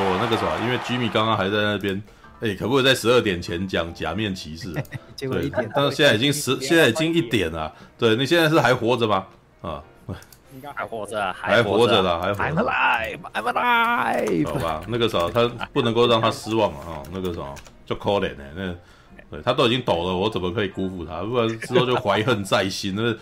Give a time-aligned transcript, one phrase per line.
[0.00, 0.18] 多了。
[0.22, 2.02] 那个什么，因为 Jimmy 刚刚还在那边，
[2.40, 4.72] 哎、欸，可不可以在十二点前讲假面骑士？
[5.14, 7.72] 结果一点，但是现在已经十，现在已经一点了。
[7.98, 9.26] 对，你现在是还活着吗？
[9.60, 9.82] 啊，
[10.54, 12.42] 应该还活着，还活着了，还活着。
[12.42, 14.46] I'm alive，I'm alive。
[14.46, 17.02] 好吧，那个时候他不能够让他失望啊。
[17.12, 17.54] 那个时候
[17.84, 18.74] 就可怜呢，那。
[19.30, 21.22] 对他都已经抖了，我怎么可以辜负他？
[21.22, 22.94] 不然之后就怀恨在心。
[22.96, 23.02] 那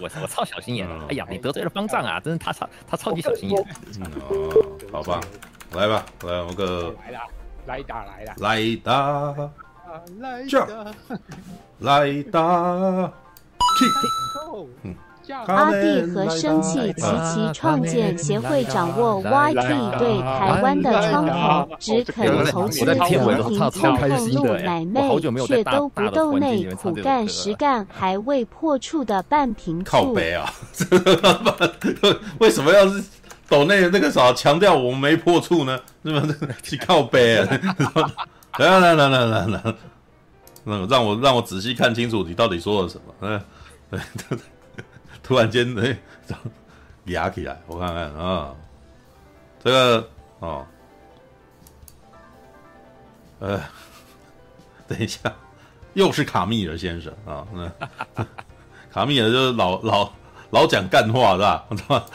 [0.00, 0.88] 我我超小心眼。
[1.08, 2.20] 哎呀，你得罪了方丈啊！
[2.20, 3.66] 真是他超他超级小心眼。
[3.98, 4.52] 嗯哦，
[4.92, 5.20] 好吧，
[5.74, 7.26] 来吧，来我个来打，
[7.66, 9.34] 来打来了，来打，
[10.20, 10.66] 来打，
[11.80, 12.40] 来打
[13.58, 14.94] ，kick，嗯。
[15.46, 25.00] 阿弟和生气齐齐创建协会掌握 YT 对台湾的窗口，只肯投资和平透露奶妹，
[25.46, 29.90] 却都不斗内苦干实干 还未破处的半瓶醋。
[29.90, 30.52] 靠背啊！
[32.38, 33.02] 为什么要是
[33.48, 35.78] 抖内那个啥强调我们没破处呢？
[36.04, 36.26] 是吧？
[36.62, 37.60] 去靠背啊！
[38.58, 39.74] 来来来来来来，
[40.64, 43.14] 那让我让我仔细看清楚你到底说了什么？
[43.20, 44.38] 嗯，对。
[45.26, 45.98] 突然间，哎，
[47.06, 48.54] 压起来，我看看啊，
[49.58, 50.64] 这个哦，
[53.40, 53.60] 呃，
[54.86, 55.20] 等一下，
[55.94, 57.44] 又是卡密尔先生啊，
[58.92, 60.12] 卡密尔就是老老
[60.50, 61.38] 老讲干话是
[61.88, 62.06] 吧？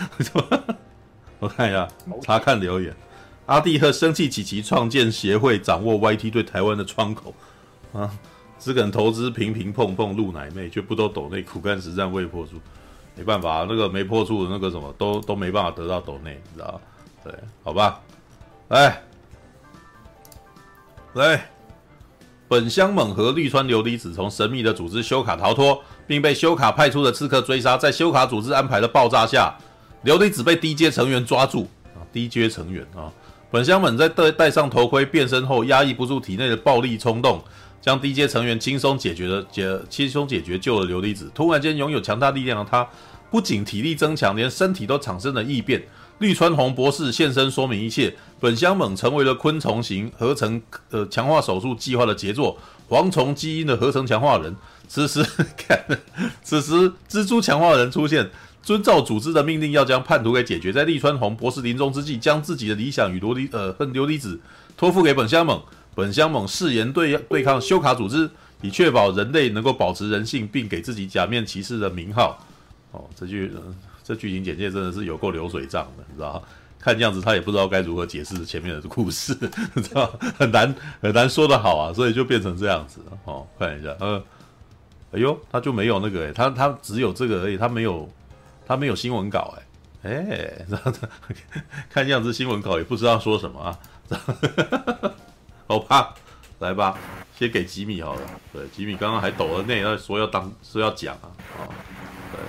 [1.39, 1.85] 我看一下，
[2.21, 2.95] 查看留言，
[3.47, 7.35] 阿弟和生气起奇创建协会，掌握 YT 对台湾的窗口
[7.91, 8.09] 啊，
[8.57, 12.53] 只肯投资平平碰碰露奶妹，却不都抖内苦干实战未破处。
[13.21, 16.81] 没办法，那个没破处的那个什么都都没办法得到斗内，你知道？
[17.23, 17.31] 对，
[17.63, 18.01] 好吧，
[18.69, 19.03] 来，
[21.13, 21.51] 来，
[22.47, 29.55] 本乡猛和绿川琉璃子从神秘的组织修卡逃脱，并被修卡派出的刺客追杀，在修卡组织安排的爆炸下，
[30.03, 33.13] 琉璃子被低阶成员抓住啊，低阶成员啊，
[33.51, 37.39] 本乡猛在戴戴上头盔变身后，压抑不住体内的暴力冲动。
[37.81, 41.31] 将低阶成员轻松解决了，解轻松解决救了琉璃子。
[41.33, 42.87] 突然间拥有强大力量的他，
[43.31, 45.81] 不仅体力增强，连身体都产生了异变。
[46.19, 48.13] 绿川红博士现身说明一切。
[48.39, 52.59] 本乡猛成为了昆虫型合成呃强化手术计划的杰作——
[52.89, 54.55] 蝗虫基因的合成强化人。
[54.87, 55.23] 此时
[55.57, 55.79] 看，
[56.43, 58.29] 此时蜘蛛强化人出现，
[58.61, 60.73] 遵照组织的命令，要将叛徒给解决。
[60.73, 64.39] 在绿川红博士临终之际，将自己的理想与琉璃呃和琉璃子
[64.75, 65.61] 托付给本乡猛。
[65.95, 68.29] 本乡猛誓言对对抗修卡组织，
[68.61, 72.45] 以确保人类能够保持人性，并给自己假面骑士的名号。
[72.91, 73.51] 哦，这句、
[74.03, 76.43] 这剧情简介真的是有够流水账的，你知道？
[76.79, 79.37] 看样子他也不知道该如何解释前面的故事，
[79.75, 80.11] 你知道？
[80.37, 82.99] 很难很难说得好啊，所以就变成这样子。
[83.25, 84.23] 哦，看一下，呃，
[85.11, 88.09] 哎呦，他就没有那个、欸，他他只有这个而已，他没有
[88.65, 89.53] 他没有新闻稿、
[90.01, 90.65] 欸，哎 哎，
[91.87, 93.77] 看样子新闻稿也不知道说什么啊。
[95.67, 96.15] 好吧，
[96.57, 96.97] 来吧，
[97.37, 98.21] 先给吉米好了。
[98.51, 101.29] 对，吉米刚刚还抖了内，说要当说要讲啊。
[101.59, 101.69] 啊，
[102.33, 102.41] 对，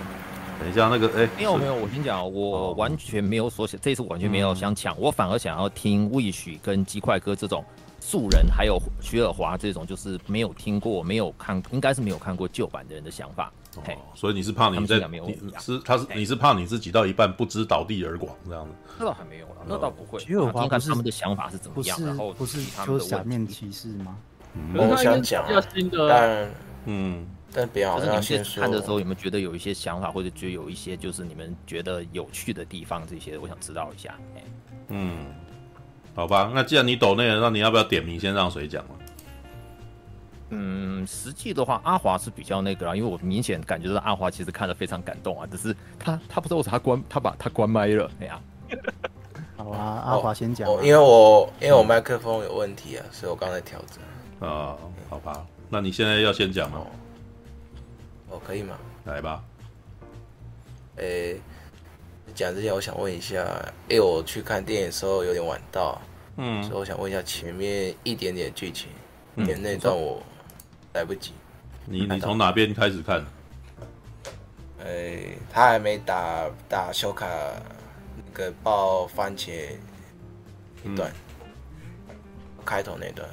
[0.63, 7.65] 等一下那个，哎，没有没有，我先讲，我完全没有所想，这次完全没有想抢，我反而想要听 Wish 跟鸡块哥这种
[7.99, 13.53] 素人，还有徐尔华这种就是没有听过、没有看，应该是没有看过旧版的人的想法。
[13.75, 13.83] 哦，
[14.15, 18.71] 所以你是怕你在你是他是你是怕你自己到一半不知倒地而亡这样子？
[18.99, 20.21] 那倒还没有了，那倒不会。
[20.21, 24.17] 徐尔华看他们的想法是怎么样，然后不是说假面骑士吗？
[24.77, 25.45] 我想讲，
[26.09, 26.51] 但
[26.85, 27.97] 嗯，但不要。
[27.97, 33.07] 可是你们先看的时候有没有觉得有一些想法，或者觉得有一些就是你们觉得有趣的地方？
[33.07, 34.15] 这些我想知道一下。
[34.89, 35.27] 嗯，
[36.15, 38.91] 好吧，那既然你抖内了，那你要不要点名先让谁讲嘛？
[40.55, 48.41] 嗯，实际的话，阿华是比较那个啦，因为我明显感觉到阿华其实看得非常感动啊，只是他他不知道为啥他关他把他关麦了，哎呀，
[49.57, 54.77] 好啊，阿华先讲、哦，因为我因为我麦克风有问题啊，所以我刚才调整啊，
[55.09, 56.83] 好吧，那你现在要先讲吗？
[58.33, 58.79] 哦，哦，可以吗？
[59.05, 59.45] 来吧，
[60.97, 61.41] 诶、欸，
[62.35, 63.45] 讲之前我想问一下，
[63.89, 66.01] 因为我去看电影的时候有点晚到，
[66.37, 68.89] 嗯，所以我想问一下前面一点点剧情，
[69.37, 70.23] 点、嗯、那段我。
[70.95, 71.33] 来不及，
[71.87, 73.25] 你你从哪边开始看？
[74.81, 77.27] 诶、欸，他还没打打修卡
[78.15, 79.71] 那个爆番茄
[80.85, 81.11] 一段，
[82.11, 82.15] 嗯、
[82.63, 83.27] 开头那段，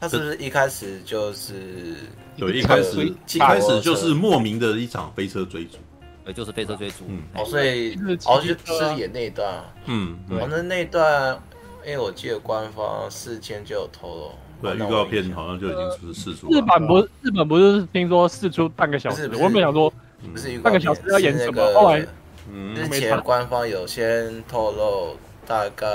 [0.00, 5.78] 他是不是一开始就是有一开始一开始就是莫名的一场飞车追逐，
[6.24, 7.94] 对，就是飞车追逐，嗯，哦，所以
[8.26, 11.40] 哦就是演那一段，嗯，反正那段，
[11.84, 14.32] 因为我记得官方事前就有透露。
[14.62, 16.48] 对，预告片好像就已经是试出。
[16.50, 19.30] 日本不，日本不是听说试出半个小时？
[19.34, 19.92] 我没想说，
[20.32, 21.62] 不是半个小时要演什么？
[21.74, 22.00] 后来，
[22.74, 25.16] 之前官方有先透露
[25.46, 25.86] 大概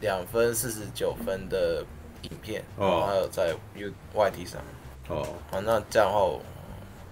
[0.00, 1.82] 两分四十九分的
[2.20, 4.60] 影片，哦，还有在 U Y T 上，
[5.08, 6.20] 哦，好，那这样的话，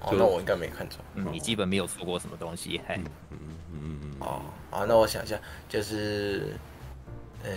[0.03, 3.39] 哦，那我应该没看错，嗯，你基本没有错过什么东西，嘿，嗯嗯
[3.73, 5.39] 嗯嗯，哦，好，那我想一下，
[5.69, 6.55] 就是，
[7.43, 7.51] 呃，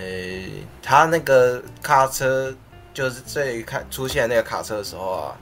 [0.82, 2.56] 他那个卡车，
[2.94, 5.38] 就是最开出现那个卡车的时候啊，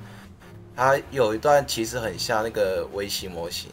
[0.75, 3.69] 他有一段其实很像那个微型模型，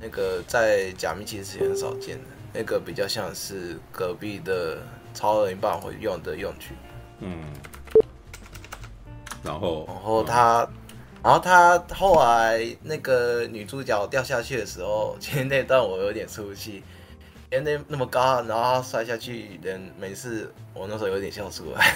[0.00, 2.24] 那个在假面骑士也很少见的。
[2.58, 4.78] 那个比较像是隔壁的
[5.12, 6.70] 超人一般会用的用具，
[7.18, 7.52] 嗯，
[9.46, 10.68] 然后，然后他，嗯、
[11.22, 16.82] 然后他后来那个女主角掉下去的时候，其实那段我有点出戏，
[17.52, 21.94] 因为那那么高，然后他摔下去，人没事，我那时候有点笑出来。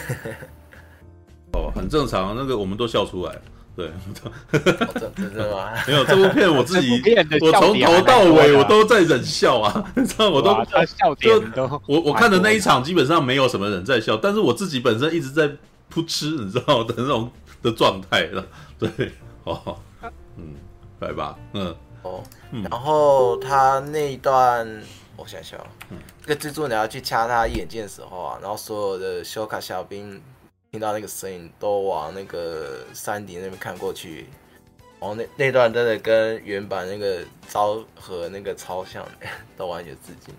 [1.52, 3.36] 哦，很正常，那个我们都笑出来。
[3.76, 3.86] 对，
[4.52, 5.72] 哦、真的吗？
[5.86, 7.00] 没有这部片，我自己
[7.40, 10.52] 我从头到尾我都在忍笑啊，你知道我都
[10.84, 15.48] 笑点都我我看的那一场基本上没有什么人在笑，但是我自己本身一直在
[15.92, 17.30] 噗嗤，你知道的那种
[17.62, 18.46] 的状态了。
[18.78, 19.12] 对，
[19.44, 19.78] 哦，
[20.36, 20.54] 嗯，
[21.00, 22.22] 来吧，嗯，哦，
[22.70, 24.66] 然后他那一段，
[25.16, 25.58] 我想想，
[25.90, 30.20] 嗯，这个蜘蛛你要去掐他眼睛的时候啊，然后所有的修卡小兵。
[30.72, 34.28] 听到那个声音，都往那个山顶那边看过去，
[35.00, 39.04] 哦那那段真的跟原版那个招和那个超像，
[39.58, 40.32] 都完全致敬。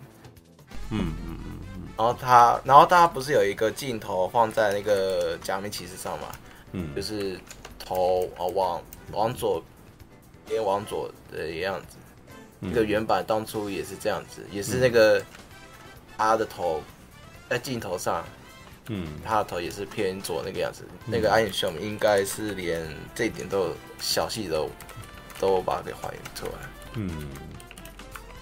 [0.92, 1.84] 嗯嗯嗯嗯。
[1.98, 6.28] 然后他，然后他不是有一个镜头放在那个假面骑士上嘛？
[6.74, 6.96] 嗯。
[6.96, 7.40] 就是
[7.80, 8.82] 头啊往
[9.12, 9.64] 往左
[10.48, 11.98] 边往左的样子。
[12.60, 15.24] 那、嗯、个原版当初也是这样子，也是那个
[16.18, 16.82] 他的头
[17.50, 18.24] 在镜头上。
[18.88, 20.84] 嗯，他的头也是偏左那个样子。
[21.06, 22.82] 嗯、那个安野秀明应该是连
[23.16, 24.70] 这一点都有小细都
[25.40, 26.52] 都把它给还原出来。
[26.94, 27.30] 嗯，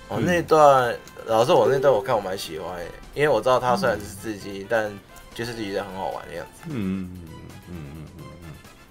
[0.07, 2.79] 哦，那段老师，我那段我看我蛮喜欢，
[3.13, 4.99] 因为我知道他虽然是自己，嗯、但
[5.35, 6.63] 就是觉得很好玩的样子。
[6.69, 7.11] 嗯。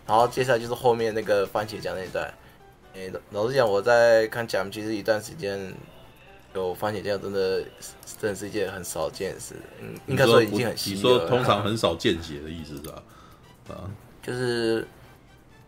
[0.08, 2.26] 然后接下来就是后面那个番茄酱那一段。
[2.94, 5.72] 诶、欸，老实讲，我在看假面骑士一段时间。
[6.54, 7.62] 有番茄酱真的
[8.18, 10.96] 真的是一件很少见的事，嗯，应该说已经很稀了。
[10.96, 13.02] 你说通常很少见血的意思是吧？
[13.68, 13.84] 啊，
[14.22, 14.84] 就是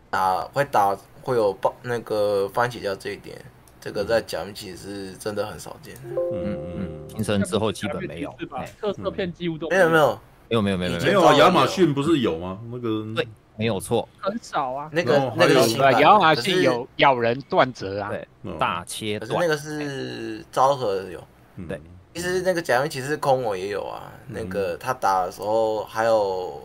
[0.09, 3.39] 打会打会有爆那个番茄酱这一点，
[3.79, 5.95] 这个在假面骑士真的很少见。
[6.03, 8.35] 嗯嗯嗯，新生之后基本没有，
[8.81, 11.35] 特色片几乎都没有没有没有没有没有没有啊！
[11.35, 12.59] 亚马逊不是有吗？
[12.69, 13.25] 那个对。
[13.61, 14.89] 没有错，很少啊。
[14.91, 18.27] 那个那个亚马逊有咬人断折啊，对，
[18.57, 19.39] 大切断。
[19.39, 21.23] 那个是昭和有，
[21.67, 21.79] 对。
[22.13, 24.11] 其实那个假面骑士空我也有啊。
[24.27, 26.61] 那个他打的时候还有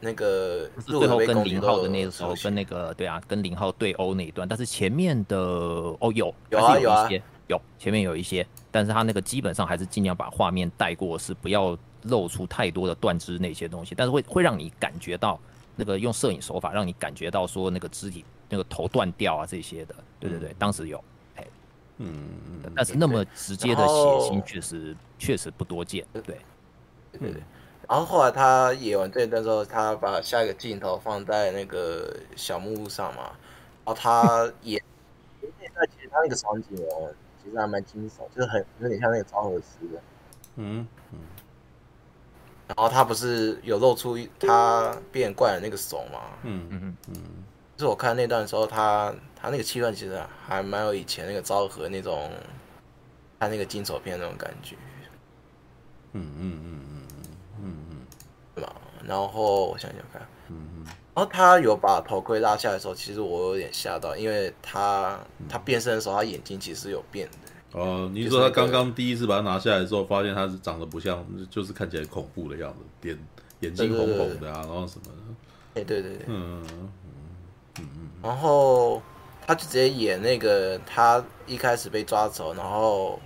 [0.00, 4.48] 那个最后跟零号的那个时候，跟那个对啊，跟零号对殴那一段。
[4.48, 7.08] 但是前面的哦有有啊有啊
[7.48, 15.38] 有前面有一些，但是他那个基本上还是尽量把画面带过，是不要露出太多的断肢那些东西，但是会会让你感觉到。
[15.76, 21.02] 那个用摄影手法让你感觉到说那个肢体那个头断掉啊这些的，对对对，嗯、当时有，
[21.36, 21.46] 哎，
[21.98, 22.28] 嗯
[22.64, 26.22] 嗯，但是那么直接的血腥确实确实不多见，对，
[27.12, 27.42] 对对对。
[27.88, 33.32] 然后后来他演完这一段之后，他把下一个镜头放在那个小木屋上嘛，
[33.84, 34.80] 然后他演
[35.40, 37.12] 那段其实他那个场景哦，
[37.42, 40.00] 其实还蛮惊悚，就是很有点像那个昭和时的，
[40.56, 41.18] 嗯嗯。
[42.76, 46.20] 然后他不是有露出他变怪的那个手吗？
[46.42, 47.14] 嗯嗯嗯嗯。
[47.76, 52.30] 就是我看那段的时候，他他那个气氛其实还蛮有以前那个昭和那种
[53.38, 54.76] 他那个惊悚片那种感觉。
[56.12, 57.06] 嗯嗯嗯嗯
[57.60, 57.96] 嗯嗯，
[58.54, 58.72] 对吧？
[59.04, 60.84] 然后我想想看，嗯嗯。
[61.14, 67.41] 然后他有把头盔拉下来的时候，其实我有点吓到，因为他他变身的时候，他眼睛其实有变的。
[67.72, 73.18] 哦，你说他刚刚第一次把它拿下来的时候，发现它是长得不像，就是看起来恐怖的样子，眼
[73.60, 75.80] 眼睛红红的啊，然后什么的。
[75.80, 76.92] 哎，对对对，嗯嗯
[77.78, 78.08] 嗯嗯。
[78.22, 79.00] 然后
[79.46, 83.18] 他就直接演那个他一开始被抓走，然后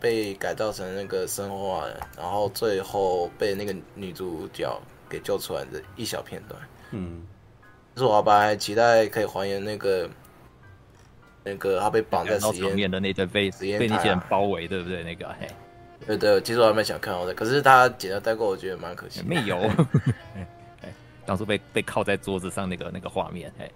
[0.00, 6.58] 被改造成那个生化人，然后最后被那个女主角给救出来的一小片段。
[6.92, 7.26] 嗯，
[7.94, 10.08] 就是我本来期待可以还原那个。
[11.46, 15.04] 那个他被绑在实验面的那段被被那些人包围，对不对？
[15.04, 15.48] 那个嘿，
[16.04, 19.22] 对对，其实我还蛮想看我的，可是他剪掉带过，我觉得蛮可惜。
[19.24, 19.56] 没有，
[21.24, 23.70] 当初被被靠在桌子上那个那个画面，嘿，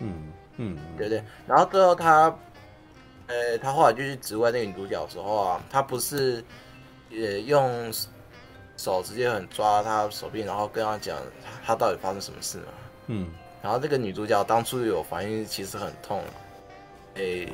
[0.00, 1.22] 嗯嗯，对对。
[1.46, 2.34] 然后最后他，
[3.26, 6.42] 呃，他后来就去质问那个女主角的时候啊，他不是
[7.10, 7.92] 也用
[8.78, 11.18] 手直接很抓他手臂，然后跟他讲
[11.64, 12.64] 他到底发生什么事嘛？
[13.08, 13.28] 嗯。
[13.62, 16.22] 然后这个女主角当初有反应，其实很痛。
[17.20, 17.48] 诶，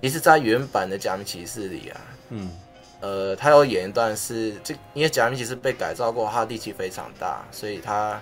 [0.00, 2.50] 其实，在原版的假面骑士里啊，嗯，
[3.00, 8.20] 呃，他有演一段是这，因为假面骑士被改造过，他的力气非常大，所以他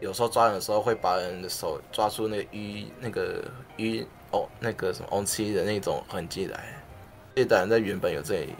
[0.00, 3.44] 有时候抓人的时候会把人的手抓出那个淤那个
[3.76, 6.64] 淤哦那个什么红漆的那种痕迹来。
[7.34, 8.56] 这段在原本有这一演，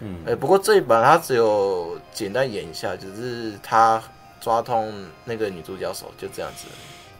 [0.00, 4.02] 嗯，哎，不过这一版他只有简单演一下，只是他
[4.40, 4.92] 抓痛
[5.24, 6.66] 那个女主角手就这样子。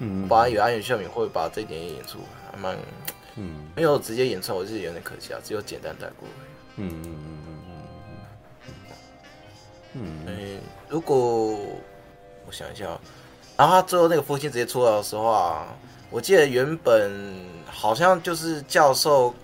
[0.00, 2.18] 嗯，本来以为安野秀明会把这一点也演出，
[2.54, 2.76] 还蛮，
[3.36, 6.28] 嗯，没有直接演唱，我是有点可惜啊，只有简单带过。
[6.76, 8.74] 嗯嗯嗯嗯嗯
[9.94, 11.16] 嗯嗯，如果
[12.46, 12.84] 我想一下，
[13.56, 15.66] 然后他最后那个父亲直接出来的时候啊，
[16.10, 17.12] 我记得原本
[17.66, 19.34] 好像就是教授，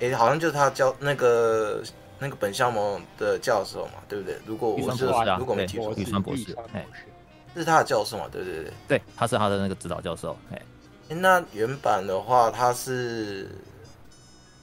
[0.00, 1.82] 诶，好像就是他教那个
[2.18, 4.36] 那个本校盟的教授嘛，对不对？
[4.46, 5.04] 如果我是
[5.38, 6.56] 如果没记错，玉川博士，
[7.54, 8.26] 这是他的教授嘛？
[8.30, 10.36] 对对对，对，他是他的那个指导教授。
[10.52, 10.62] 哎，
[11.08, 13.48] 那原版的话，它是。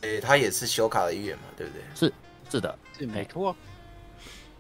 [0.01, 1.81] 诶，它也是修卡的一员嘛，对不对？
[1.95, 2.13] 是，
[2.51, 3.55] 是的，是没错。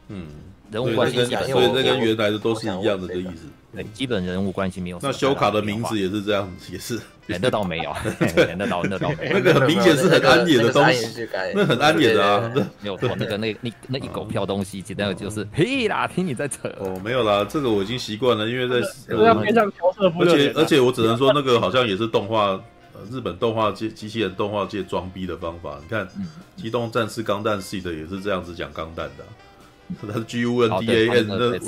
[0.07, 0.27] 嗯，
[0.71, 3.45] 人物关系，所以这跟原来的都是一样的这意思。
[3.75, 4.99] 对，基本人物关系没有。
[5.01, 6.99] 那修卡的名字也是这样，也是。
[7.27, 7.93] 那倒没有，
[8.57, 9.33] 那倒那倒没有。
[9.33, 12.51] 那个很明显是很安野的东西，那很安野的啊，
[12.81, 13.09] 没有错。
[13.17, 16.69] 那个那那那一狗票东西，简单的就是嘿啦，听你在扯。
[16.79, 22.59] 哦，没有啦，这个我已经习惯了，因为在而且而且我只能说，那个好像也是动画。
[23.11, 26.07] 日本动画界机器人动画界装逼的方法，你看
[26.55, 29.25] 《机动战士钢弹 Seed》也是这样子讲钢弹的，
[30.01, 31.59] 它是 G U N D A N 那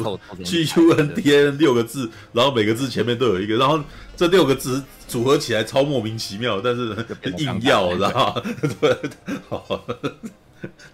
[0.43, 3.79] G U N D A N 六个字，然后每个字前面都有一个，然后
[4.15, 6.95] 这六个字组合起来超莫名其妙，但是
[7.37, 8.41] 硬要，知道吗？
[8.81, 8.97] 对，
[9.47, 9.63] 好，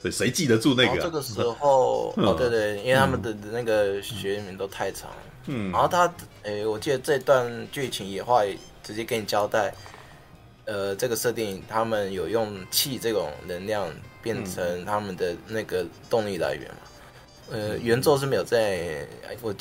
[0.01, 1.01] 所以谁记得住那个？
[1.01, 5.09] 这个时候，哦，对对，因为他们的那个学名都太长，
[5.47, 6.13] 嗯，然后他，
[6.43, 9.73] 诶，我记得这段剧情也会直接给你交代。
[10.65, 13.85] 呃，这个设定他们有用气这种能量
[14.21, 16.77] 变成他们的那个动力来源嘛？
[17.53, 19.05] 呃，原作是没有在，
[19.43, 19.53] 我，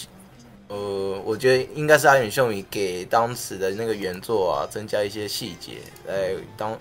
[0.69, 5.73] 呃，我觉得应该是阿远秀明给当时的那个原作啊增加一些细节
[6.09, 6.75] 来当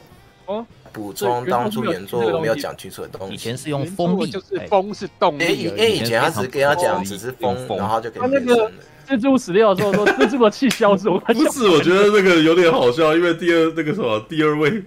[0.46, 3.34] 哦补充当初原作没有讲清楚的东西。
[3.34, 5.64] 以前是用风力，就是风是动力。
[5.64, 8.72] 因为以前他只是跟他讲只是风，然后就给他变成了。
[9.06, 14.82] 蜘蛛死掉的时候说蜘蛛的气消失，不是，我觉得那个有点好笑，因为第二那个什么第二位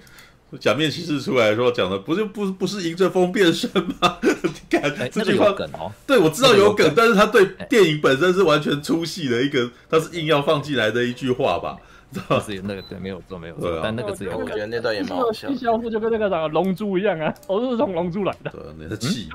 [0.58, 3.70] 假面骑士出来的时候讲的不是不不是迎着风变身
[4.00, 4.18] 吗？
[4.22, 11.76] 你看这句话梗哦，对我知道有梗，但是他对电影本身是完全出戏的一个，他是硬要放进来的一句话吧。
[12.44, 13.80] 是那个对，没有做，没有做。
[13.82, 15.48] 但那个只有我觉得那段也蛮好笑。
[15.48, 18.50] 气消失就跟那个啥龙珠一样啊，我是从龙珠来的。
[18.50, 19.28] 对， 你的气，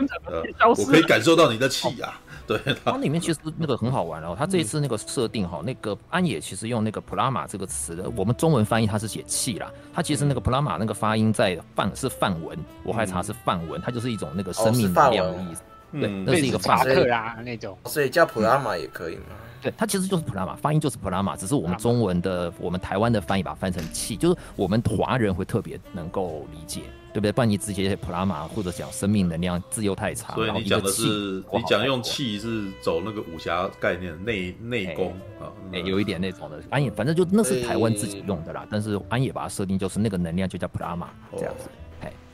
[0.68, 2.20] 我可以感受到你的气啊。
[2.48, 4.36] 对，它里面其实那个很好玩哦。
[4.38, 9.72] 它这一次那个设定哈，那个安野其实用那个普拉玛这个词的，我们中文翻译它是写气啦。
[9.94, 15.62] 它其实那个普拉玛那个发音在梵是梵文，我还查是梵文，它就是一种那个生命能量的意思。
[15.92, 19.36] 对，那是一个法克啊那种，所以叫普拉玛也可以吗？
[19.62, 26.82] 对，它其实就是普拉玛，发音就是普拉玛，只是我们中文的、我们台湾的翻译把它翻成气，就是我们华人会特别能够理解，
[27.14, 27.32] 对不对？
[27.32, 30.36] 不然你直接普拉玛或者讲生命能量字又太长。
[30.36, 35.52] 所以你讲的是，你讲用气是走那个武侠概念，内内功啊，
[35.84, 36.62] 有一点那种的。
[36.70, 41.70] 安野反正就那是台湾自己用的啦，但是安野把它设定就是那个能量就叫普拉玛这样子。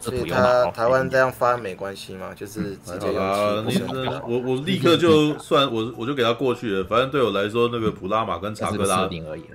[0.10, 2.32] 所以他台湾这样发没关系吗？
[2.36, 3.82] 就是直接用气。
[4.28, 6.84] 我我立刻就算我我就给他过去了。
[6.84, 9.10] 反正对我来说，那个普拉玛跟查克拉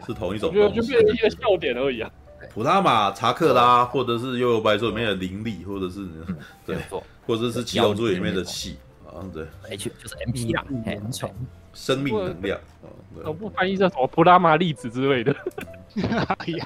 [0.06, 2.10] 是同一种东西，就变成一个笑点而已啊。
[2.52, 6.00] 普拉玛、查克拉，或者是幽游白书里面的灵力，或者是
[6.66, 6.76] 对，
[7.26, 8.76] 或者是七龙珠里面的气
[9.20, 10.64] 啊，对，H 就是 MP 啦，
[11.72, 12.58] 生命能量。
[13.24, 15.34] 我不翻译叫什么普拉玛粒子之类的。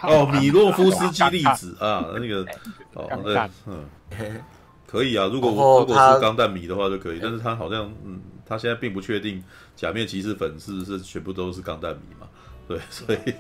[0.03, 2.47] 哦， 米洛夫斯基粒子 啊，那个
[2.95, 4.41] 哦，对，嗯，
[4.87, 5.27] 可以啊。
[5.33, 9.43] 如果如果是钢弹迷的话就可以，但是他好像嗯，他现在并不确定
[9.75, 12.29] 假面骑士粉丝是全部都是钢弹迷嘛？
[12.67, 13.35] 对，所以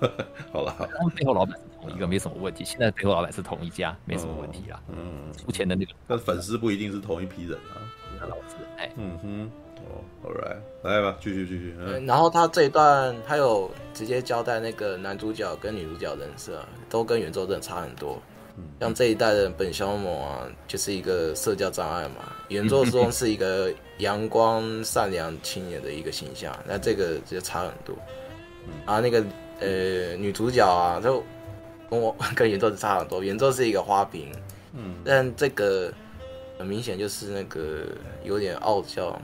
[0.52, 2.64] 好了，他们背后老板是同一个，没什么问题。
[2.64, 4.80] 现在背后老板是同一家，没什么问题啦。
[4.88, 7.76] 嗯，付钱的那个，但粉丝不一定是同一批人啊。
[8.26, 9.50] 老子，哎，嗯哼。
[9.88, 11.74] 哦，All right，来吧，继续继续。
[11.80, 18.20] 嗯，然后他这一段他有直接交代那个男主角跟女主角人设，都跟原作真的差很多。
[18.58, 22.30] 嗯，像这一代的本乡猛啊，就是一个社交障碍嘛。
[22.48, 27.96] 原作中是一个阳光善良青年的一个形象，那这个就差很多。
[28.66, 29.24] 嗯，啊，那个
[29.60, 31.24] 呃女主角啊，就
[31.88, 33.22] 跟我 跟原作差很多。
[33.22, 34.30] 原作是一个花瓶，
[34.74, 35.90] 嗯，但这个
[36.60, 37.86] 很明显就是那个
[38.22, 39.18] 有点傲娇。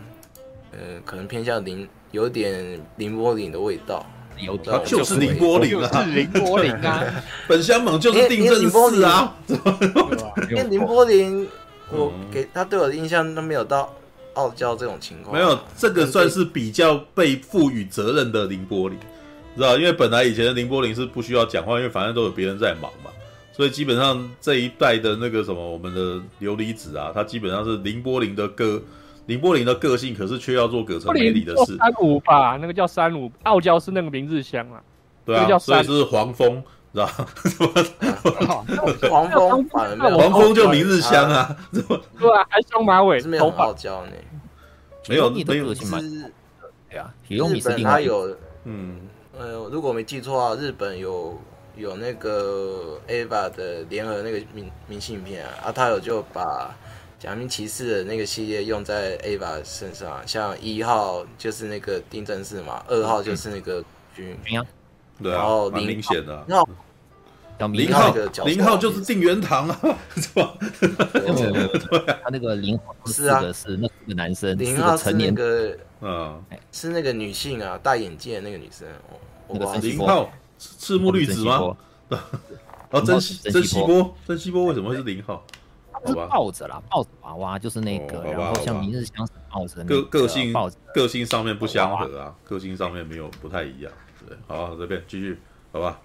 [0.72, 4.04] 嗯，可能偏向林，有点林波丽的味道。
[4.38, 7.04] 有，他就是林波林啊，是綾波丽啊。
[7.46, 9.36] 本乡猛就是定真寺啊，
[10.50, 11.46] 因为林波林
[11.90, 13.94] 我给他对我的印象都没有到
[14.32, 15.34] 傲娇这种情况。
[15.34, 18.98] 没有，这个算是比较被赋予责任的林波林，
[19.56, 19.76] 知道？
[19.76, 23.10] 因为本来以前的林波林是不需要讲话，因为反正都有别人在忙嘛，
[23.56, 28.82] 所以基本上这一代的那个什么我们的琉璃子啊，他基本上是綾波林的个
[29.24, 31.74] 林波林的个性，可是却要做葛城美里的事。
[31.78, 34.82] 三五吧，那个叫三五，傲娇是那个明日香啊，
[35.24, 36.62] 对啊，所以是黄蜂。
[36.92, 37.06] 知道
[39.10, 41.82] 黄蜂，黄蜂就明日香啊，对
[42.30, 44.12] 啊，还双马尾，没有傲娇呢，
[45.06, 46.00] 没有，你的个性蛮，
[46.88, 48.34] 对啊，日本它有，
[48.64, 49.00] 嗯，
[49.38, 51.38] 呃，如果没记错啊，日本有
[51.76, 56.74] 有那个 Ava 的联合那个明明信片啊，啊，他有就把
[57.18, 64.36] 假面骑士的那个系列用在 Ava 身上，像一号就是那个丁真嗣嘛，二号就是那个君，
[65.22, 66.44] 对啊，蛮明显的。
[67.72, 68.14] 零号，
[68.44, 69.80] 零号就是定元堂啊，
[70.16, 70.54] 是吧？
[72.22, 76.38] 他那个零号是啊，是那个男生，零号是那个，嗯，
[76.70, 78.86] 是那个女性啊，戴眼镜的那个女生。
[79.80, 81.76] 零号赤木绿子吗？
[82.90, 85.44] 哦，真真希波，真希波为什么会是零号？
[86.06, 90.52] 是抱着啦，抱着娃娃就是那个，然后像明日香是抱着，个个性
[90.94, 93.90] 个性上面不相合啊，个性上面没有不太一样。
[94.24, 95.40] 对，好，这边继续，
[95.72, 95.98] 好吧？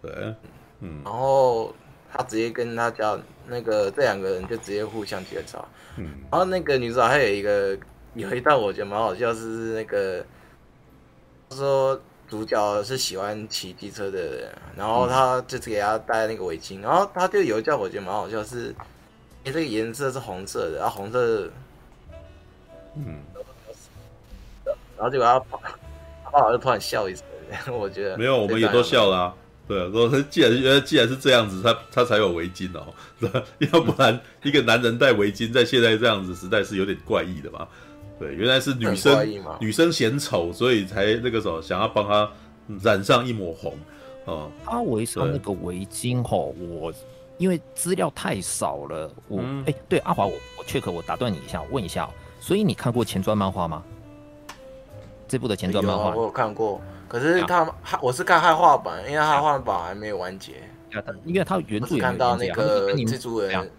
[0.00, 0.34] 对。
[0.80, 1.74] 嗯，然后
[2.10, 5.68] 他直接跟他叫那个这两个人就直接互相介绍，
[5.98, 7.78] 嗯，然后那个女主角还有一个
[8.14, 10.24] 有一段我觉得蛮好笑，是那个
[11.50, 12.00] 说
[12.32, 18.74] 主角是喜欢骑机车的人，然后他就给他戴那个围巾，然后他就有一叫我觉得蛮好笑，是
[19.44, 21.50] 哎这个颜色是红色的，然后红色，
[22.96, 23.18] 嗯，
[24.96, 25.60] 然后结果他跑，
[26.24, 27.22] 他跑就突然笑一声，
[27.78, 29.34] 我觉得没有，我们也都笑了啊。
[29.68, 32.94] 对，说既然原来既然是这样子，他他才有围巾哦？
[33.58, 37.68] 要不然一个男人戴围巾，在现在这样子时代是有点怪异的嘛。
[38.22, 42.30] 对，原来是女生女生嫌丑，所以才那个时候想要帮她
[42.80, 43.74] 染上一抹红
[44.26, 44.48] 哦。
[44.64, 46.92] 他围上那个围巾吼，我
[47.36, 52.08] 因为资料太少了，我哎、嗯欸，对阿华，我我 check，我打断你一下，我问一下，
[52.38, 53.82] 所以你看过前传漫画吗？
[55.26, 56.80] 这部的前传漫画我有看过。
[57.08, 57.68] 可是他，
[58.00, 60.52] 我是看汉化版，因为汉化版还没有完结。
[61.24, 63.70] 因为他原著看到那个蜘蛛人，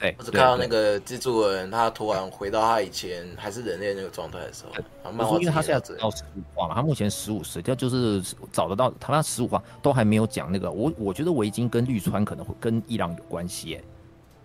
[0.00, 4.72] 对，我只看到那个蜘蛛人，他突然回到他以前还是人类那个状态的时候。
[5.12, 10.70] 漫画因为他现在只到十五话嘛，他目前十五十，他就是找得到，他那十五话都还没有讲那个。
[10.70, 13.82] 我我觉得围巾跟绿川可能会跟伊朗有关系，哎，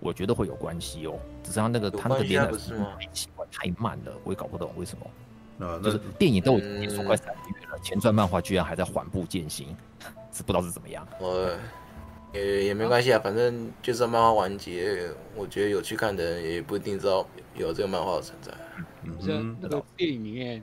[0.01, 1.17] 我觉得会有关系哦。
[1.41, 5.65] 只是他那个他那个连载太奇怪太慢了，我也搞不懂为什么。
[5.65, 9.73] 啊，就是电影都结束快三个月了，前传漫画居然还在缓步渐行，
[10.33, 11.07] 是 不知道是怎么样。
[11.17, 11.49] 我
[12.35, 18.51] 也也没关系啊，反正就算漫画完结，我觉得有去看的人也不一定知道有这个漫画的存在。
[19.03, 20.61] 嗯，那个电影里面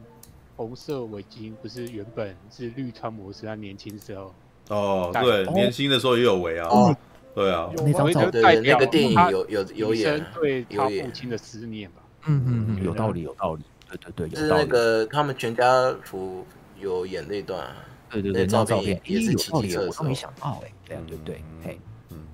[0.56, 4.35] 红色围巾不是原本是绿川模式，他年轻时候。
[4.68, 6.68] 哦，对，年轻的时候也有围啊。
[6.68, 6.96] 哦，
[7.35, 12.02] 对啊，那张照对那个电影有有有演对他父亲的思念吧。
[12.26, 13.62] 嗯嗯嗯，有道理，有道理。
[13.88, 16.46] 对对对，是那个他们全家福
[16.80, 17.68] 有演那段，
[18.12, 22.27] 对对对，那照片也是骑机车，我都没想到哎，对对对，嘿，嗯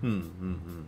[0.00, 0.84] 嗯嗯嗯，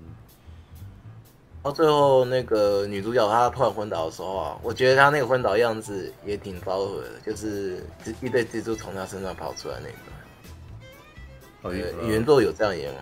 [1.63, 7.85] 到最后那个女主角她突然昏倒的时候啊，我觉得她那个昏倒样子也挺昭和的，就是
[8.23, 13.01] 一堆蜘蛛从她身上跑出来那个，呃，原作有这样演吗？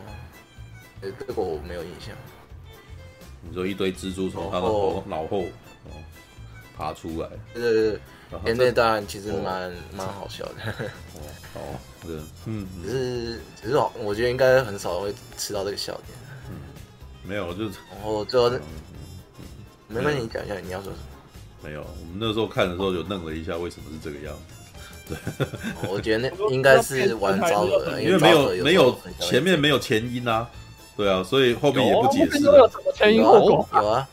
[1.03, 2.15] 呃，这个我没有印象。
[3.43, 5.45] 你说一堆蜘蛛从她的头脑后。
[6.77, 8.01] 爬出来，对对对，
[8.45, 10.53] 前那段其实蛮蛮好笑的。
[11.15, 11.21] 哦
[11.55, 11.61] 哦，
[12.07, 16.19] 对，嗯，只是只是我觉得应该很少会吃到这个笑点。
[16.49, 16.61] 嗯，
[17.25, 18.51] 没有，就是然后最后，
[19.89, 21.05] 没关系，你讲一下你要说什么。
[21.63, 24.37] 没有，我们那时候看的时候就愣了一下，为什么是这个样
[25.07, 25.17] 子？
[25.39, 25.47] 对，
[25.89, 30.49] 我觉得那应该是玩 糟了，因为没有没有前面没有前因啊。
[30.99, 32.41] 对啊，所以后面也不解释。
[32.43, 34.09] 有有啊。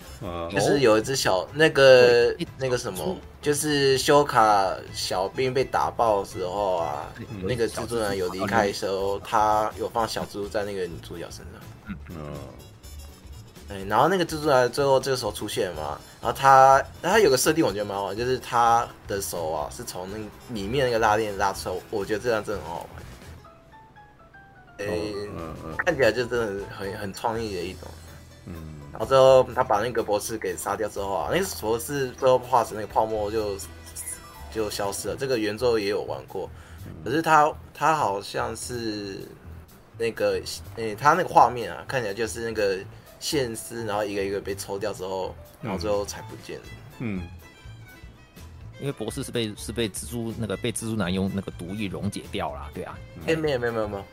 [0.52, 7.12] 就是有一只小那个那个什么，就是修卡小兵被打爆的时候啊，
[7.44, 11.96] 那个蜘蛛人有离开的时候，他有放小蜘蛛在那个女主角身上。
[12.10, 20.18] 嗯，然后那个蜘蛛人最后这个时候出现嘛，然后他他有个设定我觉得蛮好玩，就是他的手啊是从那
[20.54, 23.05] 里面那个拉链拉出来，我觉得这样真的很好玩。
[24.78, 25.14] 诶，
[25.78, 27.82] 看起来就真的很很创意的一种。
[28.46, 28.54] 嗯。
[28.92, 33.58] 然后最后他把那个博士给杀掉之后啊，那个博士最后化成那个泡沫就
[34.54, 35.16] 就消失了。
[35.18, 36.50] 这个原作也有玩过，
[37.04, 39.20] 可是他他好像是
[39.98, 40.42] 那个
[40.78, 42.78] 诶，他那个画面啊，看起来就是那个
[43.20, 46.66] 线丝，然后一个一个被抽掉之后，然后最后才不见了。
[47.00, 47.28] 嗯，
[48.80, 52.98] 因为博士是被是被蜘蛛那个被蜘蛛男用那个毒液溶解掉了，对啊。
[53.24, 54.06] 哎、欸，没有没有没有没有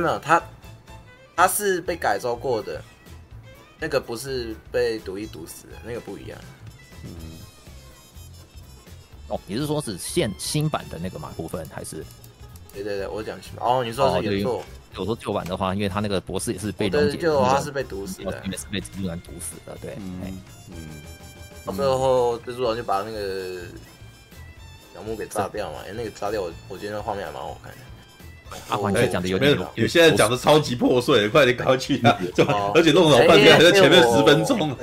[0.00, 0.42] 没有，他
[1.36, 2.82] 他是被改造过的，
[3.78, 6.38] 那个不是被毒液毒死的，那个不一样。
[7.04, 7.10] 嗯。
[9.28, 12.04] 哦，你是说是现新版的那个嘛部分还是？
[12.72, 13.66] 对对对，我讲新版。
[13.66, 14.62] 哦，你说的是原作。
[14.94, 19.94] 有说旧版的话，因为他那个博士也是被溶解，哦、就他是被毒死的，也是被蜘蛛男毒死的，对。
[19.98, 21.02] 嗯嗯。
[21.66, 23.60] 到最后蜘蛛人就把那个
[24.94, 27.78] 小木给炸掉嘛，哎，那个炸掉我我觉得那画面还蛮好看的。
[28.68, 32.18] 阿黄你讲的有点，你现在讲的超级破碎，快点赶快去啊！
[32.74, 34.76] 而且弄老半天还在前面十分钟。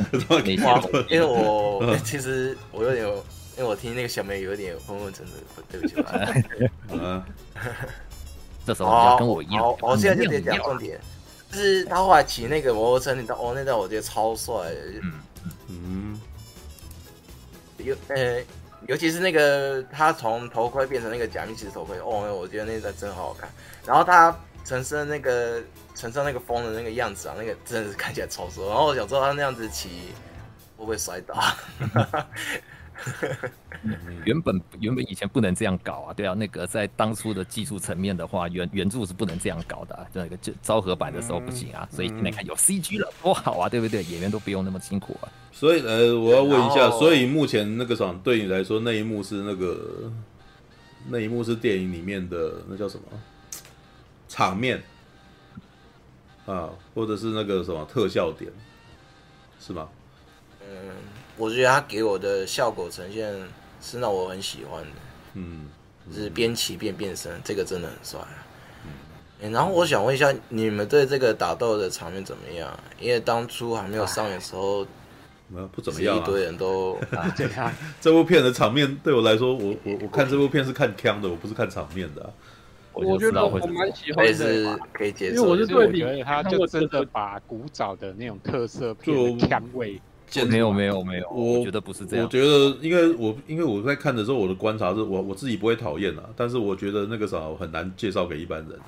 [1.10, 3.06] 因为我其实我有点，
[3.58, 5.95] 因为我听那个小妹有点昏昏沉沉，对不起。
[6.91, 7.23] 嗯。
[8.65, 10.99] 这时候要跟我一样，我现在就得讲重点，
[11.51, 14.54] 就是他后来骑那个摩托车那段，哦，那段我觉得超帅。
[15.04, 15.13] 嗯
[15.67, 16.19] 嗯。
[17.78, 18.41] 有呃，
[18.88, 23.50] 尤其是那个他从头盔变成那个假面骑士头盔，哦，我觉得那段真好好看。
[23.86, 25.62] 然后他乘上那个
[25.95, 28.63] 乘上那个风的那个样子啊，那个真的是看起来超帅。
[28.65, 30.13] 然后我想知道他那样子骑
[30.78, 31.36] 会不会摔倒？
[34.25, 44.01] 原本原本以前不能这样搞啊，对啊，那个在当初的技术层面的话，原原著是不能这样搞的，啊，那个就昭和版的时候不行啊，嗯、所以现在看有 CG 了，多好啊，对不对？
[44.03, 45.29] 演员都不用那么辛苦啊。
[45.51, 50.12] 所以呃，我要问一下，所以目前那个什么对你来说，那一幕是那个
[51.10, 53.03] 那一幕是电影里面的那叫什么
[54.27, 54.81] 场面
[56.45, 58.51] 啊，或者是那个什么特效点，
[59.60, 59.89] 是吗？
[60.62, 61.14] 嗯。
[61.38, 63.34] 我觉得他给我的效果呈现
[63.82, 64.89] 是让我很喜欢的，
[65.34, 65.67] 嗯，
[66.10, 68.45] 就是边骑边变身，这个真的很帅啊。
[69.41, 72.80] 嗯，然后我想问一下，你们对这个打斗的场面怎么样？
[73.00, 74.88] 因为当初还没有上映的时候，
[75.74, 76.98] 不怎么样，一堆人都
[77.36, 77.71] 这样。
[78.00, 82.30] 这部片的场面对我来说，我我我看这部片是看枪的，我不是看场面的啊。
[82.93, 90.02] 我觉得我蛮喜欢的，是可以接受，因为我是对觉得他就真的把古早的那种特色片的枪味。
[90.49, 92.25] 没有没有没有，我觉得不是这样。
[92.25, 98.79] 我觉得，因为我因为我在看的时候，我的观察是我我自己不会讨厌啊，但是我觉得那个啥很难介绍给一般人。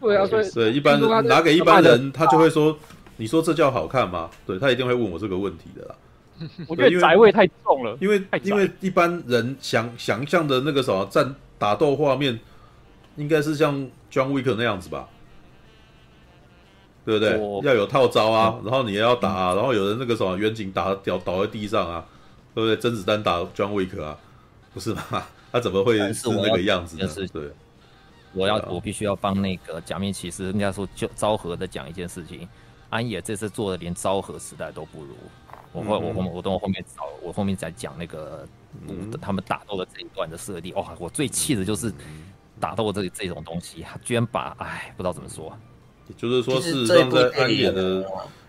[0.00, 2.78] 对啊，对对一般人拿给一般人，他就会说
[3.18, 5.94] ：“你说这叫好看吗？”对他一定会问我这个问题的啦。
[6.66, 12.40] 我觉得宅味太重了，因为因为一般人想想象的那个什么战打斗画面，
[13.16, 13.74] 应该是像
[14.10, 15.06] John Wick 那样子吧。
[17.04, 17.40] 对不对？
[17.68, 22.04] 要有套招啊，嗯、然后你也要打啊，嗯、然后有人那个什么远景打掉倒在地上啊，
[22.54, 22.76] 对不对？
[22.76, 24.16] 甄子丹打 John Wick 啊，
[24.74, 25.02] 不是吗？
[25.52, 27.08] 他怎么会是那个样子呢？
[27.08, 27.50] 是对，
[28.34, 32.48] 我要我必须要帮那个假面骑士，人家说就昭和的讲一件事情，
[32.88, 35.16] 安野这次做的连昭和时代都不如。
[35.72, 38.46] 我后、嗯、我后我等我后面找，我后面再讲那个、
[38.88, 40.74] 嗯、他们打斗的这一段的设定。
[40.74, 41.92] 哇、哦，我最气的就是
[42.60, 45.52] 打斗这这种东西，他居然把哎，不知道怎么说。
[46.16, 48.04] 就是说，事实上，在安野的，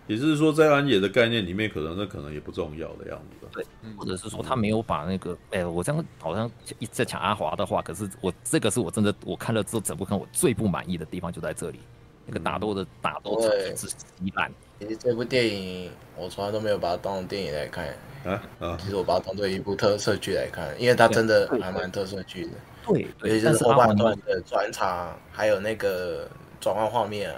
[0.06, 3.46] 也就是说，在安野的概念里面，可能那可能也不重要的样子。
[3.52, 3.64] 对，
[3.96, 11.80] 或者是说，他没有把那个，哎，我这样好像一直在抢阿华的话，可是我这个是我真的，我看了之后，整部看我最不满意的地方就在这里，
[12.26, 13.40] 那个打斗的打斗
[13.76, 14.50] 之极烂。
[14.80, 17.86] 其实这部电影我从来都没有把它当成电影来看
[18.24, 18.76] 啊啊！
[18.80, 22.50] 其实我把它当做一部特色剧来看，因为它真的还蛮特色剧的。
[22.88, 26.28] 对，尤其是后半段的转场，还有那个
[26.60, 27.32] 转换画面。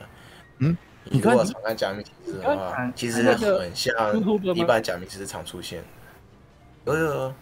[0.58, 3.94] 嗯，你如果常看假面骑士的话，其实很像
[4.54, 5.82] 一般假面骑士常出现。
[6.84, 7.34] 有有，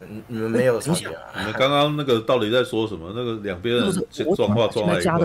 [0.00, 1.20] 你你们没有想啊？
[1.38, 3.12] 你们刚刚那个到底在说什么？
[3.14, 3.92] 那个两边人
[4.34, 5.18] 撞话撞在一块。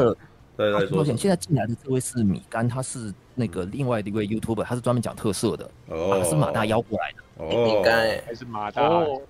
[0.55, 1.05] 对，在说。
[1.05, 5.69] 现在进来的这位是米干，他是那个另外的一位 YouTuber，他是专门讲特色的。
[5.87, 7.17] 哦，他是马大邀过来的。
[7.37, 8.81] 哦，米干还是马大？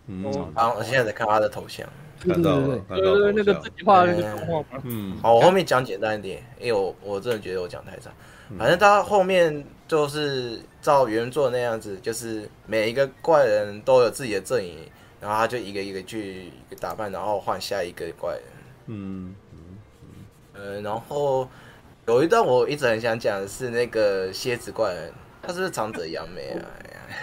[0.07, 1.87] 嗯，好，我现在在看他的头像。
[2.19, 4.63] 看到了，看到了那个自己画的那个动画。
[4.83, 8.11] 嗯，好，我后面讲简单一点，因为我我真的觉得我讲太长。
[8.57, 14.79] 反正他后面就是照原作那样子，就是每一个怪人都有自己的阵营，
[15.21, 18.41] 然后他就一个一个去打扮，然后换下一个怪人。
[18.87, 19.59] 嗯嗯
[20.55, 20.81] 嗯。
[20.81, 21.47] 然后
[22.07, 25.13] 有一段我一直很想讲的是那个蝎子怪人，
[25.47, 26.61] 他是不是长泽雅美啊？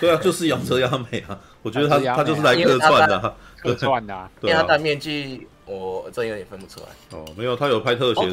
[0.01, 1.39] 对啊，就是长泽雅美啊。
[1.63, 3.35] 我觉得他他就是来客串的。
[3.59, 6.87] 客串 的，因为他戴面具，我真有点分不出来。
[7.19, 8.29] 哦，没有，他有拍特写，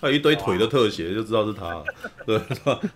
[0.00, 1.82] 他有一堆腿的特写，就知道是他。
[2.26, 2.38] 对，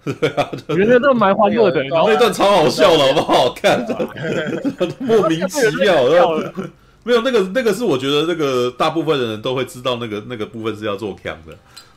[0.21, 3.87] 对啊，我觉得这蛮欢乐的，那段超好笑了，好不好看？
[4.99, 6.05] 莫名其妙，
[7.05, 11.57] 没有那个那个是我觉得那个大部分的人都会知道那个那个部分是要做 cam 的，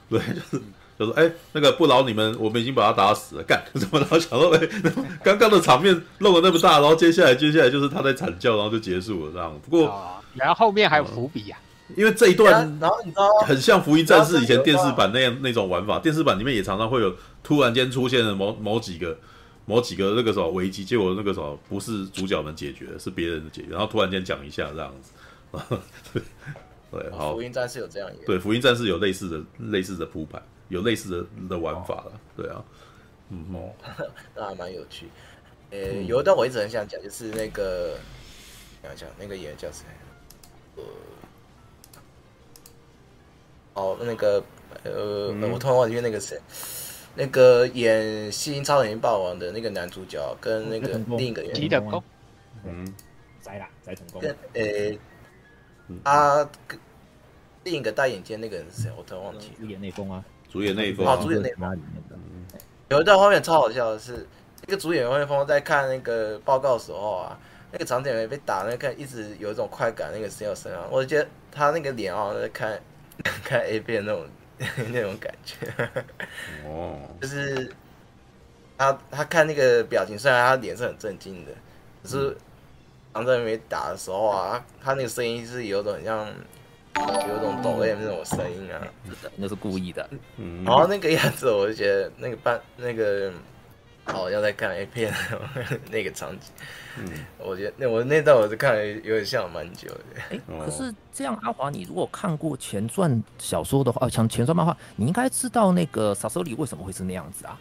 [0.10, 0.62] 对，就是
[0.98, 3.44] 就说：“哎、欸，那个不劳你们，我们已经把他打死了。
[3.44, 4.00] 干 怎么？
[4.00, 4.70] 然后想说，哎、欸，
[5.24, 9.60] 刚刚的场面弄得那么大，然后接下来接下来就是他在惨叫，然后就结束了这样。
[9.64, 16.00] 不过，哦、然后后面还有伏笔呀、啊，因为这一段，然后你知道，很像《福音战士》以前电视版那样那种玩法。
[16.00, 19.18] 电视版里面也常常会有突然间出现的某某几个
[19.66, 25.12] 某几个那个什么危机，结果那个什么不是主角们解决的，是别人的解决，然后突然间讲一下这样子。
[26.90, 32.64] 对，好，福音战士有这样演，对，福音战士有类似的类似的铺排，有类似的的玩法了，对啊，
[33.30, 33.74] 嗯哦，
[34.36, 35.08] 那还蛮有趣。
[35.72, 37.98] 呃、欸，有一段我一直很想讲，就是那个，
[38.84, 39.86] 想想那个演员叫谁？
[40.78, 40.84] 呃，
[43.74, 44.44] 哦，那个
[44.84, 46.40] 呃，嗯、我突然忘记那个谁，
[47.16, 48.02] 那个演
[48.32, 52.02] 《新英超人霸王》的那个男主角，跟那个另一个演员，
[52.64, 52.94] 嗯，
[53.42, 54.62] 在啦，在成功，跟呃。
[54.62, 55.00] 欸
[56.04, 56.46] 他
[57.64, 58.92] 另一个戴眼镜那个人是谁？
[58.98, 59.52] 我突然忘记。
[59.58, 62.16] 主演内功啊，主演那一封啊，主演内丰里面的。
[62.90, 64.26] 有一段画面超好笑的是，
[64.66, 67.40] 那个主演魏峰在看那个报告的时候啊，
[67.72, 72.80] 那个长点没被打，那个一直有一种快感，那个声优声啊，我觉得他那个脸啊，在看
[73.44, 74.26] 看 A 片那种
[74.92, 75.68] 那种感觉。
[76.66, 76.98] 哦。
[77.22, 77.72] 就是
[78.78, 81.52] 他他看那个表情，虽然他脸是很震惊的，
[82.04, 82.38] 可是。
[83.26, 86.32] 在那边打的时候啊，他那个声音是有种很像，
[87.28, 88.82] 有种抖 M 那种声音啊，
[89.36, 90.10] 那是故意的。
[90.38, 93.32] 嗯，然后那个样子，我就觉得那个扮那个
[94.06, 95.14] 好像在看 A 片
[95.92, 96.52] 那个场景。
[97.00, 100.04] 嗯，我觉得那我那段我是看了有点像蛮久的。
[100.16, 107.60] 哎、欸，可是这样阿华，你如果看过前传小说的话，像前传漫画，你应该知道那个萨索里为什么会是那样子啊？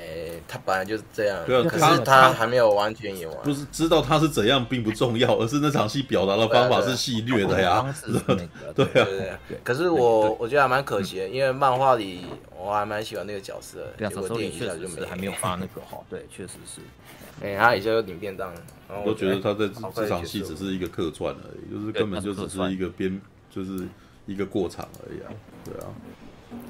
[0.00, 3.38] 诶、欸，他本来就是这样，对，可是他还没有完全演完。
[3.42, 7.94] 不是知道他是怎样并不重要，而是那场戏表达的方法是戏谑的呀。
[8.04, 9.60] 对啊， 对对。
[9.62, 12.24] 可是我我觉得还蛮可惜的，因为漫画里
[12.58, 13.86] 我还蛮喜欢那个角色。
[13.98, 15.98] 对啊，小时候确实就没还没有发那个哈。
[16.08, 16.80] 对，确实是。
[17.44, 18.52] 哎、欸，他以前有领便当，
[18.88, 23.86] 我都觉得他在这这场戏只是一个客串而已，就是根本就只是一个编，就是
[24.26, 25.32] 一个过场而已啊。
[25.64, 25.86] 对啊。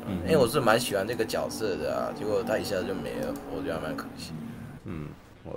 [0.07, 4.33] 嗯，因为我是蛮喜欢这个角色的啊，结果他一下子就没了，我觉得还蛮可惜。
[4.85, 5.09] 嗯，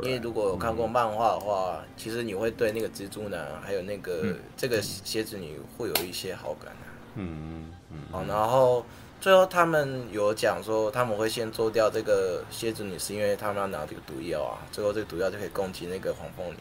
[0.02, 6.86] 因为如果有看过漫画的话，嗯，其实你会对那个蜘蛛男还有那个，嗯，这个蝎子女会有一些好感啊。
[7.16, 7.98] 嗯嗯。
[8.12, 8.86] 好，然后
[9.20, 16.58] 最后他们有讲说他们会先做掉这个蝎子女，是因为他们要拿这个毒药啊，最后这个毒药就可以攻击那个黄蜂女。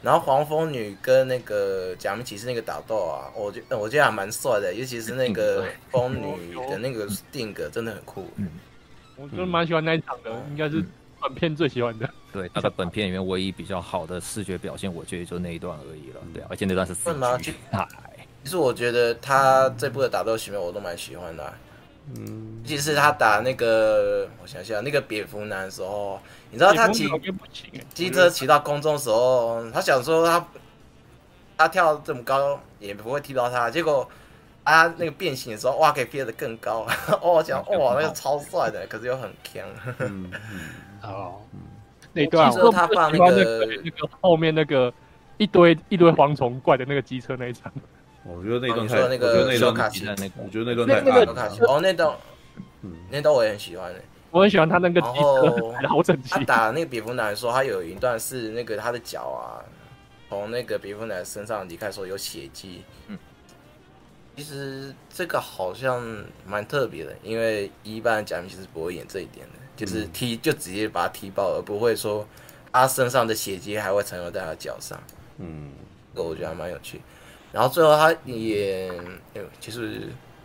[0.00, 8.24] 然后黄蜂女跟那个假面骑士那个打斗啊，我觉我觉得还蛮帅的，尤其是那个蜂女的那个定格真的很酷。
[8.36, 8.48] 嗯，
[9.16, 10.84] 我就蛮喜欢那一场的，应该是
[11.20, 12.08] 本片最喜欢的。
[12.32, 16.20] 对，大概本片里面唯一比较好的视觉表现，我觉得就那一段而已了。
[16.32, 17.52] 对，而且那段是四 G。
[18.44, 21.52] 其实我觉得他这部的打斗戏面我都蛮喜欢的。
[22.14, 26.20] 嗯，尤其是他打那个，我想想，那个蝙蝠男的时候。
[26.50, 27.08] 你知道他骑
[27.92, 30.46] 机车骑到空中的时候，他想说他
[31.56, 34.08] 他跳这么高也不会踢到他，结果
[34.64, 36.86] 啊那个变形的时候哇可以飞得更高，
[37.20, 39.62] 哦我想哇那个超帅的，可是又很强。
[41.02, 41.40] 哦，
[42.12, 44.92] 那段我他放那个那个后面那个
[45.36, 47.72] 一堆一堆蝗虫怪的那个机车那一场，
[48.24, 52.16] 我觉得那段太，我觉得那段卡西那个，我觉得那段太那个哦那段，
[52.82, 52.96] 嗯。
[53.10, 54.00] 那段我也很喜欢的。
[54.30, 56.30] 我很喜欢他那个机车， 好整齐。
[56.30, 59.64] 他打那个蝙蝠男的时候，他有一段是那个他的脚啊，
[60.28, 62.82] 从那个蝙蝠男身上离开的时候有血迹。
[63.06, 63.18] 嗯，
[64.36, 66.02] 其实这个好像
[66.46, 72.26] 蛮特别的，因为一般假面骑士不会演这一点的，就是踢就直接把他踢爆，而不会说
[72.70, 75.00] 他身上的血迹还会残留在他脚上。
[75.38, 75.72] 嗯，
[76.14, 77.00] 这个我觉得还蛮有趣。
[77.50, 78.92] 然后最后他也，
[79.34, 80.02] 哎，其实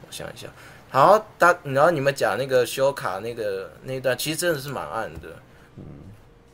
[0.08, 0.48] 我想一下。
[0.94, 5.22] 好，他然后你们讲那个修卡那个那一段，其实真的是蛮暗的。
[5.76, 5.84] 嗯，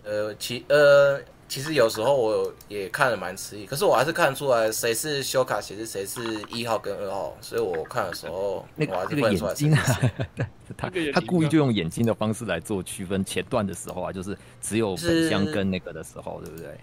[0.06, 10.12] 呃，其呃，其实有时候我也看了蛮迟疑，可是我还是看出来谁是修卡，谁是谁是一号跟二号，所以我看的时候，那个、我还是分出来谁是谁。
[10.78, 13.26] 他他故意就用眼睛的方式来做区分。
[13.26, 16.78] 前段的时候啊，就是只有本香跟那个的时候，对不对？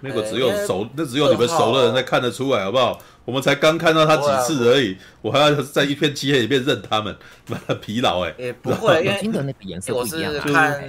[0.00, 2.98] 那个只有熟，那只有你们熟的人才看得出来，好不好？
[3.26, 7.14] 我们才刚看到他几次而已，我还要在一片漆黑里面认他们，
[7.82, 8.34] 疲劳哎。
[8.38, 10.32] 也不会，因为 金的那个颜色不一样。
[10.32, 10.82] 我是看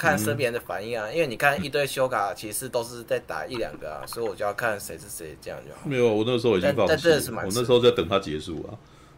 [0.00, 5.80] 看身边的反应啊，因为你看一堆修卡，其实都是在打一两个啊， 所以我就要看谁是谁，这样就好。
[5.84, 8.72] 没有，我那时候已经放弃，我那时候在等他结束啊。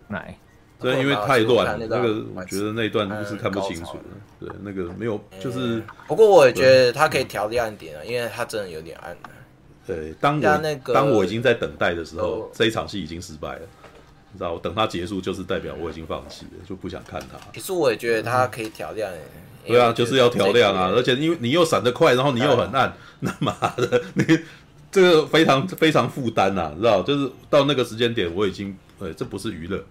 [0.09, 0.37] 来，
[0.81, 4.05] 对，因为太乱了，那个我觉得那一段就是看不清楚了。
[4.41, 5.81] 对，那个没有，就是。
[6.09, 9.17] 不过我也觉得他可以调亮一点啊，因为他真的有点暗。
[9.87, 13.63] 对，当我当我已经在等待的时候，这一场戏已经失败了。
[14.33, 17.39] 你知道，我等他结束就是代表我已经放弃了，就不想看他。
[17.53, 19.09] 其实我也觉得他可以调亮。
[19.65, 24.25] 对啊，就是要调亮啊，而且因为你又闪得快，然后你又很暗， 那妈的，你
[24.91, 27.01] 这个非常非常负担呐，知道？
[27.03, 29.83] 就是到那个时间点，我已经，呃，这不是娱乐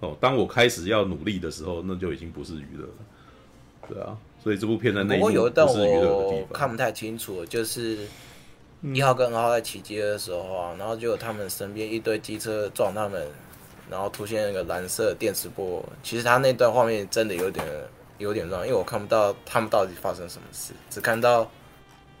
[0.00, 0.16] 哦。
[0.20, 3.88] 当我开始要努力的时候，那就已经不是娱乐了。
[3.88, 5.32] 对啊，所以这部片的内容不
[5.68, 6.46] 是娱乐的地方。
[6.48, 7.98] 我看不太清楚，就是
[8.82, 13.26] 一号跟二号在骑机车的时候啊，然后就他们身边一堆机车撞他们，
[13.90, 15.84] 然后出现那个蓝色电磁波。
[16.02, 17.64] 其实他那段画面真的有点。
[18.18, 21.50] 有点乱，因为我看不到他们到底发生什么事，只看到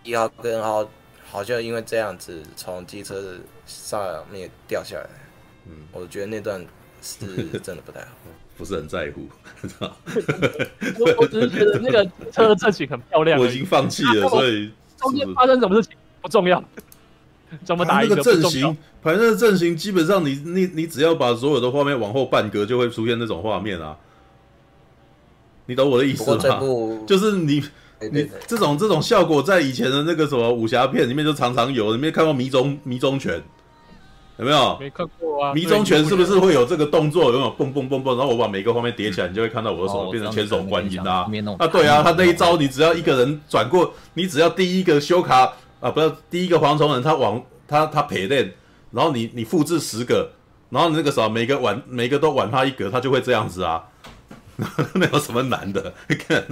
[0.04, 0.88] 一号跟二号
[1.30, 5.10] 好像因为这样子从机车上面掉下来。
[5.66, 6.64] 嗯，我觉得那段
[7.02, 7.26] 是
[7.62, 8.06] 真的不太好，
[8.56, 9.28] 不是很在乎。
[10.98, 13.38] 我我只是觉得那个车的阵型很漂亮。
[13.38, 16.62] 我已经放弃了，所以中间发生什么事情不重要，
[17.64, 23.98] 怎么打一个阵型，反正阵型基本上你你你只要把所有的画面往后半格，就会出现那种画面啊。
[25.68, 26.60] 你懂我的意思吗？
[27.06, 27.62] 就是你，
[28.10, 31.94] 你这种这种效果，在以前的那个什么武侠片里面就常常有。
[31.94, 33.40] 你没看过迷踪迷踪拳？
[34.38, 34.78] 有没有？
[34.80, 35.52] 没看过啊。
[35.52, 37.24] 迷踪拳是不是会有这个动作？
[37.24, 38.16] 有没有蹦蹦蹦蹦？
[38.16, 41.26] 然后我把每个画面叠起来，你就会看到我的手变成千手观音啊！
[41.58, 48.54] 啊，对啊，他那一招，你只要一个人转过，你只要第一个修卡啊，不要第一个蝗虫人，他往他他陪练，
[48.90, 50.30] 然后你你复制十个，
[50.70, 53.84] 然后那个时候每个晚每个都晚他一格，他就会这样子啊。
[54.94, 55.94] 那有什么难的？
[56.08, 56.44] 你看，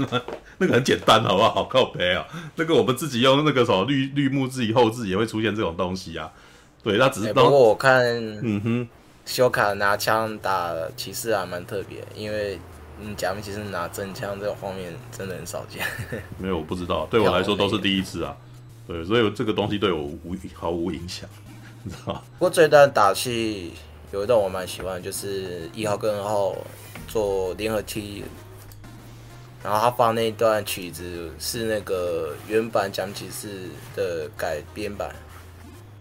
[0.59, 1.53] 那个很简单，好不好？
[1.53, 2.25] 好靠背啊！
[2.55, 6.31] 那个我们自己用那个什么绿绿木自己后制也会出现这种东西啊。
[6.85, 7.33] 对，那只是、欸。
[7.33, 8.05] 不过我看，
[8.45, 8.89] 嗯哼，
[9.25, 12.61] 修卡拿枪打骑士还蛮特别，因为
[13.01, 15.85] 嗯，假面骑士拿真枪这种方面真的很少见。
[16.39, 18.37] 没有，我不知道，对我来说都是第一次啊。
[18.87, 21.29] 对，所以这个东西对我无毫无影响，
[21.83, 22.23] 你知道吗？
[22.39, 23.73] 不过这段打戏
[24.13, 26.55] 有一段我蛮喜欢，就是一号跟二号。
[27.17, 28.23] 做联合体，
[29.65, 35.09] 然后他放那段曲子是那个原版讲骑士的改编版。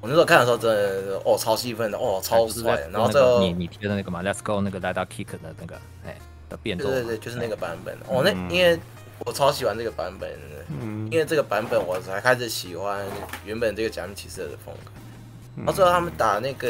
[0.01, 2.85] 我那时候看的时候真的哦超兴奋的哦超帅。
[2.91, 6.17] 然后最后你你贴的那个嘛，Let's Go 那个 Lada Kick 的那个哎
[6.49, 6.83] 的变奏。
[6.83, 7.95] 对对对，就是那个版本。
[8.09, 8.77] 哦，那因为
[9.19, 10.29] 我超喜欢这个版本，
[10.67, 13.05] 嗯，因为这个版本我才开始喜欢
[13.45, 14.91] 原本这个讲骑士的风格。
[15.55, 16.67] 然后最后他们打那个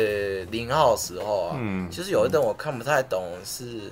[0.51, 3.91] 零号的时候啊，嗯，其实有一段我看不太懂是。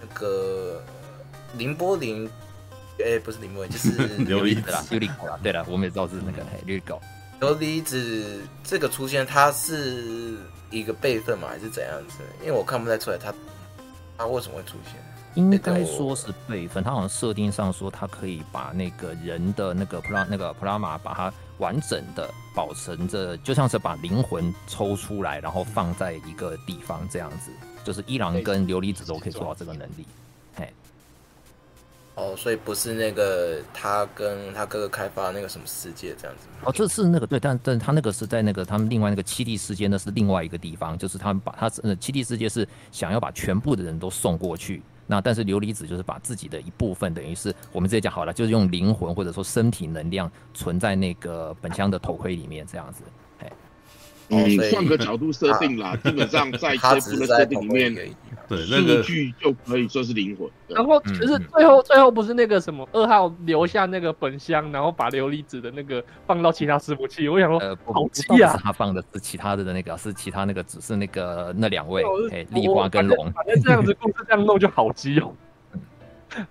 [0.00, 0.82] 那个
[1.56, 2.26] 林波林，
[2.98, 3.90] 哎、欸，不是林波零，就是
[4.26, 5.38] 琉璃子啦，琉璃狗啦。
[5.42, 7.00] 对了，我们也知道是那个琉璃狗。
[7.40, 10.36] 琉璃子这个出现，它是
[10.70, 11.48] 一个备份吗？
[11.48, 12.16] 还是怎样子？
[12.40, 13.36] 因为我看不太出来它，它
[14.18, 14.94] 它为什么会出现？
[15.34, 27.52] 应该说是备份，它好像设定上说它可以把那个人的那个普拉那个普拉玛把它完整的保存着，就像是把灵魂抽出来，然后放在一个地方这样子。
[27.88, 30.04] 就是伊朗跟琉璃子都可以做到这个能力，
[30.54, 30.70] 嘿，
[32.16, 53.02] 哦，所以不是那个他跟他哥哥开发那个什么世界这样子哦，这是那个对，但但他那个是在那个他们另外那个七地世界，那是另外一个地方，就是他们把他呃七地世界是想要把全部的人都送过去，那但是琉璃子就是把自己的一部分，等于是我们直接讲好了，就是用灵魂或者说身体能量存在那个本乡的头盔里面这样子。
[54.30, 57.94] 嗯，换个角度设定啦，基本上在这部的设定里面，
[58.46, 60.48] 对那个剧就可以说是灵魂。
[60.68, 67.28] 然后就是最后最后不是那个什么二号留下那个本箱，然后把琉璃子的那个放到其他师傅器。
[67.28, 68.58] 我想说，呃，好气啊！
[68.62, 73.32] 他放的是其他的的那个，是其他那个，只是那个那两位，哎，丽花跟龙。
[73.32, 75.32] 反正这样子故事这样弄就好基哦。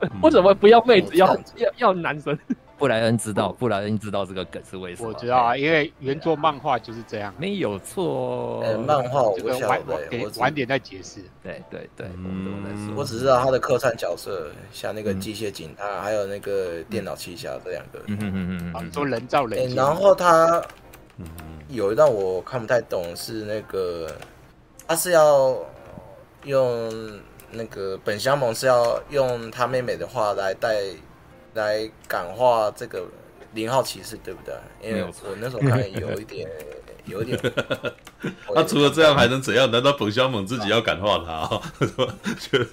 [0.23, 2.37] 为什么不要妹子，要要要男生？
[2.77, 5.09] 布莱恩知道，布莱恩知道这个梗是为什么？
[5.09, 8.63] 我知道啊，因为原作漫画就是这样，没有错。
[8.85, 11.21] 漫画这个晚给晚点再解释。
[11.41, 17.99] 对对对，嗯，我只知道他的客串角色，像那个机械警探，还有那个电脑奇侠这两个。
[18.05, 19.73] 嗯嗯嗯嗯，说人造人。
[19.73, 20.61] 然后他，
[21.69, 24.12] 有一段我看不太懂，是那个
[24.87, 25.58] 他是要
[26.43, 30.75] 用那个本乡猛是要用他妹妹的话来带。
[31.58, 33.03] 来感化这个
[33.53, 34.53] 零号骑士，对不对？
[34.81, 36.47] 因为我那时候看有一点，
[37.05, 37.39] 有一点。
[38.53, 39.69] 他除了这样还能怎样？
[39.69, 41.62] 难道本乡猛自己要感化他？
[42.49, 42.65] 就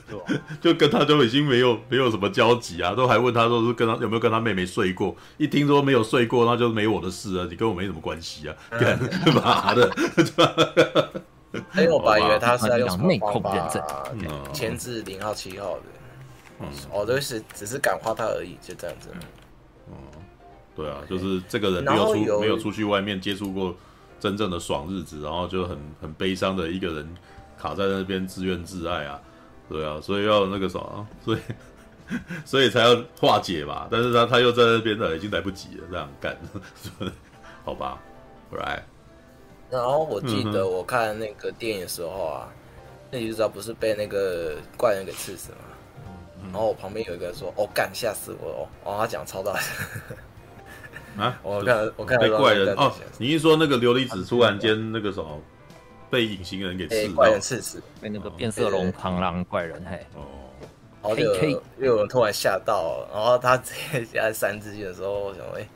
[0.61, 2.95] 就跟他就已经没有没有什么交集啊？
[2.95, 5.15] 都还问他说是跟他有没有跟他妹妹睡过？
[5.37, 7.47] 一听说没有睡过，那就没我的事啊！
[7.51, 8.55] 你跟我没什么关系啊？
[8.71, 8.99] 干
[9.35, 9.91] 嘛的？
[11.73, 13.83] 哎，我本来以为他是要用内控认证
[14.53, 15.83] 牵制零号七号的。
[16.61, 19.09] 嗯，哦，就是只是感化他而已，就这样子。
[19.89, 19.97] 嗯，
[20.75, 23.75] 对啊，就是这个人没有出没有出去外面接触过
[24.21, 27.15] 真正的爽日子，然后就很很悲伤的一个人，
[27.59, 29.21] 卡在那边自怨自艾啊，
[29.69, 31.39] 对啊，所以要那个什么，所 以
[32.45, 33.89] 所以才要化解吧。
[33.91, 36.37] 但是他他又在那边的，已经来不及了，这样干，
[37.65, 38.01] 好吧
[38.53, 38.83] ，right。
[39.71, 42.81] 然后我记得我看那个电影的时候啊，嗯、
[43.11, 45.59] 那女主角不是被那个怪人给刺死吗？
[46.45, 49.87] 嗯、然后我旁边有一个人说：“哦，干，吓死我了！”哦，他讲超大声。
[51.17, 51.39] 啊！
[51.43, 55.41] 我看我看被怪人哦，你一说那个琉璃子突然间那个什么
[56.11, 60.05] 被隐形人给刺，怪人刺死，被那个变色龙螳螂怪人嘿。
[60.15, 60.25] 哦，
[61.03, 65.69] 然后就又有人突然吓到，然后他直接加三字经的时候，我想哎，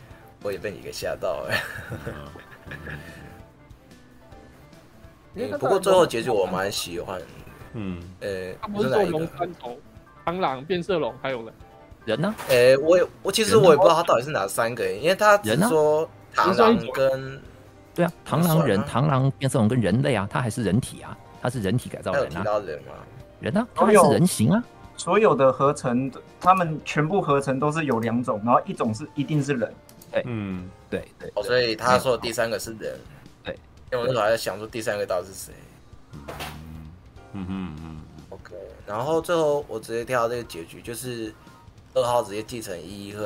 [0.42, 1.62] 我也被你给吓到哎。
[5.60, 7.22] 不过最后结局我蛮喜欢，
[7.74, 9.78] 嗯，呃，不是说龙三头
[10.28, 11.54] 螳螂变色龙还有人。
[12.04, 12.34] 人呢？
[12.48, 17.40] 哎、欸，我也我其实我也不知道他到底是哪三个，因为他只说螳螂跟
[17.94, 22.42] 对啊，螳螂人、螳螂变色龙跟人类啊，他还是人体啊，他是人体改造人啊。
[22.60, 22.92] 人啊？
[23.40, 24.62] 人啊，他还是人形啊。
[24.96, 26.10] 所有的合成，
[26.40, 29.72] 他们全部合成都是有两种，然后一种是一定是人。
[30.10, 31.30] 对，嗯，对对。
[31.34, 32.98] 哦，所以他说的第三个是人。
[33.44, 33.54] 对，
[33.92, 35.54] 因为我那时候还在想说第三个到底是谁。
[37.32, 37.97] 嗯嗯嗯
[38.88, 41.32] 然后最后我直接跳到这个结局，就是。
[41.94, 43.22] 二号直接继承一号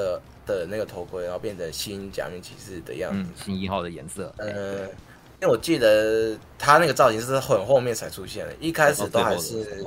[0.46, 3.28] 的那个头盔，然后变成新假面骑士的样子。
[3.28, 4.32] 嗯、新一号的颜色。
[4.38, 9.84] 呃，因为我记得他那个造型是很后面才出现的，一开始都还是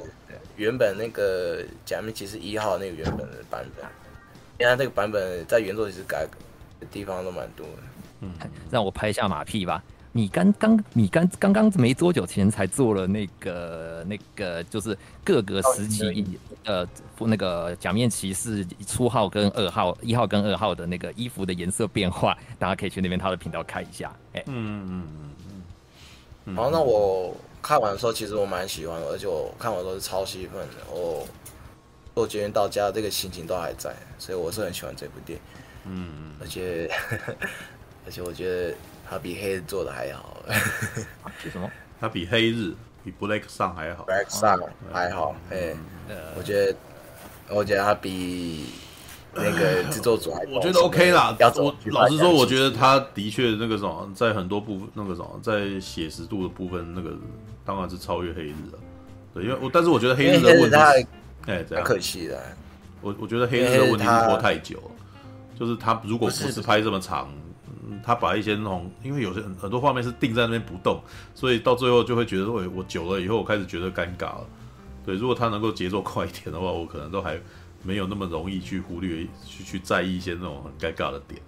[0.58, 3.86] 原本那个假面骑士一号那个原本的版本。
[4.60, 6.28] 因为这个版本在原作其实改
[6.80, 7.84] 的地方都蛮多的。
[8.20, 8.34] 嗯，
[8.70, 9.82] 让我拍一下马屁吧。
[10.18, 16.88] 你刚刚你刚刚刚没多久前才做了那个那个，就是各个时期呃
[17.20, 24.10] 那个假面骑士初号跟二号一号跟二号的那个衣服的颜色变化，大家可以去那边他的频道看一下。
[24.32, 25.64] 哎，嗯嗯嗯
[26.46, 26.56] 嗯。
[26.56, 30.76] 好，那我看完的时候，其实我蛮喜欢的，而且我看完都是超兴奋的。
[30.94, 31.28] 我
[32.14, 35.46] 我今天到家这个心情都还在，所以我是很喜欢这部电影。
[35.92, 36.90] 嗯嗯，而且
[38.08, 38.74] 而且我觉得。
[39.10, 40.42] 他比黑日做的还好，
[41.42, 41.70] 是什么？
[42.02, 45.36] 他比黑日比 Black Sun 还好，Black Sun 还好。
[45.52, 45.74] 哎，
[46.38, 46.76] 我觉得，
[47.50, 48.66] 我觉得他比
[49.34, 51.36] 那个制作组还，我觉得 OK 啦。
[51.56, 57.12] 我老实说，我觉得他的确那个什么，在很多部分那个什么，在写实度的部分，那个
[57.64, 58.80] 当然是超越黑日了。
[59.34, 60.76] 对，因为我但是我觉得黑日的问题，
[61.46, 62.40] 哎，这样可惜了。
[63.02, 64.92] 我我觉得黑日的问题是拖太久了，
[65.60, 67.30] 就是他如果不是拍这么长。
[68.04, 71.02] 他把一些那种，因为有些很很多画面是定在那边不动，
[71.34, 74.48] 所以到最后就会觉得，我我久了以后，我开始觉得尴尬了。
[75.06, 77.40] 对，如果他能够节奏快一点的话，我可能都还
[77.84, 81.40] 没有那么容易去忽略、去去在意一些那种很尴尬的点。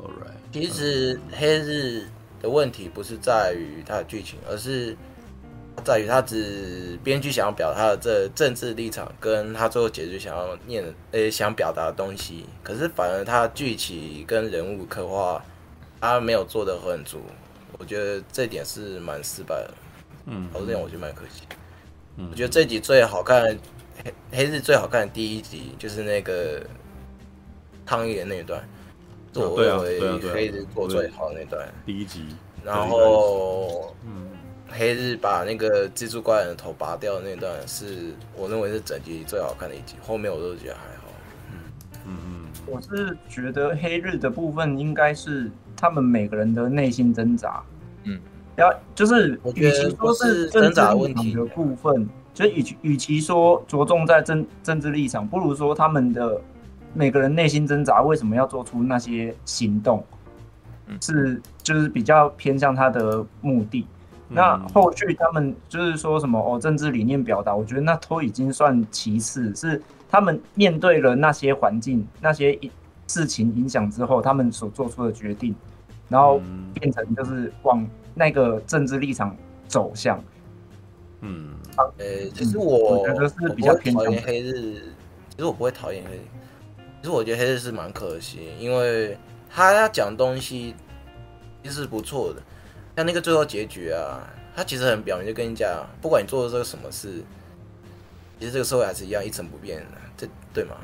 [0.00, 2.06] All right，其实黑日
[2.40, 4.96] 的问题不是在于他的剧情，而是
[5.82, 15.44] 在于他只编剧想要表达的这政治立场，跟他最后结局想要念呃、想表达的东西，可是反而他剧情跟人物刻画。
[16.00, 17.20] 他没有做的很足，
[17.78, 19.74] 我觉得这点是蛮失败的。
[20.26, 21.42] 嗯，好，这点我觉得蛮可惜。
[22.16, 23.44] 嗯，我觉得这集最好看
[24.04, 26.64] 黑黑日最好看的第一集就是那个
[27.84, 28.62] 抗议的那一段，
[29.32, 31.66] 是我认为黑日做最好的那段。
[31.84, 34.30] 第一集，然后嗯，
[34.68, 39.96] 黑日把那个蜘蛛怪人的头拔掉的那段，是我认为是整集最好看的一集。
[40.02, 41.12] 后面我都觉得还好。
[41.52, 41.58] 嗯
[42.06, 45.50] 嗯嗯，我是觉得黑日的部分应该是。
[45.76, 47.62] 他们每个人的内心挣扎，
[48.04, 48.18] 嗯，
[48.56, 56.40] 要就是，与其说是政治立场的部分，就与其与其说着重在政政治立场，不如说他们的
[56.94, 60.02] 每个人内心挣扎为什么要做出那些行动，
[61.00, 63.86] 是就是比较偏向他的目的。
[64.28, 72.58] 那后续他们就是说什么哦，政治理念表达，我觉得那都已经算其次，是他们面对了那些环境那些。
[73.16, 75.54] 事情影响之后，他们所做出的决定，
[76.06, 76.38] 然后
[76.74, 79.34] 变成就是往那个政治立场
[79.66, 80.22] 走向。
[81.22, 84.52] 嗯，呃、欸，其实我我觉得是比较偏讨厌黑日，
[85.30, 86.20] 其实我不会讨厌黑日，
[87.00, 89.16] 其实我觉得黑日是蛮可惜，因为
[89.48, 90.74] 他他讲东西
[91.62, 92.42] 其实是不错的，
[92.96, 94.20] 像那个最后结局啊，
[94.54, 97.24] 他其实很表明就跟你讲，不管你做的这个什么事，
[98.38, 99.86] 其实这个社会还是一样一成不变的，
[100.18, 100.76] 这对吗？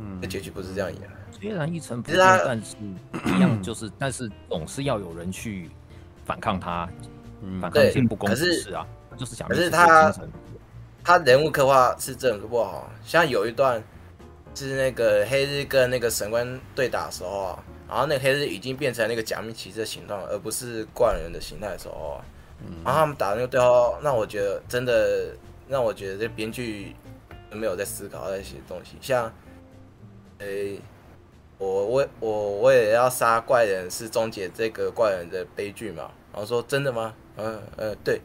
[0.00, 1.15] 嗯，这结局不是这样演。
[1.38, 2.76] 虽然一成不变，但是
[3.26, 5.70] 一样 就是，但是总是要有人去
[6.24, 6.88] 反抗他，
[7.42, 8.86] 嗯、反抗一些不公之事啊。
[9.10, 10.12] 可是就是想，可是他
[11.04, 12.90] 他人物刻画是真的不好。
[13.04, 13.82] 像有一段
[14.54, 22.24] 是那个黑日跟那个神官对打的时候啊，然后那个黑日已经变成那个假面骑士的形状，而不是怪人的形态的时候啊，
[22.84, 25.36] 然后他们打那个对话，那我觉得真的
[25.68, 26.96] 让我觉得这编剧
[27.52, 29.32] 没有在思考那些东西，像，
[30.38, 30.80] 诶、欸，
[31.58, 37.14] 我为我我我也要杀怪人是终结这个怪人的悲剧嘛，然后说真的吗？
[37.38, 38.20] 嗯呃对，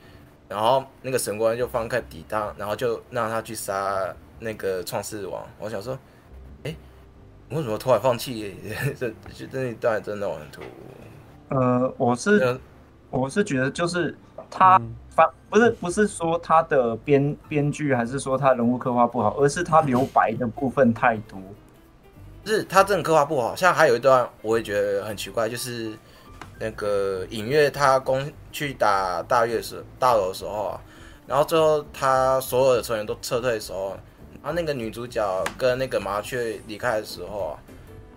[0.49, 5.93] 然后那个神官就放开抵挡，然后就让他去杀那个创世王，我想说，
[6.63, 6.77] 哎、欸，
[7.55, 8.55] 为什么突然放弃？
[8.99, 11.55] 这这这一段真的很突兀。
[11.55, 12.59] 呃，我是
[13.09, 14.17] 我是觉得就是
[14.49, 21.37] 他反不是不是说他的编编剧还是说他人物刻画不好，而是他留白的部分太多。
[22.51, 25.93] 是他真的刻画不好，像还有一段我也觉得很奇怪，就是
[26.59, 30.81] 那个影月他攻去打大月时大楼的时候啊，
[31.25, 33.97] 然后最后他所有的成员都撤退的时候，
[34.41, 37.57] 然后那个女主角跟那个麻雀离开的时候，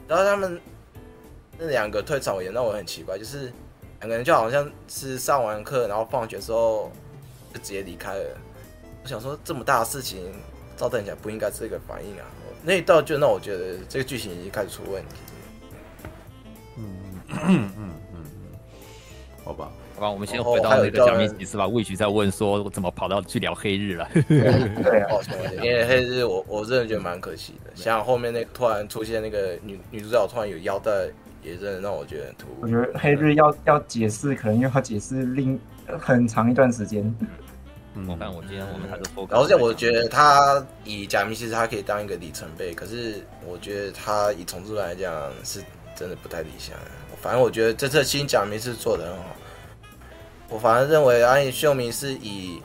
[0.09, 0.61] 然后他们。
[1.57, 3.43] 那两个退场也让我很奇怪，就是
[4.01, 6.91] 两个人就好像是上完课，然后放学之后
[7.53, 8.37] 就直接离开了。
[9.05, 10.35] 我想说，这么大的事情，
[10.77, 12.27] 照正讲不应该是这个反应啊。
[12.63, 15.17] 那一道就让我觉得这个剧情已经开始出问题。
[16.77, 16.85] 嗯
[17.29, 18.25] 嗯嗯嗯，
[19.45, 21.67] 好吧，好吧，我们先回到那个假面骑士吧。
[21.67, 24.09] 魏局在问说，我怎么跑到去聊黑日了？
[24.29, 25.21] 对啊，
[25.63, 27.71] 因为黑日我我真的觉得蛮可惜的。
[27.75, 30.91] 像后面那个突然出现那个女女主角突然有腰带。
[31.45, 32.57] 也真的让我觉得很突兀。
[32.63, 35.61] 我觉得黑日要要解释，可能又要解释另
[36.01, 37.15] 很长一段时间。
[37.95, 45.13] 嗯，我看我今天我们还是说，然后像我觉得他以假名骑士，他可以当一个里程碑，可是我觉得他以重制来讲
[45.45, 45.63] 是
[45.95, 46.77] 真的不太理想。
[47.23, 49.37] 反正我觉得这次新假名是做的很好。
[50.51, 52.61] 我反而认为安野秀明是以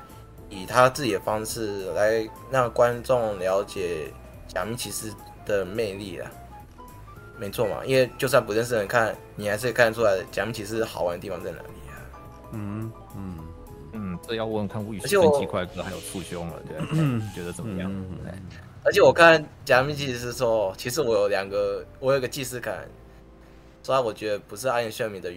[0.50, 4.12] 以他自己的方式来让观众了解
[4.48, 5.14] 假面骑士
[5.46, 6.30] 的魅力了。
[7.38, 11.96] 没错嘛，因为就算不认识的人看，你还是可以看得出来，假面骑士好玩的地方在哪里啊？
[12.52, 13.39] 嗯嗯
[13.94, 17.92] 嗯，这要问看物语跟鸡块哥还有簇兄了，对，嗯、觉得怎么样？
[17.92, 18.34] 嗯嗯、
[18.84, 22.88] 而且我看假面骑士说，其实我有两个，我有个既视感，
[23.84, 25.32] 虽然我觉得不是暗夜炫明的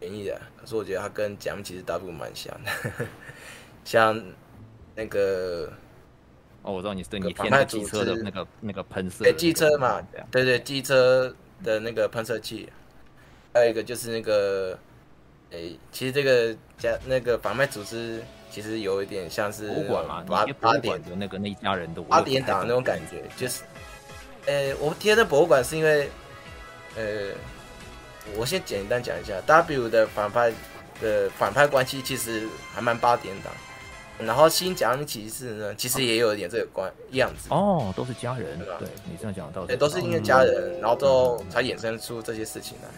[0.00, 2.70] 原因的，可是我觉得他跟假面骑士 W 蛮像的，
[3.84, 4.22] 像
[4.94, 5.72] 那个。
[6.62, 9.98] 哦，我知道你是对你填的机车的那个那个喷射，对机车嘛，
[10.30, 11.34] 对对机车
[11.64, 12.68] 的那个喷射器，
[13.54, 14.78] 还有一个就是那个，
[15.52, 23.62] 诶，其实这个家那个反派组织其实有一点像是博物馆嘛，八八点的那个那一家人的八点档那种感觉，就是，
[24.46, 26.08] 呃，我贴的博物馆是因为，
[26.96, 27.28] 呃，
[28.36, 30.52] 我先简单讲一下，W 的反派
[31.00, 33.52] 的反派关系其实还蛮八点档。
[34.18, 38.76] 然后新假面骑士呢，其实也有一点这个关样子哦，都是家人，对吧？
[38.78, 42.88] 对，你这样讲到，对，都是因为家人，然后之后才衍生出这些事情来。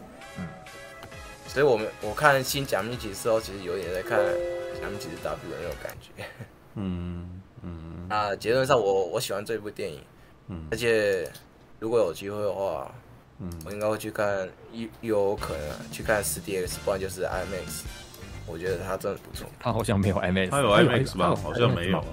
[1.53, 4.19] 嗯，所以我们我看新假面骑士时候，其实有点在看
[4.81, 6.25] 假面骑士 W 的那种感觉。
[6.75, 8.07] 嗯嗯。
[8.11, 10.01] 啊，结论上我我喜欢这部电影，
[10.49, 11.31] 嗯，而且
[11.79, 12.93] 如果有机会的话，
[13.39, 17.83] 嗯，我应该会去看，有有可能去看 4DX，不然就是 IMAX。
[18.45, 21.35] 我觉得它真的不错，它好像没有 IMAX，他有 IMAX 吧？
[21.35, 22.05] 好像没有，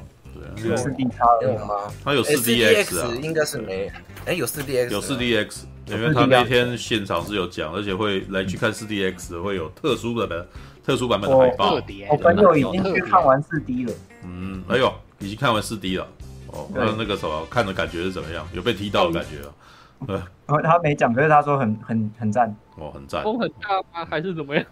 [0.55, 1.91] 对，有四 D 叉有吗？
[2.05, 3.91] 他有四 DX 啊，应该是没，
[4.27, 10.47] 哎，有四 DX，有四 DX，因为他那天现场是有讲，而且会来去看四 DX，会有特殊的
[10.83, 11.75] 特殊版本的海报。
[12.09, 16.07] 我朋友已经去看完四 D 了，嗯，哎呦，已经看完四 D 了，
[16.47, 18.47] 哦，那那个什么看的感觉是怎么样？
[18.53, 19.53] 有被踢到的感觉啊？
[20.07, 24.07] 对，他没讲，可是他说很很很赞，哦，很赞，风很大吗？
[24.09, 24.65] 还是怎么样？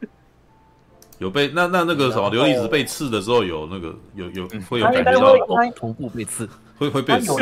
[1.18, 5.34] 有被那那那个什么琉璃子被刺的时候有那个有有会有感觉到
[5.74, 6.46] 头部被刺，
[6.78, 7.32] 会会被刺。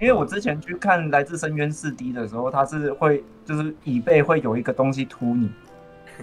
[0.00, 5.50] 因为我之前去看《来自深渊四 D》的时候，它是会就是椅背会有一个东西突你。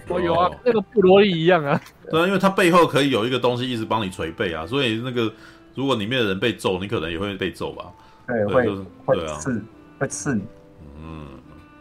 [0.08, 1.80] 我有啊，那个布罗利一样啊。
[2.10, 5.32] 对啊，因为它背后可以有一个东西一直帮你捶背啊，所以那个
[5.74, 7.92] 如果里面的人被揍，你可能也会被揍吧？
[8.26, 8.68] 对，会
[9.06, 9.62] 会刺
[9.98, 10.42] 会刺你。
[11.02, 11.26] 嗯，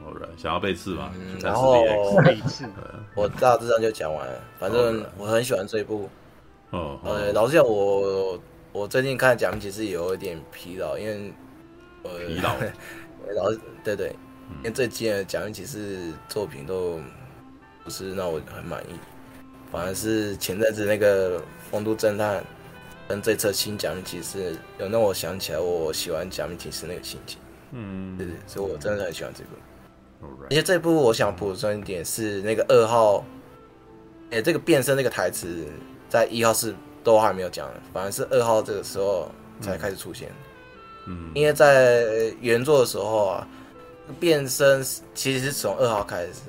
[0.01, 1.11] 好了，想要被刺嘛？
[1.41, 1.84] 然后
[2.24, 2.66] 被刺。
[3.16, 6.09] 我大致上就讲完了，反正我很喜欢这一部。
[6.72, 8.39] 哦，呃，老实讲，我
[8.76, 11.34] 我最近看假面骑士也有一点疲劳，因为
[12.03, 12.55] 呃，疲劳。
[13.34, 13.49] 老
[13.86, 14.13] 对对，
[14.57, 16.99] 因为最近的假面骑士作品都
[17.86, 18.99] 不是让我很满意，
[19.71, 21.39] 反而是前阵子那个
[21.71, 22.39] 《风都侦探》
[23.07, 27.39] 跟这次新假面骑士有让我想起来我喜欢假面骑士那个心情。
[27.71, 29.51] 嗯，对对，所以我真的很喜欢这部。
[30.43, 33.23] 而且这部我想补充一点是那个二号，
[34.32, 35.65] 哎，这个变身那个台词
[36.09, 39.31] 在一号是都还没有讲，反而是二号这个时候
[39.61, 40.29] 才开始出现。
[41.07, 43.47] 嗯，因为在原作的时候啊，
[44.19, 44.83] 变身
[45.13, 46.41] 其实是从二号开始，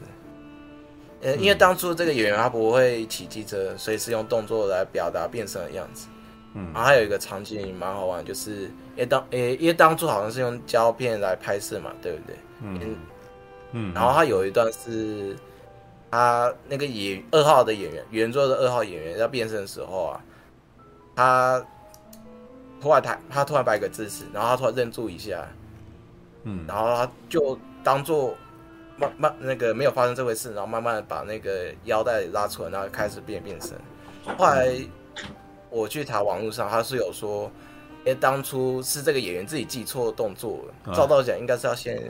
[1.21, 6.07] 呃，因为当初这个演员他不会骑机车，所以是用动作来表达变身的样子。
[6.55, 12.37] 嗯，然后还有一个场景蛮好玩，就是因为当诶，因为当初好像是用胶片来拍摄嘛，对不对？
[12.63, 12.97] 嗯
[13.73, 13.93] 嗯。
[13.93, 15.37] 然后他有一段是，
[16.11, 20.25] 他那个演二号的演员，原作的二号演员要变身的时候啊，
[21.17, 21.65] 他
[22.81, 25.45] 突然他他突然摆个姿势，然后他突然愣住一下，
[26.45, 28.37] 嗯，然后他就当做。
[28.99, 33.73] 慢慢那个没有发生这回事，然后慢慢把那个腰带拉出来，然后开始变变身。
[34.39, 34.75] 后来
[35.69, 37.43] 我去查网络上，他是有说，
[37.99, 40.95] 因为，当初是这个演员自己记错动作了。
[40.95, 42.03] 照道理讲应该是要先，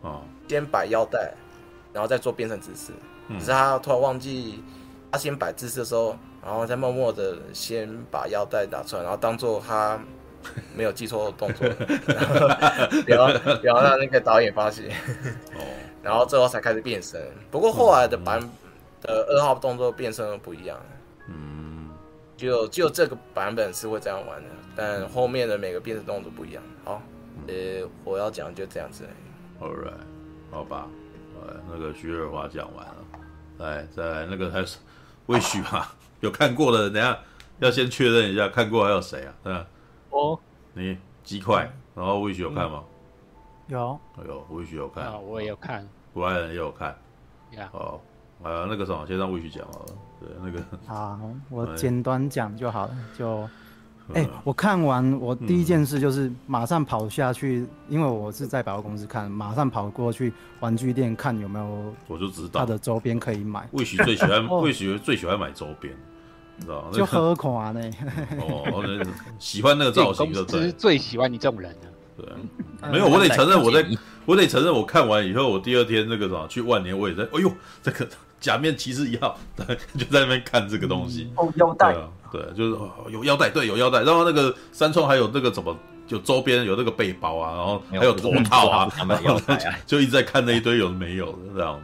[0.00, 1.32] 哦，先摆腰带，
[1.92, 2.90] 然后再做变身姿势。
[3.28, 4.60] 可是他突然忘记，
[5.12, 9.98] 他先摆姿势的时候，然后再默默的先把腰带打出来，然后当做他
[10.76, 11.66] 没有记错动作，
[13.06, 14.90] 然后不要让那个导演发现。
[15.54, 15.64] 哦。
[16.02, 17.18] 然后最后才开始变身，
[17.50, 18.38] 不过后来的版
[19.00, 20.78] 的二号动作变身都不一样，
[21.30, 21.88] 嗯，
[22.36, 26.62] 就就这个版本是会这样玩的，但后面的每个变身动作不一样。
[26.84, 27.00] 好，
[27.48, 29.04] 呃，我要讲就这样子。
[29.62, 29.94] All right，
[30.50, 30.86] 好吧，
[31.40, 32.96] 呃，那个徐尔华讲完了，
[33.56, 34.76] 来再来那个还是
[35.24, 37.18] 魏许吧，有看过的，等下
[37.58, 39.34] 要先确认一下看过还有谁啊？
[39.42, 39.66] 对吧？
[40.10, 40.38] 哦，
[40.72, 42.84] 你鸡块，然后魏许有看吗？
[43.68, 46.96] 有，有，魏许有看，啊，我也有看，国外人也有看，
[47.72, 48.00] 哦，
[48.42, 49.86] 呃，那个什么，先让魏许讲好了，
[50.20, 53.48] 对，那个，好，我简短讲就好了，就，
[54.12, 60.30] 哎，我看完，我第一件事就是马上跑下去，因为我是在百货公司看，马上跑过去
[60.60, 63.66] 玩具店看有没有，我就知道他的周边可以买。
[63.72, 65.94] 魏许最喜欢， 魏许最喜欢买周边，
[66.58, 66.88] 你知道吗？
[66.92, 67.80] 就喝垮呢，
[68.38, 68.84] 哦，
[69.38, 71.88] 喜欢那个造型，就对，最喜欢你这种人啊。
[72.16, 72.26] 对，
[72.92, 73.84] 没有，我得承认，我在，
[74.26, 77.50] 我得承认，我看完以后，我第二天那个什么去万年，我也在，哎呦，
[77.82, 78.06] 这个
[78.38, 79.36] 假面骑士一号，
[79.96, 81.32] 就在那边看这个东西。
[81.36, 81.96] 哦，腰带。
[82.34, 82.76] 对，就是
[83.12, 84.02] 有腰带，对，有腰带。
[84.02, 85.76] 然后那个三创还有那个怎么，
[86.06, 88.92] 就周边有那个背包啊，然后还有头套啊，
[89.86, 91.80] 就一直在看那一堆有没有的这样。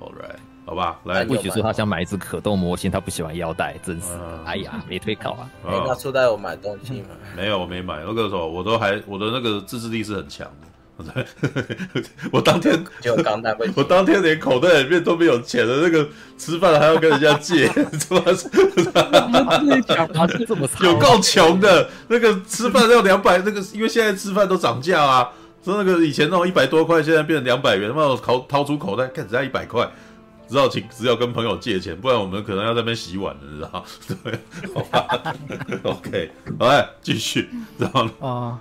[0.00, 0.36] All right。
[0.64, 4.08] 好吧，来，不许说他想买一只可动模型，他不喜欢腰带，真是，
[4.44, 5.50] 哎呀，没推考啊。
[5.66, 7.08] 哎，那初代有买东西吗？
[7.34, 8.02] 没有，我没买。
[8.04, 10.68] 那个时候我都还我的那个自制力是很强的。
[12.32, 17.68] 我当天就钢弹，我当天连口袋里面都没有钱了，那个吃饭还要跟人家借，
[17.98, 18.48] 怎么是？
[20.84, 25.30] 有够穷的，那个吃饭要两百，那个因为现在吃饭都涨价啊，
[25.64, 29.88] 说那个以前那种一百多块，现在变成两百元，他妈我掏掏出口袋，看只要一百块。
[30.50, 33.84] 只要请，只要跟朋友借钱，不然我们可能要在那边洗碗了，知道？
[34.24, 34.38] 对，
[34.74, 35.34] 好吧
[35.82, 38.58] ，OK，来继续，然后啊，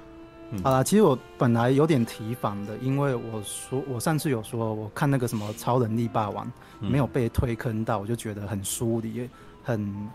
[0.63, 9.29] 好了，其实我本来有点提防的，因为我说我上次有说，我看那个什么超能力霸王没有被推坑到，我就觉得很疏离，
[9.63, 9.93] 很。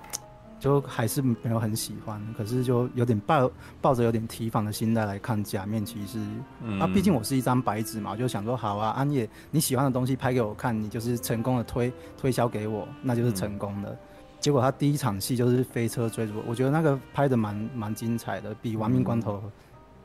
[0.62, 6.20] 就还是没有很喜欢，可是就有点抱抱着有点提防的心态来看假面骑士。
[6.62, 13.90] 嗯，那毕竟我是一张白纸嘛，我就想说好啊，安野你喜欢的东西拍给我看，你就是成功的推推销给我，那就是成功的。
[13.90, 13.98] 嗯、
[14.38, 19.42] 结果他第一场戏就是飞车追逐，我觉得那个拍的蛮蛮精彩的，比亡命关头。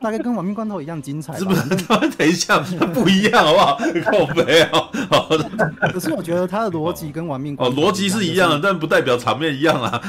[0.00, 1.68] 大概跟《亡命关头》一样精彩，是不是？
[2.16, 2.60] 等一下，
[2.94, 3.78] 不一样，好不好？
[4.04, 4.70] 靠北啊！
[5.10, 5.44] 好的。
[5.92, 10.00] 可是我觉得他的逻辑跟《亡命关头》逻辑是一样的，但不代表场面一样啊，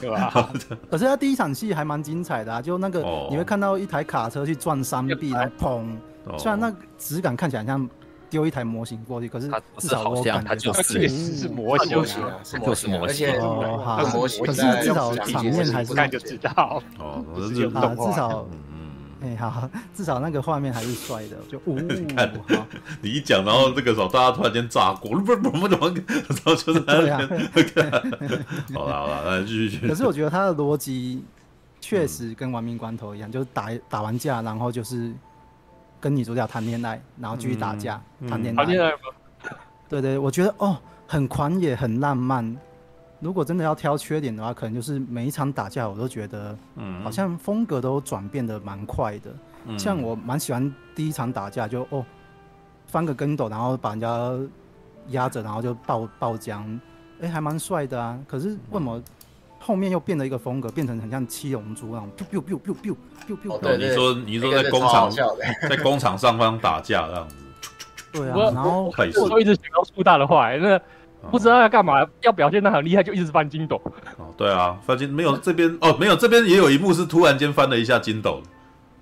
[0.00, 0.50] 对吧？
[0.90, 5.84] 可是他第一场戏还蛮精彩的啊，就那个你会看到一台卡车去撞山壁，然后
[6.28, 6.38] 砰！
[6.38, 7.88] 虽然那质感看起来像
[8.28, 10.72] 丢一台模型过去，可是至少我感觉它确
[11.08, 11.90] 实是模型，
[12.64, 17.24] 就是模型，哦，好，可是至少场面还是看就知道哦，
[17.74, 18.44] 啊，至少。
[19.22, 21.78] 哎，好，至少那个画面还是帅的，就呜。
[21.80, 22.30] 你看，
[23.00, 27.20] 你一讲，然后这个时候大家突然间炸锅，不不不不怎么，然后就是对啊。
[28.74, 29.88] 好了好了，来继续。
[29.88, 31.24] 可是我觉得他的逻辑
[31.80, 35.12] 确实跟《亡命关头》一样，就是打打完架，然后就是
[35.98, 38.64] 跟女主角谈恋爱，然后继续打架，谈恋爱。
[38.64, 38.98] 谈恋爱吗？
[39.88, 42.56] 对对，我觉得哦，很狂野，很浪漫。
[43.18, 49.30] 如果真的要挑缺点的话，可能就是每一场打架，我都觉得，嗯，好像风格都转变的蛮快的。
[49.64, 52.04] 嗯，像我蛮喜欢第一场打架就，哦，
[52.86, 54.32] 翻个跟斗，然后把人家
[55.08, 56.78] 压着，然后就爆爆浆，
[57.22, 58.18] 哎，还蛮帅的啊。
[58.28, 59.02] 可是为什么
[59.58, 62.96] 后面又变了一个风格，变成很像七龙珠那种，biu biu biu biu
[63.26, 63.58] biu biu。
[63.60, 65.10] 对，你说你说在工厂
[65.68, 67.36] 在工厂上方打架这样子，
[68.12, 68.92] 对啊，然后
[69.22, 70.78] 我都一直想要出大的话，那。
[71.30, 73.80] 不知道要干嘛，要表现得很厉害，就一直翻筋斗。
[74.16, 78.42] 哦，对啊，翻筋没有这边哦，没有这边也有一幕是突然间翻了一下筋斗。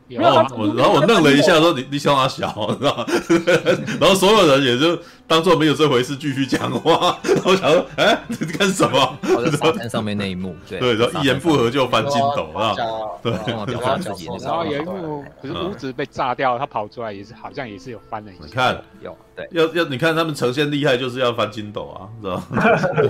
[0.08, 2.46] 然后我然后我愣了一下，说你你想他小，
[2.78, 3.06] 知道吗？
[4.00, 7.18] 然后所有人也就当做没有这回事，继续讲话。
[7.24, 9.18] 然后我想说，哎，你在干什么？
[9.34, 12.74] 我在沙滩上面那一幕，对对，然后一言不合就翻筋斗啊，
[13.22, 18.44] 对，然后有一幕可是屋子被炸掉，他跑出来也是好像也是有翻了一下。
[18.44, 22.62] 你看有对，要要你看他们呈现厉害，就是要翻筋斗啊，知道吗？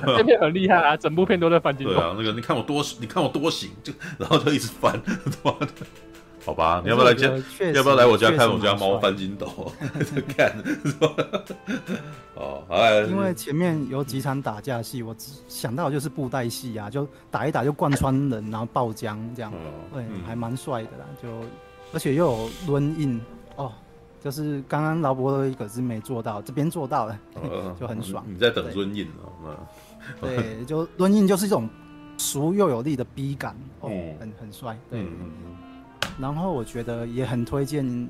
[0.17, 1.93] 这片很厉害啊，整部片都在翻筋斗。
[1.93, 4.95] 对啊，那个你看我多你看我多行，就然后就一直翻。
[6.45, 7.29] 好吧，你要不要来家？
[7.73, 9.49] 要不要来我家看我家猫翻筋斗？
[10.37, 10.53] 看，
[12.37, 19.51] 哦，哎，因为前面有几场打架戏，我只想到就是布袋戏啊，就打一打就贯穿人，然后爆浆这样，
[19.93, 21.07] 对，还蛮帅的啦。
[21.23, 21.29] 就
[21.93, 23.19] 而且又有抡印
[23.57, 23.73] 哦，
[24.23, 27.19] 就是刚刚劳勃的一个是没做到，这边做到了，
[27.81, 28.23] 就很爽。
[28.29, 29.57] 你在等抡印哦，
[30.21, 31.67] 对，就抡印就是一种
[32.19, 33.89] 熟又有力的逼感，哦，
[34.21, 35.07] 很很帅，对。
[36.19, 38.09] 然后我觉得也很推荐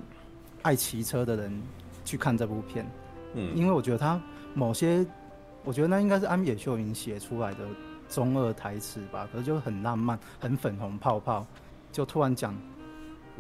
[0.63, 1.63] 爱骑车的人
[2.05, 2.87] 去看这部片，
[3.35, 4.21] 嗯，因为我觉得他
[4.55, 5.07] 某些，
[5.65, 7.61] 我觉得那应该是安野秀明写出来的
[8.09, 11.47] 中二台词吧，可是就很浪漫，很粉红泡泡，
[11.91, 12.55] 就突然讲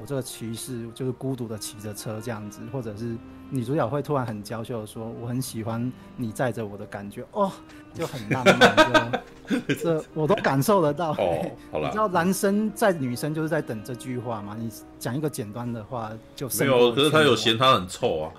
[0.00, 3.16] 我这个骑士就是孤独的骑着车这样子，或者是
[3.54, 7.52] 女主角会突然很娇羞的说我很喜欢你载着我的感觉，哦，
[7.94, 9.22] 就很浪漫。
[9.80, 11.12] 这我都感受得到。
[11.12, 11.86] 哦，好了。
[11.86, 14.56] 你知道男生在女生就是在等这句话嘛？
[14.58, 16.92] 你讲一个简单的话就没有。
[16.92, 18.32] 可是他有嫌他很臭啊。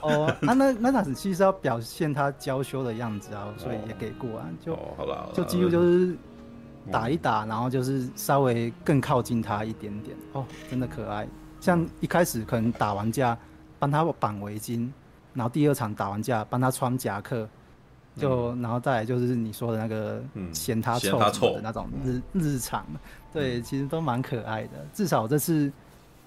[0.00, 4.48] 哦， 那那那场戏是要表现他娇羞的样子啊，所以也给过啊。
[4.64, 6.16] 就好了，就几乎就是
[6.90, 10.16] 打一打，然后就是稍微更靠近他一点点。
[10.32, 11.28] 哦，真的可爱。
[11.60, 13.36] 像一开始可能打完架
[13.84, 14.88] 帮他绑围巾，
[15.34, 17.46] 然后第二场打完架帮他穿夹克。
[18.16, 20.22] 就然后再来就是你说的那个
[20.52, 22.86] 嫌他臭的那种日日常，
[23.32, 24.86] 对，其实都蛮可爱的。
[24.92, 25.70] 至少这次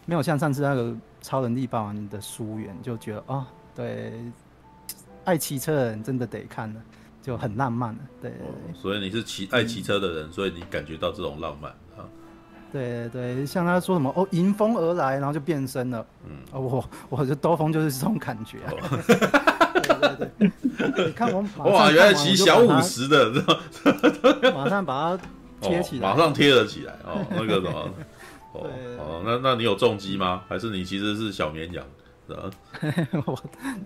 [0.06, 4.22] 没有像上次那个超能力霸王的疏远，就觉得哦，对，
[5.24, 6.82] 爱骑车的人真的得看了，
[7.24, 8.00] 就很浪漫了。
[8.22, 8.34] 对，
[8.74, 11.87] 所以你是骑爱骑车的人，所以你感觉到这种浪漫啊？
[12.72, 16.06] 对对，像他说什么哦，迎风而来，然后就变身了。
[16.26, 18.58] 嗯，我我的兜风就是这种感觉。
[19.88, 23.32] 对对对，你看我哇，原来骑小五十的，
[24.54, 25.24] 马上把它
[25.62, 27.90] 贴起来，马上贴了起来哦，那个什么，
[28.54, 28.68] 哦
[29.00, 30.42] 哦，那那你有重击吗？
[30.48, 31.86] 还是你其实是小绵羊？
[32.28, 32.50] 是吧？
[33.26, 33.40] 我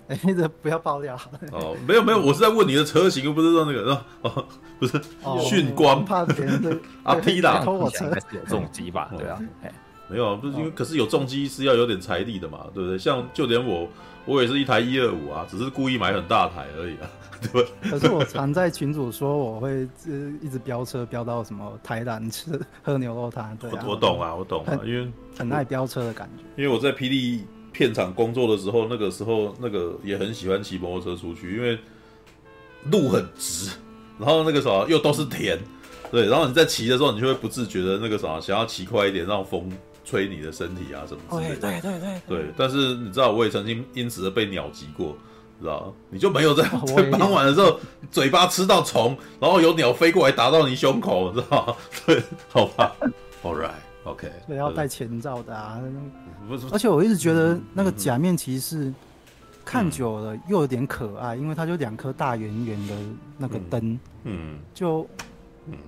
[0.07, 1.17] 哎，这不要爆料。
[1.51, 4.45] 哦，没有没有，我是在问你的车型，又不是说那个哦，
[4.79, 4.99] 不是
[5.41, 9.11] 迅光，怕别人阿 P 啦，偷我车还是有重机吧？
[9.17, 9.39] 对啊，
[10.09, 12.97] 没有啊，不是因为可是有重机是要有点财力的嘛，对不对？
[12.97, 13.87] 像就连我。
[14.23, 17.09] 我也是一台一二五啊，只是故意买很大台而已啊，
[17.51, 17.69] 对吧？
[17.89, 19.89] 可是我常在群主说我会
[20.43, 22.51] 一直飙车飙到什么台南吃
[22.83, 23.83] 喝牛肉汤，对啊。
[23.87, 26.43] 我懂啊，我懂啊，因为很爱飙车的感觉。
[26.55, 27.43] 因为我在霹雳
[27.81, 31.75] 片场工作的时候，那个时候那个也很喜欢骑摩托车出去，因为
[32.91, 33.71] 路很直，
[34.19, 35.57] 然后那个什么又都是田，
[36.11, 39.67] 对，然后你在骑的时候，你就会不自觉的那个什么想要骑快一点，让风。
[40.03, 41.61] 吹你的身体啊，什么之类的。
[41.61, 42.45] 对对对对。
[42.57, 45.15] 但是你知道，我也曾经因此而被鸟击过，
[45.61, 46.63] 知道你就没有在
[46.97, 47.79] 在傍晚的时候
[48.09, 51.75] 嘴巴吃到虫，然后有鸟飞过来打到你胸口，知道吗？
[52.05, 52.93] 对，好吧。
[53.43, 54.29] All right，OK。
[54.47, 55.79] 对，要戴前兆的啊。
[56.71, 58.93] 而且我一直觉得那个假面骑士
[59.63, 62.95] 看久了又有点可爱，因为它就两颗大圆圆的
[63.37, 63.99] 那个灯。
[64.23, 64.57] 嗯。
[64.73, 65.07] 就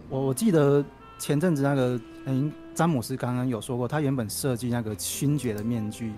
[0.10, 0.84] 我我记得
[1.18, 2.52] 前阵子那个嗯。
[2.76, 6.12] 詹姆斯刚刚有说过，他原本设计那个勋爵的面具，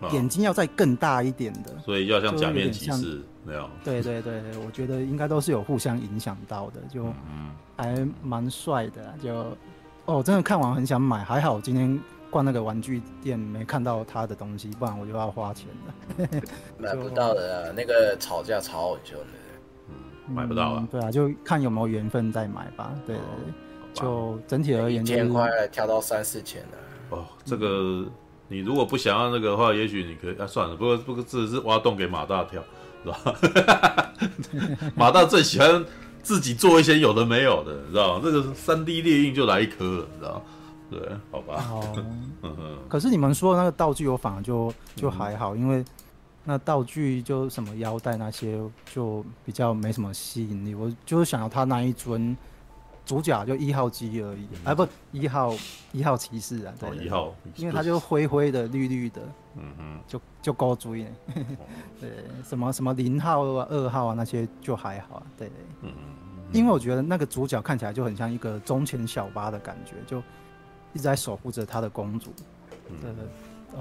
[0.00, 3.70] 哦、眼睛要再更大一点的，所以要像假面骑士那样。
[3.84, 7.14] 对对对，我觉得应该都是有互相影响到的，就
[7.76, 9.14] 还蛮帅的。
[9.22, 9.56] 就
[10.06, 11.96] 哦，真的看完很想买，还好今天
[12.30, 16.28] 逛那个玩具店没看到他的东西，不然我就要花钱了。
[16.78, 19.26] 买不到的，啊， 那个吵架吵很久的，
[19.88, 20.88] 嗯，买不到啊。
[20.90, 22.92] 对啊，就看有没有缘分再买吧。
[23.06, 23.24] 对对对。
[23.50, 23.54] 哦
[23.92, 26.68] 就整体而言，一千块跳到三四千了。
[27.10, 28.06] 哦，这个
[28.46, 30.76] 你如果不想要那个的话，也许你可以啊，算了。
[30.76, 32.62] 不过不过，只是挖洞给马大跳，
[33.02, 33.34] 是吧？
[34.94, 35.84] 马大最喜欢
[36.22, 38.20] 自己做一些有的没有的，你知道吗？
[38.22, 40.42] 这个三 D 列印就来一颗了，你知道吗？
[40.90, 41.64] 对，好吧。
[41.70, 42.04] 哦。
[42.88, 45.84] 可是你们说的那个道具，我反而就就还好，因为
[46.44, 48.60] 那道具就什么腰带那些，
[48.92, 50.74] 就比较没什么吸引力。
[50.74, 52.36] 我就是想要他那一尊。
[53.06, 55.52] 主角就一号机而已，嗯、啊不，一号
[55.90, 59.20] 一号骑士啊，对，一号，因为他就灰灰的、绿绿的，
[59.56, 61.02] 嗯哼，就就高追。
[61.02, 61.10] 呢，
[62.00, 62.10] 对，
[62.44, 65.50] 什么什么零号啊、二号啊那些就还好，啊对，
[65.82, 65.90] 嗯
[66.52, 70.22] 因为我觉得那个主角看起来就很像一个中前小八的感觉，就
[70.92, 72.32] 一直在守护着他的公主，
[73.00, 73.14] 这个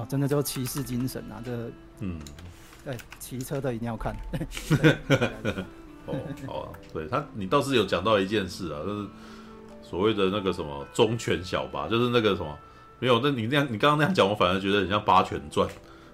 [0.01, 2.19] 哦，真的就骑士精神啊，这个、嗯，
[2.85, 4.15] 对，骑车的一定要看。
[6.05, 6.15] 哦，
[6.47, 9.07] 好啊，对他，你倒是有讲到一件事啊，就是
[9.81, 12.57] 所谓的那个什么忠犬小八，就是那个什么
[12.99, 15.67] 没有，那你那样，你刚刚那样讲，我反而觉得很像《八犬传》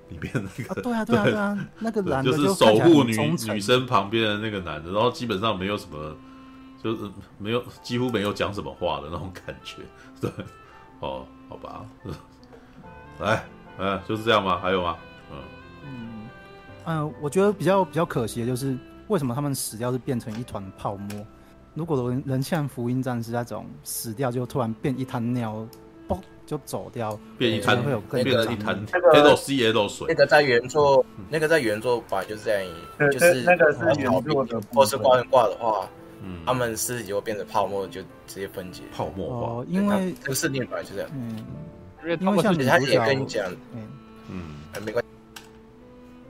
[0.09, 3.15] 里面那个，啊对啊，对啊，对啊，那个男的就是守护女
[3.47, 6.15] 女生旁边的那个男的，然后基本上没有什么，
[6.83, 9.77] 就是没有几乎没有讲什么话的那种感觉，
[10.19, 10.29] 对，
[10.99, 11.85] 哦，好吧，
[13.19, 13.43] 来，
[13.77, 14.59] 嗯，就是这样吗？
[14.61, 14.97] 还有吗？
[15.31, 15.37] 嗯
[15.83, 16.29] 嗯
[16.85, 18.77] 嗯，我觉得比较比较可惜的就是。
[19.07, 21.27] 为什么他们死掉是变成一团泡沫？
[21.75, 25.63] 如果人人像福音战士那种死掉就突然变一滩尿，
[26.09, 28.83] 嘣就走掉，变一滩会有更变成一滩
[29.13, 30.07] 黑豆 C L 水。
[30.09, 35.89] 那个在原作，那个在原作版就是这样，就是那个是原作的，或是挂人挂的话，嗯，
[36.45, 39.47] 他们尸体会变成泡沫，就直接分解，泡沫化。
[39.47, 41.45] 哦，因为这个设定本来就这样，嗯，
[42.03, 43.87] 因为他们他也跟你讲，嗯
[44.29, 45.09] 嗯，没关系。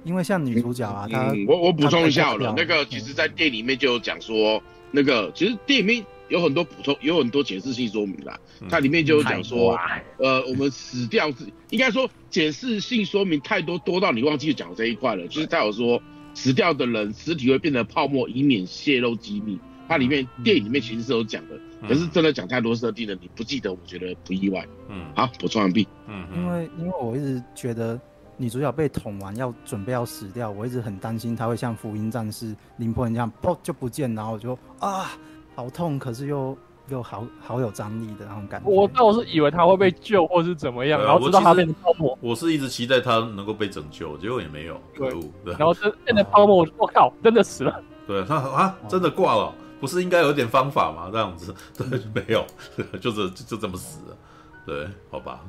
[0.03, 8.39] 因为像女主角啊，她、嗯、我我补充一下好了，那个其实，在电影里面就有讲说，那个其实电影里面有很多补充，有很多解释性说明啦。
[8.69, 9.75] 它里面就有讲说，
[10.17, 11.37] 呃，我们死掉是
[11.71, 15.27] 应该说解释性说明太多，多到你忘记讲这一块了。
[15.27, 15.99] 就是他有说，
[16.35, 19.59] 死掉的人尸体会变成泡沫，以免泄露机密。
[19.88, 24.65] 它里面电影里面其实是有讲的，可是真的讲太多设定了，你不记得，我觉得不意外。
[24.89, 25.88] 嗯，好，补充完毕。
[26.07, 27.99] 嗯，因为因为我一直觉得。
[28.38, 35.13] 女主角被捅完要准备要死掉，我一直很担心她会像福音战士林波人这样，噗就不见，然后我就啊
[35.55, 36.57] 好痛，可是又
[36.89, 38.69] 又好好有张力的那种感觉。
[38.69, 42.17] 我倒是以为她会被救或是怎么样，啊、然后知道她变成泡沫。
[42.19, 44.77] 我是一直期待她能够被拯救，结果也没有。
[44.93, 45.09] 对，
[45.45, 47.81] 对然后这变成泡沫，我靠，真的死了。
[48.05, 51.09] 对，他啊真的挂了，不是应该有点方法吗？
[51.13, 52.45] 这样子， 对，没有，
[52.99, 54.17] 就是就，就这么死了。
[54.65, 55.41] 对，好吧。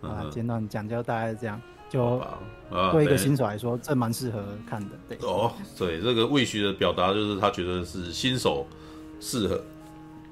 [0.00, 1.60] 啊，简短讲就大概是这样。
[1.90, 2.20] 就
[2.90, 4.96] 对一个新手来说，这蛮适合看的。
[5.08, 8.66] 对哦，对这个魏徐的表达就是他觉得是新手
[9.20, 9.62] 适合，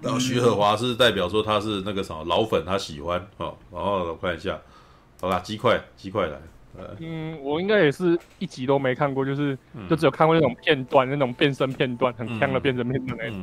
[0.01, 3.55] 然后徐和华是代表说他是那个什么老粉，他喜欢哦。
[3.71, 4.59] 然后我看一下，
[5.21, 6.41] 好啦，鸡块鸡块来。
[7.01, 9.57] 嗯，我应该也是一集都没看过，就是
[9.89, 13.41] 就只有看过那种片段，那种变身片段，很强的变身片段那种。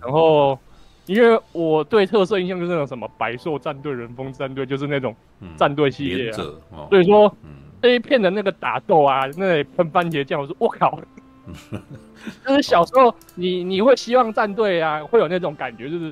[0.00, 0.58] 然后。
[1.06, 5.14] 因为我对特色印象就是那种什么白兽战队、人风战队，就是那种
[5.54, 6.36] 战队系列啊。
[6.70, 7.36] 哦、所以说，
[7.82, 10.98] 这一片的那个打斗啊，那里喷番茄酱，我说我靠，
[12.46, 16.10] 就是小时候你你会希望战队啊会有那种感觉，就是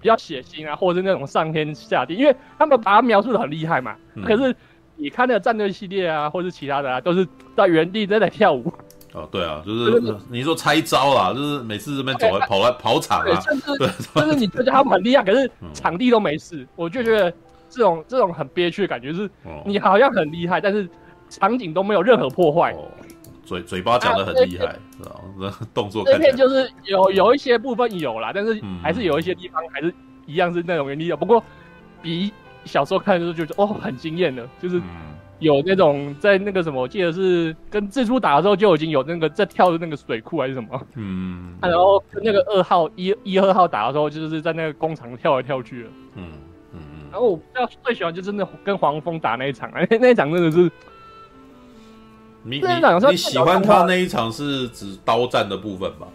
[0.00, 3.94] 比较血腥啊，或者是那种上天下地，因为他们把它描述的很厉害嘛。
[4.24, 4.52] 可是
[4.96, 7.26] 你看那个战队系列啊，或是其他的啊，都是
[7.56, 8.72] 在原地在那跳舞。
[9.12, 17.30] 哦，对啊，就是你说拆招啦，就是每次这边走来跑来跑场啊，甚至 甚至你觉得他们很厉害，可是场地都没事，我就觉得
[17.70, 19.30] 这种这种很憋屈的感觉是，
[19.64, 20.88] 你好像很厉害，但是
[21.28, 22.74] 场景都没有任何破坏。
[23.44, 25.20] 嘴嘴巴讲的很厉害，是吧？
[25.38, 29.94] 那动作这片就是有有一些部分有啦，但是还是有一些地方还是
[30.26, 31.40] 一样是那种原地的，不过
[32.02, 32.32] 比
[32.64, 34.80] 小时候看的时候就觉得哦很惊艳的，就是。
[35.40, 46.32] 有那种在那个什么，我记得是跟蜘蛛打的时候就已经有那个在跳的那个水库还是什么，嗯，然后跟那个二号一一二号打的时候，就是在那个工厂跳来跳去的，嗯
[46.72, 47.10] 嗯嗯。
[47.10, 50.70] 然后我比较最喜欢就是那跟黄蜂打那一场，那 那一场真的是，
[52.44, 56.06] 你你你喜欢他那一场是指刀战的部分吧？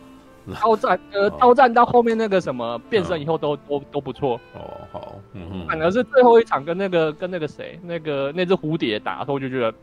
[0.53, 4.39] 刀战，呃，刀战到后面那个什么变身以后都都都不错。
[4.53, 5.67] 哦，好，嗯哼。
[5.67, 9.73] 反而是最后一场跟那个跟那个谁，那个那只蝴蝶打的时候，就觉得，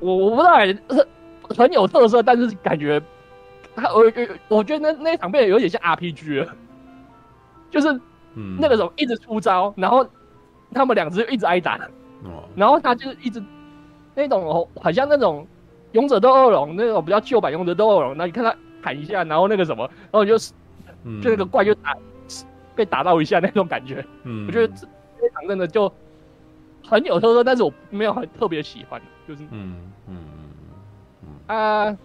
[0.00, 3.00] 我我不知道，很很有特色，但是感觉，
[3.74, 4.04] 他我
[4.48, 6.54] 我觉得那那一场变得有点像 RPG 了，
[7.70, 8.00] 就是，
[8.58, 10.06] 那个时候一直出招，然后
[10.72, 11.78] 他们两只一直挨打，
[12.54, 13.42] 然后他就一直
[14.14, 15.46] 那种好像那种
[15.92, 18.54] 勇者斗恶龙那种比较旧版勇者斗恶龙，那你看他。
[18.82, 20.52] 砍一下，然后那个什么，然后就是，
[21.04, 21.96] 嗯、就那个怪就打，
[22.74, 24.04] 被打到一下那种感觉。
[24.24, 24.86] 嗯，我觉得这
[25.20, 25.92] 这场真的就
[26.84, 29.76] 很有特色，但是我没有很特别喜欢，就是，嗯
[30.08, 30.16] 嗯
[31.22, 31.96] 嗯啊，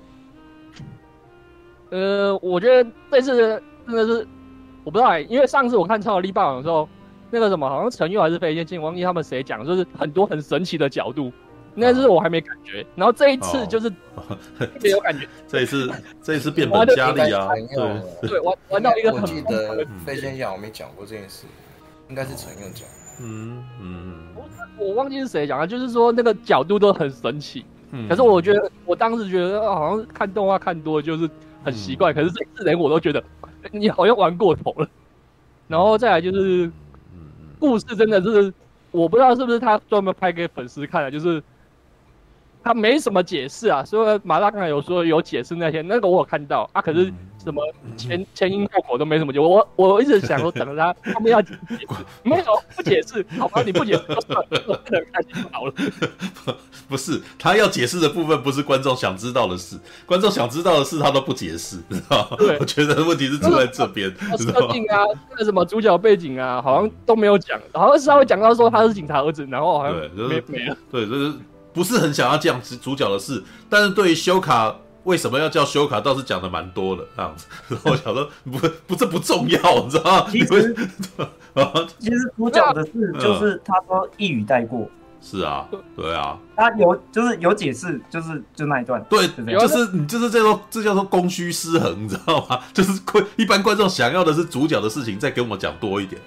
[1.89, 4.27] 呃，我觉得这次真的是
[4.83, 6.89] 我不知道、欸，因为上次我看超能力霸王的时候，
[7.29, 11.31] 那个什么好像陈玉还是飞天剑，忘记他们谁讲，就是很多很神奇的角度。
[11.75, 13.89] 那是我还没感觉，然后这一次就是
[14.81, 15.27] 没有感觉。
[15.47, 17.49] 这一次，这一次 变本加厉啊！
[18.21, 19.21] 对对，玩玩到一个很。
[19.21, 21.45] 我记得飞仙讲我没讲过这件事，
[22.09, 22.87] 应该是陈用讲。
[23.19, 24.13] 嗯嗯。
[24.35, 24.45] 我
[24.77, 27.65] 我忘记是谁讲了，就是说那个角度都很神奇。
[27.91, 28.07] 嗯。
[28.07, 31.29] 可是我觉得，我当时觉得好像看动画看多了就是
[31.63, 33.23] 很奇怪，可是这次连我都觉得
[33.71, 34.87] 你好像玩过头了。
[35.67, 36.71] 然后再来就是，
[37.59, 38.53] 故事真的是。
[38.91, 41.41] 我不知道是不是他专门拍给粉丝看的，就是
[42.63, 43.83] 他没什么解释啊。
[43.83, 47.11] 所以马大刚才有说有解释那些，那个我有看到啊，可是
[47.43, 47.61] 什么
[47.97, 49.39] 前前因后果都没什么解。
[49.39, 51.87] 我我一直想说等着他 他们要解释，
[52.23, 52.45] 没有
[52.75, 55.73] 不解释， 好吧，你不解释就算了，开心好了。
[56.89, 62.37] 不是他要解释的部分，不是观众想知道的事，观众想知道的事他都不解释，知道吗？
[62.37, 69.95] 对，我觉得问题是出在这边，设定啊，那个什么主角背景啊，好像都没有讲，好像稍微讲到说他是警察儿子，然后好像
[70.29, 70.77] 没没了。
[70.91, 71.33] 对，就是
[71.73, 77.45] 不是很想要讲主角的事，但是对于修卡为什么要叫修卡，倒是讲的蛮多的这样子。
[77.67, 78.57] 然后我想说，不
[78.87, 80.27] 不，这不重要，你知道吗？
[80.31, 80.75] 其 实
[81.99, 84.89] 其实主角的事就是他说一语带过。
[85.25, 85.65] 是啊，
[85.95, 89.25] 对啊，他有就是有解释，就是就那一段，对，
[89.57, 92.59] 就是你就是这种这叫做供需失衡，你知道吗？
[92.73, 96.21] 就是观一般观众想要的是主角的事情，再给我们讲多一点，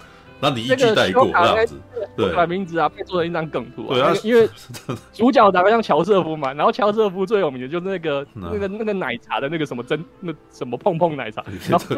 [0.47, 1.74] 然后你一句带过这样子，
[2.16, 4.49] 对，改名字啊，被做成一张梗图啊，对啊，因为
[5.12, 11.97] 主角长得像乔瑟夫嘛，然后乔瑟夫最有名的就是那个那个那个奶茶的那个什么真那什么碰碰奶茶，然后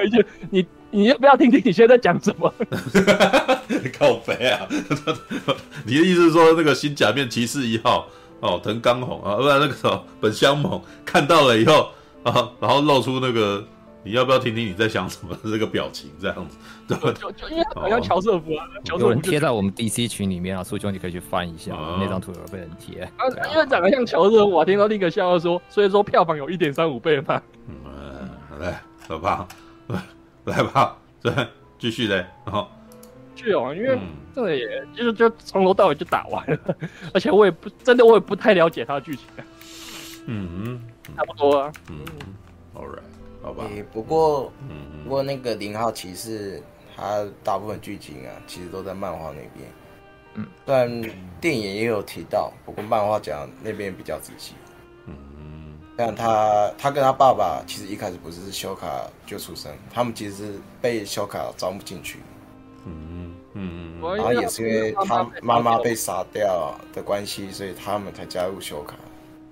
[0.00, 0.66] 有一句你。
[0.94, 2.52] 你要不要听听你现在讲什么？
[3.98, 4.68] 靠北啊！
[5.86, 8.06] 你的意思是说，那个新假面骑士一号
[8.40, 11.88] 哦，藤冈弘啊，不然那个什么本乡猛看到了以后
[12.24, 13.64] 啊，然后露出那个
[14.04, 16.56] 你要不要听听你在想什么这个表情，这样子？
[16.88, 17.12] 对吧？
[17.20, 23.02] 就就因为好像乔瑟夫啊，乔瑟夫有人贴在我们 DC 群里面啊，苏兄你可以去翻一下，那张图有被人贴。
[23.16, 27.40] 啊，因为长得像乔瑟夫，我听到另一个笑话说，所以说票房有一点三五倍嘛。
[27.68, 29.46] 嗯，来，好吧。
[30.44, 31.32] 来吧，对
[31.78, 32.66] 继续嘞，然后
[33.36, 33.96] 剧哦，因为
[34.34, 36.58] 这个也就是就从头到尾就打完了，
[37.14, 39.24] 而且我也不真的我也不太了解他的剧情，
[40.26, 40.80] 嗯嗯，
[41.16, 41.98] 差不多啊，嗯
[42.74, 43.02] ，All right，
[43.42, 44.52] 好吧，不过，
[45.04, 46.62] 不过那个零号骑士，
[46.96, 49.68] 他大部分剧情啊，其实都在漫画那边，
[50.34, 51.02] 嗯，虽然
[51.40, 54.54] 电影也有提到，不过漫画讲那边比较仔细。
[55.94, 58.88] 但他他跟他爸爸其实一开始不是修卡
[59.26, 62.18] 就出生，他们其实是被修卡招募进去，
[62.86, 68.96] 嗯嗯，然后也是因为他妈妈被杀掉的关系，所以他们才加入修卡。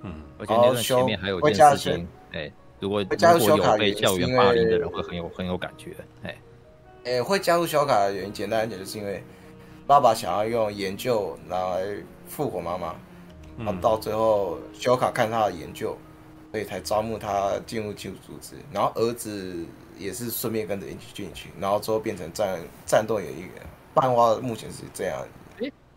[0.01, 2.51] 嗯，而且那前面还有一件事情，哎，
[2.81, 6.37] 如果加入修卡被校园霸凌的人会很有很有感觉，哎，
[7.05, 9.22] 哎，会加入小卡的原因简单一点，就是因为
[9.87, 11.85] 爸爸想要用研究来
[12.26, 12.95] 复活妈妈，
[13.59, 15.97] 然后到最后小卡看他的研究。
[16.53, 19.64] 所以才招募他进入技术组织，然后儿子
[19.97, 23.49] 也是顺便跟着一起进去，然后最后变成战战斗演员。
[23.95, 25.24] 漫画目前是这样。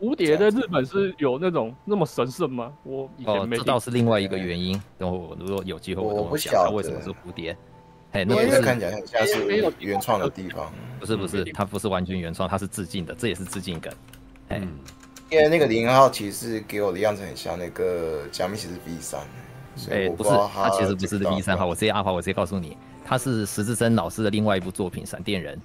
[0.03, 2.73] 哎，蝴蝶在日本是有那种那么神圣吗？
[2.83, 3.59] 我以前没、哦。
[3.59, 4.79] 这倒是另外一个原因。
[4.97, 7.55] 等我如果有机会我，我不晓得为什么是蝴蝶。
[8.11, 10.71] 哎，那个看起来很像是原创的地方。
[10.99, 13.91] 不是不是，它不是完全原创，它是致敬的，这也是致敬梗。
[14.49, 14.77] 哎、嗯，
[15.31, 19.21] 因为那个零号其实给我的样子很像那个假面骑士 V 三。
[19.89, 21.65] 哎、欸，不是，他其实不是 V 三号。
[21.65, 25.57] 我直接阿华，我直接告诉你，他是石之森老师的另外一部作品《闪电人》。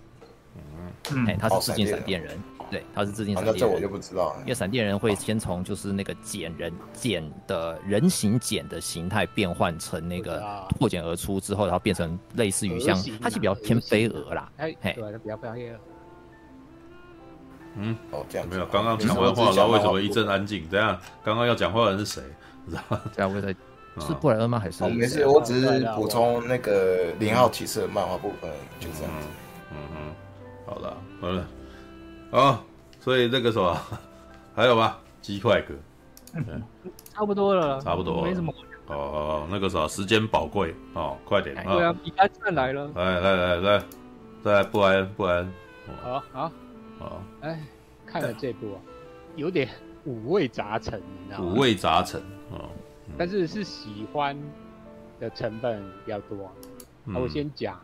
[1.12, 2.38] 嗯，哎、欸，他是致敬闪电人，
[2.70, 3.60] 对，他是致敬闪电人。
[3.60, 4.40] 那这我就不知道了。
[4.40, 10.42] 因为闪电人会先从就是那个茧人茧的人形茧的形态变换成那个
[10.78, 14.50] 破茧而出之后，然后变成类似于像，它是比较偏飞蛾啦。
[14.58, 15.78] 哎，对，比较飞蛾。
[17.76, 18.66] 嗯，哦，这样没有。
[18.66, 20.68] 刚刚讲完话，然后为什么一阵安静？
[20.70, 22.22] 这样，刚刚要讲话的人是谁？
[22.68, 23.00] 知道吗？
[23.14, 23.54] 这样会在。
[24.00, 24.60] 是布莱恩吗？
[24.60, 24.84] 还是？
[24.84, 28.48] 哦，没事，我只是补充那个零号骑士的漫画部分，
[28.78, 29.26] 就这样子。
[29.72, 30.14] 嗯嗯，
[30.64, 31.44] 好了好了，
[32.30, 32.62] 好，
[33.00, 33.76] 所以那个什么，
[34.54, 34.96] 还有吗？
[35.20, 35.74] 鸡块哥，
[37.12, 38.52] 差不多了，差不多，没什么。
[38.86, 41.74] 哦哦，那个啥，时间宝贵哦，快点啊！
[41.74, 42.90] 对啊，比赛战来了。
[42.94, 43.84] 来来来来，
[44.42, 45.52] 再来布莱恩布莱恩。
[46.02, 46.52] 好好
[46.98, 47.62] 好，哎，
[48.06, 48.80] 看了这部啊，
[49.36, 49.68] 有点
[50.04, 51.52] 五味杂陈，你知道吗？
[51.52, 52.20] 五味杂陈，
[52.50, 52.70] 哦。
[53.18, 54.34] 但是是喜欢
[55.20, 56.50] 的成分比较多。
[57.04, 57.78] 嗯、我先讲，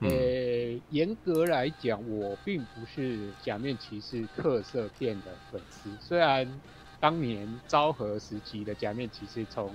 [0.00, 5.90] 呃、嗯，严格来讲，我并不是假面骑士特色片的粉丝。
[6.00, 6.46] 虽然
[7.00, 9.74] 当年昭和时期的假面骑士从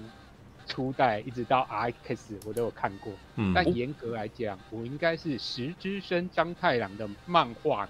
[0.68, 7.90] 初代一直到 RX 我都有看过，嗯、但严格来讲，我应该是石之森章太郎的漫画，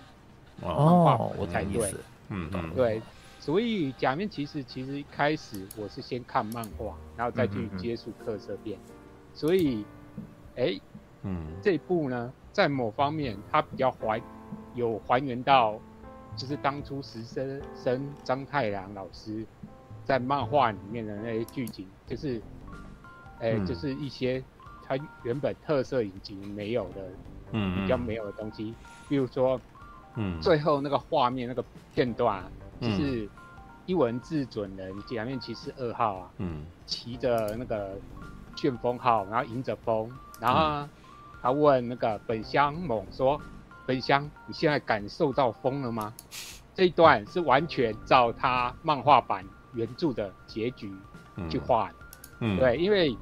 [0.61, 1.93] 哦，我才对，
[2.29, 3.01] 嗯嗯，对。
[3.39, 8.77] 所以假面骑士其实一开始我是先看漫画，然后再去接触特色片。
[8.77, 9.83] 嗯嗯嗯，所以，
[10.55, 10.81] 哎、欸，
[11.23, 14.21] 嗯，这一部呢，在某方面它比较还
[14.75, 15.79] 有还原到，
[16.35, 19.45] 就是当初石之森张太郎老师
[20.03, 22.41] 在漫画里面的那些剧情，就是，
[23.39, 24.43] 哎、欸嗯，就是一些
[24.83, 27.09] 他原本特色引擎没有的，
[27.51, 28.73] 嗯，比较没有的东西，
[29.07, 29.59] 比如说，
[30.15, 31.63] 嗯，最后那个画面那个
[31.93, 32.43] 片段。
[32.81, 33.29] 就是
[33.85, 37.95] 一文字准人假面骑士二号啊，嗯，骑着那个
[38.55, 40.89] 旋风号，然后迎着风，然后
[41.41, 43.41] 他问那个本乡猛说
[43.85, 46.13] ：“本乡，你现在感受到风了吗？”
[46.73, 50.89] 这一段是完全照他漫画版原著的结局
[51.49, 51.95] 去画的，
[52.39, 53.15] 嗯，对，因为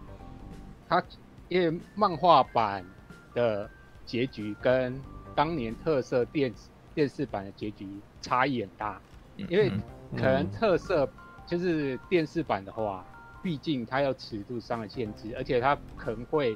[0.87, 1.03] 他
[1.47, 2.85] 因为漫画版
[3.33, 3.69] 的
[4.05, 5.01] 结局跟
[5.35, 7.87] 当年特色电视电视版的结局
[8.21, 9.01] 差异很大，
[9.35, 9.71] 因为
[10.15, 11.09] 可能特色
[11.47, 13.03] 就是电视版的话，
[13.41, 16.55] 毕竟它有尺度上的限制，而且它可能会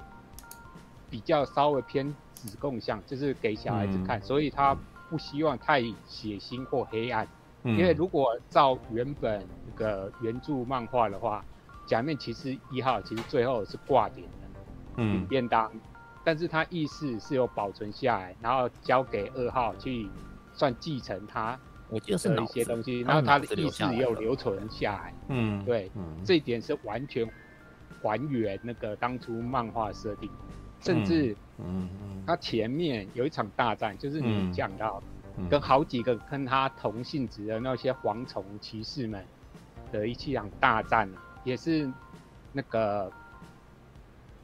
[1.13, 4.75] 比较稍微偏子供向，就是给小孩子看，所以他
[5.11, 7.27] 不希望太血腥或黑暗。
[7.63, 11.45] 因为如果照原本那个原著漫画的话，
[11.85, 14.59] 假面骑士一号其实最后是挂点的，
[14.95, 15.71] 嗯，便当。
[16.23, 20.09] 但是他意识是有保存下来，然后交给二号去
[20.51, 21.59] 算继承他
[21.91, 21.97] 的
[22.41, 25.13] 一些东西，然后他的意识也有留存下来。
[25.27, 27.23] 嗯，对，嗯、这一点是完全
[28.01, 30.29] 还原那个当初漫画设定，
[30.83, 35.01] 甚至，嗯嗯，他前面有一场大战，就是你讲到
[35.49, 39.25] 跟好几个跟他同性质的那些蝗虫骑士们
[39.91, 41.09] 的一场大战，
[41.43, 41.91] 也是
[42.51, 43.11] 那个。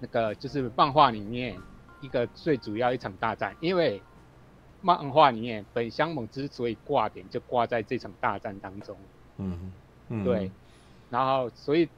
[0.01, 1.57] 那个就是漫画里面
[1.99, 4.01] 一个最主要一场大战，因为
[4.79, 8.95] 漫画里面本乡猛之所以挂点，就挂在这场大战当中。
[9.39, 9.73] 嗯，
[10.07, 10.49] 嗯对。
[11.09, 11.89] 然后，所以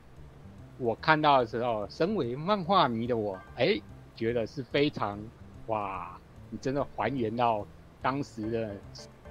[0.79, 3.79] 我看到的时候，身为漫画迷的我，哎，
[4.21, 5.19] 觉得是非常
[5.65, 6.15] 哇，
[6.51, 7.65] 你真的还原到
[8.03, 8.75] 当时的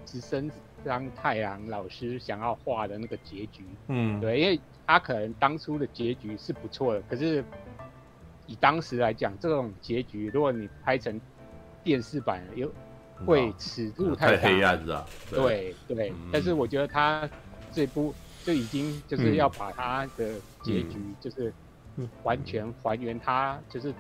[0.05, 0.51] 直升
[0.85, 3.65] 张太郎老师想要画的那个结局。
[3.87, 7.45] 嗯，对，因为他可能当初的结局是不错的，可是。
[8.47, 11.21] 以当时来讲，这种结局，如果你拍成
[11.85, 12.69] 电视版，又
[13.25, 15.07] 会尺度太大，太黑暗了。
[15.31, 17.31] 对对，但是我觉得他
[17.71, 18.13] 这部
[18.43, 20.35] 就已经就是要把他的
[20.65, 21.55] 结局，就是
[22.25, 23.95] 完全还原他，就是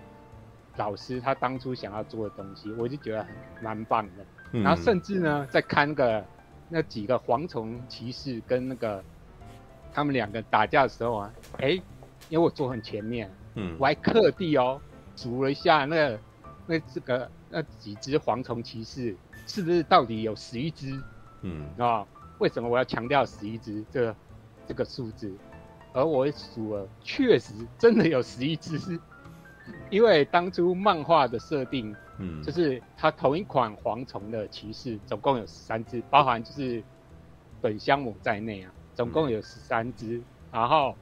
[0.76, 4.24] 老师他当初想要做的东西，我就觉得很蛮棒的。
[4.52, 6.24] 嗯、然后甚至呢，在看那个
[6.68, 9.02] 那几个蝗虫骑士跟那个
[9.92, 11.70] 他们两个打架的时候啊，哎，
[12.28, 13.30] 因为我坐很前面。
[13.54, 14.80] 嗯，我还特地哦，
[15.16, 16.20] 数了一下那个、
[16.66, 19.16] 那这个那几只蝗虫骑士
[19.46, 20.96] 是不是到底有十一只？
[21.42, 22.06] 嗯，啊，
[22.38, 24.16] 为什么我要强调十一只这个
[24.68, 25.32] 这个数字？
[25.92, 28.78] 而我数了，确实真的有十一只，
[29.90, 36.82] 因为当初漫画的设定，嗯，就是它同一款蝗虫的骑士总共有十三只，包含就是
[37.60, 40.94] 本乡猛在内啊，总共有十三只，嗯、然后。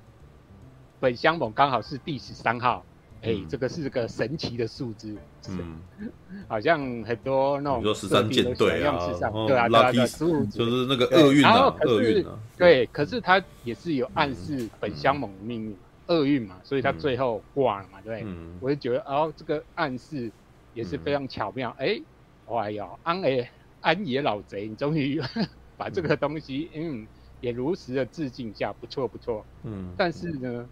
[1.00, 2.84] 本乡猛刚好是第十三号，
[3.22, 5.16] 哎、这个是个神奇的数字，
[5.48, 5.78] 嗯，
[6.48, 8.98] 好像很多那种，十三舰队啊，
[9.46, 15.76] 对啊，对啊，就是那个厄运啊，厄运啊，对，可是他也是有暗示本乡猛的命运，
[16.08, 20.30] 厄运、嗯、嘛，所以他最后挂了嘛，对，嗯、我就觉得哦，这个暗示
[20.74, 22.00] 也是非常巧妙，哎、
[22.46, 23.50] 嗯，哎呦，安哎
[23.80, 25.20] 安野老贼，你终于
[25.78, 27.06] 把这个东西，嗯，
[27.40, 30.68] 也如实的致敬一下，不错不错，嗯，但是呢。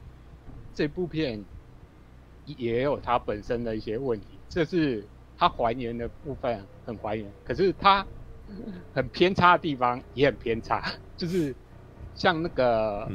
[0.75, 1.43] 这部片
[2.45, 5.03] 也有它本身的一些问题，这是
[5.35, 8.07] 它还原的部分很还原，可是它
[8.93, 10.85] 很偏差的地方也很偏差，
[11.17, 11.57] 就是
[12.15, 13.11] 像那个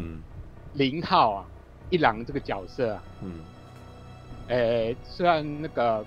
[0.74, 1.47] 零号啊，
[1.92, 3.34] 一郎这个角色啊，嗯，
[4.47, 6.04] 诶，虽然那个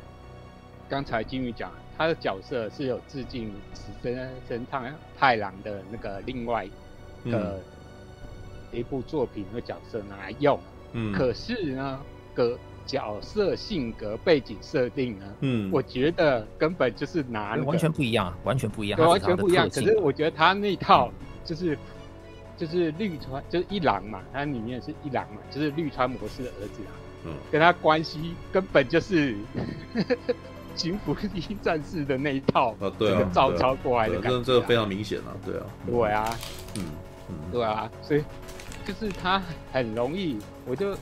[0.89, 6.69] 刚才金鱼讲他的角色是有致敬石森森太太郎的那个另外
[7.27, 7.61] 的
[8.73, 10.59] 一部作品的角色拿来用。
[10.93, 12.01] 嗯，可是呢，
[12.35, 19.69] 个角色性格背景设定呢，嗯，我觉得根本就是拿、那个、完全不一样，完全不一样，对，完全不一样。
[19.69, 21.11] 可是我觉得他那套
[21.45, 21.79] 就是、嗯、
[22.57, 26.93] 就是绿川，就是一郎嘛，他里面是一郎嘛，就是绿川模式的儿子啊，
[27.27, 29.37] 嗯，跟他关系根本就是
[30.75, 36.37] 吉卜力战士的那一套啊，对照抄过来的感觉、啊，这这个非常明显啊，对啊，对啊，
[36.77, 36.85] 嗯
[37.29, 38.25] 嗯，对啊，所以。
[38.87, 40.37] 就是他很容易，
[40.67, 40.95] 我就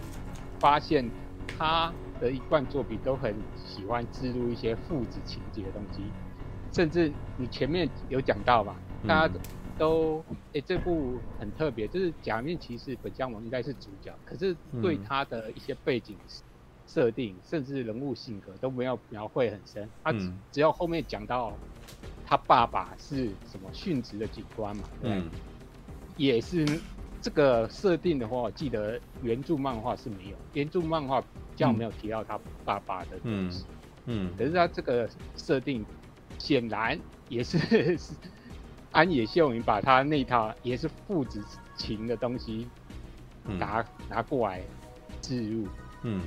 [0.61, 1.05] 发现
[1.59, 3.35] 他的一贯作品都很
[3.67, 6.01] 喜欢植入一些父子情节的东西，
[6.73, 9.35] 甚至你前面有讲到嘛，大家
[9.79, 16.17] 都诶、欸、这部很特别，就是假面骑士本乡王应该是主角，可是对他的一些背景
[16.87, 21.53] 设定，甚至人物性格都没有描绘很深，他只只要后面讲到
[22.27, 25.23] 他爸爸是什么殉职的警官嘛，对，
[26.17, 26.67] 也是。
[27.25, 31.23] 这个设定的话，我记得原著漫画是没有，原著漫画
[31.55, 33.65] 这样没有提到他爸爸的东西。
[34.07, 35.87] 嗯，嗯，可是他这个设定
[36.37, 37.97] 显然也是
[38.93, 41.43] 安野秀明把他那套也是父子
[41.75, 42.69] 情的东西
[43.45, 44.63] 拿、嗯、拿过来
[45.21, 45.67] 置入，
[46.03, 46.21] 嗯，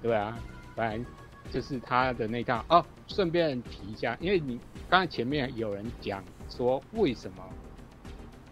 [0.00, 0.38] 对啊，
[0.74, 1.04] 反正
[1.50, 2.64] 就是他的那套。
[2.68, 2.84] 哦。
[3.08, 7.42] 顺便提一下，因为你刚才前面有人讲说，为什么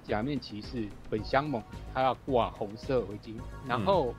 [0.02, 1.62] 假面骑士本乡猛
[1.92, 3.34] 他要挂红色围巾，
[3.68, 4.14] 然后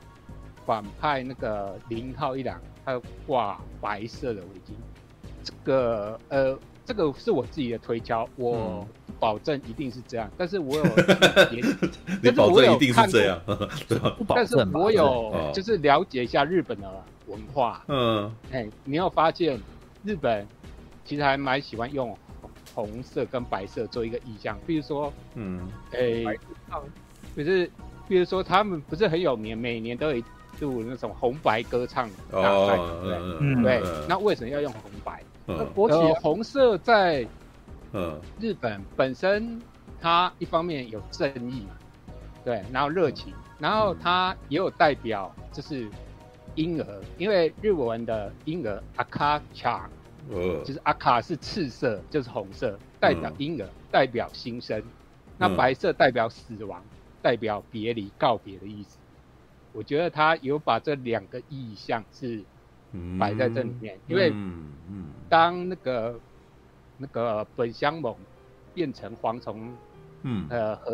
[0.65, 4.73] 反派那个零号一郎他要挂白色的围巾，
[5.43, 6.59] 这个呃。
[6.85, 8.87] 这个是我自己的推敲，我
[9.19, 10.27] 保证一定是这样。
[10.27, 10.83] 嗯、但是我有，
[12.21, 13.39] 你保证一定是这样，
[14.27, 16.89] 但是我有 就是了解一下日本的
[17.27, 17.83] 文化。
[17.87, 19.59] 嗯，哎，你有发现
[20.03, 20.47] 日本
[21.05, 22.17] 其实还蛮喜欢用
[22.73, 26.23] 红色跟白色做一个意象，比如说，嗯，哎，
[27.35, 27.69] 可是
[28.07, 30.23] 比如说他们不是很有名，每年都有一
[30.59, 35.23] 度那种红白歌唱大赛，哦、对，嗯、对，那为什么要用红白？
[35.45, 37.25] 那国旗红色在，
[38.39, 39.61] 日本本身
[39.99, 41.77] 它一方面有正义嘛，
[42.43, 45.89] 对，然后热情，然后它也有代表就是
[46.55, 49.89] 婴儿，因为日文的婴儿阿卡恰，
[50.29, 54.81] 就是阿卡是赤色，就是红色，代表婴儿，代表新生，
[55.37, 56.83] 那白色代表死亡，
[57.21, 58.97] 代表别离告别的意思。
[59.73, 62.43] 我觉得他有把这两个意象是。
[63.19, 64.33] 摆在这里面，因为
[65.29, 66.17] 当那个
[66.97, 68.15] 那个本香猛
[68.73, 69.75] 变成蝗虫，
[70.23, 70.91] 嗯呃和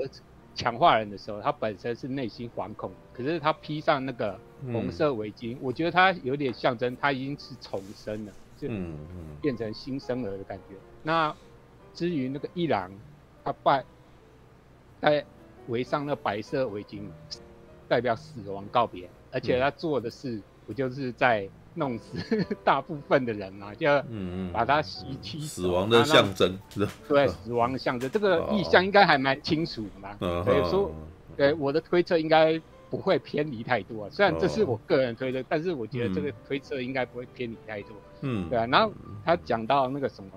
[0.54, 4.40] 强化人的时候，他本身是内心惶恐，可是他披上那个
[4.72, 8.68] 红色围巾，我觉得他有点象征他已经是重生了，就
[9.42, 10.76] 变成新生儿的感觉。
[11.02, 11.36] 那
[11.94, 12.92] 至于那个一郎，
[13.44, 13.84] 他拜
[15.00, 15.26] 戴
[15.68, 17.02] 围上那白色围巾，
[17.88, 21.50] 代表死亡告别，而且他做的事不就是在。
[21.76, 23.88] 弄死 大部分的人嘛，就
[24.52, 26.58] 把他袭击， 死亡的象征，
[27.08, 30.16] 对，死亡的象征，这个意象应该还蛮清楚的嘛。
[30.44, 30.92] 所以说，
[31.36, 34.10] 对我的推测应该不会偏离太多。
[34.10, 37.92] 虽然这是我个人推测，但是我觉得这个推测应该不会偏离太多。
[38.22, 38.66] 嗯，对啊。
[38.68, 38.94] 然后
[39.26, 40.30] 他讲到那个什么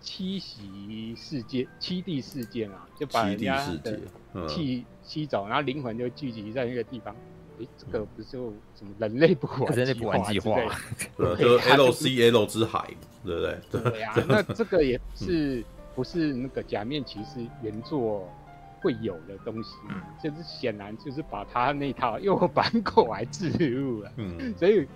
[0.00, 3.98] 七袭事件、七地事件啊，就把人家的
[4.46, 7.14] 气吸走，然后灵魂就聚集在那个地方。
[7.58, 10.56] 诶，这个不是就什么人类不玩人类不玩计划，
[11.16, 12.88] 对，就 L C L 之海，
[13.24, 13.90] 对不对？
[13.90, 15.64] 对呀，那这个也是
[15.94, 18.28] 不是那个假面骑士原作
[18.80, 19.70] 会有的东西，
[20.22, 24.86] 就是显然就是把他那套又反过来置入了，嗯，所以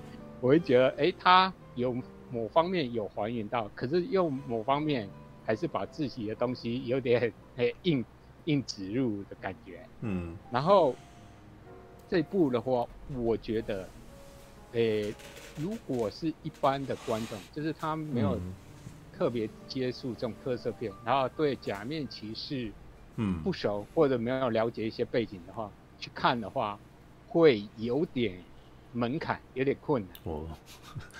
[0.41, 1.97] 我会觉得，哎，他有
[2.31, 5.09] 某方面有还原到，可是又某方面
[5.45, 8.05] 还是把自己的东西有点哎硬
[8.45, 10.95] 硬植入的感觉，嗯，然后。
[12.13, 12.87] 这部的话，
[13.17, 13.89] 我觉得，
[14.73, 15.15] 诶、欸，
[15.57, 18.39] 如果是一般的观众，就是他没有
[19.17, 22.71] 特别接触这种特色片，嗯、然后对假面骑士，
[23.17, 26.79] 嗯，不熟、嗯、或者没有了解一些背景的话，去看的话，
[27.29, 28.39] 会有点
[28.93, 30.11] 门槛，有点困难。
[30.25, 30.45] 哦，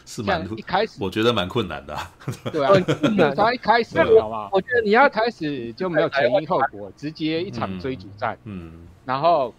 [0.05, 2.15] 是蛮一开始，我觉得蛮困难的、 啊。
[2.53, 4.51] 对啊，他一开始，好不好？
[4.53, 9.55] 我觉得你要开始就没有前因后果，直接一场追逐战，嗯，嗯然后。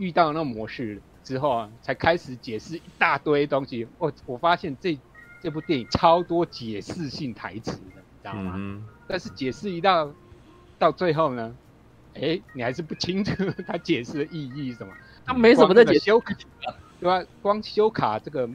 [0.00, 3.86] 遇到那个模式之后啊，才开始解释一大堆东西。
[3.98, 4.98] 我我发现这
[5.42, 8.54] 这部电影超多解释性台词的，你知道吗？
[8.56, 10.10] 嗯、但是解释一到
[10.78, 11.54] 到最后呢，
[12.14, 13.32] 哎、欸，你还是不清楚
[13.66, 14.92] 他解释的意义是什么。
[15.26, 16.34] 他没什么在解修卡，
[16.98, 17.22] 对吧？
[17.42, 18.48] 光修卡这个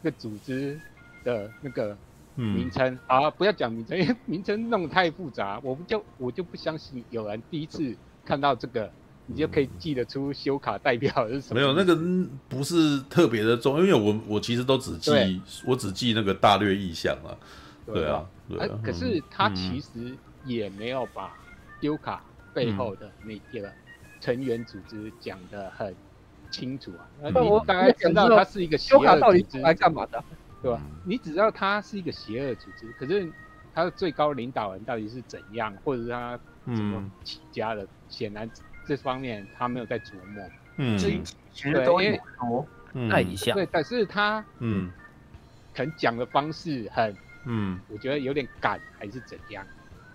[0.00, 0.80] 这个组织
[1.24, 1.98] 的那个
[2.36, 8.88] 名称、嗯、啊，不要讲名称，因为名称弄得太复杂，我不就我就不相信有人第一次看到这个。
[9.30, 11.60] 你就可以记得出修卡代表是什么？
[11.60, 11.94] 没有那个
[12.48, 17.36] 不是特别的重，因为我我其实都只记我只记那个大略意向啊。
[17.84, 18.80] 对啊，对啊。
[18.82, 21.36] 可是他其实也没有把
[21.82, 22.24] 修卡
[22.54, 23.70] 背后的那个
[24.18, 25.94] 成员组织讲得很
[26.50, 27.04] 清楚啊。
[27.20, 30.24] 那、嗯、你大概知道他是一个邪恶组织到底来干嘛的，
[30.62, 30.80] 对吧？
[31.04, 33.30] 你只知道他是一个邪恶组织，可是
[33.74, 38.50] 他的最高领导人到底是怎样，或者是他怎么起家的，显、嗯、然。
[38.88, 40.42] 这方面他没有在琢磨，
[40.78, 41.22] 嗯，其
[41.54, 42.66] 实都有说，
[43.10, 44.90] 太一下，对，但是他，嗯，
[45.76, 49.62] 可能讲的方式很，嗯，我觉得有点赶还是怎样，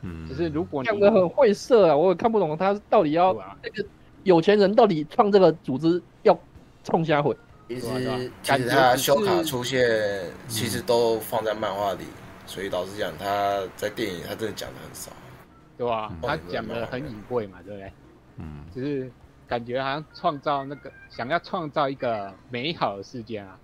[0.01, 3.31] 嗯，就是如果讲的很晦涩啊，我也看不懂他到底要
[3.61, 3.85] 那个
[4.23, 6.37] 有钱人到底创这个组织要
[6.83, 7.37] 冲虾毁，
[7.67, 9.87] 其实其实他修卡出现
[10.47, 12.05] 其实都放在漫画里，
[12.47, 15.11] 所以老实讲他在电影他真的讲的很少，
[15.77, 16.11] 对吧？
[16.21, 17.91] 他讲的很隐晦嘛，对不对？
[18.37, 19.11] 嗯，就是
[19.47, 23.59] 感觉好像创造那个想要创造一个美好的世界啊，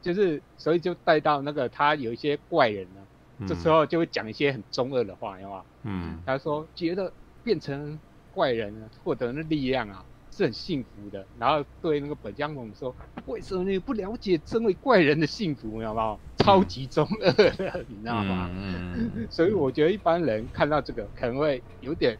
[0.00, 5.62] 就是所以就带到那个他有一些怪人呢，这时候就会讲一些很中二的话，有吗？
[5.82, 7.12] 嗯，他说觉得
[7.44, 7.98] 变成
[8.32, 12.94] 怪人获得的力量啊是很幸福的，然后对那个本江猛说，
[13.26, 16.18] 为什么你不了解身为怪人的幸福，你知道吗？
[16.38, 18.48] 超级中二的，你知道吗？
[18.52, 22.16] 嗯，所以我觉得一般人看到这个可能会有点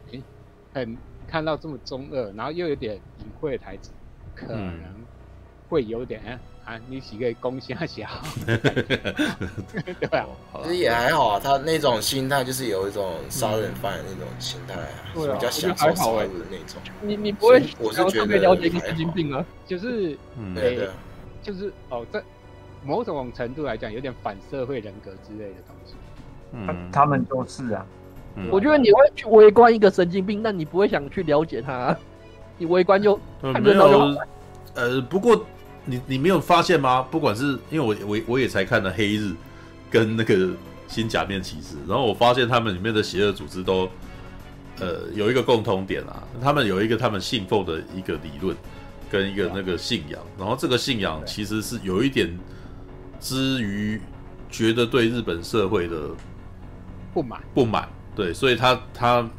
[0.73, 3.91] 很看到这么中二，然后又有点隐晦的台词，
[4.33, 4.73] 可能
[5.69, 6.39] 会有点。
[6.67, 8.05] 啊，你几个攻下小，
[8.45, 10.27] 对啊，
[10.63, 11.39] 其实也还好啊。
[11.39, 16.81] 他那种心态就是有一种杀人犯的那种心态，啊，比较享受杀戮的那种。
[17.01, 20.17] 你你不会，我是觉得了解一个神经病啊，就是，
[20.53, 20.89] 对对，
[21.41, 22.21] 就是哦，在
[22.83, 25.95] 某种程度来讲，有点反社会人格之类的东西。
[26.51, 27.85] 嗯，他们都是啊。
[28.51, 31.95] 我觉得你会去围观一个神经病，但你不会想去了解他，
[32.57, 34.07] 你围观就看热闹就好。
[34.75, 35.45] 呃，不过。
[35.89, 37.01] 你你没有发现吗？
[37.09, 39.31] 不管是因为我我我也才看了黑日
[39.89, 40.49] 跟那个
[40.89, 43.89] 新假面骑士，然后我发现他们里面的邪恶组织都
[44.81, 48.53] 呃有一个共通点啊，他们有一个他们信奉的一个理论
[49.09, 52.37] 跟一个那个信仰，然后这个信仰其实是有一点
[53.21, 54.01] 之于
[54.49, 56.09] 觉得对日本社会的
[57.13, 57.87] 不满不满，
[58.17, 59.29] 对，所以他他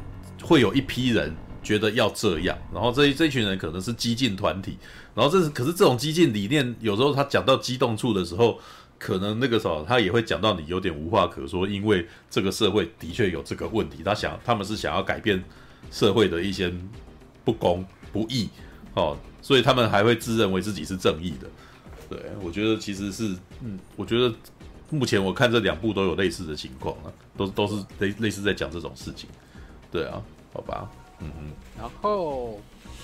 [0.41, 4.77] 会有一批人觉得要这样，然后这这群人可能是激进团体。
[5.13, 8.57] 然后这是，可是这种激进理念，有时候他讲到激动处的时候，
[8.97, 15.43] 可能那个时候他也会讲到你有点无话可说，因为这个社会的确有这个问题，他想他们是想要改变
[15.91, 16.73] 社会的一些
[17.43, 18.47] 不公不义，
[18.93, 21.49] 哦，所以他们还会自认为自己是正义的。
[22.09, 24.33] 对，我觉得其实是，嗯，我觉得
[24.89, 29.29] 目前我看这两部都有类似的情况啊，都都是类类似在讲这种事情。
[29.91, 30.21] 对啊，
[30.53, 30.89] 好吧，
[31.19, 32.59] 嗯嗯，然后。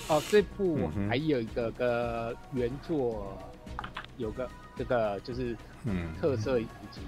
[0.08, 3.36] 哦，这部还有一个跟原作
[4.18, 5.56] 有个这个就是
[6.20, 7.00] 特色以及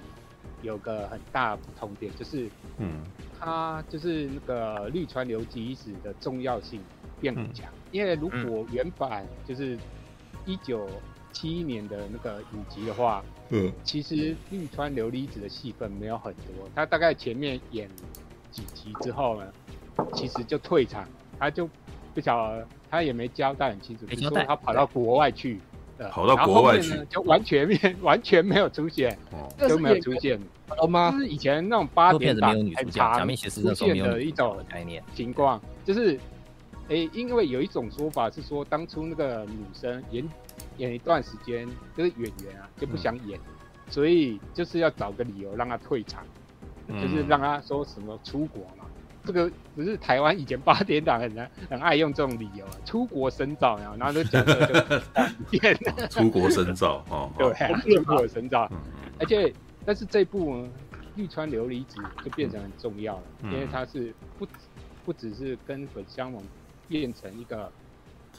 [0.63, 3.05] 有个很大不同点，就是嗯，
[3.39, 6.81] 它就是那个绿川流吉一子的重要性
[7.21, 7.73] 变很强。
[7.93, 9.79] 因为如果原版就是
[10.45, 10.91] 一九
[11.33, 17.89] 七一年的那个影集的话，嗯，其实绿川琉璃子的戏份没有很多，他大概前面演
[18.51, 19.53] 几集之后呢，
[20.15, 21.09] 其实就退场，
[21.39, 21.69] 他就
[22.15, 22.67] 不晓得。
[22.91, 25.61] 他也没交代很清楚，比如说他跑到国外去，
[26.11, 29.15] 跑到国外去就完全面 完全没有出现，
[29.59, 31.11] 都没有出现，好吗？
[31.13, 36.19] 就是以前那种八点档很长出现的一种概念情况，就是，
[36.89, 40.27] 哎，因为有一种说法是说，当初那个女生演
[40.77, 41.67] 演一段时间，
[41.97, 43.39] 就是演员啊就不想演，
[43.89, 46.25] 所以就是要找个理由让他退场，
[46.89, 48.85] 就是让他说什么出国嘛。
[49.25, 55.03] 这个不是台湾以前八点档很很爱用这种理由啊，出国深造，然后然后就讲这个
[55.51, 55.77] 变
[56.09, 58.71] 出国深造哦，对，出国深造，
[59.19, 59.53] 而且
[59.85, 60.69] 但是这部呢，
[61.17, 64.47] 绿川琉璃子就变成很重要了，因为它是不
[65.05, 66.43] 不只是跟本香盟
[66.89, 67.71] 变成一个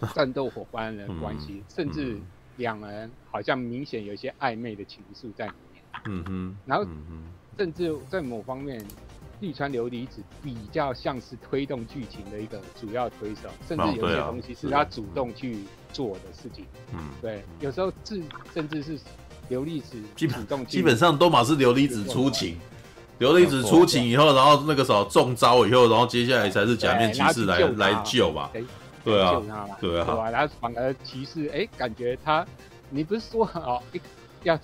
[0.15, 2.17] 战斗伙伴的关系，甚至
[2.57, 6.85] 两人好像明显有一些暧昧的情愫在里面，嗯哼，然后
[7.57, 8.84] 甚至在某方面。
[9.41, 15.59] 绿川琉璃子比较像是推动剧情的一个主要推手，甚至有些东西是他主动去
[15.93, 16.65] 做的事情。
[16.91, 18.21] 嗯，对，有时候是
[18.53, 18.99] 甚至是
[19.49, 22.57] 琉璃子主动基本上都嘛是琉璃子出勤，
[23.21, 28.49] 琉璃子出勤以后，然后那个时候中招以后，然后接下来才是假面骑士来来救嘛。
[29.10, 32.45] 对啊，对啊，然后反而骑士哎，感觉他，
[32.90, 33.81] 你不是说哦
[34.44, 34.60] 要。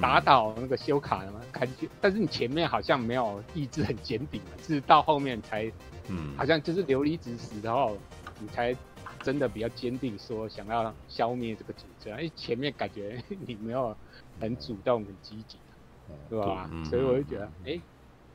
[0.00, 1.40] 打倒那个修卡的吗？
[1.50, 5.64] 感觉，但是你前面好像没有意志很坚定，是到后面才，
[6.06, 7.90] 嗯，好像就是流离之时的话，
[8.38, 8.72] 你才
[9.24, 12.08] 真的比较坚定，说想要消灭这个组织。
[12.10, 13.92] 因为，前面感觉 你没有
[14.40, 15.58] 很主动、很积极，
[16.30, 16.70] 对吧？
[16.70, 17.82] 嗯、所以我就觉得，哎、欸，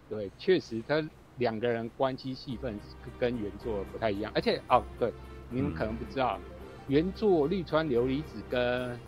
[0.09, 1.01] 对，确实他
[1.37, 2.77] 两个人关系戏份
[3.17, 5.13] 跟原作不太一样，而且哦，对，
[5.53, 6.51] 你们可能不知道，嗯、
[6.87, 8.99] 原作绿川琉璃子跟。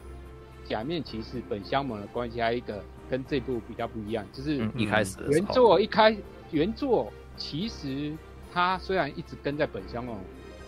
[0.67, 6.17] 假面骑士本乡猛的关系还有一个跟这部比较不一样，就是一开始原作一开
[6.49, 8.11] 原作其实
[8.51, 10.17] 他虽然一直跟在本乡猛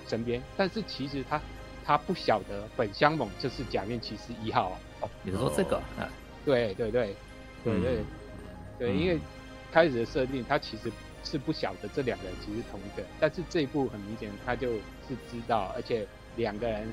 [0.07, 1.41] 身边，但是其实他
[1.83, 5.09] 他不晓得本乡猛就是假面骑士一号哦。
[5.23, 5.77] 你是说这个？
[5.97, 6.07] 啊，
[6.45, 7.15] 对对对
[7.63, 8.03] 对对
[8.77, 9.19] 对，因为
[9.71, 10.91] 开始的设定他其实
[11.23, 14.73] 是不晓得这两个人其实同一个，但是这一部很明显他就
[15.07, 16.05] 是知道，而且
[16.35, 16.87] 两个人。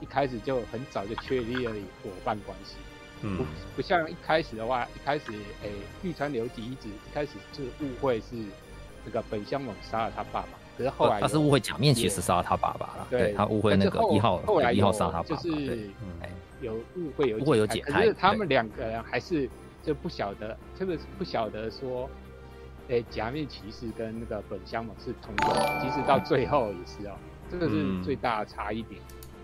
[0.00, 1.72] 一开始就很早就确立了
[2.04, 2.76] 伙伴关系，
[3.22, 3.44] 嗯，不
[3.74, 5.32] 不像一开始的话，一开始
[5.64, 5.72] 诶，
[6.04, 8.36] 绿川流吉一直一开始是误会是
[9.04, 15.90] 这个本乡猛杀了他爸爸，可是后来他是误会假面骑士杀了他爸爸了，对，他误会那个一号，后来一号杀他爸爸，就是
[16.60, 19.50] 有误会有误会有解开，可是他们两个人还是
[19.82, 22.08] 就不晓得，特别是不晓得说
[22.88, 27.16] 哎，假面骑士跟那个本乡猛是同一个，其实到最后也是哦，
[27.50, 29.00] 这个是最大的差异点。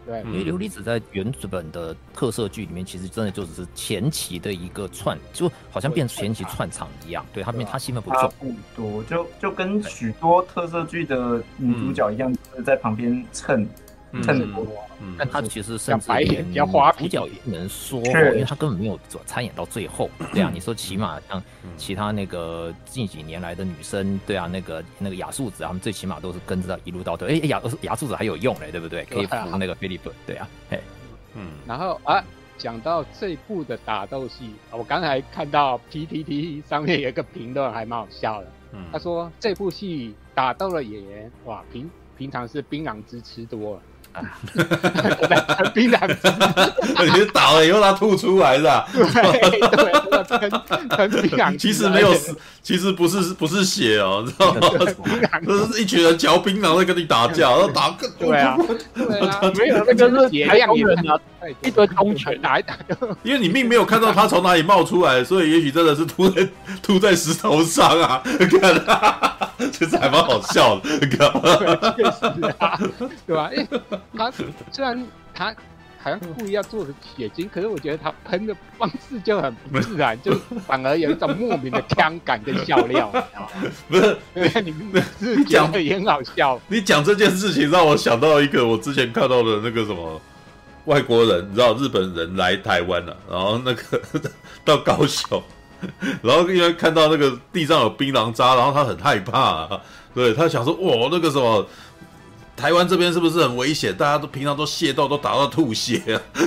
[0.07, 7.25] 对，因为琉璃子在原本的特色剧里面，其实真的就只是前期的一个串，就好像变前期串场一样。
[7.33, 13.67] 对，他们他戏份不重，不多，就就跟许多特色剧的女主角一样，就是在旁边蹭。
[14.23, 14.47] 看得
[15.05, 20.09] 多，但他其实甚至连主角也不能说，因为他根本没有参演到最后。
[20.33, 21.43] 对啊，你说起码像
[21.77, 27.27] 其他那个近几年来的女生，对啊，那个那个雅素子，他们最起码都是跟着一路到头。
[27.27, 29.05] 哎，亚亚树子还有用嘞，对不对？
[29.05, 30.11] 可以扶那个菲利普。
[30.27, 30.81] 对啊，嘿，
[31.35, 31.53] 嗯。
[31.67, 32.25] 然后啊，
[32.57, 38.47] 讲到这部的打斗戏，我刚才看到 PTT 上面有一个评论还蛮好笑的。
[38.73, 43.83] 嗯他说这部戏打斗的演员，哇，平平常是槟榔汁吃多了。
[44.15, 44.23] 哈
[44.55, 44.63] 哈
[45.55, 46.15] 哈槟榔汁，
[47.19, 48.87] 你倒了以后他吐出来是吧？
[48.93, 49.05] 对
[51.09, 52.15] 对，槟榔其实没有，
[52.63, 54.61] 其实不是不是血哦，你知道吗？
[55.47, 58.57] 这是一群人嚼槟榔在跟你打架， 然后打个对啊，
[58.95, 61.19] 对啊，没有那个是海洋人啊，
[61.63, 62.77] 一堆公拳打一打，
[63.23, 66.49] 因为你并没有看到他从哪里冒出来，所以也许真的是吐在
[66.83, 68.23] 吐在石头上啊，
[68.61, 68.75] 看。
[69.73, 71.95] 其实还蛮好笑的，你知道吗？
[71.97, 72.79] 确实啊，
[73.25, 73.51] 对吧？
[73.55, 73.69] 因为
[74.17, 74.33] 他
[74.73, 75.55] 虽然他
[76.03, 80.35] 好像故意要做的血精，可是我觉得他喷的方式就很不自然，就
[80.67, 83.11] 反而有一种莫名的腔感跟笑料，
[83.89, 84.17] 不是？
[84.63, 86.61] 你你是讲的也很好笑。
[86.67, 90.21] 你讲这件事情让我想到一个我之前看到的那个什么
[90.87, 94.01] 外国人，你知道日本人来台湾了，然后那个
[94.65, 95.43] 到高雄。
[96.23, 99.81] 然后因为看到那个地上有槟榔渣，然后他很害怕，啊，
[100.15, 101.67] 对，他想说，哇，那个什么，
[102.57, 103.95] 台湾这边是不是很危险？
[103.95, 106.17] 大家都平常都械斗都打到吐血啊！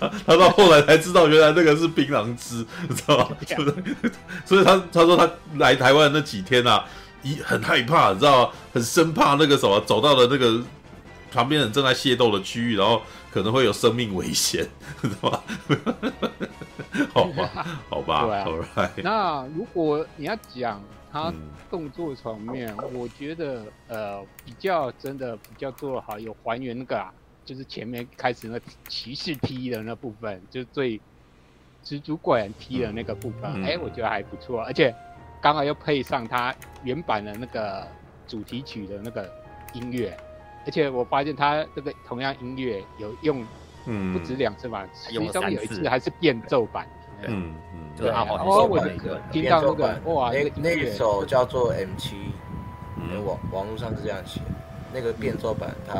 [0.00, 3.36] 他他到后来才知道，原来那个是槟榔汁，你知道吗？
[4.46, 6.82] 所以他他说他来台湾那几天啊，
[7.22, 8.52] 一很害怕，你知道吗？
[8.72, 10.62] 很生怕那个什么走到了那个
[11.34, 13.02] 旁边人正在械斗的区域，然后。
[13.34, 14.64] 可能会有生命危险，
[15.02, 15.42] 是吧？
[17.12, 18.24] 好吧，好吧。
[18.24, 18.92] 对啊。
[18.98, 20.80] 那如果你要讲
[21.10, 21.34] 他
[21.68, 27.12] 动作场面，嗯、我觉得呃比较真的比较做得好，有还原那个、啊，
[27.44, 28.56] 就是前面开始那
[28.86, 31.00] 骑士踢的那部分，就是最
[31.84, 34.94] 蜘蛛怪人踢的那个部分，哎、嗯欸，我觉得还不错，而且
[35.42, 36.54] 刚好又配上他
[36.84, 37.84] 原版的那个
[38.28, 39.28] 主题曲的那个
[39.72, 40.16] 音乐。
[40.66, 43.44] 而且我发现他这个同样音乐有用，
[43.84, 46.86] 嗯，不止两次吧，其中有一次还是变奏版，
[47.26, 48.78] 嗯嗯，对啊，我我
[49.30, 52.16] 听到那个哇，那个那首叫做 M 七，
[53.26, 54.40] 网网络上是这样写，
[54.92, 55.96] 那个变奏版它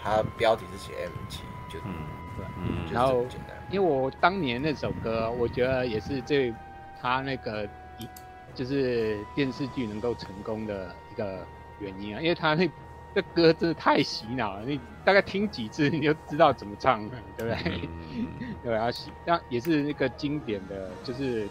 [0.00, 1.92] 它标题是写 M 七，就嗯
[2.36, 3.24] 对，嗯，然后
[3.70, 6.54] 因为我当年那首歌，我觉得也是最
[7.02, 7.64] 他那个
[7.98, 8.08] 一
[8.54, 11.44] 就是电视剧能够成功的一个
[11.80, 12.70] 原因啊，因为他那。
[13.14, 17.88] 这歌真的太洗脑了，你大概听几次你就知道怎么唱了，对不对？
[18.14, 18.28] 嗯、
[18.62, 18.88] 对啊，
[19.26, 21.48] 那也是那个经典的，就是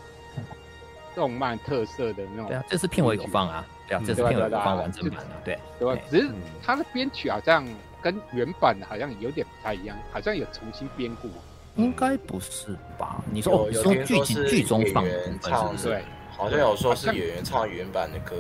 [1.13, 2.47] 动漫特色的那种。
[2.47, 5.59] 对啊，这次片尾有放啊，对啊，这次片尾有放完整版的，对。
[5.77, 6.01] 对吧？
[6.09, 6.29] 只是
[6.63, 7.65] 它的编曲好像
[8.01, 11.29] 跟原版好像有点不太一样，好像有重新编过。
[11.75, 13.21] 应该不是吧？
[13.31, 15.11] 你说哦，说剧情剧中放的
[15.41, 18.35] 唱对，好像有说是演员唱原版的歌。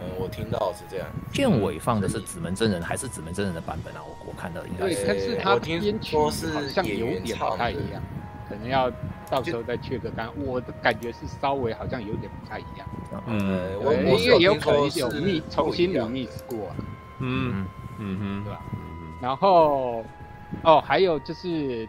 [0.00, 1.06] 嗯，我听到是这样。
[1.32, 4.00] 片尾放的是紫门真人还是紫门真人的版本啊？
[4.06, 4.94] 我我看到应该是。
[4.94, 8.02] 对，但是他编曲好像有点不太一样，
[8.48, 8.90] 可能要
[9.28, 10.28] 到时候再确个干。
[10.44, 12.86] 我的感觉是稍微好像有点不太一样。
[13.26, 16.70] 嗯，我因为也有可能有密重新有 mix 过。
[17.20, 17.66] 嗯
[17.98, 18.60] 嗯哼，对吧？
[19.20, 20.04] 然后
[20.62, 21.88] 哦，还有就是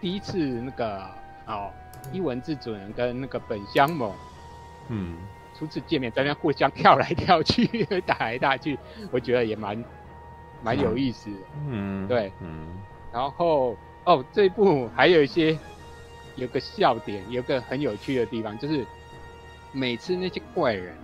[0.00, 1.08] 第一次那个
[1.46, 1.70] 哦，
[2.12, 4.12] 一文字主人跟那个本乡猛，
[4.88, 5.16] 嗯。
[5.58, 8.78] 初次见面，在那互相跳来跳去， 打来打去，
[9.10, 9.82] 我觉得也蛮
[10.62, 11.36] 蛮有意思的。
[11.68, 12.68] 嗯，对，嗯。
[13.12, 13.74] 然后
[14.04, 15.58] 哦，这一部还有一些
[16.34, 18.84] 有个笑点，有个很有趣的地方，就是
[19.72, 20.94] 每次那些怪人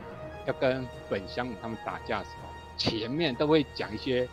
[0.47, 4.29] 要跟本乡他们打架的时候，前面都会讲一些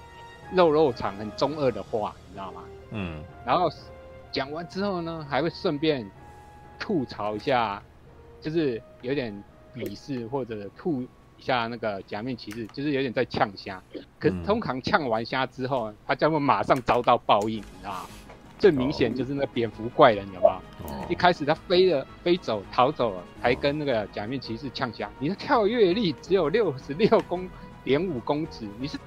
[0.52, 2.64] 肉肉场很中二的话，你知道吗？
[2.92, 3.24] 嗯。
[3.46, 3.70] 然后
[4.32, 6.06] 讲完之后呢，还会顺便
[6.78, 7.82] 吐槽一下，
[8.42, 9.32] 就是有点。
[9.80, 11.08] 鄙视或者吐一
[11.40, 13.82] 下那个假面骑士，就是有点在呛虾。
[14.20, 18.06] 可是通常呛完虾之后，他将会马上遭到报应，你知道吗？
[18.58, 21.10] 最明显就是那个蝙蝠怪人，有没有？
[21.10, 25.10] 一开始他飞了，飞走，逃走了，还跟那个假面骑士呛虾。
[25.18, 27.50] 你的跳跃力只有六十六公
[27.86, 28.98] 点五公尺，你是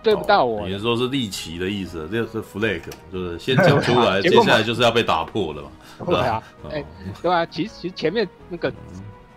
[0.00, 0.68] 对不到我。
[0.68, 2.82] 你说是立奇的意思，这是 flag，
[3.12, 5.70] 就是先 讲出来，接下来就是要被打破了嘛。
[6.06, 6.84] 对啊，哎，
[7.20, 8.72] 对啊，其实其实前面那个。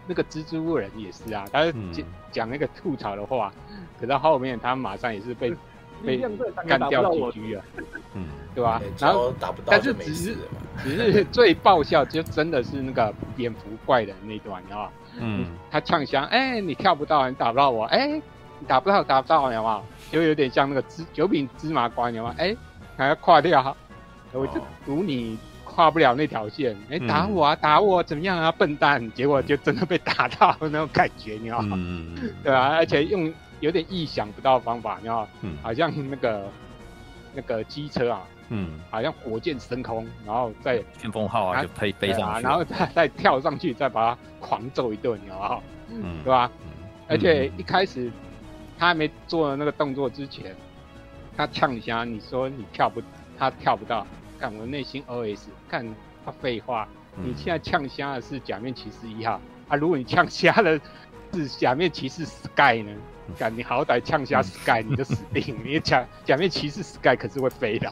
[0.07, 3.51] 那个蜘蛛人也是啊，他讲讲那个吐槽的话，
[3.99, 5.53] 可是后面他马上也是被
[6.05, 6.17] 被
[6.67, 7.63] 干掉几局了，
[8.13, 8.81] 嗯，对吧？
[8.99, 10.35] 然后打不到，但是只是
[10.83, 14.89] 只是 最爆笑，就真的是那个蝙蝠怪的那段，你知道吗？
[15.19, 18.07] 嗯，他呛香，哎，你跳不到，你打不到我，哎，
[18.59, 19.81] 你打不到，打不到，你知道吗？
[20.11, 22.35] 就有点像那个芝九品芝麻官，你知道吗？
[22.37, 22.53] 哎，
[22.97, 23.73] 还要跨掉，
[24.33, 25.37] 我就赌你。
[25.73, 29.11] 跨不了那条线，哎、欸，打我啊，打我，怎么样啊，笨蛋！
[29.13, 31.75] 结果就真的被打到那种感觉，你知道吗？
[31.79, 32.75] 嗯、对吧、啊？
[32.75, 35.27] 而且用有点意想不到的方法，你知道吗？
[35.41, 36.47] 嗯，好像那个
[37.33, 45.61] 那个机车啊，嗯，好像火箭升空，然后再旋风号啊，就可以飞上去，然后再再跳上去，再把它狂揍一顿，你知道吗？
[45.89, 46.51] 嗯，对吧？
[46.67, 46.69] 嗯、
[47.07, 48.11] 而且一开始
[48.77, 50.55] 他还没做那个动作之前，
[51.35, 53.01] 他呛一下，你说你跳不，
[53.39, 54.05] 他跳不到。
[54.43, 55.39] 看我内心 OS，
[55.69, 55.87] 看
[56.25, 56.85] 他废话。
[57.15, 59.39] 你现在呛瞎的是假面骑士一号
[59.69, 59.77] 啊！
[59.77, 60.77] 如果你呛瞎的
[61.31, 62.91] 是假面骑士 Sky 呢？
[63.39, 65.55] 干你好歹呛瞎 Sky，你就死定。
[65.63, 67.87] 你假假面骑士 Sky 可是会飞的。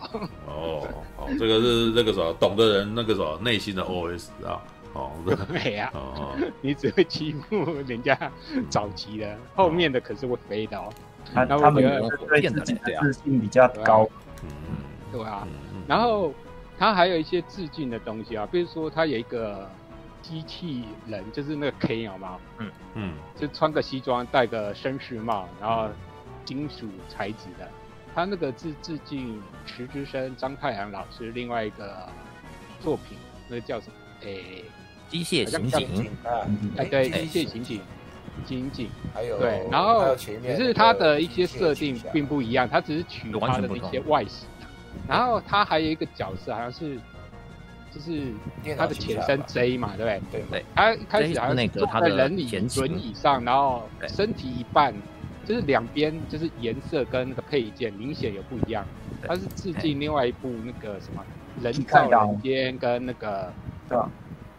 [0.46, 4.60] 哦哦，这个是那个什么懂的人那个什么内心的 OS 啊。
[4.92, 5.12] 哦，
[5.48, 5.90] 对啊。
[5.94, 8.30] 哦，你只会欺负人家
[8.70, 10.78] 早期的，后面的可是会飞的。
[11.34, 11.82] 他他们
[12.28, 14.06] 对自己的自信比较高。
[14.44, 14.50] 嗯，
[15.14, 15.48] 对啊。
[15.92, 16.34] 然后
[16.80, 19.70] 他还有一些致敬的东西啊，比如说他有一个
[20.22, 22.38] 机器人，就是那个 K 好吗？
[22.60, 25.90] 嗯嗯，就穿个西装，戴个绅士帽，然后
[26.46, 27.68] 金属材质的。
[28.16, 32.08] 他那个是致敬池之生张太阳老师另外一个
[32.80, 33.18] 作品，
[33.50, 33.94] 那个叫什么？
[34.22, 34.64] 诶，
[35.10, 36.10] 机械刑警。
[36.78, 37.82] 哎，对，机械刑警，
[38.46, 38.90] 刑警。
[39.14, 44.48] 还有对，然后只是他的一些设定并不一样，他只是取他的一些外形。
[45.08, 46.98] 然后他还有一个角色，好像是，
[47.92, 48.32] 就是
[48.78, 50.42] 他的前身 J 嘛，对不对？
[50.42, 50.66] 对对。
[50.76, 54.94] 他一开始好像是坐在人椅轮椅上，然后身体一半，
[55.46, 58.86] 就是两边就是颜色跟那个配件明显有不一样。
[59.28, 61.24] 他是致敬另外一部那个什么
[61.64, 63.52] 《人造人间》跟那个
[63.88, 64.10] 对吧？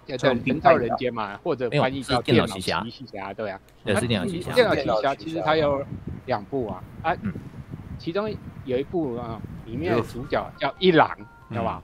[0.05, 2.83] 叫《人造人间》嘛，或者翻译叫《电脑奇侠》
[3.35, 3.59] 对啊。
[3.85, 4.53] 也是电脑奇侠。
[4.53, 5.85] 电脑奇侠其实它有
[6.27, 7.17] 两部啊，啊，
[8.03, 8.29] 其中
[8.65, 9.41] 有一部啊。
[9.65, 11.09] 里面的主角叫一郎，
[11.49, 11.83] 知道吧？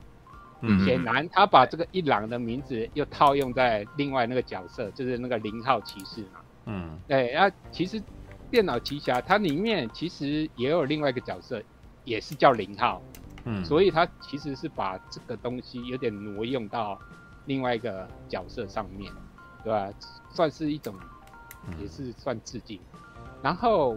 [0.62, 6.40] 嗯，显然他把这个一郎的名字又套用在另外那个角色，就是那个零号骑士嘛。
[6.66, 8.03] 嗯，对，然后其实
[8.51, 11.62] 电脑奇侠它里面其实也有另外一个角色，
[12.05, 13.01] 也是叫零号。
[13.45, 16.99] 嗯，所以他其实是把这个东西有点挪用到
[17.47, 19.11] 另外一个角色上面，
[19.62, 19.89] 对吧？
[20.31, 20.93] 算是一种，
[21.81, 22.81] 也是算致敬。
[23.40, 23.97] 然后。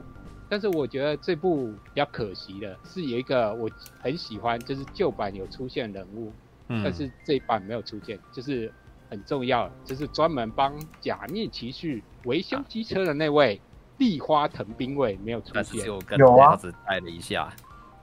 [0.52, 3.70] 但是我觉得这部比较可惜的是有一个我
[4.02, 6.30] 很喜欢，就是旧版有出现人物，
[6.68, 8.70] 嗯，但是这一版没有出现，就是
[9.10, 13.62] 很重要，就是专门帮假面骑士维修机车的那位
[13.98, 17.50] 立花藤兵卫没有出现，有啊，只带了一下，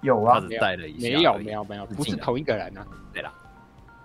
[0.00, 3.30] 有啊，只带了一下，没有没有没有，不是同一个人啊，对了，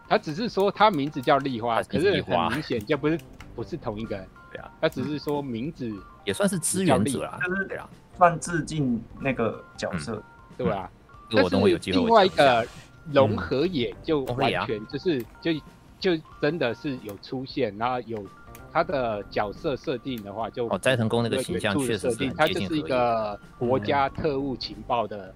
[0.05, 3.17] 他只是说他名字叫立花，可是很明显就不是
[3.55, 5.89] 不是同一个人，对啊，他只是说名字
[6.25, 7.39] 也算是支援者啊，
[7.69, 7.89] 对啊。
[8.18, 10.23] 算致敬那个角色，嗯、
[10.57, 10.90] 对吧？
[11.31, 11.56] 但是
[11.91, 12.68] 另外一个
[13.11, 15.52] 融合也就完全就是、嗯、就
[15.99, 18.23] 就真的是有出现，然后有
[18.72, 25.34] 他的角色设定的话就，就哦，斋藤工那个形象确实是他就是一个国家特务情报的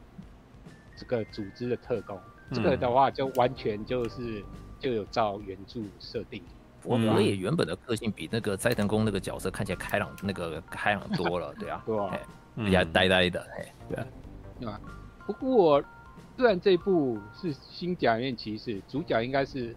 [0.96, 4.44] 这个组织的特工，嗯、这个的话就完全就是
[4.80, 6.44] 就有照原著设定。
[6.84, 12.18] 我我也原本的个性比那个斋藤工那个角色看起来开朗，那个开朗多了，对啊，对啊。
[12.58, 14.08] 比较呆呆的，哎、嗯，对啊，
[14.60, 14.82] 对吧？
[15.26, 15.84] 不过
[16.36, 19.76] 虽然这部是新假面骑士，主角应该是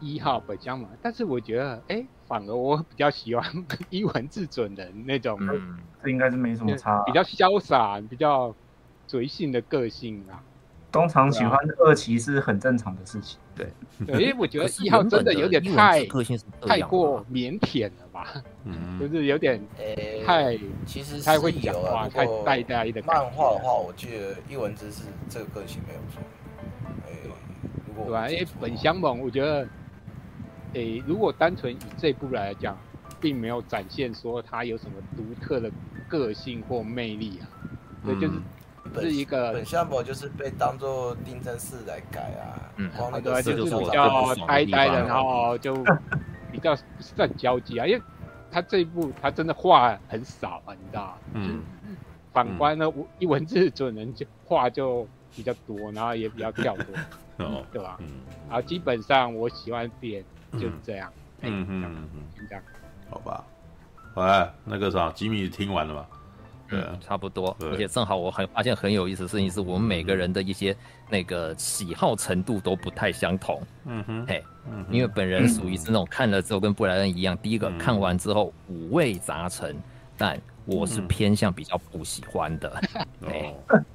[0.00, 3.44] 一号本乡嘛，但是我觉得，哎、欸，反而我比较喜欢
[3.88, 8.54] 一文字准的那种，嗯，这应该是没什么差、啊，比较潇洒、比较
[9.06, 10.42] 随性的个性啊。
[10.96, 13.38] 通常喜欢二骑是很正常的事情。
[13.54, 13.68] 对，
[14.06, 16.04] 因为我觉得一号真的有点太
[16.62, 19.62] 太过腼腆了吧，嗯，就是有点
[20.24, 23.02] 太其实太会讲话，太呆呆的。
[23.02, 26.22] 漫画的话，我记得一文字是这个个性没有错。
[28.04, 28.28] 对吧？
[28.28, 29.66] 因为本乡猛，我觉得，
[30.74, 32.76] 诶，如果单纯以这部来讲，
[33.20, 35.70] 并没有展现说他有什么独特的
[36.08, 37.48] 个性或魅力啊，
[38.04, 38.34] 对就是。
[39.00, 45.74] 是一个本乡博就是被当做定真寺来改啊，嗯，那个，就是比较呆呆的， 然后就
[46.52, 48.02] 比较不是很交际啊，因为
[48.50, 51.62] 他这一部他真的话很少啊，你知道嗯，
[52.32, 56.86] 反观呢，一文字准人就话就比较多，然后也比较跳脱，
[57.44, 57.96] 哦，对吧？
[58.00, 62.62] 嗯，然后基本上我喜欢变就是这样，嗯嗯嗯，这样。
[63.10, 63.44] 好吧。
[64.14, 66.06] 喂，那个啥，吉米听完了吗？
[66.68, 67.56] 对、嗯，差不多。
[67.60, 70.76] 而且正好我很发现很有意思的事情是，我们每个人的一些
[71.08, 73.62] 那个喜好程度都不太相同。
[73.84, 79.76] 嗯哼，嘿，嗯，因为本人属于是那种看了之后跟布莱恩一样，第一个看完之后五味杂陈，
[80.16, 82.80] 但我是偏向比较不喜欢的。
[83.26, 83.54] 哎，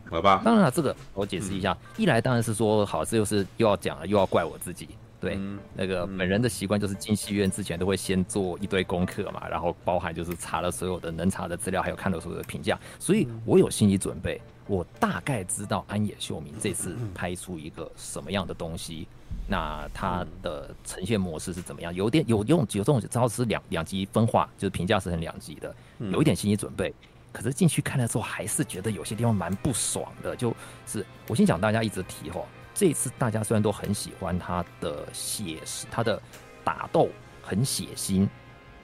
[0.09, 0.41] 好吧。
[0.43, 4.89] 当然了，这个我解释一下，一来当然是说好，这又是又要讲了，又要怪我自己。
[5.21, 19.07] 对，嗯、那个本人的习惯就是进戏院之前都会先做一堆功课嘛，然后包含就是查了所有的能查的资料，还有看了所有的评价，所以我有心理准备，我大概知道安野秀明这次拍出一个什么样的东西，
[19.47, 26.91] 那他的呈现模式是怎么样，有点有用有这种招是两两极分化，就是评价是很两极的，有一点心理准备，
[27.31, 30.51] 可是进去看的时候还是觉得有些地方蛮不爽的，就
[30.87, 32.41] 是我先讲大家一直提哈。
[32.81, 36.19] 这次大家虽然都很喜欢他的写实，他的
[36.63, 37.09] 打斗
[37.39, 38.27] 很血腥，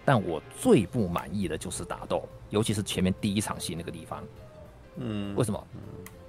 [0.05, 4.23] 但我最不满意的就是打斗，尤其是前面第一场戏那个地方。
[4.97, 5.67] 嗯，为什么？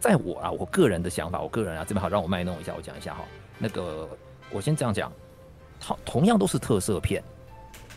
[0.00, 3.22] 在我啊，我个人的想法，我个人啊，这边好让我卖弄一下，我讲一下哈。
[3.58, 4.08] 那个，
[4.50, 5.12] 我先这样讲，
[5.78, 7.22] 同同样都是特色片，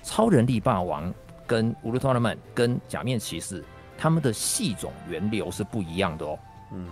[0.04, 1.14] 超人力霸王
[1.48, 3.64] 跟乌鲁特拉曼跟假面骑士，
[3.98, 6.38] 他们的戏种源流是不一样的哦。
[6.74, 6.90] 嗯。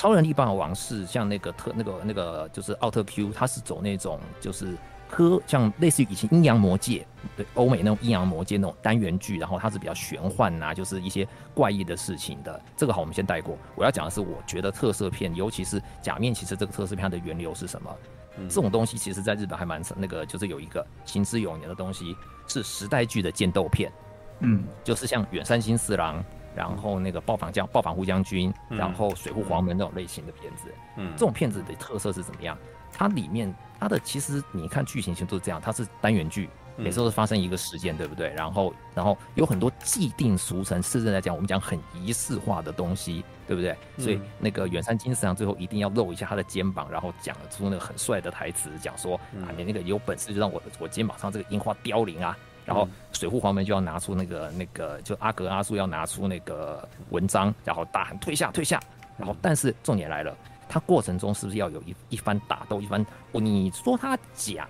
[0.00, 4.74] 超人力霸王是像那个特那个那个就是奥特 Q，它是走那种就是
[5.10, 7.06] 科像类似于以前阴阳魔界
[7.36, 12.58] 对欧美那种阴阳魔界那种单元剧，然后它是比较玄幻呐、啊，就是一些怪异的事情的。
[12.78, 13.58] 这个好，我们先带过。
[13.74, 17.94] 我要讲的是，我觉得特色片，尤其是假面骑士这个特色片它的源流是什么？
[18.38, 22.16] 嗯、这种东西其实在日本还蛮那个，就是有一个行之有年的东西，
[22.46, 23.92] 是时代剧的剑斗片。
[24.38, 26.24] 嗯，就是像远山新四郎。
[26.54, 32.56] 然后那个暴坊将暴坊户将军，然后水户黄门那种类型的片子，嗯，这种片子的特色是怎么样？
[32.92, 38.28] 它里面它的其实你看剧情其实都是这样，它是单元剧，每次都是发生一个事件，对不对？
[38.34, 43.76] 然后然后有很多既定俗成，甚至来讲我们讲很仪式化的东西，对不对？
[43.96, 49.14] 所以那个远山金次郎最后一定要露一下他的肩膀，然后讲出那个很帅的台词，讲说
[49.46, 52.36] 啊，你那个有本事就让我我肩膀上这个樱花凋零啊！
[52.70, 58.80] 然后水户黄门就要拿出那个那个，就阿格阿苏要拿出那个文章，然后大喊退下退下。
[59.18, 60.32] 然后但是重点来了，
[60.68, 63.04] 他过程中是不是要有一一番打斗，一番？
[63.32, 64.68] 你说他假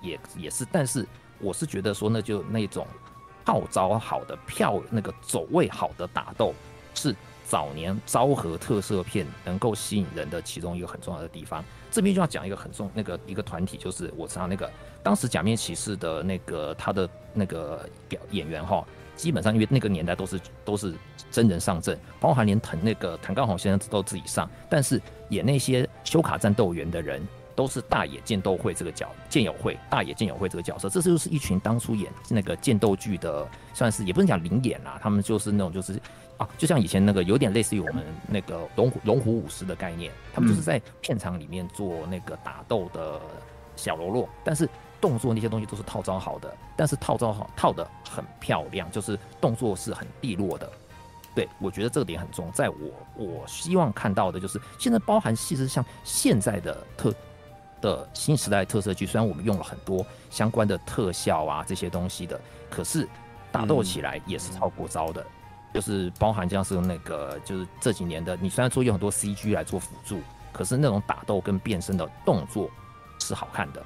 [0.00, 1.06] 也也是，但是
[1.38, 2.86] 我是觉得说那就那种
[3.44, 6.54] 号召好的票，那个走位好的打斗
[6.94, 7.14] 是
[7.54, 11.64] 早年昭和特色片能够吸引人的其中一个很重要的地方。
[11.88, 14.68] 这边就要讲一个很重那个一个团体，就是我知道那个
[15.04, 20.92] 当时假面骑士的那个他的那个表演员哈，基本上因为那个年代都是 都是
[21.30, 27.22] 真人上阵，包含连藤那个藤冈弘先生都自己上，但是演那些修卡战斗员的人
[27.54, 36.00] 都是大野剑斗会这个角剑友会大野剑友会这个角色，这就是一群当初演那个剑斗剧的，算是也不能讲灵演啦，他们就是那种就是。
[36.36, 43.20] 啊，就像以前那个有点类似于我们那个龙虎龙虎武师的概念，他们就是在片场里面做那个打斗的
[43.76, 44.68] 小喽啰，但是
[45.00, 50.68] 动作那些东西都是套招好的，但是套招好套的很漂亮，就是动作是很利落的。
[51.36, 52.76] 对，我觉得这个点很重，在我
[53.14, 57.14] 我希望看到的就是现在包含其实像现在的特
[57.84, 62.40] 的新时代特色剧，虽然我们用了很多相关的特效啊这些东西的，
[62.70, 63.06] 可是
[63.52, 65.24] 打斗起来也是超过招的。
[65.74, 70.20] 就是包含像是那个，就是这几年的，你虽然说用很多 CG 来做辅助，
[70.52, 72.70] 可是那种打斗跟变身的动作
[73.20, 73.84] 是好看的。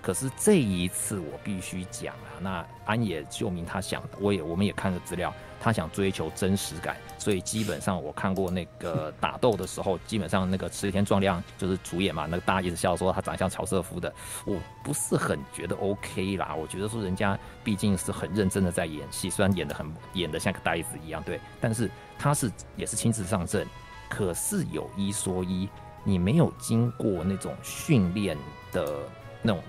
[0.00, 5.34] 可是这一次我必须讲啊，那安野秀明他想，我也我们也看了资料，
[5.64, 14.12] 他想追求真实感，所以基本上我看过那个打斗的时候，基本上那个池田壮亮就是主演嘛，那个大家一直笑说他长得像乔瑟夫的，
[14.44, 23.66] 我不是很觉得 OK 啦，我觉得说人家毕竟是很认真的在演戏，虽然演的很演的像个呆子一样，对，但是他是也是亲自上阵，
[24.10, 25.66] 可是有一说一，
[26.04, 28.36] 你没有经过那种训练
[28.70, 28.98] 的
[29.40, 29.62] 那种。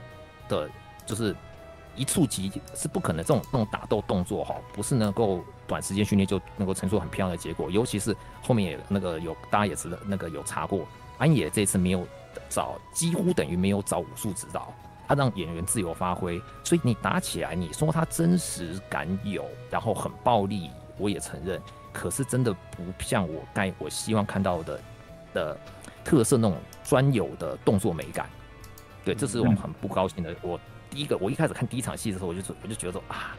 [0.47, 0.69] 的，
[1.07, 1.35] 就是
[1.95, 7.69] 一触即是不可能，这种这种打斗动作哈，不是能够短时间训练就能够成出很漂亮的结果。
[7.69, 10.87] 尤其是后面也那个有大家也知道，那个有查过，
[11.17, 12.07] 安野这次没有
[12.49, 14.73] 找，几乎等于没有找武术指导，
[15.07, 16.41] 他让演员自由发挥。
[16.63, 21.61] 所以你打起来，你说他真实感有，然后很暴力，我也承认。
[21.93, 24.81] 可是真的不像我该我希望看到的
[25.33, 25.57] 的
[26.03, 28.29] 特色那种专有的动作美感。
[29.05, 30.35] 对，这是我很不高兴的。
[30.41, 30.59] 我
[30.89, 33.33] 第一个，我一开始看第一场戏的时候，我就我就觉得说啊，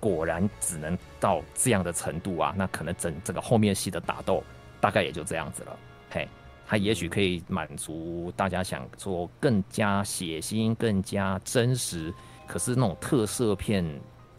[0.00, 2.54] 果然只能到这样的程度啊。
[2.56, 4.42] 那可能整整个后面戏的打斗
[4.80, 5.78] 大概也就这样子了。
[6.10, 6.28] 嘿，
[6.66, 12.12] 他也许可以满足大家想说更加血腥、更加真实。
[12.46, 13.84] 可是那种特色片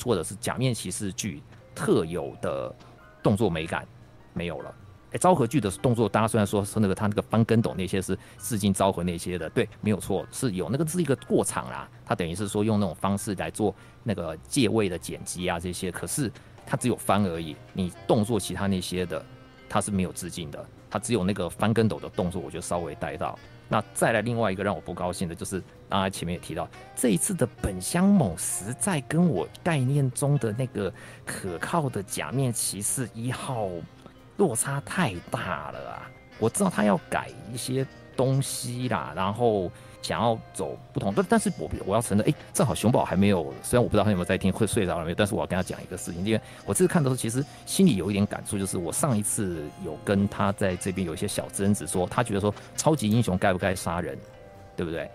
[0.03, 1.43] 或者是假面骑士剧
[1.75, 2.73] 特有的
[3.21, 3.87] 动作美感
[4.33, 4.73] 没有了。
[5.11, 11.89] 哎，昭和剧的动作，大家虽然说是那个他那个翻跟斗那些是致敬昭和那些的，对，没有错，是有那个是一个过场啦。
[12.05, 13.73] 他等于是说用那种方式来做
[14.03, 16.31] 那个借位的剪辑啊这些，可是
[16.65, 19.25] 他只有翻而已，你动作其他那些的
[19.67, 23.37] 他是没有致敬的，他只有那个翻跟斗的动作，我就稍微带到。
[23.67, 30.91] 那再来另外一个让我不高兴的就是，刚才前面也提到，这一次的本乡某实在跟我概念中的那个
[31.25, 33.69] 可靠的假面骑士一号。
[34.39, 36.09] 落差太大了啊！
[36.39, 37.85] 我知道他要改一些
[38.15, 39.69] 东西啦，然后
[40.01, 54.17] 想要走不同，但但是我我要承认，哎、欸，正好熊宝还没有，虽然我不知道他有没有在听，会睡着了没有，但是我要跟他讲一个事情，因为我这次看的时候，其实心里有一点感触，就是我上一次有跟他在这边有一些小争执，说他觉得说超级英雄该不该杀人，
[54.77, 55.11] 对不对？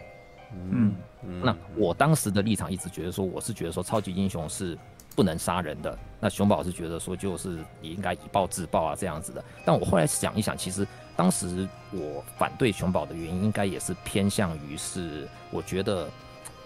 [0.71, 0.95] 嗯，
[1.43, 4.79] 那我当时的立场一直觉得说，我是觉得说超级英雄是。
[5.15, 9.45] 不能杀人的，那熊宝是觉得说就是你应该以暴制暴啊这样子的。
[9.65, 10.87] 但我后来想一想，其实
[11.17, 16.09] 当时我反对熊宝的原因，应该也是偏向于是我觉得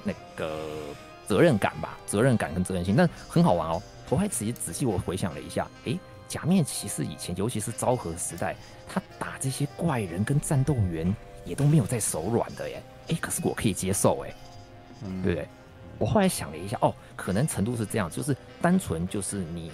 [0.03, 0.59] 那个
[1.27, 2.95] 责任感吧，责任感跟责任心。
[2.97, 8.57] 但很好玩哦，我还仔细仔细我回想了一下，诶，假面骑士以前，尤其是昭和时代，
[8.89, 11.15] 他打这些怪人跟战斗员
[11.45, 12.83] 也都没有在手软的耶。
[13.09, 14.35] 诶，可是我可以接受诶，
[15.05, 15.49] 嗯，对不对？
[15.99, 19.71] 我后来想了一下，哦，可能程度是这样，就是单纯就是你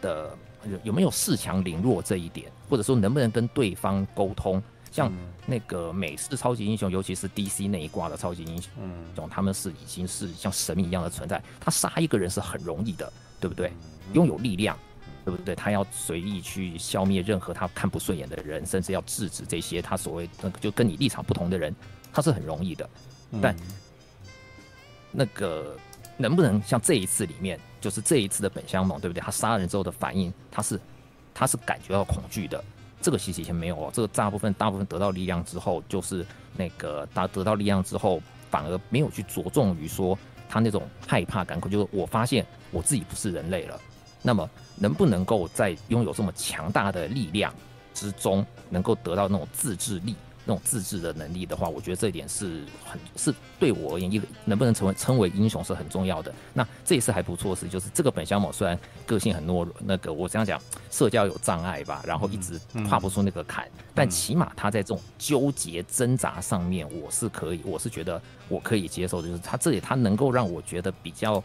[0.00, 4.62] 的有有没有恃强凌弱这一点，或者说能不能跟对方沟通。
[4.92, 5.08] 像
[5.46, 13.72] 那个美式超级英雄，尤其是 DC 那一挂的超级英雄，嗯，他们是已经是像神一样的存在，他杀一个人是很容易的，对不对？
[14.14, 14.76] 拥有力量，
[15.24, 15.54] 对不对？
[15.54, 21.72] 他要随意去消灭任何他看不顺眼的人，甚至要制止这些他所谓那个就跟你立场不同的人，
[22.12, 22.90] 他是很容易的，
[23.40, 23.54] 但。
[25.12, 25.76] 那个
[26.16, 29.20] 能不能像这一次里面，就是这一次的本乡猛，对不对？
[29.20, 30.80] 他杀人之后的反应，他是
[31.34, 32.62] 他是感觉到恐惧的。
[33.02, 33.90] 这个其实以前没有哦。
[33.92, 36.24] 这个大部分大部分得到力量之后，就是
[36.56, 38.20] 那个他得到力量之后，
[38.50, 40.18] 反而没有去着重于说
[40.48, 43.80] 他那种害怕感，就是我发现我自己不是人类了。
[44.22, 47.54] 那么能不能够在拥有这么强大的力量
[47.94, 50.14] 之中，能够得到那种自制力？
[50.44, 56.32] 那种自制的能力的话，我觉得这一点是很是对我而言，一个能不能成为称为英雄是很重要的。
[56.54, 60.60] 那这一次还不错是，就是这个本乡猛虽然个性很懦弱，那个我这样讲，
[60.90, 71.42] 社交有障碍吧，然后一直跨不出那个坎，但起码他在这种纠结挣扎上面，我是可以，我是觉得我可以接受的，就是他这里他能够让我觉得比较。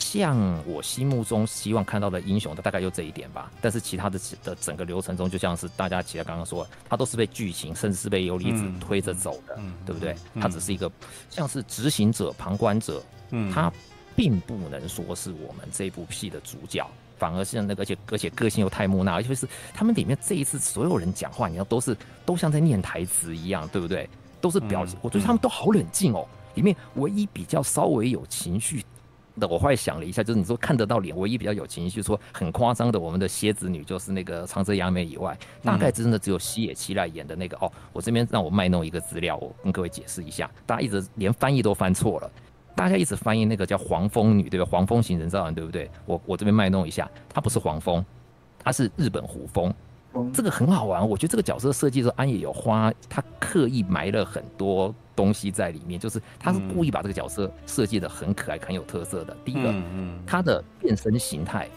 [0.00, 0.36] 像
[0.66, 10.16] 我心目中希望看到的英雄的大概就这一点吧，但是其他的的整个流程中，就像是大家其他刚刚说，他都是被剧情甚至是被游离子推着走的，嗯、对不对？
[10.40, 10.90] 他只是一个
[11.28, 13.00] 像是执行者、旁观者，
[13.30, 13.72] 嗯，他
[14.16, 16.84] 并不能说是我们这部戏的主角，
[17.18, 24.08] 反而是那个，而且而且个性又太木讷，而且是他们里面这一次所有人讲话，你要都是都像在念台词一样，对不对？
[24.40, 26.26] 都是表情，我觉得他们都好冷静哦。
[26.54, 28.82] 里面唯一比较稍微有情绪。
[29.48, 37.56] 我后来想了一下，就是你说看得到脸，唯一比较有情绪、说很夸张的，我们的蝎子女就是那个长泽雅美以外，大概真的只有西野七濑演的那个。
[37.58, 40.50] 哦，我这边让我卖弄一个资料，我跟各位解释一下。
[40.66, 42.30] 大家一直连翻译都翻错了，
[42.74, 44.66] 大家一直翻译那个叫黄蜂女，对吧？
[44.70, 45.90] 黄蜂型人造人，对不对？
[46.06, 48.04] 我我这边卖弄一下，她不是黄蜂，
[48.62, 49.72] 她是日本虎蜂。
[50.34, 59.36] 这个很好玩，我觉得这个角色设计的时候，安野有花，他刻意埋了很多东西在里面，就是他是故意把这个角色设计的很可爱、很有特色的。
[59.44, 59.74] 第一个，
[60.26, 61.68] 他的变身形态，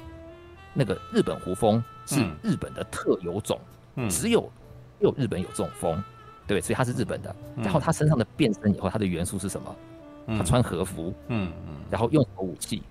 [0.73, 3.59] 那个日本胡蜂是日本的特有种，
[4.09, 4.49] 只有
[4.97, 6.01] 只有日本有这种蜂，
[6.47, 7.35] 对，所以他是日本的。
[7.57, 9.75] 然后他身上的变身以后，他的元素是什么？
[10.37, 12.81] 他穿和服，嗯嗯，然后用什么武器？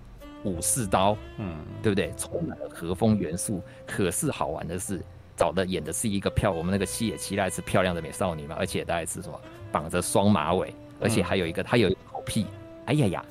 [0.43, 2.13] 武士刀，嗯，对不对？
[2.15, 3.59] 充满了和风元素。
[3.87, 5.01] 可是好玩的是。
[5.35, 9.41] 找的演的是一个漂，我们那个西野七濑是漂亮的美少女嘛，而且大概是什么
[9.73, 12.45] 绑着双马尾，而且还有一个他有一屁，
[12.85, 13.25] 哎呀呀，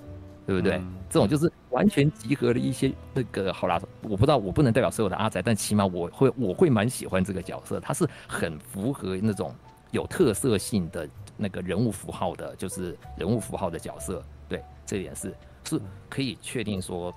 [0.47, 0.75] 对不对？
[0.75, 9.55] 嗯、这种就是完全集合了一些那个好啦，我不知道我不能代表所有的阿宅，但起码我会我会蛮喜欢这个角色，他是很符合那种
[9.93, 17.15] 有特色性的那个人物符号的，就是人物符号的角色，对，这点是是可以确定说。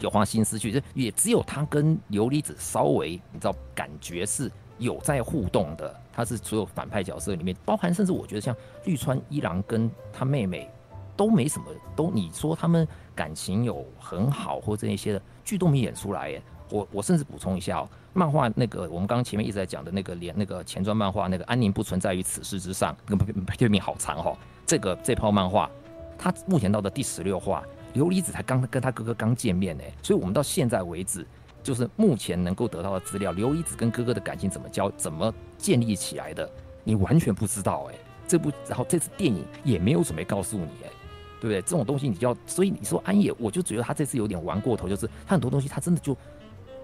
[0.00, 4.48] 有花心思去，就也只有他跟游离子稍微，你知道，感觉是
[4.78, 5.94] 有在互动的。
[6.12, 10.68] 他是所有反派角色里面，包含甚至我觉得像绿川一郎跟他妹妹
[11.16, 16.42] 都没什么，都你说他们感情有很好或者那些的剧都没演出来耶。
[16.70, 23.24] 我我甚至补充一下哦，漫画那个我们刚刚前面一直在讲的那个连那个前传漫画那个安宁不存在于此世之上，那个
[23.56, 24.36] 篇名好长、哦。
[24.66, 25.70] 这个这套漫画，
[26.18, 27.64] 它目前到的第十六话。
[27.94, 31.26] 琉璃子才刚跟他哥哥刚见面呢，所以我们到现在为止，
[31.68, 36.50] 就是目前能够得到的资料，刘一子跟哥哥的感情怎么交、怎么建立起来的，
[36.82, 37.94] 你完全不知道哎。
[38.26, 40.90] 这部然后这次电影也没有准备告诉你哎，
[41.38, 41.60] 对不对？
[41.60, 46.16] 这种东西你就要，所以你说安野，我就觉得他这次有点玩过头，就是他很多东西他真的就。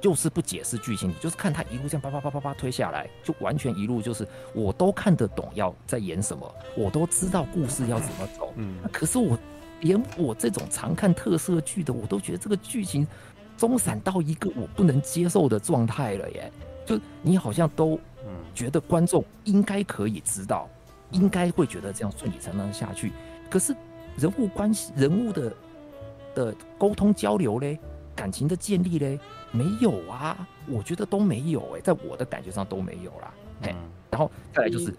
[0.02, 8.52] 就是不解释剧情，你就是看他一路这样啪啪啪啪啪推下来，就完全一路就是我都看得懂要在演什么，我都知道故事要怎么走。
[8.56, 9.38] 嗯，可是我
[9.80, 13.06] 连我这种常看特色剧的，我都觉得这个剧情
[13.56, 16.52] 松散到一个我不能接受的状态了耶。
[16.86, 17.98] 就你好像都
[18.54, 20.68] 觉得观众应该可以知道，
[21.10, 23.10] 应该会觉得这样顺理成章下去，
[23.50, 23.74] 可是
[24.16, 25.52] 人物关系、人物的
[26.34, 27.78] 的沟通交流嘞，
[28.14, 29.18] 感情的建立嘞。
[29.50, 30.36] 没有啊，
[30.66, 33.34] 我觉得都没有哎、欸，在我的感觉上都没有啦。
[33.62, 33.76] 哎、嗯，
[34.10, 34.92] 然后再来就是，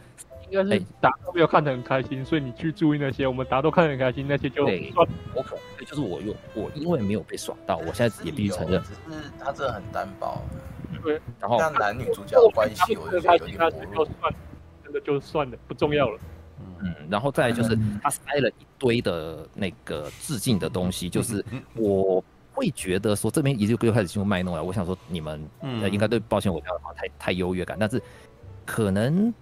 [0.50, 10.42] 应该是大家都没有看得很开心，所以你去注意那些，我们大家都看得很开心，那些就对，我可能就是我又我因为没有被爽到，我现在也必须承认，只是他这很单薄。
[11.04, 14.34] 对，然后像男女主角的关系，我就觉得有点就算，
[14.84, 16.20] 真的就算了，不重要了。
[16.82, 21.44] 嗯，然后再来就是他塞了一堆的那个致敬的东西，就是
[21.76, 22.24] 我。
[22.58, 24.64] 会觉得说这边已经又开始进入卖弄了。
[24.64, 25.46] 我想说你们
[25.92, 28.02] 应该对，抱歉我这样的话太太优越感，但是
[28.66, 29.34] 可能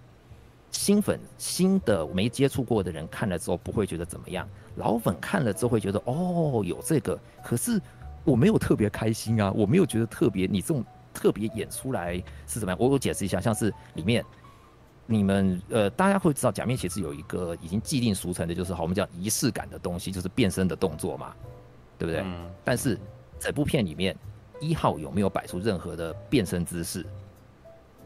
[0.74, 4.46] 新粉新的没接触过的人看了之后不会觉得怎么样，
[4.76, 7.80] 老粉看了之后会觉得哦有这个，可是
[8.26, 10.84] 我没有特别开心啊，我没有觉得特别你这种
[11.14, 12.78] 特别演出来是怎么样？
[12.78, 14.26] 我我解释一下，像是里面
[15.06, 21.34] 你们呃大家会知道假面骑士有一个已经既定俗成的就是好我们讲仪式感的东西，就是变身的动作嘛。
[21.96, 22.22] 对不对？
[22.26, 23.00] 嗯、但是
[23.40, 24.18] 整部片里面，
[24.60, 27.06] 一号有没有摆出任何的变身姿势？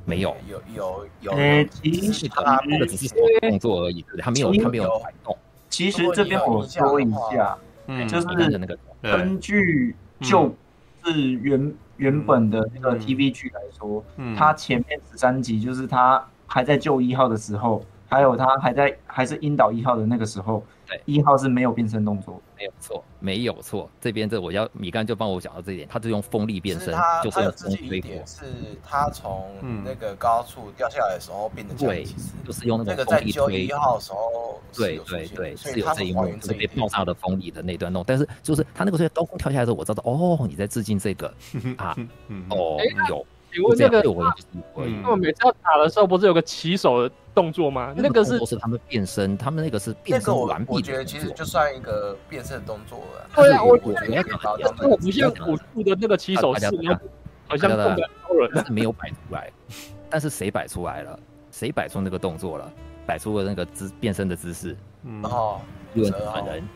[0.08, 1.32] 没有，有有有。
[1.34, 4.22] 呃，其实他那个只是动作而已，对？
[4.22, 5.38] 他没有，他没有摆动。
[5.70, 7.58] 其实这边我说一下，
[7.88, 8.28] 嗯，就是
[8.58, 10.56] 那个根据就
[11.04, 20.64] 是原原本的那个 TV 剧来说，嗯，他前面十三集就是他还在救一号的时候，还有他还在还是引导一号的那个时候。
[20.88, 23.90] 对，一号是没有变身动作，没有错，没有错。
[24.00, 28.46] 这边这我要米干就帮我讲到这一点，他就用风力变身，就是风力点是
[28.84, 29.46] 他从
[29.84, 32.06] 那个高处掉下来的时候变得对，
[32.46, 38.04] 就是用那个风力推一号的时候，对对对，是有这一幕，就是被爆炸的风力的那段弄。
[38.08, 41.28] 但是就是他那个时候高空跳下来的时候，我知道哦，你在致敬这个
[41.78, 41.94] 啊，
[42.50, 42.78] 哦
[43.10, 43.26] 有。
[43.50, 44.02] 请问那个，
[45.02, 47.94] 那我每次要打的时候，不是有个骑手的动作吗？
[47.96, 50.74] 那个是是他们变身，他们那个是变身完毕。
[50.74, 53.30] 我觉得其实就算一个变身动作了。
[53.36, 56.66] 对啊，我我觉得我不像武术的那个骑手式，
[57.48, 59.52] 好像动超人，但是没有摆出来。
[60.10, 61.20] 但是谁摆出来了？
[61.52, 62.74] 谁摆出那个动作了？
[63.06, 64.76] 摆出了那个姿变身的姿势。
[65.04, 65.62] 嗯哦，
[65.94, 66.68] 有可能。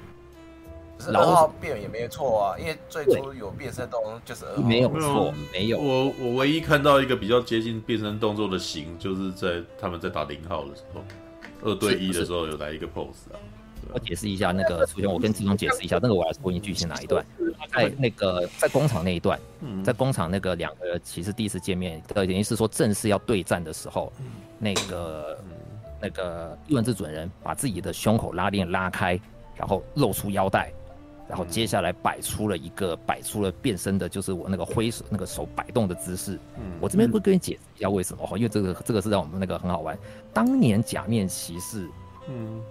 [1.09, 5.79] 然后变也没错啊，因为最初有变身动作就是二号，没有错，没有。
[5.79, 11.01] 我我唯一看到一个比较接近变身动作的型，就是在他们在打零号的时候，
[11.63, 13.39] 二对一的时候有来一个 pose 啊。
[13.93, 17.25] 我解释一下那个，首先我跟志忠解释一下，那个我来说一句是哪一段？
[17.73, 19.39] 在那个在工厂那一段，
[19.83, 24.13] 在工厂那个两个其实第一次见面，等于是说正式要对战的时候，
[24.59, 25.37] 那个
[25.99, 29.19] 那个伊文字准人把自己的胸口拉链拉开，
[29.55, 30.71] 然后露出腰带。
[31.31, 36.37] 然后接下来摆出了一个摆出了变身的，就是我那个挥手那个手摆动的姿势。
[36.57, 39.97] 嗯，我这边会跟你解释一下为什么哈，因为这个这个是让我们那个很好玩。
[40.33, 41.87] 当年假面骑士，
[42.27, 42.61] 嗯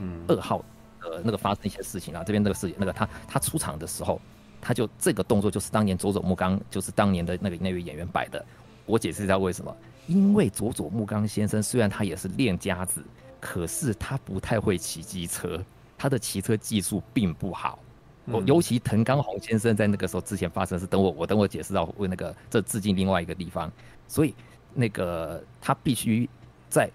[0.00, 0.62] 嗯，二号
[1.02, 4.20] 呃那个发生一些事情啊，这边那个事情那个他他出场的时候，
[4.60, 8.44] 他就这个动作就是当年佐佐木刚就是当年的那个那位演员摆的。
[8.84, 9.74] 我解释一下为什么，
[10.06, 13.02] 因为佐佐木刚先生虽然他也是练家子，
[13.40, 15.58] 可是他不太会骑机车，
[15.96, 17.78] 他的骑车技术并不好。
[18.26, 23.70] 我尤其藤冈弘先生在那个时候之前发生的是，等我我等我解释到为那个这致敬另外一个地方，
[24.06, 24.34] 所以
[24.74, 26.28] 那个他必须
[26.68, 26.88] 在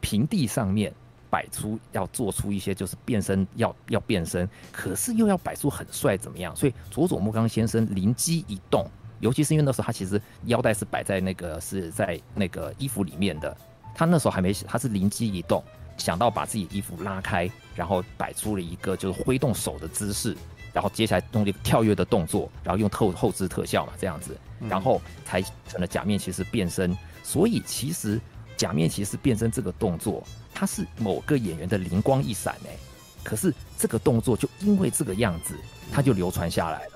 [0.00, 0.92] 平地上面
[1.28, 6.54] 摆出要做出一些就是变身要要变身，可是又要摆出很帅怎么样？
[6.54, 8.86] 所以佐佐木刚先生灵机一动，
[9.18, 13.56] 尤其是因为那时候他其实腰带是摆在那个是在那个衣服里面的，
[13.94, 15.64] 他那时候还没他是灵机一动
[15.96, 20.36] 想到把自己衣服拉开，然后摆出了一个就是挥动手的姿势。
[20.76, 24.36] 然后接下来弄这个跳跃的动作，然后用后后置特效嘛，这样子，
[24.68, 26.94] 然后才成了假面骑士变身。
[27.22, 28.20] 所以其实
[28.58, 30.22] 假面骑士变身这个动作，
[30.52, 32.76] 它是某个演员的灵光一闪哎，
[33.24, 35.54] 可是这个动作就因为这个样子，
[35.90, 36.95] 它就流传下来了。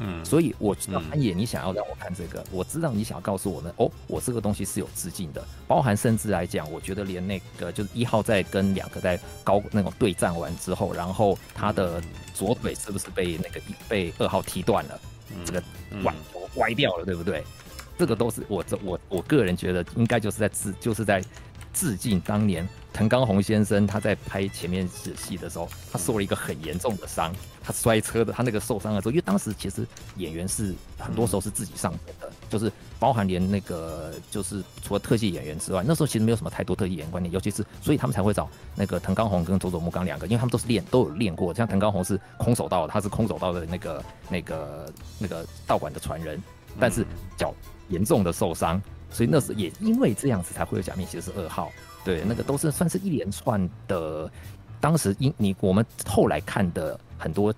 [0.00, 12.02] 嗯，所以我知道安野你想要让我看这个，我知道你想要告诉我们，哦，我这个东西是有致敬的，包含甚至来讲，我觉得连那个就是一号在跟两个在高那种对战完之后，然后他的
[12.34, 15.00] 左腿是不是被那个被二号踢断了，
[15.44, 15.62] 这个
[16.02, 16.14] 腕
[16.56, 17.42] 歪掉了，对不对？
[17.98, 21.20] 这个都是我这我我个人觉得应该就是在致就是在
[21.78, 27.32] 致敬当年藤冈弘先生他在拍前面戏戏的时候，他受了一个很严重的伤，
[27.62, 29.86] 他摔车的他那个受伤的时候，因为当时其实
[30.16, 46.42] 演员是很多时候是自己上阵的，就是包含连那个就是除了特技演员之外，那时候其实没有什么太多特技演员观念，尤其是所以他们才会找那个藤冈弘跟佐佐木刚两个，因为他们都是练都有练过，像藤冈弘是空手道，他是空手道的那个那个那个道馆的传人，
[46.80, 47.06] 但是
[47.36, 47.54] 脚。
[47.90, 48.78] 严重的受伤，
[49.10, 51.70] 所以那时也因为这样子才会有假面骑士二号。
[52.04, 54.30] 对，那个都是算是一连串的，
[54.80, 57.52] 当时因你我们后来看的很多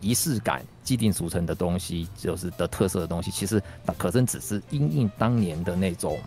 [0.00, 3.62] 仪式感、既定俗成的东西，就是的特色的东西，其实
[3.96, 6.18] 可真只是因应当年的那种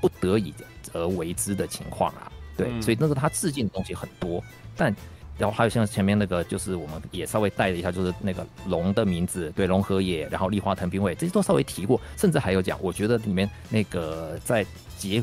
[0.00, 0.52] 不得已
[0.92, 2.30] 而为之的情况啊。
[2.56, 4.42] 对，嗯、所以那个他致敬的东西很多，
[4.76, 4.94] 但。
[5.38, 14.64] 然后还有像前面那个，就是我们也稍微带了一下，就是那个龙的名字，对，龙和也，然后立花藤兵卫这些都稍微提过，甚至还有讲，我觉得里面那个在
[14.96, 15.22] 结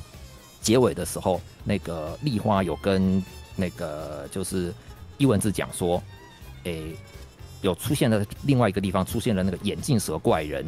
[0.62, 3.24] 结尾的时候，那个立花有跟
[3.56, 4.74] 那个就是
[5.18, 6.02] 伊文字讲说，
[6.66, 6.96] 诶，
[7.62, 10.66] 有出现了另外一个地方出现了那个眼镜蛇怪人。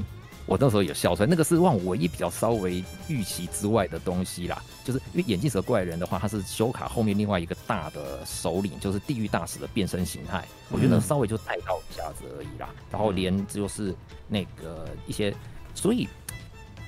[0.48, 12.70] 我那时候有笑出来，那个是让我唯一比较稍微预期之外的东西啦，就是因为眼镜蛇怪人的话，他是修卡后面另外一个大的首领，就是地狱大使的变身形态，我觉得稍微就带到一下子而已啦。
[12.92, 13.96] 然后连就是
[14.28, 15.34] 那个一些，
[15.74, 16.08] 所以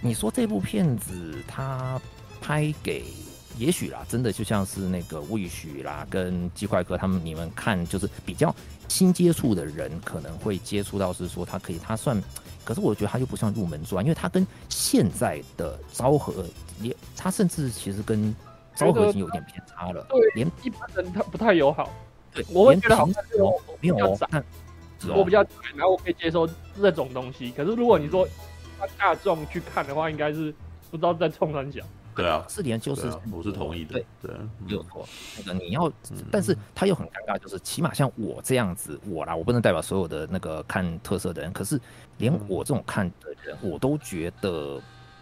[0.01, 1.99] 你说这部片子他
[2.39, 3.05] 拍给，
[3.57, 8.55] 也许啦，真的就像是那个魏许啦跟鸡块哥他们，你们看就是比较
[8.87, 12.21] 新接触的人可能会接触到，是说他可以，他算。
[12.67, 16.45] 可是我觉得他就不像入门砖，因为他跟现在的昭和
[16.81, 18.35] 也，他甚至其实跟
[18.75, 20.05] 昭和已经有点偏差了。
[20.09, 21.89] 对，连一般人他不太友好。
[22.33, 24.43] 对，我会觉得好像没有哦。
[25.15, 26.45] 我比较窄，然后我可以接受
[26.75, 27.51] 这种东西。
[27.51, 28.27] 可是如果你说
[28.77, 30.53] 他大众去看的话，应该是
[30.91, 31.79] 不知道在冲三小。
[32.17, 33.93] 对啊，四连就是、啊、我是同意的。
[33.93, 34.35] 对对，
[34.65, 35.07] 没有错。
[35.37, 35.89] 那个你要，
[36.31, 41.53] 但是他又很尴尬，就是起码像我这样子，我啦，我不能代表所有的那个看特色的人。
[41.53, 41.79] 可是
[42.17, 44.81] 连我这种看的人，我都觉得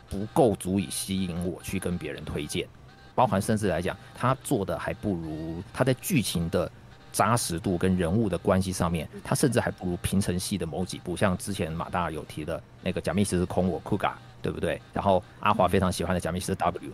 [0.09, 2.65] 不够足以吸引我去跟别人推荐。
[3.13, 6.71] 包含甚至来讲，他做的还不如他在剧情的
[7.11, 14.17] 扎实度跟人物的关系上面，他甚至还不如平成系的某几部，像之前马大有提的那个假面骑士空我库嘎。
[14.45, 14.79] 对不对？
[14.93, 16.91] 然后阿华非常喜欢的假面骑士 W，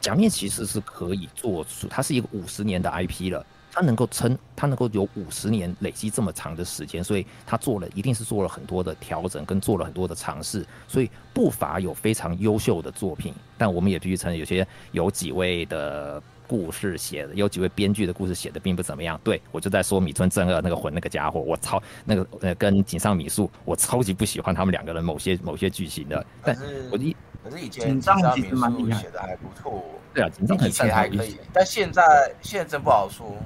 [0.00, 13.32] 假面骑士是可以做出，它是一个五十年的 IP 了，它能够撑，它能够有五十年累积这么长的时间，所以它做了，一定是做了很多的调整，跟做了很多的尝试，所以不乏有非常优秀的作品。
[13.56, 16.20] 但我们也必须承认，有些有几位的。
[16.48, 26.26] 故事写的有几位编剧的故事写的并不怎么样，对，我就在说米村正二那个混那个家伙，我超那个呃跟井上米树，我超级不喜欢他们两个人某些某些剧情的。
[26.42, 27.14] 但是我一
[27.44, 29.84] 可是以前井上米树写的还不错，
[30.14, 33.36] 对啊，井上很擅长还可以，但现在现在真不好说。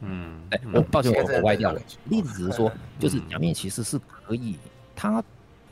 [0.00, 4.56] 嗯，哎，我抱歉我我歪掉了，例子只是说，就是假面骑士是可以，
[4.94, 5.22] 他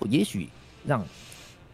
[0.01, 0.49] 也许
[0.85, 1.07] 让。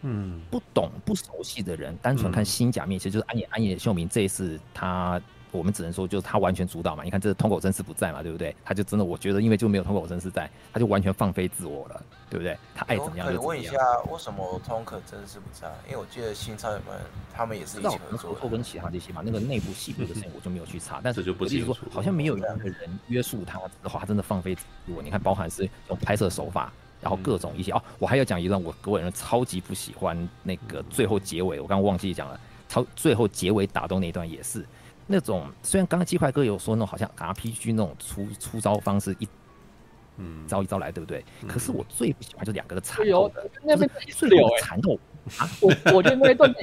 [0.01, 5.21] 嗯，不懂不熟悉的人，单纯看新假面其实就是安野安野秀明这一次他，
[5.51, 7.03] 我们只能说就是他完全主导嘛。
[7.03, 8.55] 你看这通口真司不在嘛，对不对？
[8.63, 12.57] 他就真的我觉得，因为就没有通口真司在，他就完全放飞自我了，对不对？
[12.73, 13.43] 他爱怎么样就怎么样。
[13.43, 13.73] 我问一下，
[14.09, 15.67] 为什么通口真司不在？
[15.87, 16.97] 因为我记得新超人们
[17.33, 21.01] 他们也是一起合作，跟其他这些嘛，那个内部细部的事情我就没有去查。
[21.03, 25.01] 但是就不是说好像没有一个人约束他的话，他真的放飞自我。
[25.01, 26.71] 你看，包含是用拍摄手法。
[27.01, 34.65] 然后各种一些哦，我还要讲一段我个人超级不喜欢那个最后结尾，我刚刚忘记讲了，超最后结尾打斗那一段也是
[35.07, 39.27] 那种，虽然刚刚鸡块哥有说那种好像 RPG 那种出出招方式一，
[40.17, 41.23] 嗯，招一招来对不对？
[41.47, 43.31] 可是我最不喜欢就两个的缠斗，
[43.63, 44.99] 那边最有缠斗
[45.39, 46.53] 啊，我我觉得那 段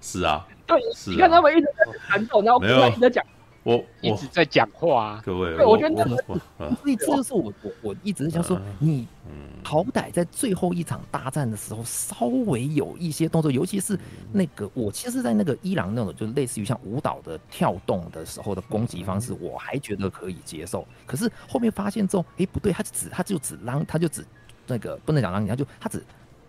[0.00, 3.24] 是啊，对，你看他们一直在缠斗，然后不断一直在讲。
[3.66, 6.38] 我一直在讲话、啊，各位，我觉得，所
[6.84, 9.08] 以这就是我我我一直在想说，你
[9.64, 13.98] 好歹在最后一场大战的时候，稍微有一些动作，尤其是
[14.32, 20.86] 那个我其实，在那个伊朗那种就类似于像舞蹈的跳动的时候的攻击方式，我还觉得可以接受。
[21.04, 24.24] 可是后面发现之后，哎，不对，他就只他就只让他就只
[24.68, 26.00] 那个不能讲让你，他就他只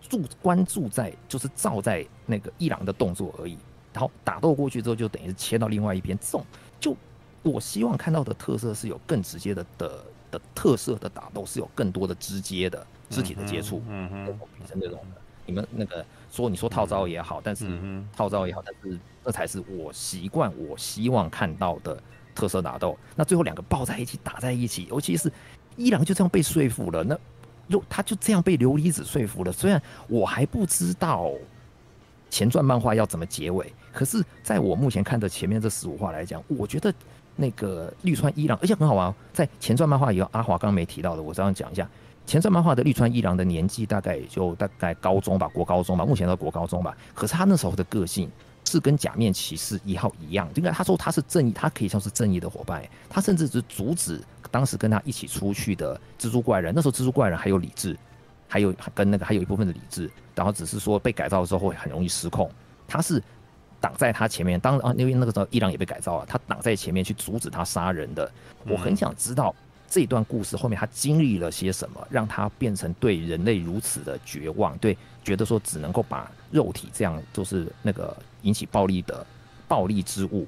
[0.08, 3.58] 注关注在就是照在那个伊朗的动作而已，
[3.92, 6.46] 然后打斗过去之后，就等于是切到另外一边，这种
[6.78, 6.96] 就。
[7.42, 15.20] 我希望看到的特色是有更直接的的的特色的打斗是有更多的直接的肢体的接触，嗯嗯，比成这种的。
[15.46, 17.66] 你们那个说你说套招也好，但是
[18.14, 21.98] 套招也好，但是这才是我习惯我希望看到的
[22.34, 22.98] 特色打斗。
[23.16, 25.32] 那最后两个抱在一起打在一起，尤其是
[25.76, 27.18] 伊朗就这样被说服了，那
[27.70, 29.50] 就他就这样被琉璃子说服了。
[29.50, 31.32] 虽然我还不知道
[32.28, 36.92] 前传漫画要怎么结尾，可是在我目前看的前面这十五话来讲，我觉得
[37.40, 41.88] 那个绿川一郎，而且很好玩哦，在前传漫画有阿华刚刚没提到的，我这样讲一下。
[42.26, 46.94] 前传漫画的绿川一郎的年纪大概也就大概高中吧，国高中吧，目前的国高中吧。
[47.14, 48.28] 可是他那时候的个性
[48.64, 52.82] 是跟假面骑士一号一样，应该他说他是正义，他可以像是正义的伙伴。
[53.08, 54.20] 他甚至是阻止
[54.50, 56.74] 当时跟他一起出去的蜘蛛怪人。
[56.74, 57.96] 那时候蜘蛛怪人还有理智，
[58.46, 62.50] 还有跟那个还有一部分的理智，然后只是说被改造的时候会很容易失控。
[62.86, 63.22] 他是
[63.80, 68.30] 挡在他前面，当啊因为那个时候伊朗也被改造了，他挡在前面去阻止他杀人的。
[68.66, 69.54] 我很想知道。
[69.90, 74.76] 这段故事后面他经历了些什么，让他变成对人类如此的绝望？
[74.76, 74.94] 对，
[75.24, 79.26] 觉得说只能够把肉体这样就是那个引起暴力的
[79.66, 80.46] 暴力之物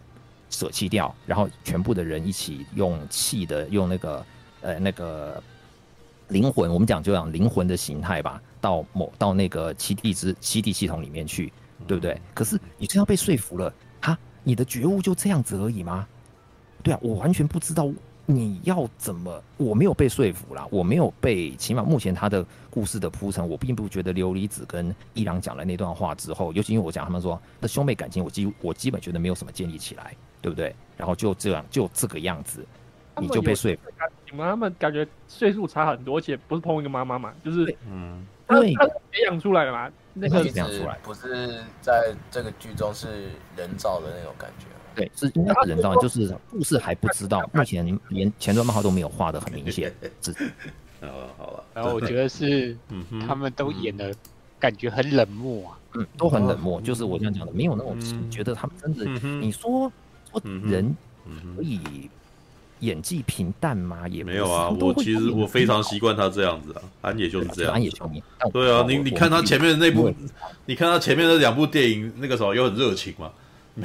[0.51, 4.27] 舍弃掉，然后全部的人一起用气的用那个
[4.61, 5.43] 呃那个
[6.28, 11.51] 灵魂，我们讲就讲灵魂的形态吧，到某到那个七地之七地系统里面去，
[11.86, 12.20] 对不对？
[12.35, 16.07] 可是你这样被说服了，哈，你的觉悟就这样子而已吗？
[16.82, 17.90] 对啊，我完全不知道。
[18.27, 19.43] 你要怎么？
[19.57, 30.73] 我没有被说服啦，我没有被，起码目前他的故事的铺陈，我并不觉得琉璃子跟伊朗讲了那段话之后，尤其因为我讲他们说的兄妹感情，我基我基本觉得没有什么建立起来，对不对？
[30.97, 32.65] 然后就这样就这个样子，
[33.20, 33.82] 你就被说服。
[34.31, 44.66] 你们他们感觉岁数差很多，而且不是同一个妈妈嘛，就是嗯，他，他培养出来的嘛，那个培养出来，不是在这个剧中是人造的那种感觉。
[44.95, 49.93] 对，是应该是人造，就是故事还不知道，目前连前传漫画都没有画的很明显。
[50.20, 50.32] 是，
[51.01, 52.77] 好了好了，然后我觉得是，
[53.27, 54.12] 他们都演的
[54.59, 57.97] 感觉很冷漠啊，嗯，都很冷漠，就是我这样讲的，没有那种
[58.31, 59.05] 觉得他们真的，
[59.41, 59.91] 你说
[60.31, 60.95] 说人
[61.57, 62.11] 可以
[62.81, 64.09] 演技平淡吗？
[64.09, 70.12] 也没有啊，我其实我非常习惯他这样子啊，安野就是这样，安野球迷，对啊，你你看他前面的那部，
[70.66, 73.31] 你看他前面的两部电影，那个时候有很热情嘛。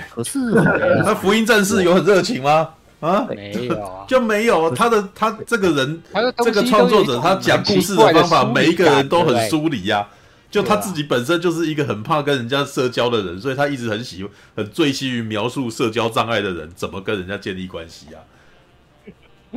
[0.10, 0.40] 可是，
[1.06, 2.70] 那福音战士有很热情吗？
[3.02, 4.74] 啊，没有， 就没有。
[4.74, 6.02] 他的他这个人，
[6.44, 10.08] 这个创作者，他讲故事的方法，每一个人都很疏离呀。
[10.50, 18.24] 就他自己本身就是一个很怕跟人家社交的人，所以他一直很喜欢、很醉心于描述社交障碍的人怎么跟人家建立关系啊。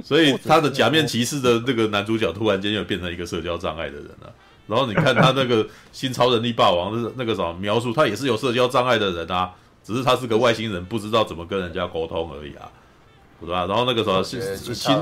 [0.03, 4.33] 所以他的假面骑士的那个男主角突然间又变成一个社交障碍的人了。
[4.67, 9.53] 然后你看他那个新超人力霸王那那个什么描述，他也是有社交障碍的人啊。
[9.85, 12.71] 只是他是个外星人，不知道怎么跟人家沟通而已啊，
[13.41, 13.65] 对吧？
[13.65, 14.39] 然后那个什么新
[14.75, 14.95] 新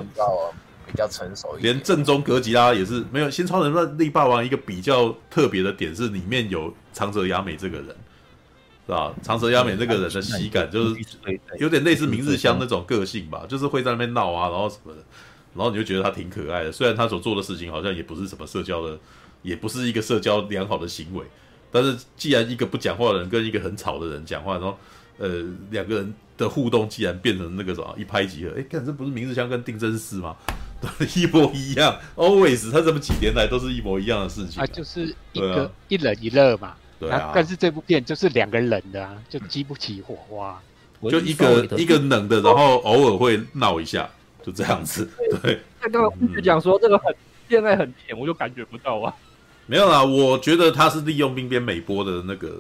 [0.87, 7.89] 比较成熟一点，连正宗格吉拉也是没有新超人的力霸王一个比较特别的点是里面有长泽雅美这个人，
[8.87, 9.13] 是吧？
[9.21, 11.01] 长泽雅美这个人的喜感就是
[11.59, 14.99] 有点类似明日香那种个性吧，就是会在那边闹啊，然后什么的，
[15.55, 16.71] 然后你就觉得他挺可爱的。
[16.71, 18.97] 虽然他所做的事情好像也不是什么社交的，
[19.43, 21.25] 也不是一个社交良好的行为。
[21.73, 24.79] 但是，既然一个不讲话的人跟一个很吵的人讲话，然后，
[25.19, 30.37] 呃，两个人的互动既然变成那个什么一拍即合，哎，看这不是明日香跟定真寺吗？
[31.17, 36.77] 一模一样，always，他这么几年来都是一模一样的事情啊，啊就是一个、啊、一冷一热嘛。
[36.99, 37.33] 对啊。
[37.35, 40.61] 但是这部片就是两个冷的啊，就激不起火花，
[41.11, 44.09] 就一个一个冷的，然后偶尔会闹一下，
[44.43, 45.09] 就这样子。
[45.43, 45.61] 对。
[45.83, 47.15] 那个就讲说这个很
[47.49, 49.15] 现在很甜，我就感觉不到啊。
[49.67, 52.57] 没有啦，我觉得他是利用冰边美波的那个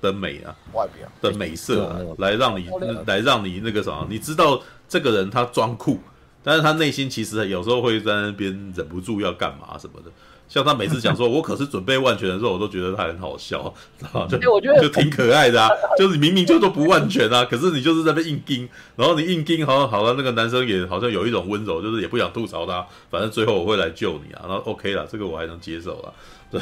[0.00, 2.68] 的美啊，外表的美色啊，来让你
[3.06, 5.98] 来让你那个什么，你知道这个人他装酷，
[6.42, 10.10] 但是他内心其实有时候会在那边忍不住要干嘛什么的。
[10.48, 15.68] 像他每次讲说“我可是准备万全”的时候，我都觉得他很好笑， 知道就就挺可爱的啊。
[15.98, 18.66] 就是明明就都不万全啊，可是你就是在那硬盯，
[18.96, 24.46] 然后你硬盯，好像好了，那个男生也好像有一种温柔，就是也不想吐槽他，反正最后我会来救你啊。
[24.48, 26.14] 然后 OK 了，这个我还能接受了。
[26.50, 26.58] 对，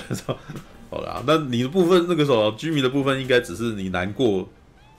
[0.91, 4.49] 好啦，那你的部分那个时候居民的部分，应该只是你难过，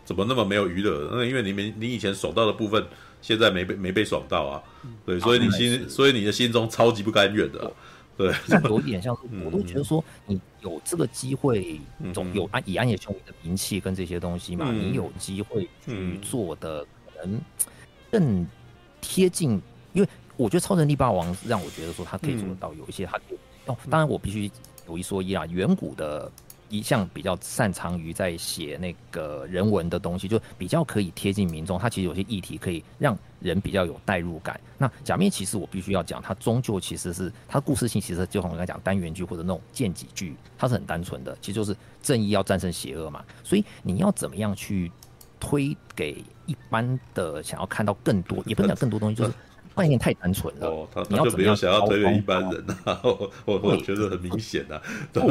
[0.05, 1.09] 怎么那么没有娱乐？
[1.11, 2.85] 那因为你没你以前爽到的部分，
[3.22, 4.61] 现在没被没被爽到啊。
[5.05, 7.69] 对，所以你心，所以你的心中超级不甘愿的。
[8.18, 8.34] 对，
[8.68, 11.80] 有一点像是，我都觉得说，你有这个机会，
[12.14, 17.39] 总有安以安野秀明的名气跟这些东西嘛，你有机会去做的可能
[18.11, 18.45] 更
[18.99, 19.61] 贴近，
[19.94, 23.19] 因为我觉得超能力霸王让我觉得说他可以做得到，有一些他
[23.68, 24.49] 哦，当然我必须
[24.88, 26.31] 有一说一啊，远古的
[26.69, 31.77] 一向比较擅长于在写那个人文的东西，就比较可以贴近民众。
[31.77, 34.59] 他其实有些议题可以让人比较有代入感。
[34.77, 43.23] 那假面骑士我必须要讲，它终究其实是它故事性，其实就像我刚才讲单元剧或者那种剑戟剧，它是很单纯的，其实就是正义要战胜邪恶嘛。
[43.43, 44.91] 所以你要怎么样去
[45.39, 49.34] 推给一般的想要看到更多，也不能讲更多东西，就是。
[49.76, 54.81] 概念太单纯了，哦，他他就没有想要推给一般人啊，我我我觉得很明显啊，
[55.14, 55.22] 对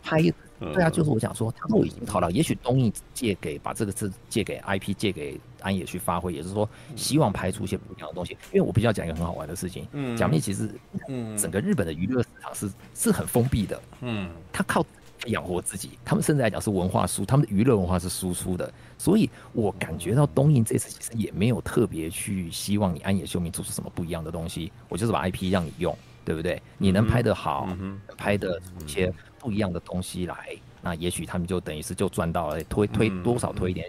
[0.00, 0.22] 拍，
[0.58, 8.32] 对啊，就是我想说，他都已经好了，也许东映借给把这个字借给 IP 借给安野去发挥，也是说，希望拍出一些不一样的东西。
[8.52, 10.70] 因为我必须要讲一个很好玩的事情，嗯，假面其实，
[11.08, 14.84] 嗯，整个日本的娱乐市场是是很封闭的，嗯，他靠。
[15.28, 26.62] 养活自己，他们甚至来讲是文化输，他们的娱乐文化是输出的，所以我感觉到东映这次其实也没有特别去希望你安野秀明做出什么不一样的东西，我就是把 IP 让你用，对不对？
[26.78, 29.12] 你能拍得好，嗯、拍的一些
[29.46, 30.34] 不一样的东西来，
[30.82, 33.88] 那也许他们就等于是就赚到了，推推多少推一点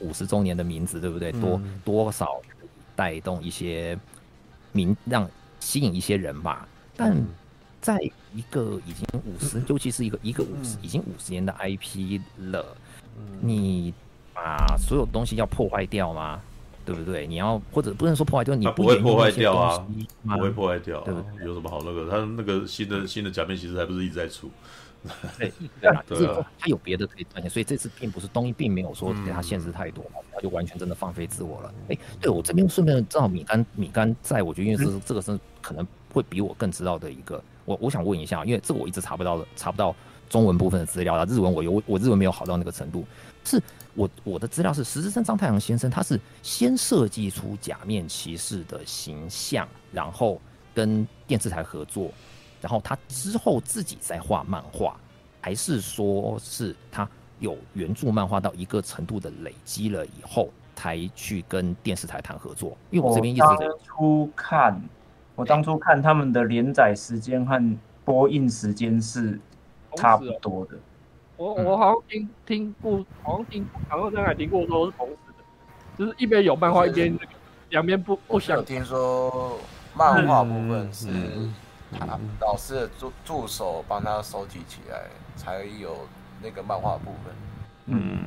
[0.00, 1.30] 五十周年的名字，对不对？
[1.32, 2.40] 多多少
[2.96, 3.98] 带动一些
[4.72, 5.28] 名，让
[5.60, 6.66] 吸引一些人吧，
[6.96, 7.14] 但。
[7.82, 7.98] 在
[8.34, 12.76] 一个已经五十， 尤其是一个一个五十已经五十年的 IP 了，
[13.40, 13.94] 你
[14.34, 16.42] 把所有东西要破坏掉吗？
[16.94, 17.26] 对不对？
[17.26, 19.86] 你要或者不能说破坏掉，你不会破坏掉啊，
[20.24, 21.46] 不会破坏掉，对不对？
[21.46, 22.10] 有什么好那个？
[22.10, 24.50] 他那个新的新的假面骑士还不是一直在出，
[25.38, 26.26] 对 对啊，就是
[26.58, 31.72] 他有别的可以赚钱，所以这次并不是东映并没有说给他限制太多，他就完全真的放飞自我了。
[31.88, 37.42] 哎，对我这边顺便正好米干米干在，我觉得因为是这个是可能会比我更知道的一个。
[37.64, 39.94] 我我想问一下，因为这个我一直查不到的查不到
[40.28, 43.04] 中文部分的资料啊，日文我有我日文没有好到那个程度。
[43.44, 43.62] 是
[43.94, 50.40] 我我的资料是石之森章太郎先生，他是先设计出假面骑士的形象，然后
[50.74, 52.10] 跟电视台合作，
[52.60, 54.96] 然后他之后自己再画漫画，
[55.40, 57.08] 还是说是他
[57.38, 62.76] 有原著漫画到一个程度的累积了以后，才去跟电视台谈合作？
[62.90, 64.80] 因为我这边一直在初看。
[65.36, 69.40] 我当初看他们的连载时间和播映时间是
[69.96, 70.76] 差不多的。
[71.40, 75.42] 我我好像听听过，好像听好像在海听过说是同时的，
[75.96, 77.18] 就是一边有漫画一边
[77.70, 78.62] 两边不不想。
[78.62, 79.58] 听说
[79.94, 81.08] 漫画部分是
[81.98, 85.04] 他老师的助助手帮他收集起来，
[85.34, 85.96] 才有
[86.42, 87.34] 那个漫画部分。
[87.86, 88.18] 嗯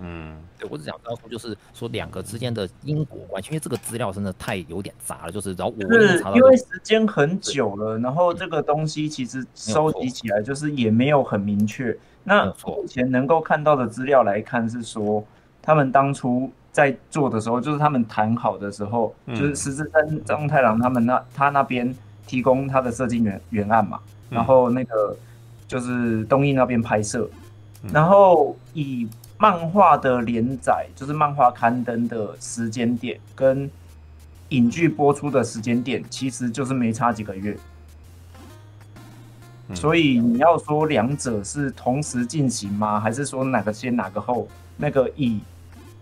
[0.00, 0.36] 嗯。
[0.58, 5.30] 对，我只想告诉，就是说两个之间的因果关系，因为这个资料真的太有点杂了。
[5.30, 11.94] 就是，然后我是因为时间很久了，然后这个东西其实收集起来就是也没有很明确。
[12.24, 15.22] 那目前能够看到的资料来看，是说
[15.60, 21.94] 他们当初在做的时候，就是他们谈好的时候，就是石之森张太郎他们那他那边
[22.26, 24.00] 提供他的设计原原案嘛，
[24.30, 25.14] 然后那个
[25.68, 27.28] 就是东映那边拍摄，
[27.92, 29.06] 然后以。
[29.38, 33.70] 漫画的连载就是漫画刊登的时间点，跟
[34.50, 37.56] 影剧播出的时间点，其实就是没差几个月。
[39.74, 43.00] 所以你要说两者是同时进行吗？
[43.00, 44.48] 还是说哪个先哪个后？
[44.76, 45.40] 那个以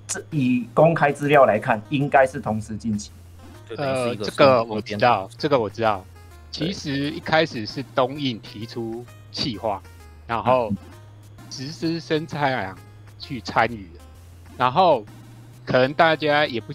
[0.07, 3.11] 这以公开资料来看，应该是同时进行。
[3.77, 6.05] 呃，这个我知道，这个我知道。
[6.51, 9.83] 其实一开始是东映提出企划，
[10.27, 10.71] 然后
[11.51, 12.77] 石之森章太郎
[13.25, 13.89] 去参与，
[14.59, 15.03] 然后
[15.65, 16.75] 可能大家也不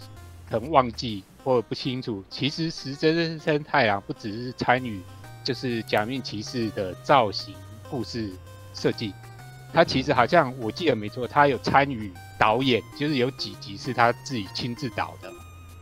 [0.50, 5.00] 可能忘记或者不清楚，其实石之森太郎不只是参与，
[5.44, 7.54] 就是假面骑士的造型、
[7.88, 8.32] 故事
[8.74, 9.14] 设计，
[9.72, 15.32] 他其实好像我记得没错，他有参与导演，就是有几集是他自己亲自导的。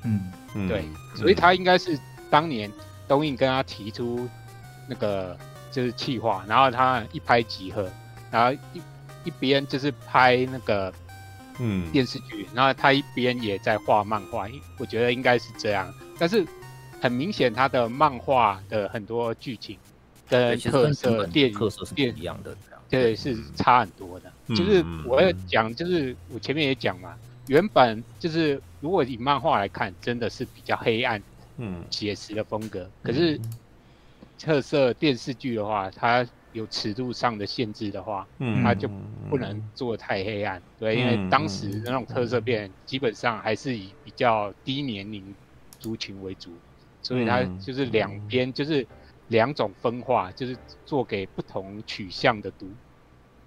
[0.04, 0.84] 嗯，对，
[1.16, 1.98] 所以他应该是
[2.30, 2.70] 当年
[3.08, 4.28] 东映跟他提出
[4.86, 5.38] 那个
[5.72, 7.90] 就是企划，然后他一拍即合，
[8.30, 8.82] 然后一。
[9.28, 10.94] 一边就是拍那个
[11.60, 14.48] 嗯电视剧，嗯、然后他一边也在画漫画，
[14.78, 15.94] 我觉得应该是这样。
[16.18, 16.46] 但是
[17.02, 19.78] 很明显，他的漫画的很多剧情
[20.30, 22.56] 跟特色电影特色是不一样的，
[22.90, 24.32] 对，是差很多的。
[24.48, 27.14] 嗯、就是我要讲，就是我前面也讲嘛，
[27.48, 31.22] 原本就是如果以漫画来看，真的是比较黑暗、
[31.58, 32.90] 嗯写实的风格。
[33.04, 33.40] 可是
[34.40, 38.90] 特色电视剧的话，它有尺度上的限制的话，嗯，它就
[39.30, 45.36] 不能做太黑暗，对，因为当时那种特色片基本上还是以比较低年龄
[45.80, 46.62] 族群为主，
[47.02, 48.88] 所以它就是两边就是
[49.28, 52.78] 两种分化，就是做给不同取向的读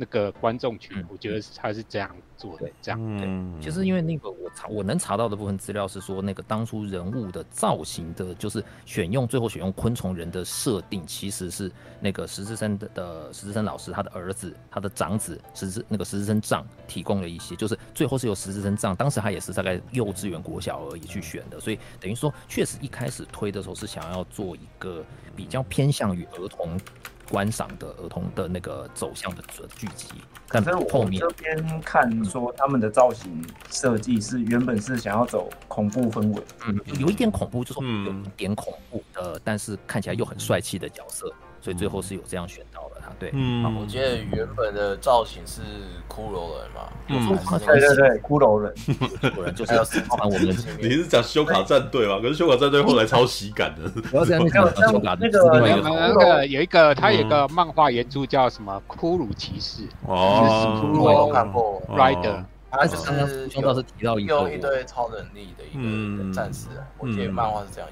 [0.00, 2.98] 那个观众群，我觉得他是这样做的，这样。
[3.02, 11.70] 嗯，其实因为那个我查我能查到的部分资料是说，那个当初人物的造型的，就是选用最后选用昆虫人的设定，其实是
[12.00, 25.04] 那个石之森的的石之森老师他的儿子他的长子石之那个石之森丈提供了一些，就是最后是由石之森丈，当时他也是大概幼稚园国小而已去选的，所以等于说确实一开始推的时候是想要做一个
[25.36, 26.80] 比较偏向于儿童。
[27.30, 29.42] 观赏的儿童的那个走向的
[29.76, 30.08] 剧集，
[30.48, 42.79] 但是后面这边看说他们的造型设计是原本是想要走恐怖氛围，嗯，有一点恐怖，就是有一点恐怖的，但是看起来又很帅气的角色，所以最后是有这样选到
[43.18, 45.60] 对，嗯，我记得原本的造型是
[46.08, 47.28] 骷髅人嘛，嗯，
[47.66, 50.48] 对对对，骷髅人， 骷髅人就是要包含我们，
[50.80, 52.18] 你是讲修卡战队吗？
[52.22, 55.42] 可是修卡战队后来超喜感的， 不要这样，你看修卡那个
[55.84, 58.82] 那个有一个他有一个漫画原著叫什么？
[58.88, 59.82] 骷髅骑士。
[60.06, 65.76] 哦，我有看过，Rider，他是刚刚兄倒是提到用一堆超能力的一
[66.18, 66.68] 个战士，
[66.98, 67.88] 我记得漫画是这样。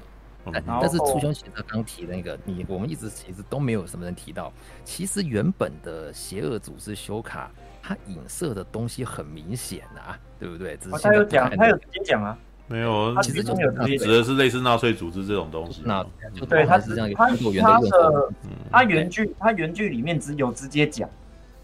[0.53, 4.51] 但但是初兄其实刚提的那个，你我们一直其实都没有什么人提到。
[4.83, 7.49] 其实原本的邪恶组织修卡，
[7.81, 10.77] 它影射的东西很明显啊，对不对？
[10.77, 15.81] 只是他有讲，他有直接讲啊， 没有，他其实就没有直接指的是类似纳粹组织这种东西。
[15.85, 16.05] 那
[16.47, 17.27] 对，他是这样，他
[17.61, 18.33] 他的
[18.71, 21.09] 他原剧他原剧里面只有直接讲，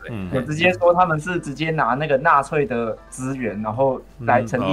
[0.01, 4.65] 对，有直接说他们是直接拿那个纳粹的资源，然后来成立。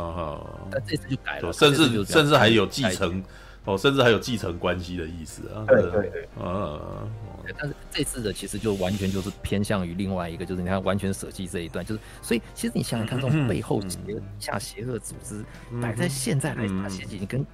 [0.00, 0.40] 啊
[0.70, 3.22] 那这次就改了，甚至甚至还有继承
[3.64, 5.64] 哦，甚至还有继承关系的意思啊。
[5.66, 6.80] 对对对，啊，
[7.58, 13.98] 但是这次的其实就完全就是偏向于另外一个，就是你看完全舍弃这一段，就是所以其实你想想看，这种背后邪
[14.38, 15.44] 下邪恶组织
[15.80, 17.44] 摆在现在来讲，其实已经跟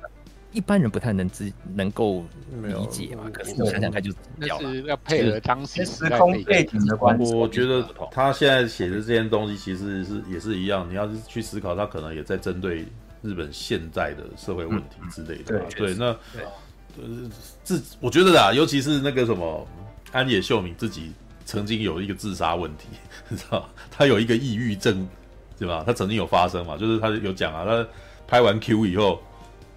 [0.53, 2.25] 一般人不太能知能够
[2.63, 3.25] 理解嘛。
[3.33, 7.35] 可是你想想看，就那是要配合当时时空背景的关系。
[7.35, 10.89] 我觉得他现在写的这些东西，其实是也是一样。
[10.89, 12.87] 你要是去思考，他可能也在针对。
[13.25, 16.07] 日本现在的社会问题之类的，对，那
[17.01, 17.31] 呃，
[17.63, 19.65] 自我觉得啊，尤其是那个什么
[20.11, 21.13] 安野秀明自己
[21.45, 22.89] 曾经有一个自杀问题，
[23.31, 25.09] 你知道，他有一个抑郁症，
[25.57, 25.85] 对吧？
[25.87, 27.87] 他曾经有发生嘛，就是他有讲啊，他
[28.27, 29.23] 拍完 Q 以后，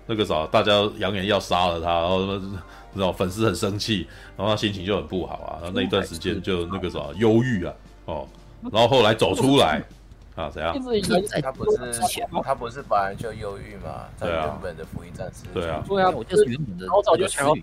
[0.07, 2.61] 那个啥，大家扬言要杀了他，然后什么，
[2.93, 4.07] 知道粉丝很生气，
[4.37, 7.73] 然后他心情就很不好啊，然后那一段时间就那个啥忧郁啊，
[8.05, 8.27] 哦，
[8.71, 9.81] 然后后来走出来。
[10.35, 10.73] 啊，怎样？
[10.73, 11.79] 他不是
[12.43, 14.03] 他不是本来就忧郁嘛？
[14.17, 15.45] 在原本的福音战士。
[15.53, 16.93] 对啊，对啊，我就是原本的。
[16.93, 17.53] 我早就想要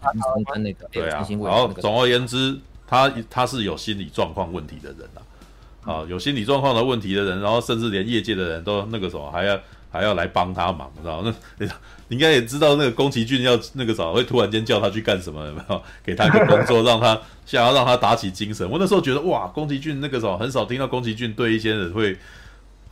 [0.50, 0.88] 跟那个。
[0.90, 9.60] 对啊，然后总而言之，他他是有心理状况问题的人呐，啊，有心理状况的问题的人，然后甚至连业界的人都那个什么，还要
[9.90, 11.22] 还要来帮他忙，知道
[11.58, 11.66] 那
[12.12, 15.44] 应该也知道，那个宫崎骏要那个什么，会突然间叫他去干什么？
[15.46, 15.82] 有没有？
[16.04, 18.68] 给他一个工作，让他想要让他打起精神。
[18.70, 22.16] 我那时候觉得哇，宫崎骏那个什么，很少听到宫崎骏对一些人会。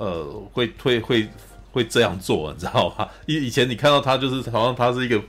[0.02, 0.24] 呃，
[0.55, 1.28] 会会会
[1.72, 3.06] 会这样做，你知道吗？
[3.26, 5.20] 以以前你看到他，就是好像他是一个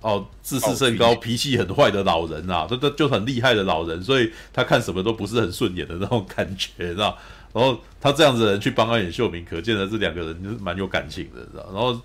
[0.00, 7.18] 哦，自视甚高、脾气很坏的老人啊，这这就很厉害的老人，所以他看什么都不是很顺眼的那种感觉，知道？
[7.52, 11.66] 然后他这样子的人去帮安野秀明，可见的这两个人就是蛮有感情的，知道？
[11.72, 12.00] 然后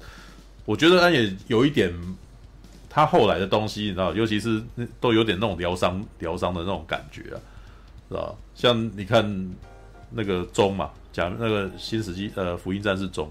[0.68, 1.91] 我觉得他也有一点，
[2.89, 4.61] 他后来的东西，你知道，尤其是
[4.99, 7.39] 都有点那种疗伤疗伤的那种感觉啊，
[8.10, 8.38] 知道？
[8.53, 9.56] 像你看
[10.11, 10.91] 那个钟嘛。
[11.14, 13.27] 讲那个新世纪呃福音战士钟，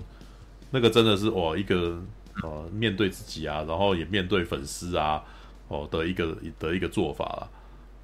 [0.72, 2.02] 那个真的是哦一个
[2.42, 5.22] 呃面对自己啊，然后也面对粉丝啊
[5.68, 7.48] 哦的一个的一个做法了，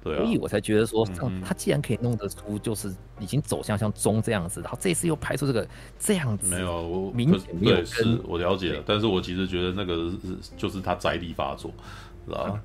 [0.03, 1.07] 对啊，所以我才觉得说，
[1.45, 5.67] 他既然可以弄得出，就是已经走向像中这样子，然后这次又拍出这个
[5.97, 10.17] 这样子，没有我明显没有跟是我了解了，但是我其实觉得那个是
[10.57, 11.71] 就是他宅力发作，
[12.27, 12.61] 知道吧？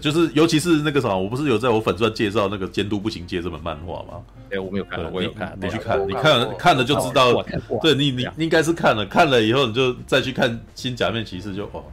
[0.00, 4.22] 就是，尤其是那个啥，我不是有在我粉钻介绍那个《监督不行街》这本漫画吗？
[4.50, 7.44] 哎，我没有看，我有看，你去看，你看看了就知道。
[7.82, 11.84] 对你，你应该是看了，看了以后你就再去看《新假面骑士》，就哦，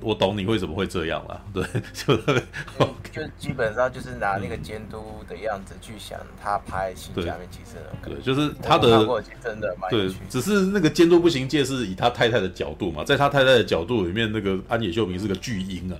[0.00, 1.40] 我懂你为什么会这样了。
[1.52, 2.16] 对，就
[3.12, 7.76] 就基本上就是拿那个监督的样子去想他拍《新假面骑士》
[8.08, 9.06] 对，就是他的
[9.42, 15.96] 真的对，只是那个《监督不行界》是以他太太的角度嘛， 在他太太的角度里面，那个安野秀明是个巨婴啊。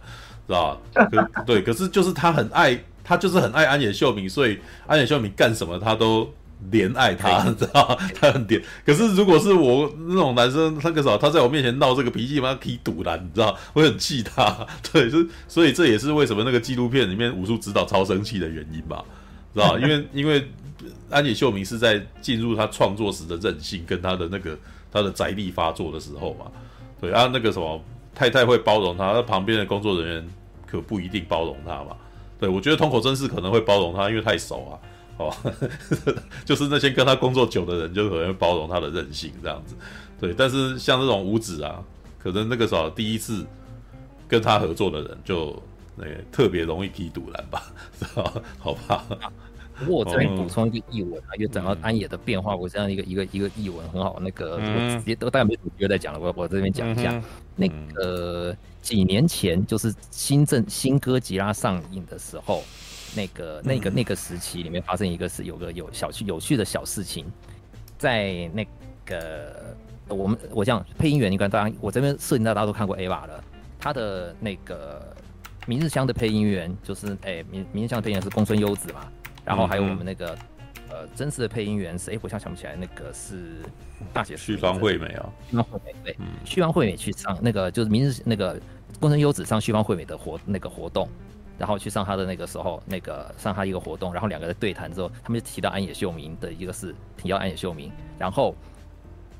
[0.47, 1.45] 知道吧？
[1.45, 6.33] 对，可是就是他很爱，他就是很爱安野秀明，所以安野秀明干什么他都
[6.73, 7.99] 怜爱他，你知道？
[8.21, 8.63] 他很怜。
[8.85, 14.67] 可是如果是我那种男生，那个啥，他在我面前闹这个脾气，把他踢堵了，你知道，我很气他。
[14.93, 15.19] 对，就
[15.49, 19.05] 所以这也是为什么那个纪录片里面武术指导超生气的原因吧？
[19.55, 19.79] 知道？
[19.81, 20.49] 因为因为
[21.11, 24.59] 安野秀明是在进入他创作时的任性跟他的那个
[24.91, 26.47] 他的宅力发作的时候嘛。
[27.01, 27.81] 对啊，那个什么
[28.15, 30.29] 太太会包容他，那旁边的工作人员。
[30.71, 31.97] 可不一定包容他嘛？
[32.39, 34.77] 对，我觉得通口真是可能会包容他，因为太熟啊。
[35.19, 35.35] 哦，
[36.47, 39.75] 就是那些跟他工作久的人，就可能会包容他的任性这样子。
[40.21, 41.83] 对，但是像这种五指啊，
[42.19, 43.45] 可能那个时候第一次
[44.27, 45.63] 跟他合作的人就，就
[45.97, 49.05] 那个特别容易踢堵拦吧，知道好吧？
[49.79, 54.19] 不过我这边补充一个译文啊，因为讲到安野的变化，我这样一个一个一个译文很好。
[54.21, 54.61] 那个我
[54.99, 57.23] 直接都大概没什么机会再讲了，我我这边讲一下。
[57.55, 62.65] 那个几年前就是新正新哥吉拉上映的时候，
[63.17, 67.25] 那个那个那个时期里面发生一个是有个有小趣有趣的小事情，
[67.97, 68.67] 在那
[69.05, 69.75] 个
[70.09, 73.45] 我们我讲配音员，你看当然我这边设定到大家都看过 Ava 了，
[73.79, 75.15] 他的那个
[75.67, 79.11] 明日香的配音员就是哎明明日香的配音员是公孙优子嘛。
[79.45, 80.37] 然后还有我们那个，
[80.91, 83.63] 呃，真实的配音员是，哎，我想想不起来，那个是
[84.13, 88.61] 大姐旭方惠美啊，旭方惠美对，绪方惠美去上那个就是明日那个
[89.01, 91.09] 公孙优子上旭方惠美的活那个活动，
[91.59, 98.55] 然后去上他的那个时候那个上他一个活动，然后两个人对谈之后，他们就提到安野秀明的一个事，提到安野秀明，然后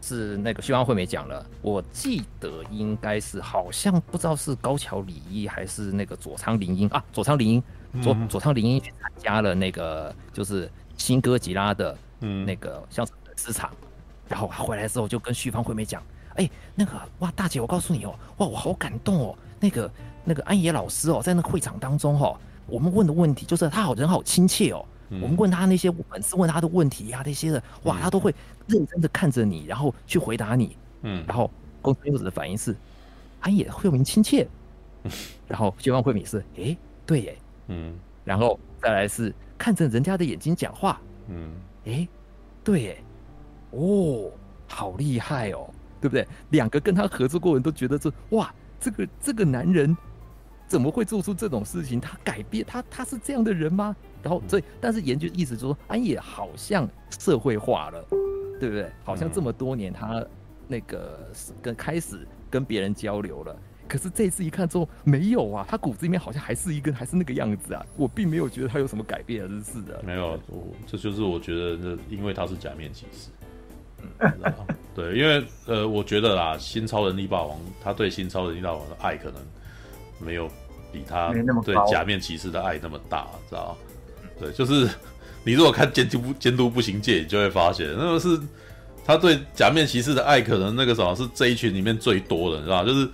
[0.03, 7.63] 是那个旭方惠美讲了，我记得应该是好像不知道是高桥李依还是那个佐仓綾音啊，佐仓綾音。
[8.03, 13.71] 佐佐仓綾音去参加了那个就是新哥吉拉的嗯那个像是粉丝场，
[14.29, 16.03] 然后他回来之后就跟旭方惠美讲，
[16.35, 19.91] 哎，那个哇大姐，我告诉你哦，哇我好感动哦，那个
[20.29, 28.35] 那个安野老师哦，在那个会场当中哦，我们问的问题就是他好人好亲切哦，我们问他那些粉丝问他的问题呀、啊、那些的，哇他都会
[28.67, 31.51] 认真的看着你，然后去回答你，嗯，然后
[31.81, 32.77] 宫村优子的反应是
[33.41, 34.47] 安野惠明亲切，
[35.49, 36.77] 然后绪方惠美是哎
[37.07, 37.39] 对耶。
[37.69, 41.53] 嗯，然后再来是看着人家的眼睛讲话，嗯，
[41.85, 42.09] 哎，
[42.65, 43.05] 对，耶，
[43.73, 44.31] 哦，
[44.67, 45.69] 好厉害哦，
[46.01, 46.27] 对不对？
[46.51, 49.95] 两个跟他合作过人都觉得这哇，这个这个男人
[50.69, 51.99] 怎么会做出这种事情？
[51.99, 53.97] 他改变他他是这样的人吗？
[54.23, 56.89] 然后所以但是研究意思就是说，安野好像
[57.19, 58.05] 社会化了，
[58.61, 58.91] 对不对？
[59.03, 60.25] 好像这么多年他
[60.69, 61.29] 那个
[61.63, 63.57] 跟开始跟别人交流了。
[63.89, 67.83] 可是这次一看之后，没有啊，他骨子里面好像还是一个，还是那个样子啊。
[67.97, 70.03] 我并没有觉得他有什么改变，真是的。
[70.05, 73.31] 没有，我这就是我觉得，这因为他是假面骑士。
[74.21, 74.31] 嗯，
[74.95, 79.43] 对，因为呃，我觉得啦，新超人力霸王他对新超人力霸王的爱可能
[80.19, 80.49] 没有
[80.93, 81.33] 比他
[81.65, 83.77] 对假面骑士的爱那么大，知道吗？
[84.41, 84.89] 对，就是
[85.45, 88.39] 你如果看监督监督步行界，你就会发现，那个是
[89.05, 92.85] 他对假面骑士的爱，可能那个什么是这一群里面最多的，你知道？
[92.85, 93.09] 就是。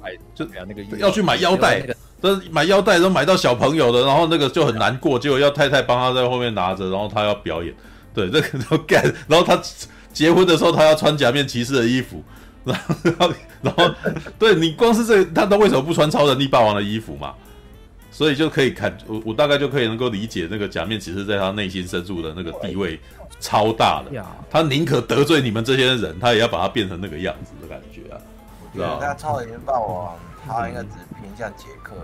[0.00, 1.82] 买就那个要去买腰带，
[2.20, 7.74] 但是买腰带都买到小朋友的，然后那个就很难过，结果要太太帮他在后面拿着，然后他要表演，
[8.14, 9.60] 对，这个 要干，然后他
[10.12, 12.22] 结婚的时候他要穿假面骑士的衣服，
[13.02, 13.32] 然后
[13.62, 13.94] 然后
[14.38, 17.34] 对你光是这个，他都为什么不穿超人力霸王的衣服嘛？
[18.10, 22.98] 所以就可以看我我大概就可以能够理解那个假面骑士在他内心深处的那个地位
[23.38, 28.20] 超大的，他宁可得罪你们这些人，他也要把他变成那个样子的感觉啊。
[28.62, 30.14] 我觉得，那超人霸王，
[30.46, 30.88] 他应该只
[31.20, 31.94] 偏向杰克。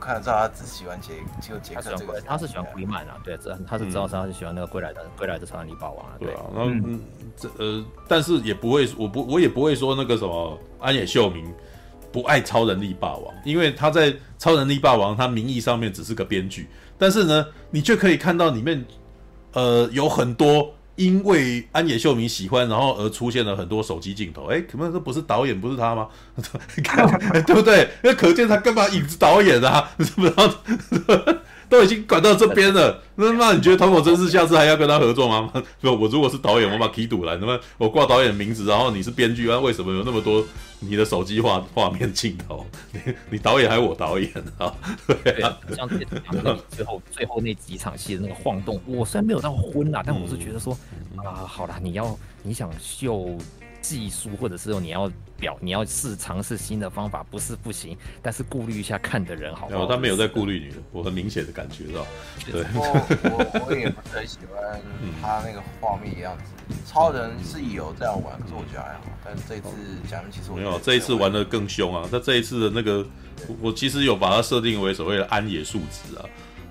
[0.00, 2.20] 看得出他只喜欢杰，就杰克这个。
[2.20, 6.12] 他是喜欢灰曼啊，对，这他是知道他是喜欢那个归来的归来的超能力霸王啊。
[6.18, 7.00] 对啊，然后嗯，
[7.36, 11.52] 这呃，但是也不会，我不我也不会说那个什么安野秀明
[12.12, 16.68] 不爱超能力霸王，因为他在超能力霸王，他名义上面只是个编剧，
[16.98, 18.84] 但是呢，你却可以看到里面
[19.52, 20.72] 呃有很多。
[20.96, 24.46] 因为安野秀明喜欢，然后而出现了很多手机镜头。
[24.46, 26.08] 哎，可能这不是导演，不是他吗？
[27.46, 27.88] 对不对？
[28.02, 29.90] 那可见他干嘛影子导演啊？
[29.98, 30.52] 你知不知道？
[31.68, 35.52] 都已经管到这边了，那那你觉得汤姆真是下次还要跟他合作吗？
[35.80, 40.46] 不，我如果是导演，我把 key 堵来，那么我挂导演名字，然后你是编剧，那，为什么有那么多
[40.80, 42.64] 你的手机画画面镜头？
[42.92, 43.00] 你
[43.30, 44.74] 你导演还是我导演啊？
[45.06, 53.36] 对啊，像最后最后那几场戏的那个晃动，我虽然没有到昏啦，但我是觉得说、嗯、啊，好啦，你要你想秀。
[53.82, 55.08] 技术，或者是说你要
[55.38, 59.86] 表，你要试尝试新的方法，不是不行，但是顾虑一下看的人好不好？
[59.86, 62.04] 他没有在顾虑你，我很明显的感觉到。
[62.50, 64.80] 对，我我也不是很喜欢
[65.22, 66.42] 他那个画面的样子。
[66.86, 69.00] 超人是有这样玩，可是我觉得还好。
[69.24, 69.68] 但是这次
[70.08, 72.08] 假面骑士没有，这一次玩的更凶啊！
[72.10, 73.04] 他这一次的那个，
[73.60, 76.24] 我其实有把它设定为所谓的安野数值啊。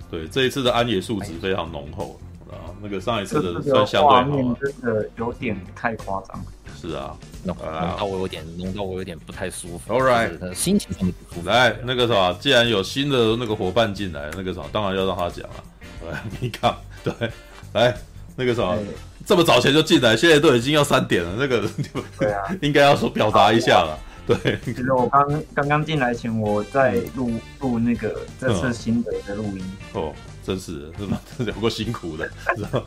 [0.10, 2.20] 对，这一次的安野数值非常浓厚
[2.50, 2.72] 啊。
[2.82, 6.46] 那个上一次的算相对好，真的有点太夸张。
[6.80, 9.94] 是啊，弄弄到我有点，弄到我有点不太舒服。
[9.94, 11.50] All right，心情上面不舒服。
[11.50, 15.64] 来，那个什么，既然有新的那个伙伴进来，那个什么，当然要让他讲了。
[16.12, 17.14] 来，你看，对，
[17.74, 17.96] 来，
[18.36, 18.78] 那个什么，
[19.26, 21.68] 这么早前就进来，现在都已经要三点了，那个
[22.20, 23.98] 对啊， 应该要说表达一下了。
[24.28, 29.78] 对，其实我刚刚刚进来前，我在录录那个这次新的一个录音。
[29.94, 31.20] 哦，真是是吗？
[31.40, 32.28] 有够辛苦的，
[32.58, 32.84] 是吧？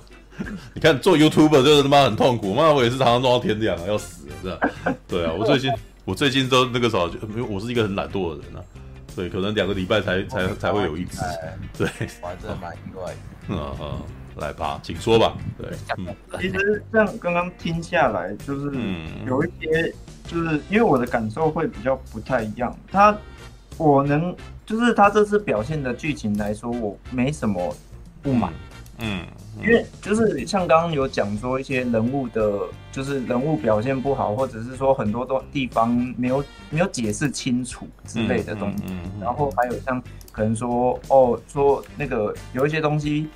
[0.75, 4.49] 你看做 YouTuber 就是他妈很痛苦，妈我也是常常弄到天亮啊，要死了，是
[4.85, 4.95] 吧？
[5.07, 5.73] 对啊，我最近
[6.05, 8.63] 我最近都那个时候就，我是一个很懒惰的人啊，
[9.15, 11.21] 对，可能两个礼拜才才才会有一次，
[11.77, 11.89] 对，
[12.21, 13.15] 玩真的蛮意外。
[13.49, 14.03] 嗯嗯，
[14.39, 15.37] 来吧，请说吧。
[15.57, 15.71] 对，
[16.41, 18.77] 其实这样刚刚听下来，就是
[19.27, 19.93] 有一些，
[20.27, 22.77] 就是因为我的感受会比较不太一样。
[22.91, 23.17] 他，
[23.77, 24.35] 我能
[24.65, 27.75] 就是他这次表现的剧情来说，我没什么
[28.23, 28.53] 不满。
[28.99, 29.27] 嗯。
[29.61, 32.61] 因为就是像刚刚有讲说一些人物的，
[32.93, 38.85] 就是人物表现不好，或者是说很多东地方没有没有解释清楚之类的东西。
[39.21, 40.01] 然后还有像
[40.31, 43.27] 可能说哦，说那个有一些东西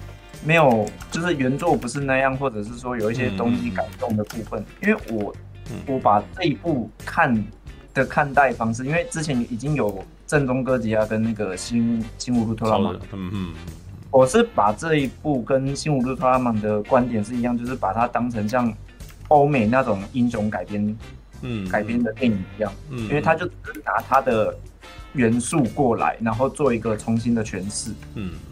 [0.44, 4.64] 没有，就是原作不是那样，或者是说有一些东西改动的部分。
[4.82, 5.34] 因为我
[5.86, 7.44] 我把这一部看
[7.94, 12.94] 的看待方式，因为之前已经有正宗哥吉拉跟那个新新乌鲁托拉曼。
[13.12, 13.54] 嗯嗯。
[14.10, 18.70] 我是把这一部跟《新乌鲁特拉曼》的观点是一样，就是把它当成像
[19.28, 20.98] 欧美那种英雄改编，
[21.40, 24.54] 嗯，改编的电影一样，嗯，因为他就拿他的
[25.14, 28.32] 元素过来，然后做一个重新的诠释，嗯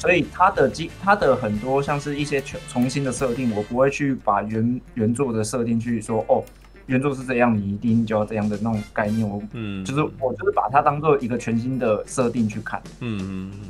[0.00, 6.42] 所以他的机，他的很多像是一些全重新的设定，我不会去把原原作的设定去说，哦，
[6.86, 13.60] 原作是这样，你一定就要这样的那种概念，我，嗯，就是我就是把它当做一个全新的设定去看，嗯嗯嗯。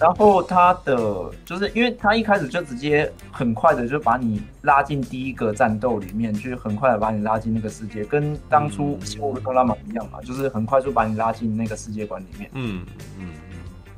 [0.00, 12.50] 然后他的就是，因为他一开始就直接很快的就把你拉进第一个战斗里面，去很快的把你拉进那个世界，跟当初《新乌鲁特拉玛》一样嘛，就是很快速把你拉进那个世界观里面。
[12.54, 12.84] 嗯
[13.18, 13.28] 嗯。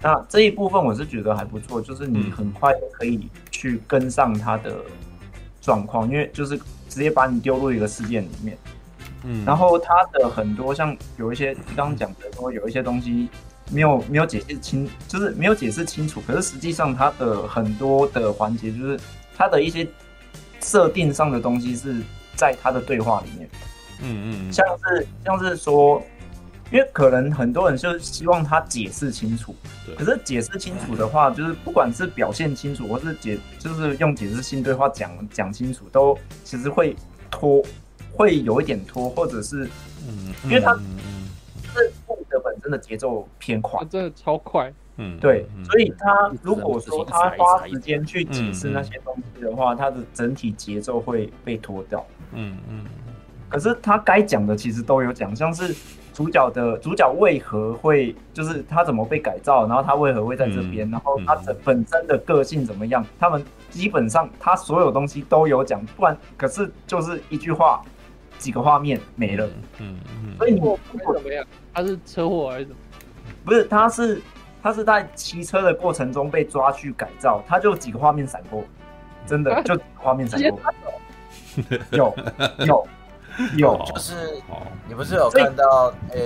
[0.05, 4.77] 那这一部分我是觉得还不错，就是你很快的可以去跟上他的
[5.61, 6.57] 状况，因为就是
[6.89, 8.57] 直接把你丢入一个事件里面。
[9.25, 9.45] 嗯。
[9.45, 13.29] 然后他的很多像有一些刚刚讲的说有一些东西。
[13.73, 16.23] 没有没有解释清，就是没有解释清楚。
[16.27, 19.01] 可是实际上，它的很多的环节，就是
[19.35, 19.89] 它的一些
[20.61, 22.03] 设定上的东西，是
[22.37, 23.49] 在它的对话里面。
[24.03, 26.01] 嗯嗯，嗯，像是像是说，
[26.75, 29.55] 因为可能很多人就希望他解释清楚。
[29.87, 29.95] 对。
[29.95, 36.97] 可是解释清楚的话，就是不管是表现清楚，或是解，就是用解释性对话讲讲清楚，都其实会
[37.31, 37.65] 拖，
[38.13, 39.71] 会有一点拖，或者是，
[40.09, 40.77] 嗯，因为他。
[41.73, 44.73] 这部的本身的节奏偏快，真的超快。
[44.97, 52.07] 嗯，对，所以他如果说他花时间去解释那些东西的话，他的整体节奏会被拖掉。
[52.33, 52.85] 嗯嗯。
[53.49, 55.75] 可是他该讲的其实都有讲，像是
[56.15, 67.83] 主角的主角为何会，就是他怎么被改造，然后他为何会在这边，然后他的本身的个性怎么样，他们基本上他所有东西都有讲，不然可是就是一句话。
[68.37, 70.79] 几个画面没了，嗯嗯，所以你不
[71.15, 71.47] 怎么样？
[71.73, 72.77] 他是车祸还是什么？
[73.45, 74.21] 不是，他是
[74.61, 78.65] 他是在骑车的过程中被抓去改造，他就几个画面闪过，
[79.25, 80.61] 真的 就画面闪过，
[81.93, 82.15] 有
[82.67, 82.67] 有。
[82.67, 82.87] 有，
[83.87, 84.15] 就是
[84.87, 86.19] 你不是有看到呃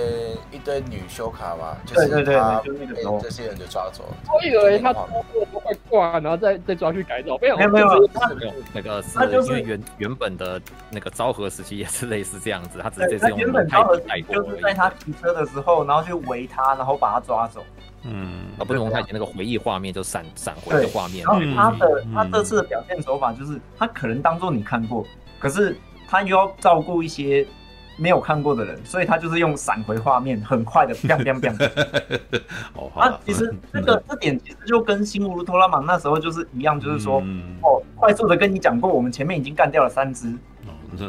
[0.51, 1.75] 一堆女修卡吗？
[1.85, 4.17] 就是他被这些人就抓走了。
[4.27, 7.37] 我以为他通过都快挂，然后再再抓去改造。
[7.41, 8.09] 没有没有没有，
[8.73, 10.61] 那个是因为原原本的
[10.91, 17.63] 那个昭和时期也是类似这样子，他只是这次用原本昭和就是在他骑车的时候，然后去围他，然后把他抓走。
[18.03, 21.25] 嗯，啊不是蒙太奇那个回忆画面就闪闪回的画面。
[21.25, 25.03] 然后他的他这次的表现手法就是，他可能当做你看过，
[25.39, 25.75] 可是。
[26.09, 27.45] 他又要照顾一些
[27.97, 31.69] 没有看过的人，所以他就是用闪回画面，很快的，biang biang biang。
[32.73, 37.21] 哦， 啊，其实那个这点其实就跟新乌鲁托拉玛那时候就是一样，就是说，
[37.61, 40.33] 哦，快速的跟你讲过，我们前面已经干掉了三只，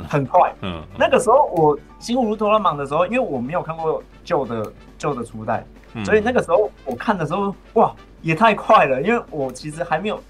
[0.08, 0.52] 很快。
[0.62, 5.64] 嗯，那个时候我新乌鲁托拉玛的时候，因为我没有看过旧的旧的初代，
[6.04, 10.20] 所以那个时候我看的时候，哇，也太快了，因为我其实还没有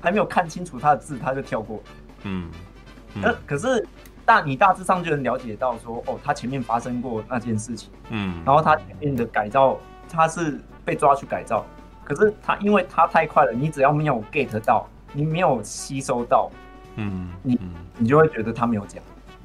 [0.00, 1.80] 还没有看清楚他的字，他就跳过。
[2.24, 2.50] 嗯，
[3.14, 3.86] 那可是。
[4.28, 11.64] 大你大致上就能了解到说，哦，他前面发生过那件事情，嗯，然后他前面的改造，他是被抓去改造，
[12.04, 16.50] 可是他因为他太快了，你只要没有 get 到，你没有吸收到，
[16.96, 17.58] 嗯，你
[17.96, 19.02] 你就会觉得他没有讲，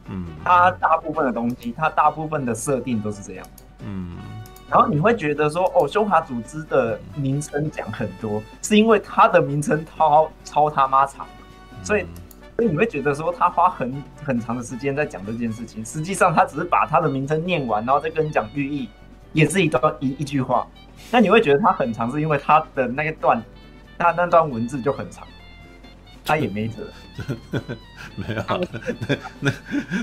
[0.09, 3.47] 嗯，他大部分的东西，他大部分的设定都是这样，
[3.85, 4.17] 嗯，
[4.69, 11.25] 然后你会觉得说，哦，修卡组织的名称讲很多，是因为他的名称超超他妈长，
[11.81, 12.05] 所以。
[12.63, 18.87] 所以你会觉得说他花很很长的时间在讲这件事情，实际上他只是把他的名称念完，然后再跟你讲寓意，
[19.33, 20.65] 也是一段一一句话。
[21.11, 23.43] 那你会觉得他很长，是因为他的那一段，
[23.97, 25.27] 他那段文字就很长。
[26.23, 26.87] 他也没辙。
[28.15, 28.43] 没有，
[29.01, 29.51] 那那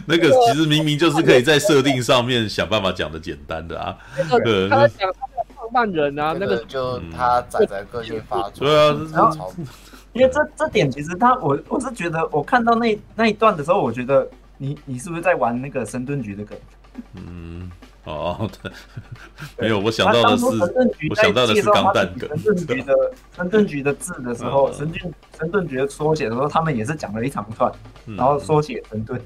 [0.05, 3.97] 那个其实明明就是可以在设定上面想办法讲的简单的啊。
[4.15, 4.39] 他讲
[4.69, 8.69] 他的创办人啊，那个就他仔仔个性发作。
[8.69, 8.95] 对啊，
[10.13, 14.29] 因为这这点其实他我我是觉得我看到那那一段的时候，我觉得
[14.59, 16.59] 你你是不是在玩那个神盾局的梗？
[17.15, 17.71] 嗯。
[18.05, 18.73] 哦， 对，
[19.59, 20.47] 没有，我想到的是，
[21.11, 22.29] 我想到的是钢弹梗。
[22.31, 22.95] 神盾局的
[23.37, 27.71] 神盾局的字的时候，神盾神盾局的缩写的时候，他们也是讲了一长串，
[28.17, 29.21] 然后缩写神盾。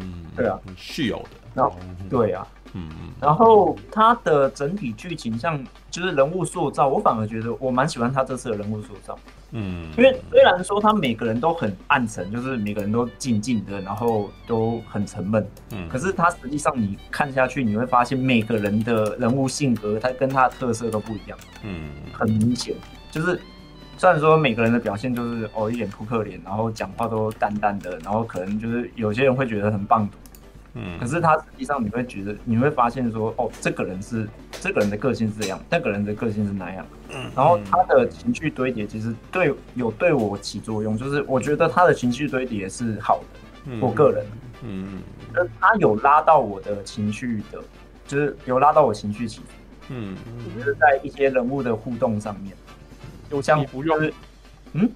[0.00, 1.28] 嗯，对啊，是有的。
[1.54, 1.76] 然后，
[2.08, 2.46] 对啊。
[2.72, 9.16] 嗯嗯，然后他的整体剧情像就是人物塑造，我反而觉得我蛮喜欢他这次的人物塑造。
[9.56, 15.46] 嗯，因为虽然说他每个人都很暗沉，就是每个人都静静的，然后都很沉闷。
[15.72, 21.38] 嗯，可是他实际上你看下去，你会发现每个人的人物性格，他跟他的特色都不一样。
[21.62, 22.74] 嗯，很明显，
[23.12, 23.40] 就是
[23.96, 30.08] 虽然说每个人的表现就是哦一脸扑克脸，然后讲话都淡淡的，然后可能就是有些人会觉得很棒。
[30.76, 36.84] 嗯，可是他实际上你会觉得，你会发现说，哦，这个人是这个人的个性是这样，那个人的个性是那样。
[37.10, 43.24] 嗯，然后他的情绪堆叠其实对有对我起作用，就是我觉得他的情绪堆叠是好的。
[43.66, 44.26] 嗯，我个人，
[44.64, 45.00] 嗯，
[45.32, 47.62] 就是他有拉到我的情绪的，
[48.08, 49.46] 就是有拉到我情绪起伏。
[49.90, 50.16] 嗯，
[50.58, 52.52] 就是在一些人物的互动上面，
[53.30, 54.10] 就像不用，
[54.72, 54.90] 嗯，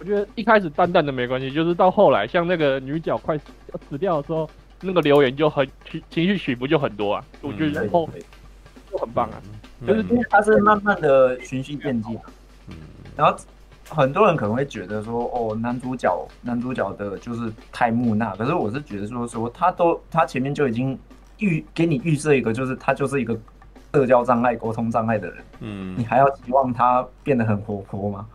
[0.00, 4.50] 我觉得一开始淡淡的没关系，就是到后来像那个女角快要死掉的时候。
[4.84, 8.08] 那个留言就很情情绪起伏就很多啊，我觉得然后
[8.90, 9.40] 就很棒啊，
[9.86, 12.18] 就是因为他是慢慢的循序渐进，
[13.16, 13.36] 然后
[13.88, 20.98] 很多人可能会觉得说，哦，男主角男主角的就是太木讷，可是我是觉得说说他都他前面就已经
[21.38, 23.38] 预给你预设一个，就是他就是一个
[23.92, 28.26] 社交障碍、沟通障碍的人，嗯，你还要期望他变得很活泼吗？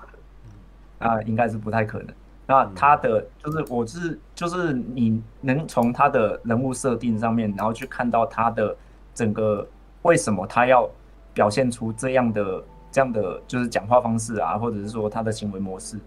[0.99, 2.07] 啊，应该是不太可能。
[2.45, 8.73] 那他的就是，我是就是你能从他的人物设定上面，然后去看到他的
[9.13, 9.67] 整个
[10.03, 10.89] 为什么他要
[11.33, 15.99] 表现出这样的这样的就是讲话方式啊，或者是说他的行为模式，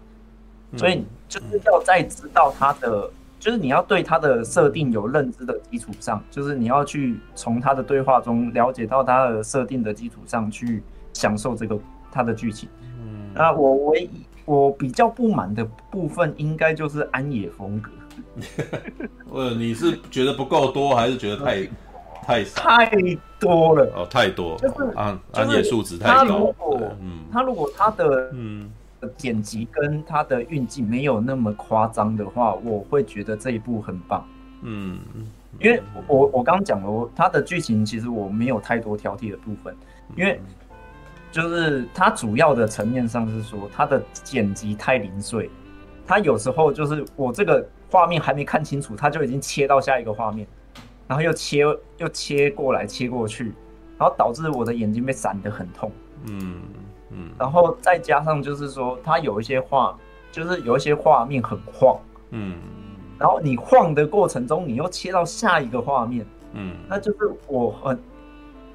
[0.75, 3.07] 所以就是要在知道他的，
[3.39, 10.81] 就是你要对他的设定有认知的基础上，就是你要去从他的对话中了解到他的设定的基础上去
[11.13, 11.77] 享受这个
[12.11, 12.67] 他的剧情。
[12.99, 14.25] 嗯，那我唯一。
[14.45, 17.89] 我比较不满的部分，应该就是安野风格。
[19.31, 21.67] 呃，你是觉得不够多，还是觉得太
[22.23, 22.61] 太少？
[22.61, 22.89] 太
[23.39, 26.53] 多了哦，太多，就是安安野素质太高。
[27.01, 28.69] 嗯，他如果他的嗯
[29.17, 34.25] 剪辑跟他的运镜没有那么夸张的话，我会觉得这一部很棒。
[34.61, 34.99] 嗯，
[35.59, 39.75] 因为我我刚刚讲了，我他的剧情其实我没有太多挑剔的部分，
[40.15, 40.39] 因为。
[41.31, 45.49] 就是他主要的层面上是说，他的剪辑太零碎，
[46.05, 50.47] 他有时候就是我这个画面还没看清楚，他就已经切到下一个画面，
[51.07, 51.59] 然后又切
[51.97, 53.53] 又切过来切过去，
[53.99, 55.91] 然后导致我的眼睛被闪得很痛。
[56.27, 56.59] 嗯
[57.11, 59.95] 嗯，然后再加上就是说，他有一些画，
[60.31, 61.95] 就是有一些画面很晃。
[62.31, 62.55] 嗯，
[63.19, 66.25] 然后你晃的过程中，你又切到下一个画面。
[66.53, 67.99] 嗯，那就是我很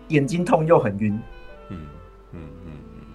[0.06, 1.20] 眼睛痛又很晕。
[1.70, 1.78] 嗯。
[2.34, 2.40] 嗯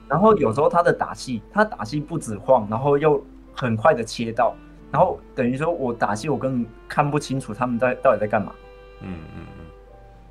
[0.09, 3.23] 然后有时候他的打戏，他打戏不止晃，然后又
[3.55, 4.53] 很快的切到，
[4.93, 8.53] 然后等于说我打戏我根本看不清楚他们在到底在干嘛。
[9.01, 9.65] 嗯嗯嗯。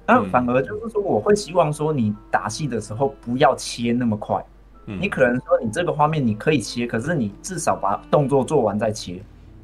[0.07, 4.43] 那反而就是说，我会希望说你打戏的时候不要切那么快。
[4.87, 4.99] 嗯。
[5.01, 9.21] 你可能说你这个画面你可以切，可是你至少把动作做完再切。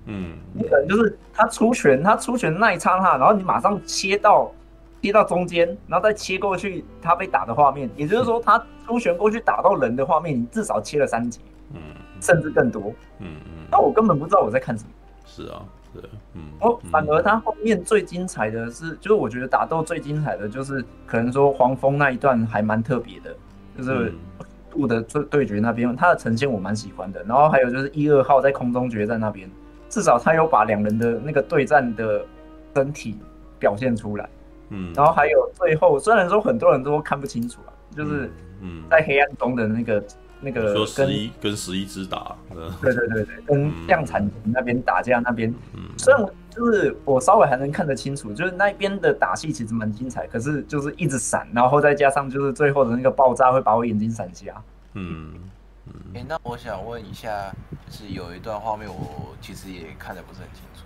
[0.06, 0.36] 嗯。
[0.52, 4.52] 你可能就是他出拳，他出拳那一刹那，然后你马上切到。
[5.00, 11.40] 切到中间，然后再切过去，他被打的画面，也就是说， 他出拳过去打到人的画面，你至少切了三节，
[11.72, 11.78] 嗯，
[12.20, 13.66] 甚至更多，嗯嗯。
[13.70, 14.90] 那我根本不知道我在看什么。
[15.26, 15.62] 是啊，
[15.94, 16.02] 是，
[16.34, 16.42] 嗯。
[16.60, 23.34] 哦，反而他后面最精彩的是，就是我觉得打斗最精彩的就是，可能说黄蜂那一段还蛮特别的，
[23.76, 24.12] 就是
[24.70, 27.22] 度的对对决那边，他的呈现我蛮喜欢的。
[27.24, 29.48] 然后还有就是一二号在空中决战那边，
[29.88, 32.24] 至少他有把两人的那个对战的
[32.74, 33.18] 身体
[33.58, 34.28] 表现出来。
[34.70, 38.30] 嗯，然后还有最后，虽然说很多人都看不清楚啊，就是
[38.60, 40.02] 嗯，在黑暗中的那个
[40.40, 42.36] 那个跟十一跟十一只打，
[42.80, 54.62] 对对对对，跟量产型那边打架那边，嗯，虽然就是我稍微还能看得清楚，就是那边的打戏其实蛮精彩，可是就是一直闪，然后再加上就是最后的那个爆炸会把我眼睛闪瞎，
[54.94, 55.34] 嗯
[55.86, 57.52] 嗯，哎，那我想问一下，
[57.88, 60.82] 就是有一段画面我其实也看得不是很清楚。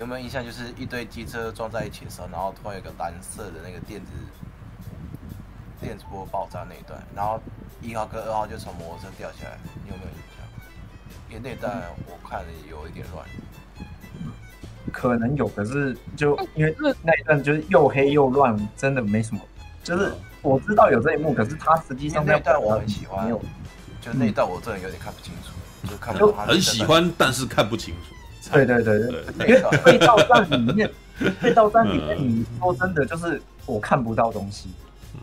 [0.00, 0.44] 有没有印象？
[0.44, 4.10] 就是一堆机车撞在一起的时候，然后突然有个蓝色的那个电子
[5.82, 7.40] 电磁波爆炸那一段，然后
[7.82, 10.46] 一号跟二号就从摩托车掉下来，你有没有印象？
[11.28, 13.26] 因为那段我看了有一点乱。
[14.92, 19.40] 可能有，可是就因为那一段就是又黑又乱，真的没什么。
[19.82, 20.12] 就是
[20.42, 23.40] 我知道有这一幕，可是他实际上那段我很喜欢，没有，
[24.00, 25.52] 就那一段我真的有点看不清楚，
[25.82, 26.36] 嗯、就看不懂。
[26.36, 28.50] 很喜欢，但是看不清楚。
[28.52, 30.90] 对对对对，因为隧道站里面，
[31.40, 34.70] 隧道站里面，你说真的就是我看不到东西。
[35.14, 35.20] 嗯，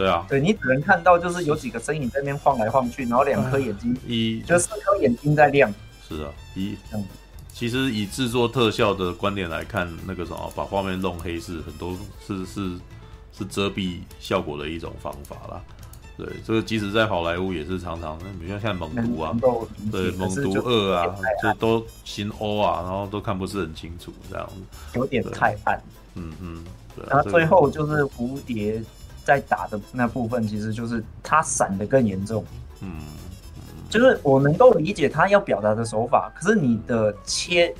[0.00, 5.70] 对啊，对你只能看到就是有几个身影在那边晃来晃去，然后两颗眼睛，一就四颗眼睛在亮。
[6.08, 7.06] 是啊，一这样。
[7.52, 11.94] 其实以制作特效的观点来看，那个什么把画面弄黑是很多
[12.26, 12.78] 是是
[13.36, 15.60] 是遮蔽效果的一种方法啦。
[16.16, 19.36] 对，这个即使在好莱坞也是常常，比如像像猛毒啊，
[19.92, 25.78] 对猛毒二啊，就都新欧啊，然后都看不是很清楚这样子，有点太暗。
[26.14, 26.64] 嗯嗯，
[26.96, 27.04] 对。
[27.10, 28.82] 然后最后就是蝴蝶
[29.30, 32.44] 在打的那部分，其实就是他闪的更严重。
[32.80, 32.88] 嗯。
[33.88, 37.74] 就是我能够理解他要表达的手法，可是你的切，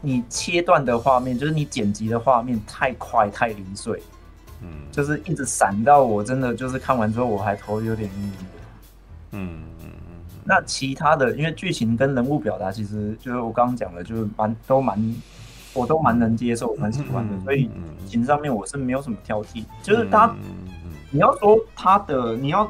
[0.00, 4.02] 你切断的画面，就是你剪辑的画面太快太零碎，
[4.62, 8.62] 嗯，就是一直闪到我真的就是看完之后我还头有点晕晕的，
[9.32, 10.24] 嗯嗯嗯。
[10.42, 15.14] 那其他的，因为剧情跟人物表达，其实就是我刚刚讲的，就是蛮都蛮，
[15.74, 17.64] 我都蛮能接受，蛮喜欢的，所以
[18.06, 19.62] 剧情上面我是没有什么挑剔。
[19.82, 20.34] 就是他，
[21.12, 22.68] 你要说他的，你要。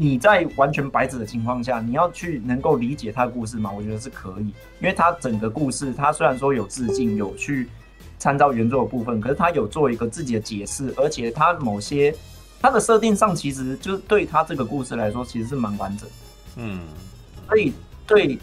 [0.00, 3.68] 你在完全白纸的情况下，你要去能够理解他的故事吗？
[3.72, 4.44] 我觉得是可以，
[4.78, 7.68] 因为他整个故事，他虽然说有致敬，有去
[8.16, 12.14] 参照原作的部分，可是他有做一个自己的解释，而且他某些
[12.60, 16.08] 他的设定上，其实就是对他这个故事来说，其实是蛮完整。
[16.54, 16.78] 嗯，
[17.48, 17.72] 所以
[18.06, 18.38] 对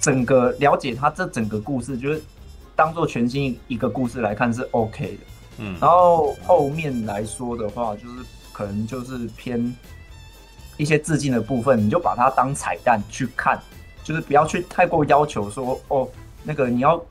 [0.00, 2.22] 整个了解他这整个故事，就是
[2.74, 5.18] 当做全新一个故事来看是 OK 的。
[5.58, 9.74] 嗯，然后后面来说的话，就是可能就是偏。
[10.78, 13.58] 一些致敬的部分，你就把它当彩蛋去看，
[14.04, 16.06] 就是不要去太过要求说哦，
[16.42, 17.02] 那个你要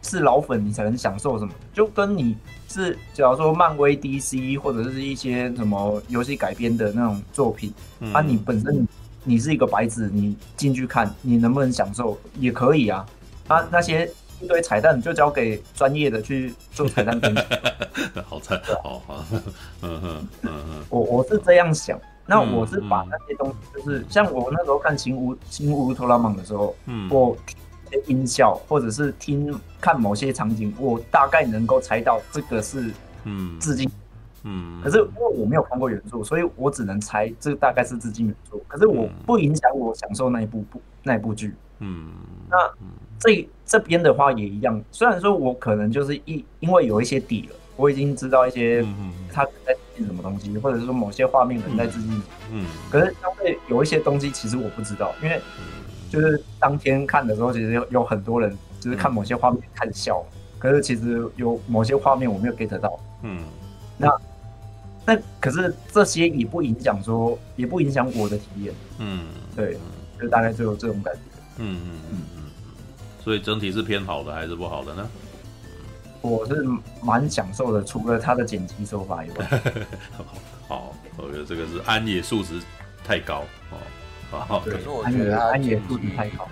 [0.00, 2.34] 是老粉你才能享受什么，就跟你
[2.66, 8.88] 是假如说漫威、DC 或者是一些什么游戏改编的那种作品，嗯、啊，你本身
[9.22, 13.04] 你是一个白纸，你进去看，你能不能享受也可以啊，
[13.48, 17.42] 啊，那些一堆彩蛋就交给专业的去做彩蛋编辑，
[18.26, 19.24] 好惨，好好，
[19.82, 21.98] 嗯嗯嗯嗯，我我是这样想。
[22.26, 27.36] 那我是把那些东西，就是像我那时候看新乌新乌托拉曼》的时候，嗯，我
[28.06, 32.88] 音效或者是听看某些场景，我大概能够猜到这个是
[33.24, 33.90] 嗯致敬，
[34.44, 34.80] 嗯。
[34.80, 38.56] 可是因为我没有看过原著，所以我只能猜这大概是致敬原著。
[38.68, 42.12] 可是我不影响我享受那一部部那一部剧，嗯。
[42.48, 42.56] 那
[43.18, 47.56] 这这边的话也一样，虽然说我可能就是一因为有一些底了。
[47.76, 48.84] 我已经知道一些
[49.32, 52.22] 他在致敬什么东西，或者是说某些画面可能在致敬。
[52.52, 55.40] 嗯，可是相对有一些东西，其实我不知道，因为
[56.10, 60.22] 就是当天看的时候，其实有有很多人就是看某些画面看笑，
[60.58, 63.00] 可是其实有某些画面我没有 get 到。
[63.22, 63.40] 嗯，
[63.96, 64.10] 那
[65.06, 68.74] 那可是这些也不影响说，也不影响我的体验。
[68.98, 69.20] 嗯，
[69.56, 69.78] 对，
[70.20, 71.20] 就大概就有这种感觉。
[71.56, 72.39] 嗯嗯嗯嗯，
[73.22, 75.08] 所以整体是偏好的还是不好的呢？
[76.22, 76.62] 我是
[77.02, 79.62] 蛮享受的，除了他的剪辑手法以外。
[80.68, 82.60] 好，我觉得这个是安野素质
[83.04, 83.78] 太高哦。
[84.30, 86.46] 好，可是我觉得安野素质太高，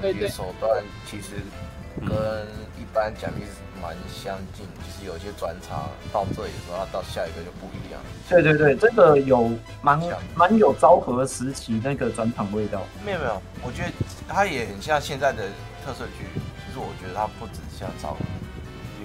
[0.00, 1.32] 剪辑手段其实
[2.00, 2.10] 跟
[2.78, 3.42] 一般讲义
[3.82, 8.00] 蛮相近，就是有些转场到这里的时候，到下一个就不一样。
[8.28, 9.50] 对对对，这个有
[9.82, 10.00] 蛮
[10.36, 12.82] 蛮有昭和时期那个转场味道。
[13.04, 13.90] 没有没有，我觉得
[14.28, 15.44] 他也很像现在的
[15.84, 16.24] 特色剧。
[16.66, 18.18] 其实我觉得它不只像昭和。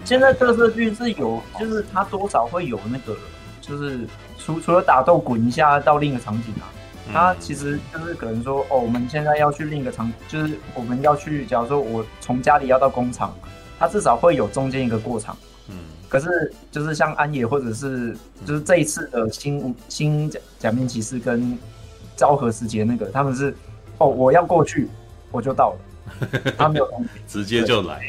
[0.06, 3.16] 现在特色剧是有，就是它多少会有那个，
[3.60, 6.72] 就是除除了打斗滚一下到另一个场景啊，
[7.12, 13.36] 它其实就是可能说，哦，我们现在要去另一个场，就是我们要去，假如说我从家里要到工厂，
[13.78, 15.38] 它至少会有中间一个过场。
[15.68, 15.76] 嗯。
[16.08, 21.56] 可是就是像安野或者是就是这一次的新新假假面骑士跟
[22.16, 23.54] 昭和时节那个，他们是，
[24.00, 24.88] 哦，我要过去，
[25.30, 25.80] 我就到了。
[26.58, 26.90] 他没有
[27.28, 28.00] 直接就来，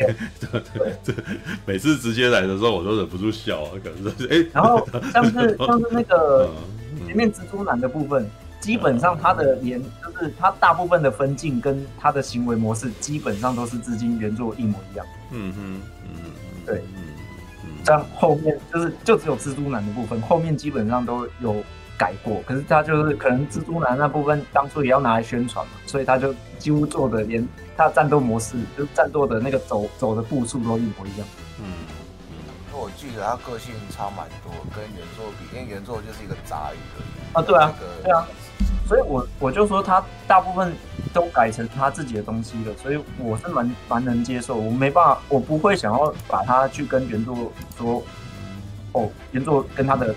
[0.41, 0.61] 对。
[0.73, 1.15] 对对，
[1.67, 6.51] 每次直接来的时候，我都忍不住笑啊，可是哎，然后像是 像是那个
[7.07, 8.29] 前面蜘蛛男的部分，
[8.61, 15.07] 基本上他的连就是他大部分的分镜跟他的行为模式，基本上都是至今原作一模一样。
[15.31, 16.33] 嗯哼，嗯，
[16.67, 17.05] 对，嗯
[17.65, 21.63] 嗯，像后面就是就只有蜘蛛男的部分，后面基本上都有。
[22.01, 27.47] 改过，可是他就是可能蜘蛛男那部分当初也要拿来宣传嘛，所以他就几乎做的连
[27.77, 31.29] 他的战斗模式，就战斗的那个走走的步数都一模一样。
[31.59, 31.67] 嗯
[32.31, 32.41] 嗯，
[32.73, 37.35] 因为我记得他个性差蛮多，跟原作比，因为原作就是一个杂鱼而已。
[37.35, 38.27] 啊，对啊，对啊。
[38.89, 40.73] 所以我我就说他大部分
[41.13, 44.57] 都改成他自己的东西了，所以我是蛮蛮能接受。
[44.57, 48.03] 我没办法，我不会想要把他去跟原作说，
[48.93, 50.15] 哦，原作跟他的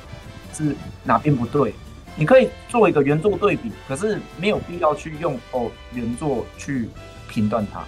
[0.54, 1.74] 是哪边不对。
[2.16, 6.88] 你可以做一个原作对比，可是没有必要去用哦原作去
[7.28, 7.84] 评断它。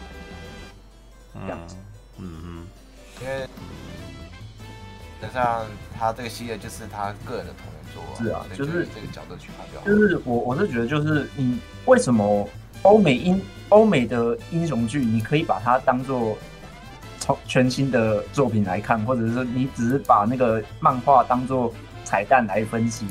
[1.45, 1.75] 这样子，
[2.17, 2.67] 嗯嗯，
[3.21, 3.47] 因为
[5.21, 5.65] 加上
[5.99, 9.81] 他这个系列就是他个人的同人作，是啊，就是这个角度去发表。
[9.85, 12.47] 就是我我是觉得，就是你为什么
[12.83, 16.37] 欧美英欧美的英雄剧，你可以把它当做
[17.19, 21.73] 从全新的作品来看，或者是说你只是把那个漫画当做
[22.05, 23.05] 彩蛋来分析。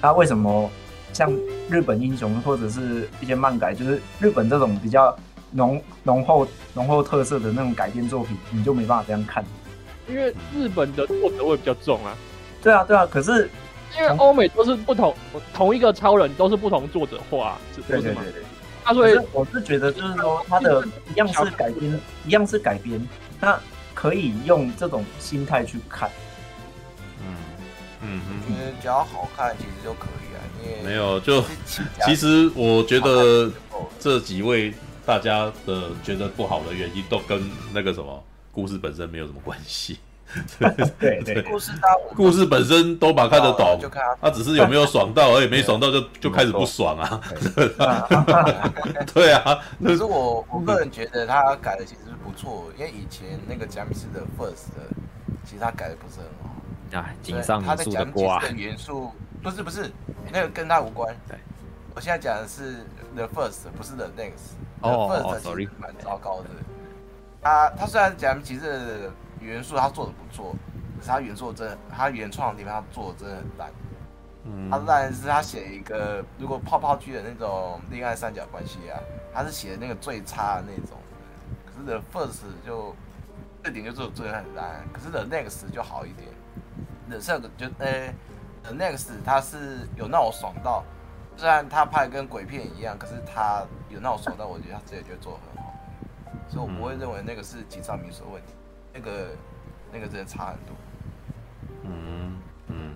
[0.00, 0.70] 那为什么
[1.12, 1.32] 像
[1.68, 5.16] 日本英雄或者是一些漫改，就是日本这种比较
[5.50, 9.44] 浓浓厚浓厚特色的那种改编作品，你就没办法这样看？
[10.08, 12.14] 因为日本的作者会比较重啊。
[12.62, 13.04] 对啊，对啊。
[13.10, 13.50] 可是
[13.98, 15.14] 因为欧美都是不同
[15.52, 18.42] 同一个超人都是不同作者画，是对对对对。
[18.84, 23.04] 他所以我是觉得就是说，他的一样是改编，一样是改编，
[23.40, 23.58] 那
[23.94, 26.08] 可以用这种心态去看。
[28.02, 30.40] 嗯哼，觉得只要好看其实就可以啊。
[30.84, 31.44] 没有，就
[32.04, 33.50] 其实我觉得
[34.00, 39.98] 这几位大家的觉得不好的原因，都跟那个什么故事本身没有什么关系。
[40.98, 41.70] 对对，故事
[42.16, 47.20] 故事本身都把看得懂，就看他只是有没有爽到而已，没爽到就就开始不爽啊。
[49.14, 54.74] 对 啊，可是我我个人觉得他改的其实是不错，因为以前那个贾米斯的 First，
[55.44, 56.55] 其实他改的不是很好。
[56.92, 59.10] 啊，井上他的讲解的元素
[59.42, 59.90] 不是不是，
[60.32, 61.14] 那个跟他无关。
[61.28, 61.38] 对，
[61.94, 62.84] 我现在讲的是
[63.14, 64.54] The First，不是 The Next。
[64.80, 66.48] 哦 The First 其实蛮糟糕的。
[67.42, 70.54] 他他虽然讲其实元素他做的不错，
[70.98, 73.70] 可是他原作真的，他原创的地方他做的真的很烂。
[74.44, 74.70] 嗯。
[74.70, 78.98] 他烂是他写一个如果泡泡剧的那种恋爱三角关系啊，
[79.32, 80.96] 他是写的那个最差的那种。
[81.64, 82.94] 可是 The First 就
[83.62, 86.28] 这点就做的做的很烂，可是 The Next 就好一点。
[87.08, 88.12] The 这个就呃
[88.62, 90.84] ，The Next 他是有让我爽到，
[91.36, 95.72] 虽然他拍跟鬼片一样，可是他有让我爽到，我觉得他直接就做得很好，
[96.48, 98.54] 所以我不会认为那个是吉藏民说问题，
[98.92, 99.28] 那个
[99.92, 100.76] 那个真的差很多。
[101.84, 102.94] 嗯嗯。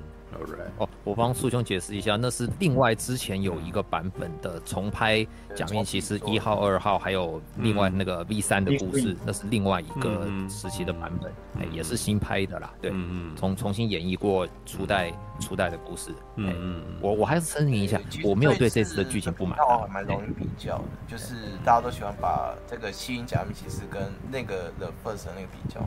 [0.79, 12.73] 哦，我帮苏兄解释一下，那是另外之前有一个版本的重拍假面骑士一号、二号，还有另外那个 V 三的故事，那是另外一个时期的版本，哎，也是新拍的啦。
[12.81, 12.91] 对，
[13.37, 16.11] 重重新演绎过初代初代的故事。
[16.37, 19.59] 嗯嗯，我我还是声明一下，我没有对这次的剧情不满。
[19.59, 21.35] 那我还蛮容易比较的，就是
[21.65, 25.81] 大家都喜欢把这个新假面骑士跟那个 The First 那个比较。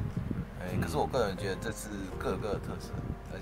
[0.64, 2.92] 哎，可是我个人觉得这是各有各的特色。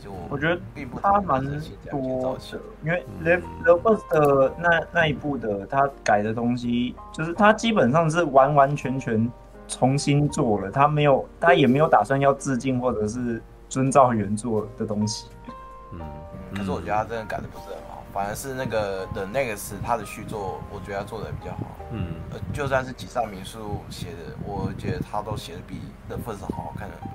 [0.07, 0.59] 我我觉得
[1.01, 1.43] 他蛮
[1.91, 9.29] 多的，因为 The The First 的那那一部的他改的东西，就是他基本上是完完全全
[9.67, 15.27] 重新做了，他没有，他也没有打算要致敬或者是遵照原作的东西。
[15.91, 15.99] 嗯，
[16.55, 17.65] 可是我觉得他真的改的不是
[18.13, 21.77] 反而是那个 The Next 他的续作，我觉得他做的比较好。
[21.91, 22.15] 嗯，
[22.53, 27.07] 就算是几上民宿写的，我觉得他都写的比 The First 好好看很多。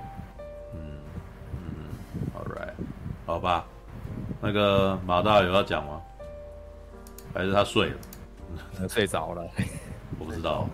[3.25, 3.65] 好吧，
[4.39, 6.01] 那个马大有要讲吗？
[7.33, 8.87] 还是他睡了？
[8.87, 9.43] 睡着了？
[10.17, 10.65] 我不知道，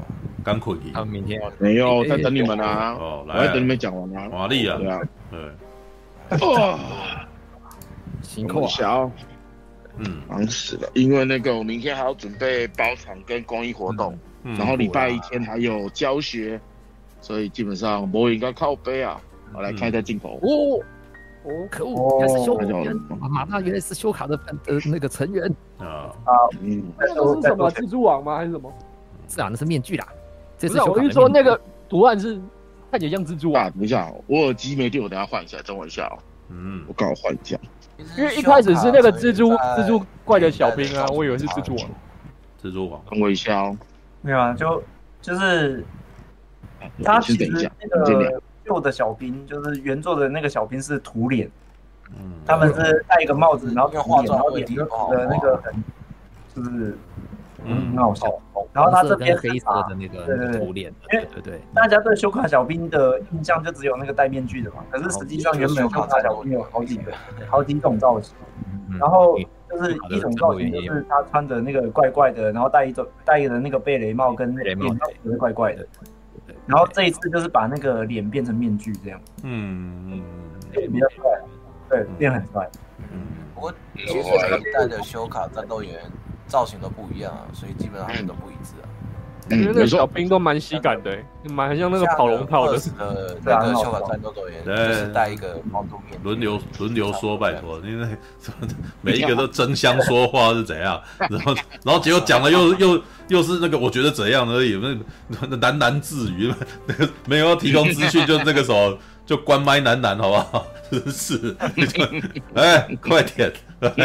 [0.43, 0.80] 刚困。
[0.93, 2.93] 他明天要没有在等你们啊！
[2.93, 4.30] 哦，来，我在等你们讲完啊。
[4.30, 6.48] 华丽啊，对啊，对。
[6.56, 6.80] 哇，
[8.22, 9.11] 辛苦啊！
[9.98, 16.60] 嗯，忙死了，因为那个我明天还要准备包场跟公益活动，然后礼拜一天还有教学，
[17.22, 19.20] 所以基本上我应该靠背啊。
[19.54, 20.40] 我来看一下镜头。
[20.42, 20.84] 哦。
[21.46, 22.22] 哦，可恶！
[22.22, 25.46] 原来是修卡员，马大原来是修卡的呃那个成员
[25.78, 26.32] 啊啊！
[26.62, 28.38] 嗯，那个是什么蜘蛛网吗？
[28.38, 28.74] 还是什么？
[29.28, 30.08] 是啊，那是面具啦。
[30.58, 32.42] 不是，我跟你说那个图案是
[32.90, 33.70] 看起来像蜘蛛啊。
[33.72, 36.18] 等一下，我耳机没电，我等下换一下，等我一下哦。
[36.48, 37.60] 嗯，我刚好换一下。
[38.18, 41.90] 因为一开始是那个蜘蛛蜘蛛怪的小兵啊，我以为是蜘蛛网。
[42.62, 43.78] 蜘蛛网，等我一下哦。
[44.22, 44.84] 没有啊，就
[45.22, 45.84] 就是
[47.04, 48.42] 他其实那个。
[48.66, 51.52] 旧的小兵就是原作的那个小兵是涂脸，
[52.16, 54.88] 嗯，他们是戴一个帽子，然后化妆，然后脸的
[55.30, 55.84] 那个很，
[56.56, 56.98] 就是
[57.66, 58.27] 嗯，那我笑。
[58.72, 67.11] 然后他这边黑色的那个头脸，对对对，大家对修卡小兵的印象就只有那个戴面具的嘛，可是实际上原本修卡小兵有好几个，
[67.48, 68.35] 好几种造型。
[69.00, 69.38] 然后
[69.69, 74.85] 就是一种造型就是他穿着那个怪怪的，然后戴一种戴的那个贝雷帽跟脸帽
[75.24, 75.85] 也是怪怪的。
[76.66, 80.24] 然后这一次就是把那个脸变成面具这样，嗯嗯，
[80.72, 81.24] 变比较帅，
[81.90, 82.69] 对，变很帅。
[83.11, 83.19] 嗯，
[83.56, 86.00] 不过其实这一代的修卡战斗员
[86.48, 88.88] 造型都不一样啊，所以基本上他们都不一致啊。
[89.46, 91.18] 我觉得那个小兵都蛮喜感的，
[91.54, 92.80] 蛮像那个跑龙套的。
[92.98, 98.08] 呃，那个修卡战斗队员就是戴一个猫肚面，轮流轮流说，拜托，因为
[99.02, 100.98] 每一个都争相说话是怎样，
[101.30, 104.80] 然后然后结果讲了又又又是那个我觉得怎样而已，
[105.28, 106.54] 那那喃喃自语，
[106.88, 110.66] 那 个没有要提供资讯，就那个时候就关麦喃喃，好不好？
[111.12, 111.54] 是，
[112.56, 113.52] 哎，快点，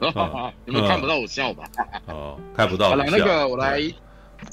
[0.64, 1.64] 你们看不到我笑吧？
[2.06, 2.90] 哦，看不到。
[2.90, 3.82] 好了，那个我来。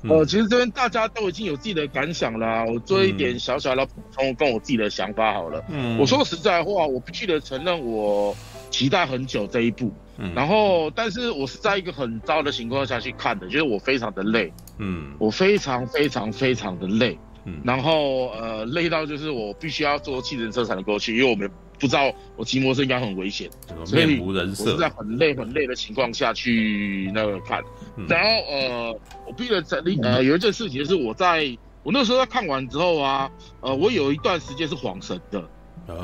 [0.10, 5.64] 呃，其实这边大家都已经有自己的感想了，我做一点小小的补充，跟我自己的想法好了。
[5.70, 8.36] 嗯，我说实在话，我必须得承认，我
[8.72, 9.94] 期待很久这一步。
[10.18, 14.52] 嗯，然后，但是我是在一个很糟的情况下去看的，就是我非常的累。
[14.80, 17.20] 嗯，我非常非常非常的累。
[17.44, 21.48] 嗯，然后呃，累到就是我必须要坐计程车才能过去，因为我们
[21.80, 23.50] 不知道我骑摩托车应该很危险，
[23.86, 27.64] 所以我是在很累很累的情况下去那个看。
[28.08, 33.30] 然后呃，我必须整理呃，有一件事情是我在我那时候在看完之后啊，
[33.62, 35.50] 呃，我有一段时间是恍神的。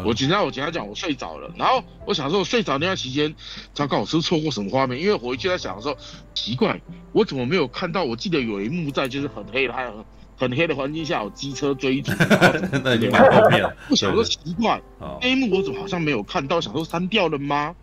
[0.05, 3.33] 我今天我今天讲我睡着了，然后我想说我睡着那段期间，
[3.73, 5.01] 糟糕，我是不是错过什么画面？
[5.01, 5.97] 因为我回去在想说，
[6.35, 6.79] 奇怪，
[7.13, 8.03] 我怎么没有看到？
[8.03, 10.05] 我记得有一幕在就是很黑的，还有
[10.41, 12.11] 很黑的环境下有机车追逐。
[12.83, 13.63] 那你蛮后面。
[13.89, 14.81] 我想说奇怪，
[15.21, 16.59] 那一幕我怎么好像没有看到？
[16.59, 17.75] 想说删掉了吗？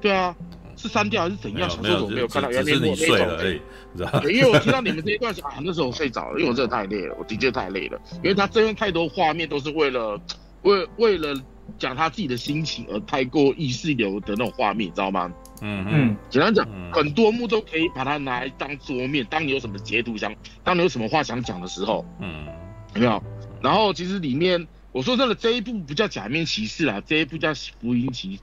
[0.00, 0.34] 对啊。
[0.78, 1.70] 是删掉还是怎样？
[1.70, 3.60] 想说我没有看到，原来我睡了而已，
[3.96, 7.98] 知道 因为我听到你们这一段啊，那时候我睡着了，因为我真的太累了，我的确太累了。
[8.16, 10.20] 因为他真的太多画面都是为了
[10.62, 11.34] 为为了
[11.78, 15.32] 讲他自己的心情而太过意识流的那种画面，你知道吗？
[15.60, 16.16] 嗯嗯。
[16.28, 22.46] 简单讲，嗯、很多幕都可以把它拿来当桌面，当你有什么截图想，当你有什么话想讲的时候，嗯，
[22.94, 23.22] 有没有？
[23.62, 28.42] 然后其实里面我说真的，这一部不叫假面骑士啊，这一部叫福音骑士，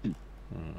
[0.52, 0.74] 嗯。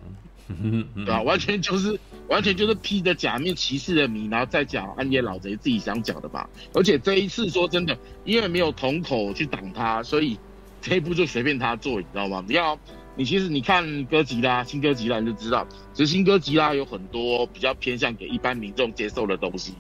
[0.95, 1.23] 对吧？
[1.23, 1.99] 完全就是
[2.29, 6.47] 完全就是披着假面骑士的名，然后再讲暗夜老贼自己想讲的吧。
[6.75, 7.97] 而且这一次说真的，
[8.27, 10.39] 因为没有瞳口去挡他，所以
[10.83, 12.45] 这一部就随便他做，你知道吗？
[12.47, 12.79] 你要
[13.17, 19.75] 你其实你看哥吉拉，新哥吉拉你就知道，其实新哥吉拉有很多比较偏向给一般民众接受的东西。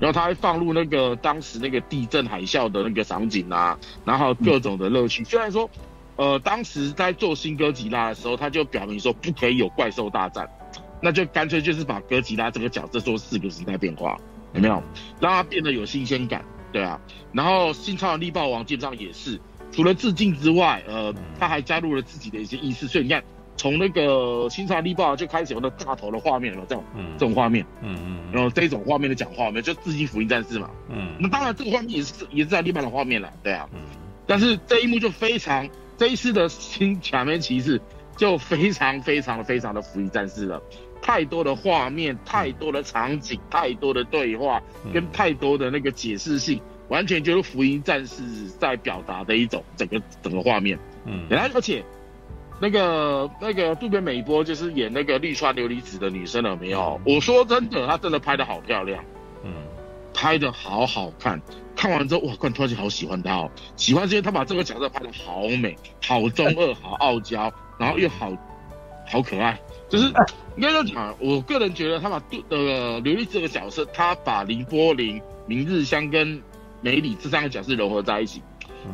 [0.00, 5.24] 然后他会放入那个当时那个地震海啸的那个场景啊，然后各种的乐趣。
[5.24, 5.68] 虽然说。
[6.14, 10.46] 呃，当时在做新哥吉拉的时候，他就表明说不可以有怪兽大战，
[11.00, 14.20] 那就干脆就是把哥吉拉这个角色做四个时代变化，
[14.52, 14.80] 有没有？
[15.18, 17.00] 让它变得有新鲜感，对啊。
[17.32, 19.40] 然后新超人力霸王基本上也是，
[19.72, 22.86] 除了致敬之外，呃，他还加入了自己的一些意思。
[22.86, 23.24] 所以你看，
[23.56, 33.80] 从那个新超人力霸王就开始有那大头的画面了，这种，嗯，这种画面，嗯嗯，然后这种画面的讲话，我们就致敬福音战士嘛，嗯，那当然这个画面也是也是在力霸的画面了，对啊，嗯，
[34.26, 35.68] 但是这一幕就非常。
[35.98, 37.80] 这一次的新假面骑士
[38.16, 40.60] 就非常非常非常的福音战士了，
[41.00, 44.60] 太多的画面，太多的场景，太多的对话，
[44.92, 46.60] 跟太多的那个解释性，
[46.92, 48.22] 完全就是福音战士
[48.60, 50.78] 在表达的一种整个整个画面。
[51.06, 51.82] 嗯，然后而且
[52.60, 57.00] 那个那个渡边美波就是演那个绿川琉璃子的女生了没有？
[57.06, 59.02] 我说真的，她真的拍的好漂亮，
[59.42, 59.50] 嗯，
[60.12, 61.40] 拍的好好看。
[61.74, 62.34] 看完之后，哇！
[62.36, 68.30] 突然间好喜欢她哦，喜欢是因为他把这个角色拍的好美、好中二、好傲娇， 然后又好
[69.08, 69.58] 好可爱。
[69.88, 70.04] 就是
[70.56, 76.40] 应该说讲，我个人觉得他把杜呃琉璃这个角色，他把林波林、明日香跟
[76.82, 78.42] 美里这三个角色融合在一起，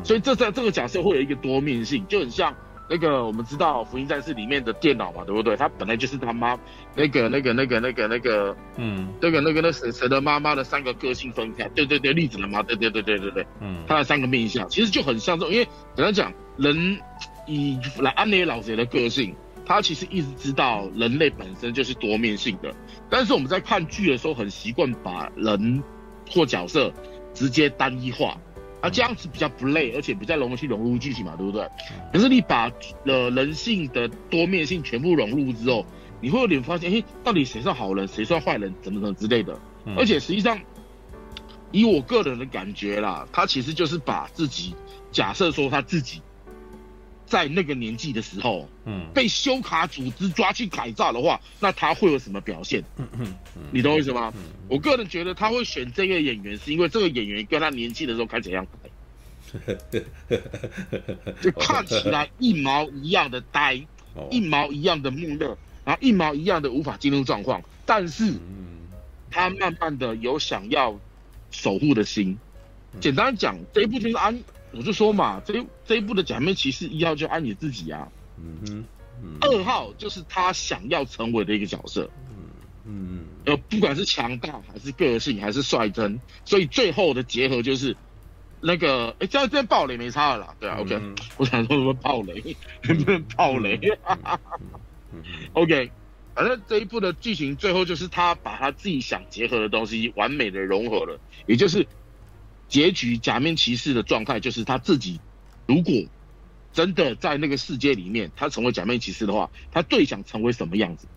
[0.03, 2.55] 所以这在这个角色会有一个多面性，就很像。
[2.91, 5.55] 那个我们知道《福音战士》里面的电脑嘛，对不对？
[5.55, 6.57] 他本来就是他妈
[6.95, 16.99] 那个那个那个那个那个，嗯，那个那个那谁谁的妈妈的三个个性分开，对对对，栗子的妈，对对对对对对，嗯，他的三个面相其实就很像这种，因为简单讲，人
[17.45, 19.35] 以来安妮老贼的个性，
[19.67, 22.73] 他其实一直知道人类本身就是多面性的，
[23.07, 25.83] 但是我们在看剧的时候很习惯把人
[26.31, 26.91] 或角色
[27.33, 28.37] 直接单一化。
[28.81, 31.67] 啊，这样子比较不累，而且比较容易去融入剧情嘛，对不对？
[32.13, 32.71] 可是你把
[33.03, 35.85] 呃人性的多面性全部融入之后，
[36.21, 39.59] 你会有点发现，哎，到底谁算好人，谁算坏人，怎么怎么之类的。
[39.97, 40.57] 而且实际上，
[41.71, 44.73] 以我个人的感觉啦，他其实就是把自己
[45.11, 46.21] 假设说他自己。
[47.29, 52.83] 在那个年纪的时候，嗯，被修卡组织抓去改造的话，那他会有什么表现？
[52.97, 53.35] 嗯嗯，
[53.71, 54.33] 你懂我意思吗？
[54.67, 58.67] 我个人觉得他会选这个演员，是因为这个演员跟他年纪的时候看起来一样，
[61.39, 63.75] 就看起来一毛一样的呆，
[64.31, 68.33] 一毛一样的木讷，然后一毛一样的无法进入状况，但是，
[69.29, 70.99] 他慢慢的有想要
[71.51, 72.37] 守护的心。
[72.99, 74.41] 简单讲，这一部就是安。
[74.71, 78.07] 我就说嘛，这这一部的假面骑士一号就安你自己啊，
[78.37, 78.85] 嗯哼，
[79.41, 82.45] 二号就是他想要成为的一个角色，嗯，
[82.85, 87.97] 嗯，呃，不管是强大还是个性还是率真，所以最后的结合就是
[88.61, 93.79] 那个，哎，这样这样暴雷没差了啦，对啊，OK，、嗯、我想说什么暴雷，能 不能暴雷
[95.53, 95.91] ？OK，
[96.35, 101.87] 反正这一部的剧情最后就是他把他自己想结合的东西完美的融合了，也就是
[102.69, 105.19] 结局假面骑士的状态就是他自己
[105.65, 105.93] 如果
[106.71, 111.07] 真的在那个世界里面他成为假面骑士的话，他最想成为什么样子？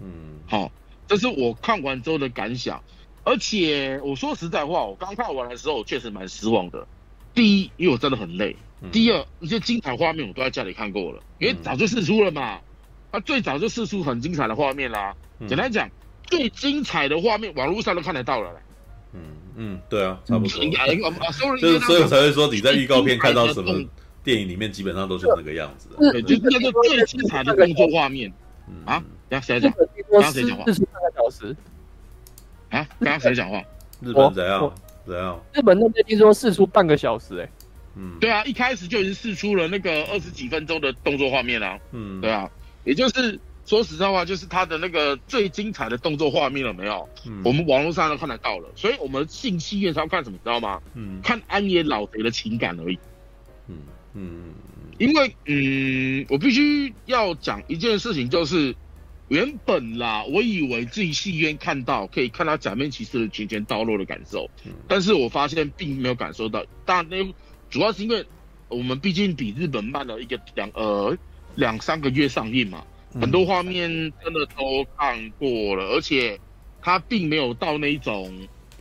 [0.00, 0.70] 嗯，好。
[1.08, 2.84] 这是我看完之后的感想，
[3.24, 6.86] 而且我说实在话，我刚看完的时候，我确实蛮失望的。
[7.32, 8.54] 第一，因为我真的很累；
[8.92, 12.60] 第二，一些精彩画面我都在家里看过了，因为早就试出了嘛。
[13.10, 15.16] 他最早就试出很精彩的画面啦。
[15.48, 15.88] 简单讲，
[16.26, 18.60] 最精彩的画面网络上都看得到了。
[19.14, 19.20] 嗯
[19.60, 20.58] 嗯，对啊，差不多。
[21.58, 23.84] 就是所以我才会说，你在预告片看到什么
[24.22, 25.88] 电影里面，基本上都是那个样子。
[25.98, 28.32] 对，就是那个最精彩的动作画面。
[28.84, 29.02] 啊？
[29.28, 29.72] 等下谁讲？
[30.10, 30.64] 刚刚谁讲话？
[30.64, 31.56] 半个小时。
[32.70, 32.86] 啊？
[33.00, 33.60] 刚刚谁讲话？
[34.00, 34.72] 日本怎样？
[35.04, 35.40] 怎样？
[35.52, 37.48] 日本那边听说试出半个小时，哎。
[37.96, 38.16] 嗯。
[38.20, 41.78] 对啊，一开始就已经试出了那个二十几分钟的动作画面啊。
[41.90, 42.20] 嗯。
[42.20, 42.48] 对啊，
[42.84, 47.06] 也就是说实在话，就是他的那个最精彩的动作画面了没有？
[47.26, 47.42] 嗯。
[47.44, 50.38] 我们网络上都看得到了，所以我们进戏院是要看什么？
[50.42, 50.80] 知道吗？
[50.94, 51.20] 嗯。
[51.22, 52.98] 看安野老贼的情感而已。
[53.68, 53.76] 嗯
[54.14, 54.54] 嗯。
[54.96, 58.74] 因为嗯，我必须要讲一件事情，就是。
[59.28, 64.48] 原本啦，我以为自己戏院看到可以看到假面骑士的拳拳到肉的感受，
[64.88, 66.64] 但是我发现并没有感受到。
[66.86, 67.34] 当然，那
[67.68, 68.24] 主要是因为
[68.68, 71.14] 我们毕竟比日本慢了一个两呃
[71.56, 72.82] 两三个月上映嘛，
[73.14, 73.90] 很多画面
[74.22, 76.38] 真的都看过了，而且
[76.80, 78.30] 它并没有到那一种，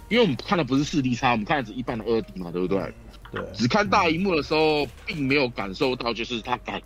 [0.10, 2.94] 因为我们看的不是四 D 差，我们看的是一般的二 D 嘛，对不对？
[3.32, 6.82] 对，只看大荧幕的时候，并没有感受到就是它感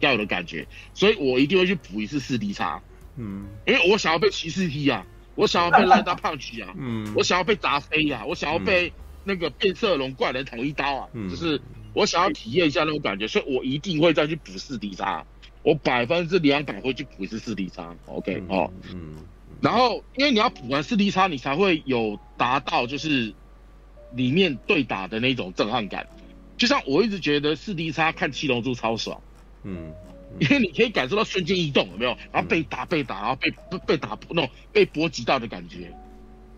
[0.00, 2.80] 要有的感觉，所以我一定会去补一次四 D 差。
[3.16, 8.92] 嗯，因为我想要被骑士踢啊，我想要被赖大胖骑啊，嗯，我想要被砸飞呀，我想要被
[9.24, 11.60] 那个变色龙怪人捅一刀啊，嗯，就是
[11.92, 15.24] 我想要体验一下那种感觉，所以我一定会再去补四 D 叉，
[15.64, 19.16] 我百分之两百会去补一次四 D 差，OK 哦，嗯，
[19.60, 23.34] 然后因为你要补完四 D 差，你才会有达到就是
[24.12, 26.06] 里面对打的那种震撼感，
[26.56, 29.20] 就像我一直觉得四 D 差看七龙珠超爽，
[29.64, 29.92] 嗯。
[30.40, 32.18] 因为你可以感受到瞬间移动，有没有？
[32.32, 35.94] 然后被打被打，然后被被被打那种被波及到的感觉，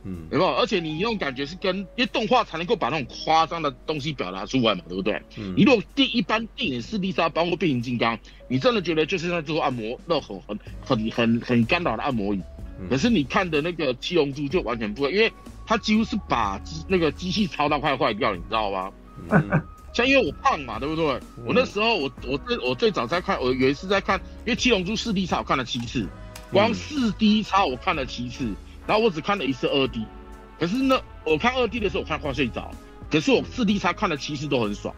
[0.06, 0.54] 嗯，有没有？
[0.54, 5.20] 而且你那种感觉是跟因为动画才能够把那种夸张的东西表达出来嘛，对不对？
[5.36, 8.18] 嗯，你如果第一般电影四 D 杀，包括变形金刚，
[8.48, 12.40] 你真的觉得就是在做按摩，那很很很很很干扰的按摩椅。
[12.88, 15.32] 可是你看的那个七龙珠就完全不会，因为
[15.66, 18.92] 它几乎是把机那个机器操到快坏掉了，你知道吗？
[19.30, 19.62] 嗯。
[19.92, 21.06] 像因为我胖嘛，对不对？
[21.46, 26.06] 我那时候我我最我最早在看，我有一次在看，因为七龙珠四 D 叉我看了七次，
[26.52, 28.52] 光四 D 叉我看了七次，
[28.86, 30.05] 然后我只看了一次二 D，
[30.58, 32.70] 可是呢，我看二 D 的时候我看快睡着，
[33.10, 34.94] 可是我四 D 差看了其实都很爽，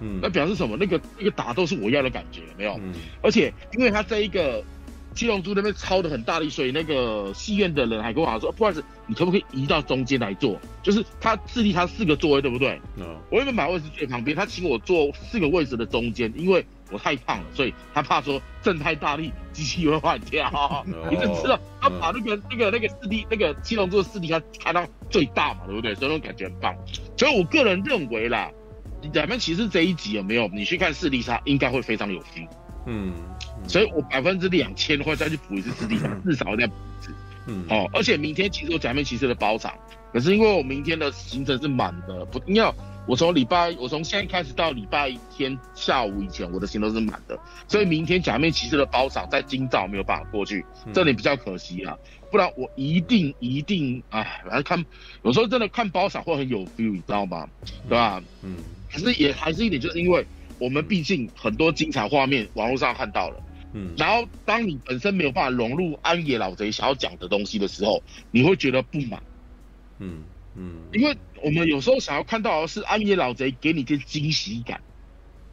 [0.00, 0.76] 嗯，那表示什么？
[0.76, 2.74] 那个那个打斗是我要的感觉，有没有？
[2.82, 4.62] 嗯，而且因为它这一个。
[5.14, 10.58] 七龙珠那边超的很大力，所以那个戏院的人还跟我说：“不好意思，你可不可以移到中间来坐？
[10.82, 12.80] 就是他四地他四个座位，对不对？
[12.96, 13.16] 嗯。
[13.30, 20.84] 我原本买位置最旁边，他请我坐四个位置的中间，因为我太胖了，所以他怕说震太大力，机器会坏掉。
[21.10, 25.94] 你就知道他把那个那个那个四 D 那个七龙珠的四 D 他开到最大嘛，对不对？
[25.94, 26.74] 所以那种感觉很棒。
[27.16, 28.50] 所以我个人认为啦，
[29.12, 32.48] 咱们其实这一集有没有你去看四 D 他应该会非常有 feel。
[32.86, 33.12] 嗯。
[33.66, 37.14] 所以我百分之两千会再去补一次四 D 场，至少再补一次。
[37.46, 39.74] 嗯，好，而且明天其实有假面骑士的包场，
[40.12, 42.72] 可是因为我明天的行程是满的，不，因为
[43.06, 51.96] 我从礼拜，我从现在开始到礼拜天下午以前，我的行程都是满的，所以明天假面骑士的包场在今早没有办法过去，这里比较可惜啊。
[52.30, 54.82] 不然我一定一定，哎，来看，
[55.22, 57.46] 有时候真的看包场会很有 feel，你知道吗？
[57.88, 58.22] 对吧？
[58.42, 58.56] 嗯，
[58.90, 60.26] 可是也还是一点，就是因为
[60.58, 63.36] 我们毕竟很多精彩画面网络上看到了。
[63.74, 69.22] 嗯，然后当你本身没有办法融入安野老贼想要讲的东西的时候，你会觉得不满。
[69.98, 70.22] 嗯
[70.56, 74.80] 嗯，因为我们有时候想要看到的是安野老贼给你一些惊喜感，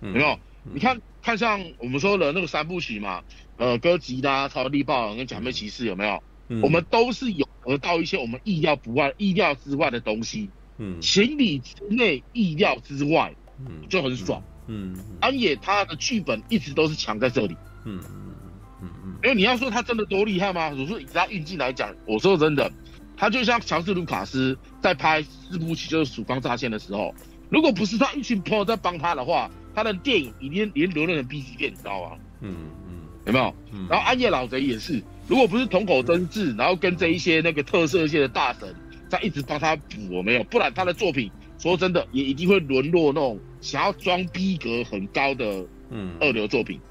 [0.01, 0.39] 有没有？
[0.71, 3.23] 你看看像我们说的那个三部曲嘛，
[3.57, 6.21] 呃，哥吉拉、超力霸王跟假面骑士有没有？
[6.61, 10.49] 我们都是有得到一些我们意料不外、意料之外的东西。
[10.77, 14.43] 嗯，情理之内、意料之外，嗯，就很爽。
[14.67, 17.55] 嗯，安野他的剧本一直都是强在这里。
[17.85, 18.33] 嗯嗯
[18.81, 20.69] 嗯嗯，因为你要说他真的多厉害吗？
[20.69, 22.71] 我说以他运气来讲，我说真的，
[23.15, 27.13] 他就像乔治卢卡斯在拍四部曲就是《曙光乍现》的时候，
[27.49, 32.17] 如果不是他一群朋友在帮他的话，他的电影已经连流量的 B 级片，你知道吗？
[32.41, 32.55] 嗯
[32.87, 33.53] 嗯，有没有？
[33.89, 38.75] 然后暗夜老贼也是，如果不是同口真嗣，然后跟这一些那个特色界的大神
[39.07, 46.77] 在一直帮他补，我没有，不然他的作品说真的也一定会沦落那种想要装逼格很高的嗯二流作品。
[46.77, 46.90] 嗯，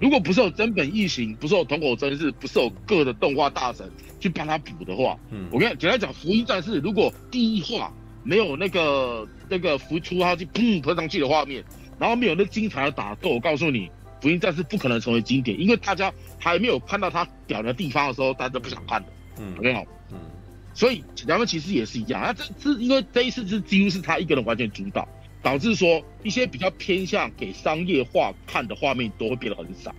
[0.00, 7.92] 如果不是有真本义行，不是有樋口真是，不是有各的动画大神去帮他补的话，嗯，我跟你简单讲，福音战士如果第一话
[8.22, 11.64] 没有那个那个浮出他去砰喷上去的画面，
[11.98, 13.90] 然后没有那精彩的打斗，我告诉你。
[14.22, 19.08] 福音战士不可能成为经典，因为大家还没有看到他屌的地方的时候，大家都不想看的。
[19.38, 19.86] 嗯没有。
[20.10, 20.18] 嗯，
[20.72, 22.22] 所以两个其实也是一样。
[22.22, 25.06] 那这是因为这一次是几乎是他一个人完全主导，
[25.46, 29.94] 导致说一些比较偏向给商业化看的画面都会变得很少。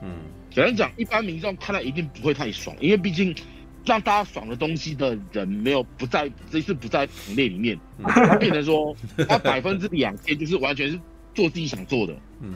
[0.00, 0.08] 嗯，
[0.50, 3.36] 简单讲，一般民众看来一定不会太爽，因为毕竟
[3.84, 8.96] 让大家爽的东西的人没有不在这一次不在行列里面，他变成说
[9.28, 10.98] 他百分之两千就是完全是
[11.34, 12.16] 做自己想做的。
[12.40, 12.54] 嗯。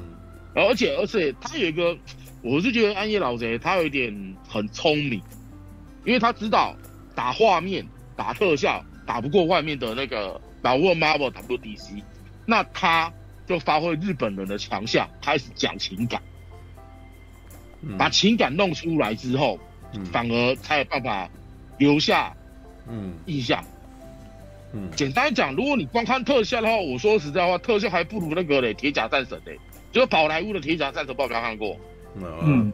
[0.54, 1.94] 而且而且他有一个，
[2.40, 5.20] 我是觉得暗夜老贼他有一点很聪明，
[6.06, 6.74] 因为他知道
[7.14, 7.86] 打画面、
[8.16, 12.02] 打特效打不过外面的那个打不过 Marvel 打不过 DC，
[12.50, 13.12] 那他
[13.46, 16.20] 就发挥日本人的强项，开始讲情感，
[17.96, 19.56] 把情感弄出来之后，
[20.10, 21.30] 反而才有办法
[21.78, 22.34] 留下
[22.88, 23.64] 嗯印象。
[24.72, 29.56] 嗯，简单讲，如果你光看特效的话，我说实在话，特效还不如那个嘞铁甲战神嘞。
[29.92, 31.80] 就是宝莱坞的铁甲战神，不知道有没有看过？
[32.42, 32.72] 嗯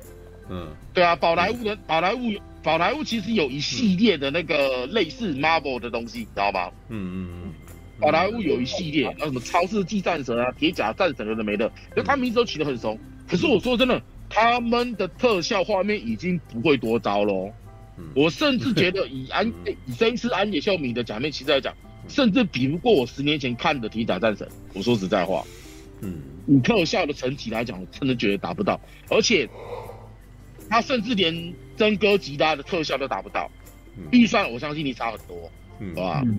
[0.49, 2.33] 嗯，对啊，宝莱坞的宝莱坞，
[2.63, 6.71] 宝莱坞其实有一系列的那个类似 Marvel 的东西，你知道吗？
[6.89, 7.46] 嗯嗯嗯，
[8.01, 12.99] 宝莱坞有一系列，那什么超世纪战神啊、铁甲战神有的没的，就他名字都起得很熟。
[13.29, 17.51] 可是我说真的，他们的特效画面已经不会多糟喽。
[18.15, 21.75] 我甚至觉得以安以这一次安野秀明的假面骑士来讲，
[22.09, 24.47] 甚至比不过我十年前看的铁甲战神。
[24.75, 25.45] 我说实在话，
[26.03, 26.21] 嗯。
[26.49, 29.49] 以特效的层级来讲，我真的觉得达不到，而且
[30.71, 33.51] 他甚至连真哥吉拉的特效都达不到，
[34.13, 35.51] 预算我相信你差很多，
[35.81, 36.23] 嗯，好吧？
[36.25, 36.39] 嗯，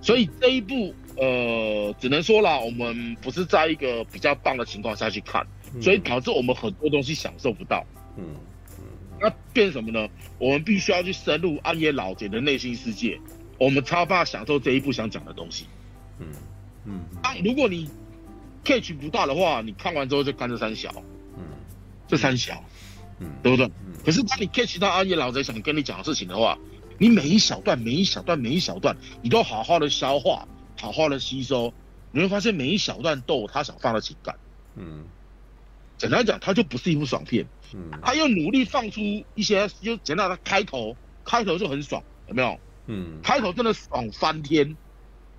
[0.00, 5.46] 所以这一部呃，只能说啦，我们不是在一个比较棒的情况下去看，
[5.80, 7.84] 所以导致我们很多东西享受不到，
[8.16, 8.24] 嗯，
[9.20, 10.08] 那变什么呢？
[10.38, 13.20] 我们必须要去深入暗夜老贼的内心世界，
[13.58, 15.66] 我们超怕享受这一部想讲的东西，
[16.18, 16.26] 嗯
[16.86, 17.90] 嗯，啊，如果你
[18.64, 20.90] catch 不到的话，你看完之后就看这三小，
[21.36, 21.42] 嗯，
[22.08, 22.64] 这三小，
[23.18, 23.66] 嗯，对不对？
[23.66, 26.56] 嗯、可是当你 catch 到暗夜老贼想跟你讲的事情的话，
[27.00, 30.46] 你每一小段、每一小段、每一小段，你都好好的消化，
[30.78, 31.72] 好好的吸收，
[32.12, 34.36] 你会发现每一小段都有他想放的情感，
[34.76, 35.06] 嗯，
[35.96, 39.00] 简单讲，它就不是一部爽片，嗯，他又努力放出
[39.34, 42.60] 一些，就简单的开头，开头就很爽，有没有？
[42.86, 44.76] 嗯，开头真的爽翻天，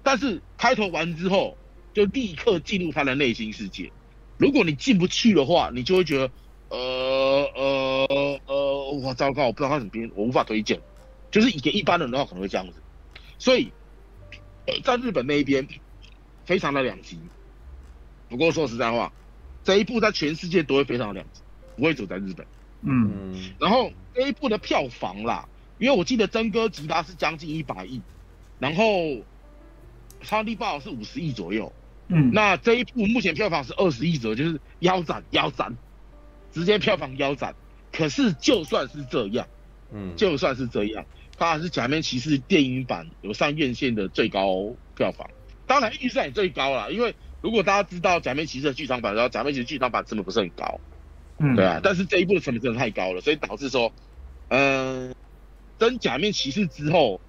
[0.02, 1.56] 但是开头完之后。
[1.94, 3.92] 就立刻进入他的内心世界。
[4.38, 6.32] 如果你进不去的话，你就会觉得，
[6.70, 6.78] 呃
[7.54, 10.80] 呃呃，我糟糕，我不知道他怎么编，我无法推荐。
[11.32, 12.74] 就是以前一般人的话可能会这样子。
[13.40, 13.72] 所以，
[14.84, 15.68] 在日本那一边，
[16.46, 17.18] 非常的两极。
[18.30, 19.12] 不过说实在话，
[19.64, 21.42] 这一部在全世界都会非常的两极，
[21.76, 22.46] 不会走在日本。
[22.82, 23.52] 嗯。
[23.60, 25.48] 然后这一部的票房啦，
[25.80, 28.02] 因为我记得真哥吉他是将近一百亿，
[28.60, 28.84] 然后
[30.22, 31.72] 超力爆是五十亿左右。
[32.10, 35.76] 嗯，那这一部目前票房是二十亿左右，就是腰斩腰斩，
[36.52, 37.56] 直接票房腰斩。
[37.92, 39.48] 可是就算是这样，
[39.92, 41.06] 嗯，就算是这样，
[41.42, 45.28] 它还是假面骑士电影版有上院线的最高票房。
[45.66, 50.80] 当然预算也最高了，因为如果大家知道假面骑士的剧场版，然后假面骑士剧场版成本不是很高，
[51.40, 51.80] 嗯，对啊。
[51.82, 53.92] 但是这一部的成本真的太高了，所以导致说，
[54.50, 55.16] 嗯、呃，
[55.80, 57.20] 登假面骑士之后。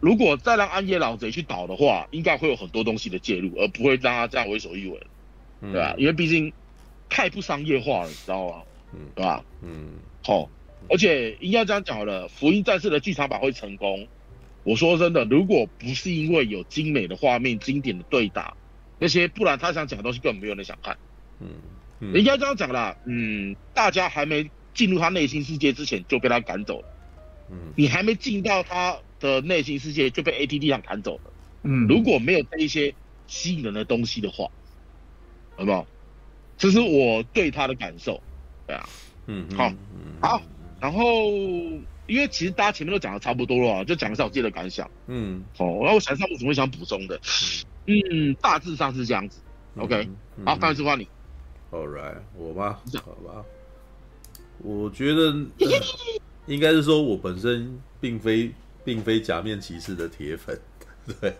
[0.00, 5.06] 如果再让安野老贼去导的话，应该会有很多东西的介入，而不会让他这样为所欲为，
[5.60, 5.92] 对吧？
[5.98, 6.52] 因为毕竟
[7.08, 8.62] 太不商业化了，你知道吗？
[8.92, 9.44] 嗯，对吧？
[9.60, 10.48] 嗯，好，
[10.88, 14.06] 而且应该这样讲好了，福音战士的剧场版会成功。
[14.64, 18.56] 我说真的，如果不是因为有精美的画面、经典的对打
[18.98, 20.96] 那些，不然他想讲的东西根本没有人想看。
[21.40, 26.88] 嗯，应该这样讲啦，嗯，大家还没进入他内心世界之前就被他赶走了。
[27.50, 28.98] 嗯，你还没进到他。
[29.20, 31.32] 的内心世界就被 ATT 上赶走了。
[31.64, 32.94] 嗯，如果没有这一些
[33.26, 34.48] 吸引人的东西的话，
[35.56, 35.84] 好不好？
[36.56, 38.22] 这是我对他的感受。
[38.64, 38.88] 对啊，
[39.26, 39.72] 嗯，好，
[40.20, 40.42] 好。
[40.80, 41.30] 然后，
[42.06, 44.90] 因为其实大家前面都讲的差不多了，就讲一下我自己的感想。
[45.06, 45.66] 嗯，好。
[45.80, 47.20] 然后我想一下，我怎么会想补充的？
[47.86, 49.40] 嗯，大致上是这样子。
[49.76, 50.08] OK，
[50.44, 51.06] 好，范师傅你。
[51.70, 53.44] All right，我吧，好吧。
[54.58, 55.34] 我觉得
[56.46, 58.52] 应该是说我本身并非。
[58.84, 60.58] 并非假面骑士的铁粉，
[61.20, 61.34] 对，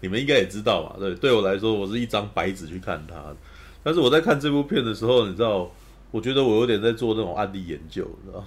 [0.00, 0.96] 你们应该也知道嘛。
[0.98, 3.22] 对，对我来说，我是一张白纸去看它。
[3.82, 5.70] 但是我在看这部片的时候，你知道，
[6.10, 8.42] 我觉得我有点在做那种案例研究，你知道，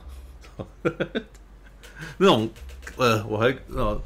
[2.18, 2.50] 那种
[2.96, 4.00] 呃，我还呃，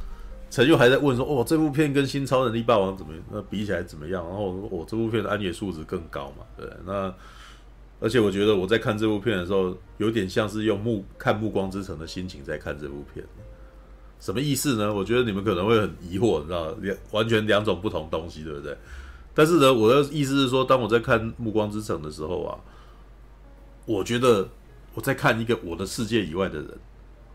[0.50, 4.26] 陈佑还在问说，哦，这部片跟新超能力霸王怎么那比起来怎么样？
[4.28, 7.14] 然后我说，哦，这部片的安野素质更高嘛，对，那
[8.00, 13.24] 而且我觉得我在看这部片的时候，有点像是用目看《暮光之城》的心情在看这部片。
[14.20, 14.94] 什么意思呢？
[14.94, 18.78] 我觉得你们可能会很疑惑，你知道，两完全两种不同东西，对不对？
[19.34, 22.60] 但是呢，我的意思是说，当我在看《暮光之城》的时候啊，
[23.86, 24.48] 我觉得
[24.94, 26.80] 我在看一个我的世界以外的人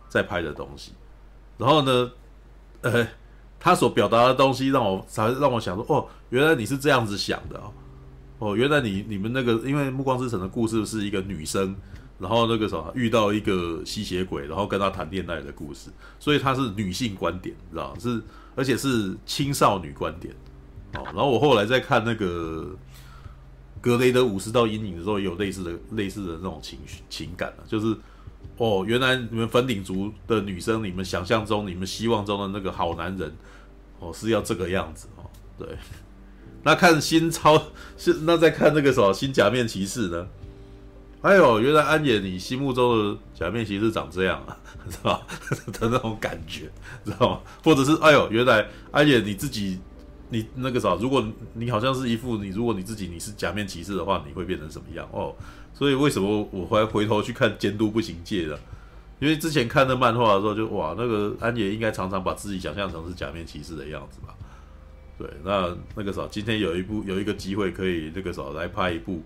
[0.09, 0.93] 在拍的东西。
[1.59, 2.11] 然后呢，
[2.83, 3.07] 呃，
[3.59, 7.73] 他所表达的东西让我才让我想说，哦，原来你是这样子想的哦，
[8.39, 11.75] 哦，原来你你们那个，因为《暮光之城》的故事是一个女生。
[12.19, 18.23] 然后那个什么遇到一个吸血鬼，然后跟他谈恋爱的故事，所以他是女性观点，你知道是
[18.55, 20.35] 而且是青少女观点，
[20.95, 21.05] 哦。
[21.05, 22.75] 然后我后来在看那个
[23.81, 27.97] 格雷的五十道阴影的时候，也有类似的类似的那种情绪情感啊，就是
[28.57, 33.33] 哦，原来你们粉顶族的女生，你们想象中、你们希望中的那个好男人，
[34.01, 35.25] 哦，是要这个样子哦。
[35.59, 35.69] 对，
[36.65, 37.63] 那看新超
[37.97, 40.27] 是那在看那个什么新假面骑士呢？
[41.23, 44.57] 哎呦，原来安野你心目中的假面骑士长这样啊，
[44.89, 45.27] 是吧？
[45.73, 46.71] 的那种感觉，
[47.05, 47.41] 知道吗？
[47.65, 49.81] 或者是哎呦，原来安野你自己，
[50.29, 55.09] 你那个啥，如果你好像是一副你，如果你自己你是假面骑士的话，你会变成什么样？
[55.13, 55.35] 哦，
[55.73, 58.59] 所以为什么我还回头去看《监督不行界》的？
[59.19, 64.35] 因为之前看那漫画的时候就，哇，那个安野应该常常把自己想象成是假面骑士的样子吧？
[65.19, 69.23] 对，那那个啥，今天有一部有一个机会可以那个啥来拍一部。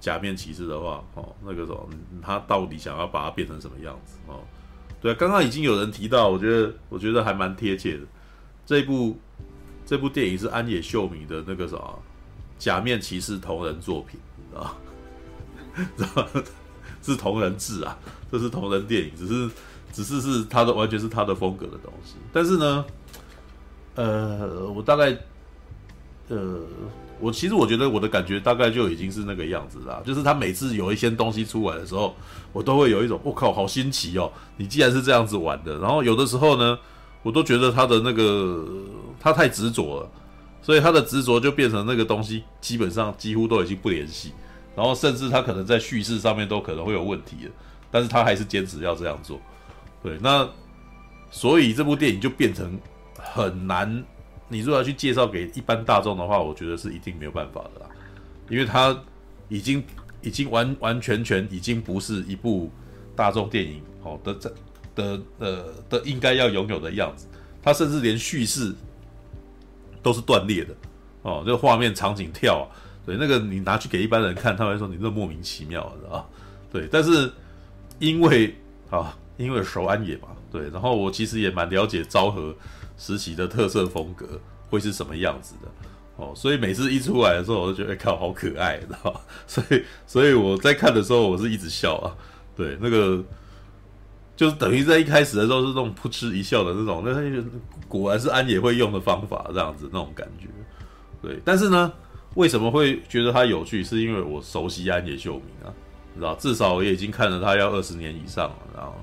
[0.00, 1.90] 假面骑士的话，哦，那个时候
[2.22, 4.16] 他到底想要把它变成什么样子？
[4.28, 4.38] 哦，
[5.00, 8.04] 对啊，刚刚已经有人提到，我觉得我觉得还蛮贴切的。
[8.64, 9.18] 这一部
[9.88, 11.78] 这部电影是安野秀明的那个啥
[12.58, 14.20] 假面骑士同人作品
[14.54, 14.76] 啊，
[17.02, 17.96] 是同人志啊，
[18.30, 19.50] 这是同人电影，只是
[19.90, 22.16] 只是是他的完全是他的风格的东西。
[22.30, 22.84] 但是呢，
[23.94, 25.16] 呃，我大概
[26.28, 26.60] 呃。
[27.20, 32.14] 我其实我觉得我的感觉大概就已经是那个样子啦，就是他每次有一些东西出来的时候，
[32.52, 34.30] 我都会有一种我靠，好新奇哦！
[34.56, 36.78] 你既然是这样子玩的，然后有的时候呢，
[37.24, 38.64] 我都觉得他的那个
[39.20, 40.10] 他太执着了，
[40.62, 44.32] 所以他的执着就变成那个东西基本上几乎都已经不联系，
[44.76, 47.52] 然后甚至他可能在叙事上面都可能会有问题了，
[47.90, 49.40] 但是他还是坚持要这样做。
[50.02, 50.48] 对，那
[51.30, 52.78] 所以这部电影就变成
[53.16, 54.04] 很难。
[54.48, 57.86] 你如果要去介绍给一般大众的话，我觉得是一定没有办法的啦，
[58.48, 58.96] 因为它
[59.48, 59.84] 已经
[60.22, 62.70] 已经完完全全已经不是一部
[63.14, 64.54] 大众电影哦的这
[64.94, 67.26] 的呃的应该要拥有的样子，
[67.62, 68.74] 它甚至连叙事
[70.02, 70.74] 都是断裂的
[71.22, 72.66] 哦，这个画面场景跳啊，
[73.04, 76.24] 对，那个你拿去给一般人看，他会说你这莫名其妙的啊，
[76.72, 77.30] 对，但是
[77.98, 78.56] 因为
[78.90, 82.54] 啊因为熟安野嘛，对，然后我其实也蛮了解昭和。
[83.00, 84.26] 时期的特色风格
[84.68, 85.68] 会是什么样子的
[86.16, 86.32] 哦？
[86.34, 89.20] 所以每次一出来的时候，我都觉得靠，好可爱，知道？
[89.46, 92.10] 所以，所以我在看的时候，我是一直笑啊。
[92.56, 93.22] 对，那个
[94.38, 97.12] 就是等于在一开始的时候是那种扑哧一笑的那种，那
[97.88, 100.46] 果然是安野会用的方法，这样子那种感觉。
[101.20, 101.92] 对，但是呢，
[102.36, 103.82] 为什么会觉得它有趣？
[103.82, 105.74] 是因为我熟悉安野秀明啊，
[106.14, 106.34] 知道？
[106.36, 108.94] 至少我也已经看了他要二十年以上了，然后。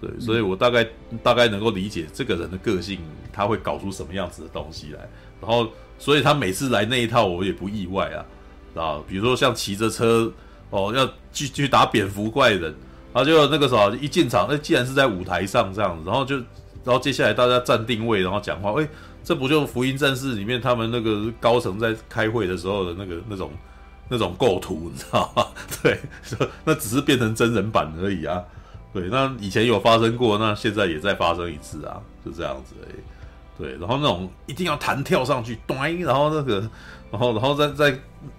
[0.00, 0.86] 对，所以我大概
[1.22, 2.98] 大概能够理解这个人的个性，
[3.32, 4.98] 他会搞出什么样子的东西来。
[5.40, 5.66] 然后，
[5.98, 10.30] 所以他每次来那一套，我也不意外啊，啊，比如说像骑着车
[10.68, 12.74] 哦，要去去打蝙蝠怪人，
[13.14, 16.34] 然后就那个时候一进场，哎，既然是在舞台上这样子，然后就，
[16.82, 18.88] 然后接下来大家站定位，然后讲话，哎，
[19.22, 23.52] 这不就《福音战士》里面他们那个高层在开会的时候的那个那种
[24.08, 25.46] 那种构图，你知道吗？
[25.80, 26.00] 对，
[26.64, 28.42] 那只是变成真人版而已啊。
[28.92, 32.94] 对，那以前有发生过，那现在也再发生一次啊，就这样子而已。
[33.56, 36.60] 对，然后那种一定要弹跳上去，咚，然后那个，
[37.12, 37.98] 然后然后在在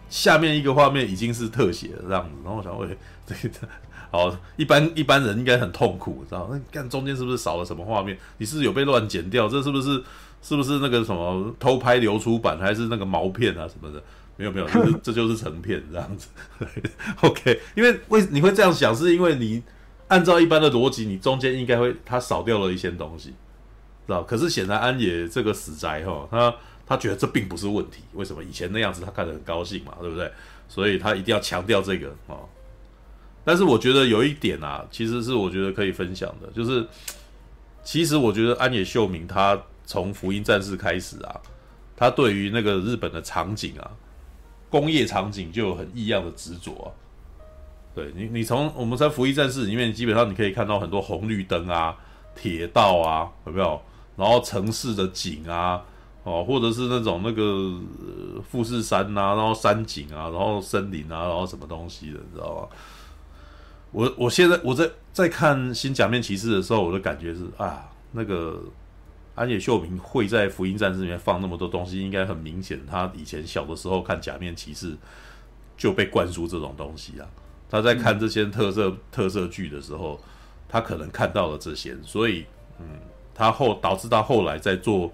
[0.09, 2.87] 下面一个画面已经是特写了这样子，然后我想问，
[3.25, 3.67] 对的，
[4.15, 6.49] 好，一般一般人应该很痛苦，知道？
[6.51, 8.17] 那看中间是不是少了什么画面？
[8.37, 9.47] 你是不，是有被乱剪掉？
[9.47, 10.03] 这是不是
[10.41, 14.01] 是不是那个什么偷拍流出版，还是那个毛片啊什么的？
[14.37, 16.27] 没有没有，这这就是成片这样子。
[17.21, 19.61] OK，因为为你会这样想，是因为你。
[20.07, 23.29] 按照一般的逻辑，你中间应该会他少掉了一些东西，
[24.05, 24.21] 知道？
[24.21, 28.03] 可是显然安野这个死宅哈，他他觉得这并不是问题。
[28.13, 28.43] 为什么？
[28.43, 30.31] 以前那样子他看得很高兴嘛，对不对？
[30.67, 32.47] 所以他一定要强调这个哦。
[33.45, 36.85] 但是我觉得有一点啊，其实是我觉得可以分享的，就是
[37.83, 41.39] 其实我觉得安野秀明他从福音战士开始啊，
[41.95, 43.91] 他对于那个日本的场景啊，
[44.69, 46.91] 工业场景就有很异样的执着。
[47.93, 51.95] 对你，你从我们在《福音战士》里面，基本上你可以看到很多红绿灯啊、
[52.35, 53.79] 铁道啊，有没有？
[54.17, 55.81] 然后城市的景啊，
[56.23, 57.79] 哦，或者是那种那个、
[58.49, 62.77] 富士山呐、啊，然后山景啊，然后森林啊，然后什么东西的，你知道吗？
[63.95, 68.61] 我我现在我在在看《新假面骑士》的时候，我的感觉是啊，那个
[69.35, 74.91] 安野秀明会在《福音战士》里面放那么多东西，应该很明显，他以前小的时候看《假面骑士》
[75.77, 77.25] 就被灌输这种东西啊。
[77.69, 80.19] 他在看这些特色、嗯、特色剧的时候，
[80.67, 82.45] 他可能看到了这些，所以，
[82.77, 82.85] 嗯，
[83.33, 85.09] 他后导致他后来在做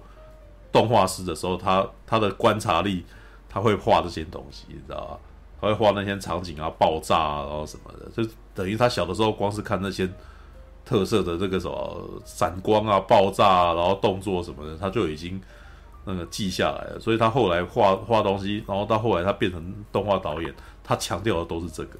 [0.72, 3.04] 动画师的时候，他他的观察力，
[3.48, 5.18] 他会画这些东西，你知道吧？
[5.60, 10.08] 他会画那些场景啊、爆炸啊，然后什么的，就等于他小的时候光是看那些
[10.84, 15.40] 特色的这个什么闪光啊、爆炸啊，然后动作什么的，他就已经
[16.04, 17.00] 那个记下来了。
[17.00, 21.98] 所以他后来画画东西，然后到后来他变成动画导演，他强调的都是这个。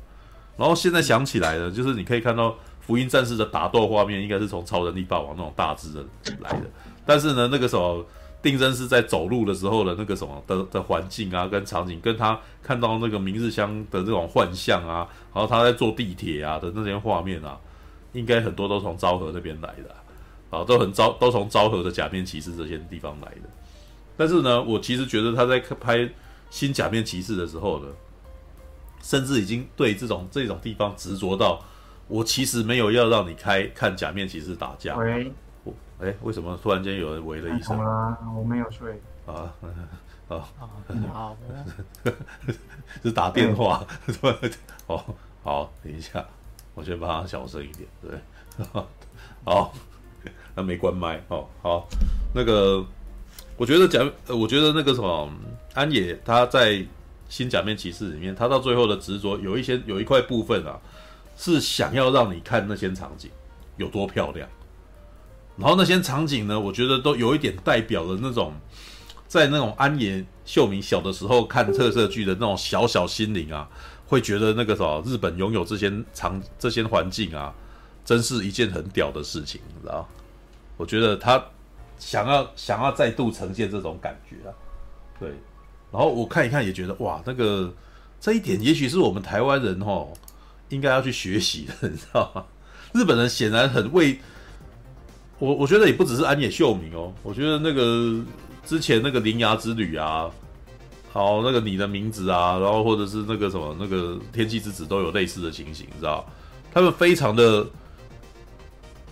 [0.57, 2.51] 然后现在想起来了，就是你可以看到
[2.81, 6.05] 《福音战士》的打斗画面，应该是从《超人力霸王》那种大只的
[6.41, 6.67] 来的。
[7.07, 8.05] 但是呢，那个时候
[8.43, 17.59] 定真是在走路的时候的那个什么的的环境啊，跟场景，跟他看到那个明日香的这种幻象啊，然后他在坐地铁啊的那些画面啊，
[18.13, 19.91] 应该很多都从昭和那边来的
[20.51, 23.49] 啊，啊都很昭都从昭和的假面骑士这些地方来的。
[24.17, 26.09] 但是呢，我其实觉得他在拍
[26.51, 27.87] 新假面骑士的时候呢。
[29.05, 31.61] 甚至已经对这种这种地方执着到，
[32.07, 34.95] 我其实没有要让你开看假面骑士打架。
[36.03, 37.79] 哎，为什么突然间有人围了一声？
[37.83, 39.01] 啦，我没有睡。
[39.27, 39.53] 啊，
[40.29, 40.49] 好，
[40.89, 41.37] 你好，
[43.03, 43.87] 是打电话。
[44.89, 45.05] 哦，
[45.43, 46.25] 好，等一下，
[46.75, 47.89] 我先帮他小声一点。
[48.01, 48.11] 对，
[49.45, 49.73] 好，
[50.55, 51.23] 那没关麦。
[51.29, 51.89] 哦，好，
[52.35, 52.85] 那个，
[53.57, 55.31] 我觉得假，我觉得那个什么
[55.75, 56.85] 安野他在。
[57.29, 60.79] 新假面骑士里面，他到最后的执着有一些有一块部分啊，
[61.35, 63.31] 是想要让你看那些场景
[63.79, 64.47] 有多漂亮。
[65.57, 68.53] 然后那些场景呢，我觉得都有一点代表了那种
[69.29, 73.69] 在那种安野秀明小的时候看特色剧的那种小小心灵啊，
[74.07, 77.55] 会觉得那个什么日本拥有这些场这些环境啊，
[78.05, 80.09] 真是一件很屌的事情，你知道？
[80.77, 81.43] 我觉得他
[81.99, 84.51] 想要想要再度呈现这种感觉啊，
[85.21, 85.29] 对。
[85.93, 87.73] 然后我看一看，也觉得哇，那个
[88.19, 90.09] 这一点也许是我们台湾人哦，
[90.71, 92.45] 应该要去学习的，你知道吗？
[92.95, 94.19] 日本人显然很为
[95.43, 98.15] 我，我觉得也不只是安野秀明哦，我觉得那个
[98.65, 100.31] 之前那个《铃芽之旅》啊，
[101.13, 106.25] 好那个你的名字啊，然后或者是那个什么那个《天气之子》都有类似的情形，你知道？
[106.73, 107.67] 他们非常的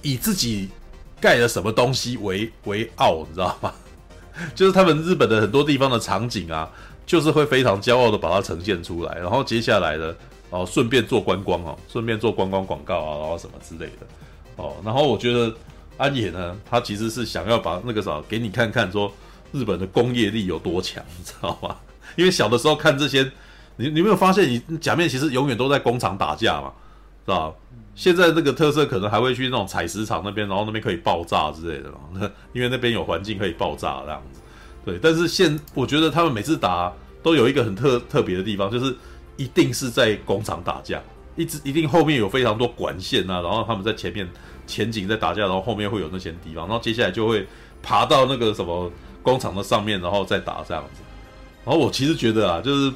[0.02, 0.68] 以自己
[1.20, 3.74] 盖了什么东西为为傲，你知道吗？
[4.54, 6.70] 就是他们日本的很多地方的场景啊，
[7.04, 10.16] 就是会非常骄傲的把它呈现出来，然后接下来的
[10.50, 14.06] 哦，顺便做观光哦，顺便做观光广告啊，然后什么之类的
[14.54, 15.52] 哦，然后我觉得
[16.00, 19.12] 安野呢，他其实是想要把那个啥给你看看，说
[19.52, 21.76] 日本的工业力有多强，你知道吗？
[22.16, 23.30] 因为小的时候看这些，
[23.76, 26.72] 你你没有发现，你假面其实永远都在工厂打架嘛，
[27.26, 27.52] 是吧？
[27.94, 34.40] 现在这个特色可能还会去那种采石场那边，然后那边可以爆炸之类的嘛，因为那边有环境可以爆炸这样子。
[34.86, 36.90] 对，但是现我觉得他们每次打
[37.22, 38.96] 都有一个很特特别的地方，就是
[39.36, 41.02] 一定是在工厂打架，
[41.36, 44.26] 一直一定后面有非常多管线啊，然后他们在前面
[44.70, 47.46] 前景在打架，然后后面会有那些地方，然后接下来就会
[47.82, 48.90] 爬到那个什么
[49.22, 51.02] 工厂的上面，然后再打这样子。
[51.64, 52.92] 然后我其实觉得啊，就是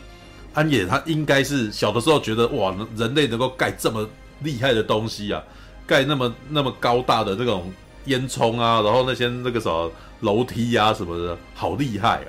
[0.53, 4.09] 安野他应该是小的时候觉得哇，人类能够盖这么。
[4.41, 5.43] 厉害的东西啊，
[5.87, 7.73] 盖那么那么高大的这种
[8.07, 12.29] 烟囱啊，然后那些那个什么楼梯啊什么的，好厉害啊！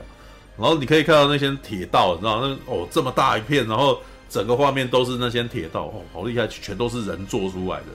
[0.56, 4.00] 然后你可以看到那些铁道，你知道那哦这么大一片，然后
[4.30, 7.88] 整个画面都是那些铁道，哦好厉害，全都是人做出来的，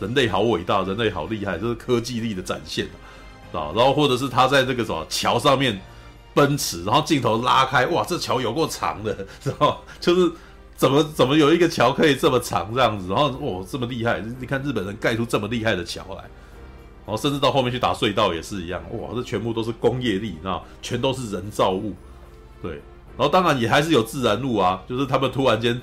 [0.00, 2.86] 人类好伟大，人类好厉害，这是科技力的展现
[3.52, 3.72] 啊！
[3.74, 5.80] 然后或者是他在这个什么桥上面
[6.34, 10.32] 奔驰，然后镜头拉开，哇，这桥有够长的， 知道就是。
[10.78, 13.08] 怎么怎么有一个桥可以这么长这样子？
[13.08, 14.22] 然后哦这么厉害！
[14.38, 16.22] 你看日本人盖出这么厉害的桥来，
[17.04, 18.80] 然后甚至到后面去打隧道也是一样。
[18.92, 20.64] 哇，这全部都是工业力，你知道？
[20.80, 21.94] 全都是人造物。
[22.62, 22.80] 对，
[23.16, 25.82] 然后当然也还是有自然路啊，就是他们突然间，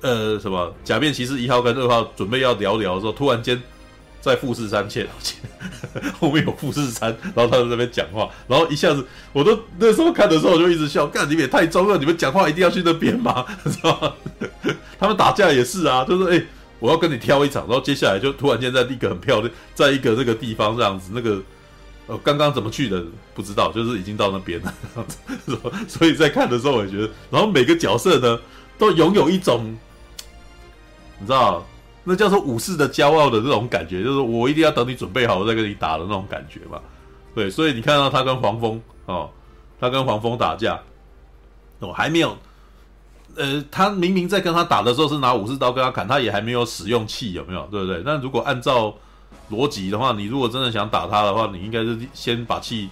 [0.00, 3.60] 呃，什么假面骑士一号跟二号准备要聊聊的时候，突然间。
[4.20, 5.06] 在富士山前，
[6.18, 9.02] 后面有富士山，然后他在那边讲话，然后一下子，
[9.32, 13.46] 我都那时候看的时候，我就一直笑，干你们也太中了，你们讲话一定要去那边吗？
[13.64, 14.12] 知道吗？
[14.98, 16.46] 他们打架也是啊，就是哎、欸，
[16.80, 21.40] 我要跟你挑一场，然后接下来就突然间在一个很漂亮，在一个那个地方这样子，那个
[22.08, 23.02] 呃刚刚怎么去的
[23.34, 28.38] 不知道，就是已经到那边了这样子，所以在看的时候，我也觉得，然后每个角色呢，
[28.76, 29.78] 都拥有一种。
[31.18, 31.64] 你知道，
[32.04, 36.80] 那叫做武士的骄傲的这种感觉，就是我一定要等你准备好，我再跟你打的那种感觉嘛。
[37.34, 39.28] 对，所以你看到他跟黄蜂哦，
[39.80, 40.80] 他跟黄蜂打架，
[41.80, 42.36] 我、哦、还没有，
[43.36, 47.68] 呃，他明明在跟他打的时候是拿武士刀跟他砍，他也还没有使用气，有没有？
[47.70, 48.02] 对不对？
[48.04, 48.94] 那如果按照
[49.50, 52.88] 逻辑的话，你如果真的想打他的话，你应该是先把气，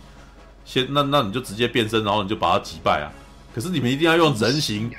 [0.65, 3.11] 先那那你就直接变身，然后你就把他击败啊。
[3.55, 4.91] 可是你们一定要用人形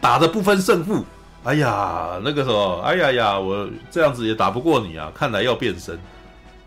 [0.00, 1.04] 打的不分胜负。
[1.44, 5.12] 哎呀，那个时候，哎呀呀，我这样子也打不过你啊！
[5.14, 5.98] 看来要变身。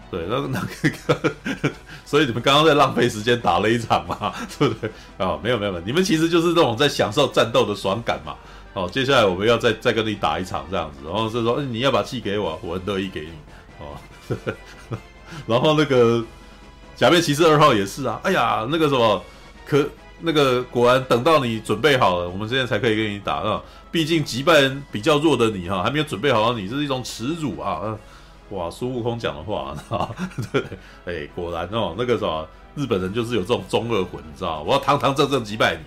[0.09, 1.31] 对，那那个，
[2.05, 4.89] 所以你们刚刚在浪费时间打了一场嘛， 对不对？
[5.17, 8.35] 啊，没有没有没有，你们其实就是那种在享受战斗的爽感嘛。
[8.73, 13.33] 哦，接下来我们要再再跟你打一场这样子，然后是说，你要把气给我，我很乐意给你。
[13.79, 13.97] 哦，
[15.47, 16.23] 然后那个
[16.95, 19.21] 假面骑士二号也是啊，哎呀，那个什么，
[19.65, 19.85] 可
[20.21, 23.61] 那个果然等到你准备好了，我们现在才可以跟你打啊。
[23.97, 27.97] 毕竟击败人比较弱的你哈，还没有准备好，你这是一种耻辱啊。
[28.51, 30.07] 哇，孙悟空讲的话，啊，
[30.53, 30.63] 对，
[31.05, 34.61] 哎，果然哦，那个什么，日本人就是有这种中二魂，你知道？
[34.61, 35.81] 我要堂堂正正击败你，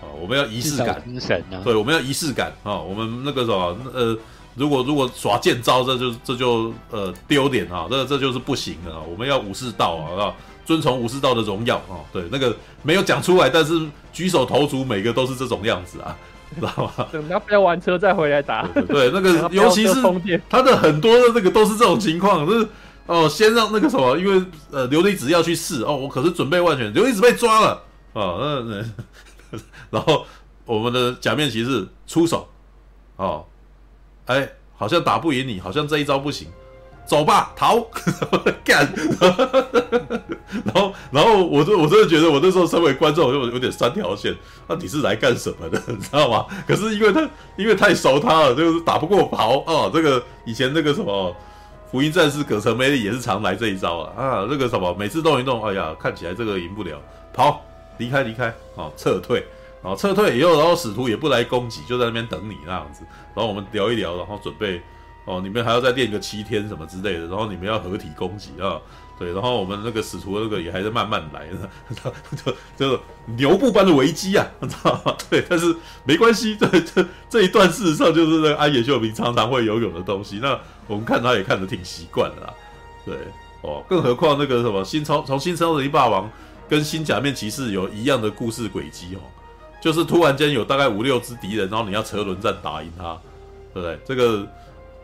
[0.00, 4.16] 啊，我们要仪式感，精神啊，对，我们要仪式感啊，我们那个什么，呃，
[4.54, 10.32] 如果如果耍贱招，这就这就呃丢脸啊，这这就是不行的啊，我们要武士道啊，
[10.64, 16.16] 遵从武士道的荣耀啊，对，那个没有讲出来，但是举手投足每个都是这种样子啊。
[16.56, 17.06] 知道吗？
[17.12, 18.66] 等他飙完车再回来打。
[18.68, 19.94] 对，那个 尤其是
[20.48, 22.68] 他的很多的那个都是这种情况，就是
[23.06, 28.76] 哦，先让那个什么，因为呃琉璃子要去试哦，我可是准备万全，琉璃子被抓了哦，那
[29.50, 29.58] 那
[29.90, 30.26] 然后
[30.64, 32.48] 我们的假面骑士出手
[33.16, 33.44] 哦，
[34.26, 36.48] 哎，好像打不赢你，好像这一招不行。
[37.08, 37.80] 走吧，逃！
[38.62, 38.86] 干，
[40.62, 46.44] 然后，然后，我就我真的觉得，我那时候身为观众，我就有点三条线，到底是来干什么的， 你知道吗？
[46.66, 49.90] 可是因为他，因为太熟他了，就是打不过跑哦。
[49.90, 51.34] 这个以前那个什么
[51.90, 57.00] 福音战士葛城美里也是常来这一招啊啊，那个什么每次动一动，哎呀，看起来这个赢不了，
[57.32, 57.64] 跑，
[57.96, 59.42] 离开离开，哦，撤退，
[59.82, 63.02] 然后撤退以后，然后使徒也不来攻击，就在那边等你那样子，
[63.34, 64.82] 然后我们聊一聊，然后准备。
[65.28, 68.80] 哦，你们还要再练个七天什么之类的，然后你们要合体攻击啊，
[69.18, 71.68] 对，然后我们那个使徒那个也还在慢慢来呢，
[72.78, 73.00] 就就
[73.36, 75.14] 牛步般的危机啊， 你知道吗？
[75.28, 82.54] 对，但是没关系，这这这一段事实上就是那个安野秀明常常会游泳的东西，那我们看他也看得挺习惯的啦，
[83.04, 83.14] 对，
[83.60, 86.30] 哦，更何况那个什么新超从新超人力霸王
[86.70, 89.20] 跟新假面骑士有一样的故事轨迹哦，
[89.82, 93.14] 就是突然间有大概五六只敌人，然后你要车轮战打赢他，
[93.74, 93.98] 对不对？
[94.06, 94.48] 这个。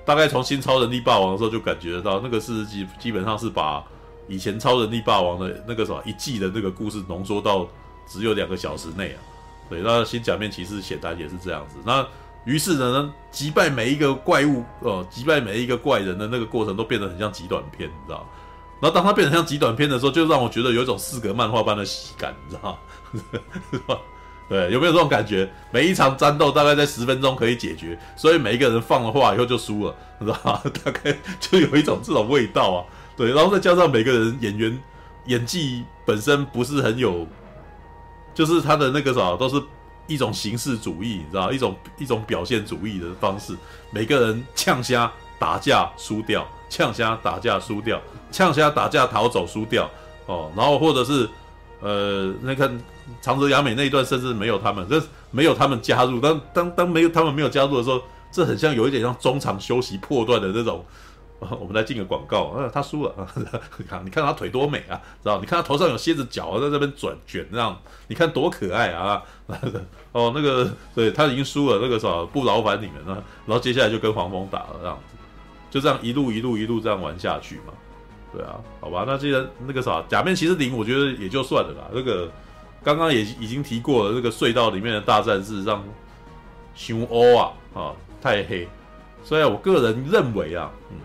[0.05, 3.83] 大概从新超人力霸王的时候就感觉得到，那个是基基本上是把
[4.29, 7.67] 以前超人力霸王的那个什么一季的那个故事浓缩到
[8.07, 9.19] 只有两个小时内啊。
[9.71, 11.77] 对，那新假面骑士显然也是这样子。
[11.85, 12.07] 那
[12.45, 18.27] 于是呢，击败每一个怪物，呃，击败每一个怪人的那个过程都变得很像极短篇，你知道？
[18.81, 22.79] 然后当它变成像极短篇的时候，就让我觉得有一种四格漫画般的喜感，你知道？
[23.73, 23.99] 是吧？
[24.49, 25.49] 对，有没有这种感觉？
[25.71, 30.63] 每一场战斗大概在十分钟可以解决，所以每一个人放了话以后就输了，知道吧？
[30.85, 32.85] 大概就有一种这种味道啊。
[33.17, 34.79] 对，然后再加上每个人演员
[35.27, 37.27] 演技本身不是很有，
[38.35, 39.63] 就是他的那个啥，都是
[40.07, 43.57] 一种形式主义，你知道，一种一种表现主义的方式。
[43.91, 47.99] 每个人呛虾打架输掉，呛虾打架输掉，
[48.31, 49.91] 呛虾打架逃走输掉，
[50.27, 51.27] 哦，然后或者是。
[51.81, 52.73] 呃，那个
[53.21, 56.21] 长泽雅美那一段甚至没有他们，这没有他们加入。
[56.21, 58.01] 当当当没有他们没有加入的时候，
[58.31, 60.85] 这很像有一点像中场休息破断的那种。
[61.61, 63.13] 我们来进个广告，啊，他输了，
[63.77, 65.39] 你 看，你看他腿多美啊，知道？
[65.41, 69.23] 你看他头上有蝎子脚在这边转卷，这样你看多可爱啊！
[70.13, 73.23] 哦，那个对他已经输了，那个啥不劳烦你们了。
[73.45, 75.17] 然后接下来就跟黄蜂打了，这样子，
[75.71, 77.75] 就这样一路一路一路这样玩下去嘛。
[78.33, 81.91] 对啊，好吧，那既然那个啥假面骑士零，我觉得也就算了啦。
[81.93, 82.31] 那个
[82.85, 85.83] 刚刚也已经提过了，那个隧道里面的大战事实上
[86.75, 88.69] 熊欧啊啊太黑，
[89.25, 90.97] 所以我个人认为啊，嗯，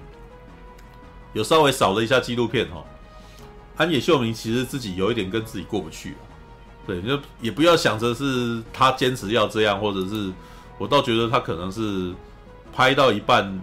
[1.34, 2.84] 有稍微扫了一下纪录片哈、
[3.78, 6.16] 安野秀明其实自己有一点跟自己过不去，
[6.86, 10.32] 对，就也不要想着是他坚持要这样，或者是
[10.78, 12.14] 我倒觉得他可能是
[12.76, 13.60] 拍到一半。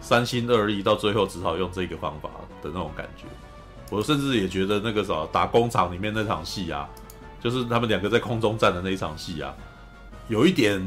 [0.00, 2.28] 三心二意，到最后只好用这个方法
[2.62, 3.24] 的那种感觉。
[3.88, 6.86] 我甚至也觉得那个啥打工厂里面那场戏啊，
[7.44, 9.54] 就是他们两个在空中战的那一场戏啊，
[10.28, 10.82] 有一点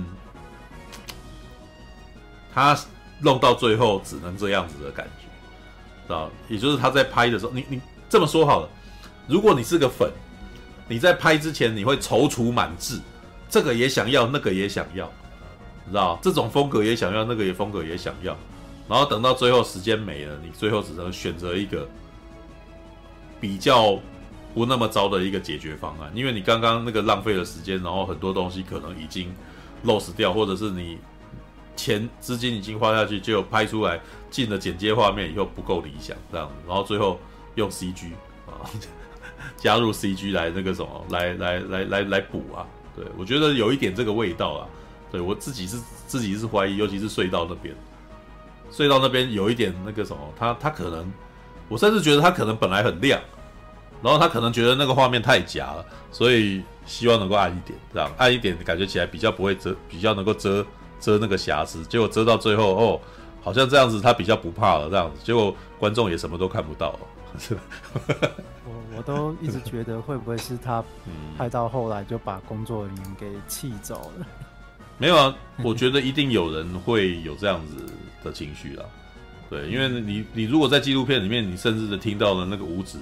[2.51, 2.75] 他
[3.21, 5.27] 弄到最后只能这样子的感觉，
[6.07, 6.31] 知道？
[6.49, 7.79] 也就是他在拍的时候，你你
[8.09, 8.69] 这么说好了，
[9.27, 10.11] 如果你是个粉，
[10.87, 12.99] 你在拍之前你会踌躇满志，
[13.47, 15.05] 这个也想要，那个也想要，
[15.87, 16.17] 知道？
[16.23, 18.35] 这种风格也想要，那个也风格也想要。
[18.89, 21.87] 然后等到最后时间没了，你最后只能选择一个
[23.39, 23.99] 比较
[24.57, 29.31] 不那么糟的一个解决方案，因为你刚刚那个浪费了时间，然后很多东西可能已经
[29.85, 30.97] lost 掉，或者是你
[31.75, 33.99] 钱资金已经花下去，就拍出来
[34.31, 37.19] 进了剪接画面以后不够理想这样，然后最后
[37.53, 38.07] 用 CG
[38.47, 38.65] 啊
[39.57, 44.67] 加入 CG 来那个什么来来来来来补啊，对我觉得有一点这个味道啊，
[45.11, 45.77] 对我自己是
[46.07, 47.75] 自己是怀疑，尤其是隧道那边。
[48.71, 51.09] 隧道那边有一点那个什么，他他可能，
[51.69, 53.21] 我甚至觉得他可能本来很亮，
[54.01, 60.65] 然后他可能觉得那个画面太假了，所以希望能够暗一点，这样暗一点感觉起来比较不会遮，比较能够遮
[60.99, 61.83] 遮那个瑕疵。
[61.85, 63.01] 结果遮到最后，哦，
[63.41, 66.99] 好像这样子他比较不怕了，这样子，结果观众也什么都看不到了。
[68.65, 70.83] 我我都一直觉得会不会是他
[71.37, 74.25] 拍到后来就把工作人员给气走了。
[74.97, 77.85] 没有啊，我觉得一定有人会有这样子
[78.23, 78.83] 的情绪啦。
[79.49, 82.97] 对，因为你你如果在纪录片里面，你甚至的听到了那个五指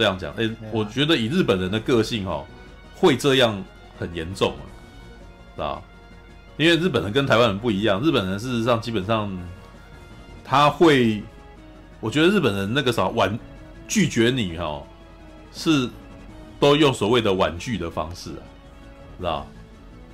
[0.00, 2.42] 这样讲，哎、欸，我觉得以日本人的个性哈，
[2.96, 3.62] 会这样
[3.98, 4.54] 很严重
[5.58, 5.82] 啊，啊，
[6.56, 9.30] 因为日本人跟台湾人不一样，日本人事实上基本上
[10.42, 11.22] 他会，
[12.00, 13.38] 我觉得日本人那个啥婉
[13.86, 14.82] 拒绝你哈，
[15.52, 15.86] 是
[16.58, 18.42] 都用所谓的婉拒的方式啊，
[19.18, 19.46] 知道？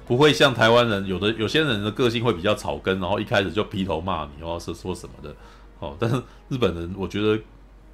[0.04, 5.32] 不会像台湾人，有的有些人的个性会比较草根，然后一开始就劈头骂你，然后是说什么的，
[5.78, 5.96] 哦。
[6.00, 7.40] 但是日本人，我觉得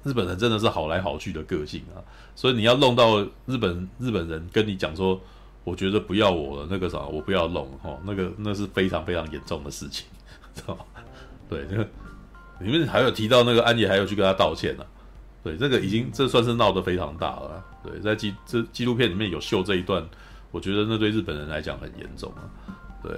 [0.03, 1.97] 日本人真的是好来好去的个性啊，
[2.35, 5.19] 所以你要弄到日本日本人跟你讲说，
[5.63, 10.05] 我觉得不要我了，那个啥，我不要弄，哈，那个那是非常非常严重的事情，
[10.53, 10.85] 知道吗？
[11.49, 11.87] 对，那个
[12.59, 14.87] 里面还有提到那个安野还有去跟他道歉呢，啊，
[15.43, 20.03] 对，这个已经这算是闹得非常大了，对，在纪这纪录片里面有秀这一段。
[20.51, 22.45] 我觉得那对日本人来讲很严重啊，
[23.01, 23.11] 对，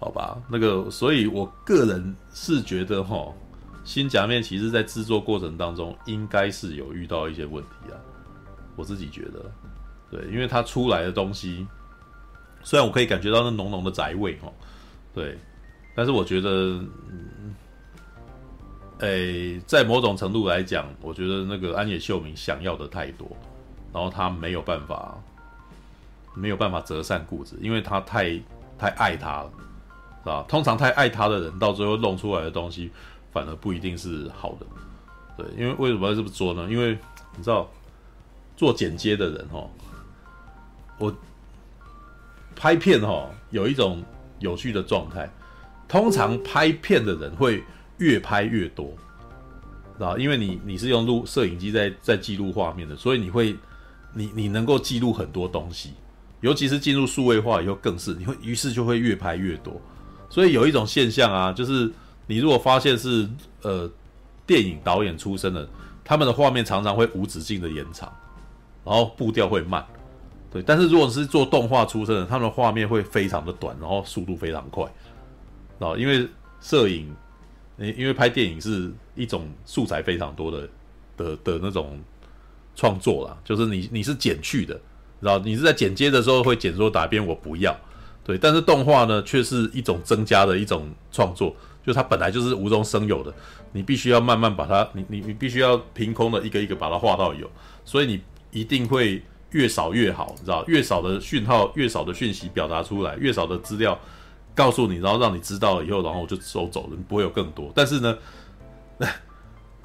[0.00, 3.30] 好吧，那个，所以我个人是觉得哈，
[3.84, 7.96] 新假面其实在制作过程当中应该是有遇到一些问题啊，
[8.76, 9.50] 我自己觉得，
[10.10, 11.66] 对，因为它出来的东西，
[12.62, 14.52] 虽然我可以感觉到那浓浓的宅味哈，
[15.14, 15.36] 对，
[15.94, 17.54] 但是我觉得，嗯，
[18.98, 23.28] 诶，在某种程度来讲，我觉得那个安野秀明想要的太多，
[23.92, 25.18] 然后他没有办法。
[26.34, 28.40] 没有办法折善固执，因为他太
[28.78, 29.50] 太爱他了，
[30.22, 30.42] 是吧？
[30.48, 32.90] 通常太爱他的人，到最后弄出来的东西
[33.32, 34.66] 反而不一定是好的。
[35.36, 36.68] 对，因为为什么要这么说呢？
[36.70, 36.96] 因为
[37.36, 37.68] 你知道，
[38.56, 39.70] 做剪接的人哦，
[40.98, 41.12] 我
[42.54, 44.02] 拍片哦，有一种
[44.38, 45.28] 有趣的状态，
[45.88, 47.64] 通常拍片的人会
[47.96, 48.94] 越拍越多，
[49.98, 50.14] 啊？
[50.18, 53.56] 因为你你是用录摄影机在在记录画面的，所以你会
[54.12, 55.94] 你你能够记录很多东西。
[56.40, 59.80] 尤其是进入数位化以后，更是你会于是就会越拍越多，
[60.28, 61.88] 所以有一种现象啊，就是
[62.26, 63.28] 你如果发现是
[63.62, 63.90] 呃
[64.46, 65.68] 电影导演出身的，
[66.04, 68.12] 他们的画面常常会无止境的延长，
[68.84, 69.84] 然后步调会慢，
[70.50, 70.62] 对。
[70.62, 74.84] 但是如果是做动画出身的，他们的画面会非常的短，然后速度非常快，
[75.78, 76.28] 啊，因为
[76.60, 77.14] 摄影，
[77.78, 80.68] 因为拍电影是一种素材非常多的
[81.16, 82.00] 的的那种
[82.74, 84.80] 创作啦，就是你你是剪去的。
[85.20, 87.72] 然后你是在剪接的时候会剪说打边我不要，
[88.24, 93.32] 对，但是动画呢却是一种增加的一种创作，就它本来就是无中生有的，
[93.72, 97.50] 你必须要慢慢把它，你你你必须要凭空的一个一个把它画到有，
[97.84, 98.20] 所以你
[98.50, 103.98] 一定会越少越好，你知道，越少的讯号，越少的讯息表达出来，越少的资料
[104.54, 107.70] 告诉你，然后让你知道了以后，然后我就收走了，不会有更多。
[107.74, 108.16] 但是呢，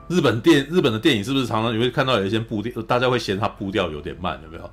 [0.08, 4.70] 日本电日本的电影是不是常常你会看到有一些步调，大家会嫌它步调有点慢，有没有？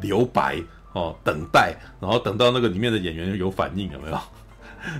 [0.00, 4.18] 留白哦，等待，然后等到那个里面的演员有反应，有没有？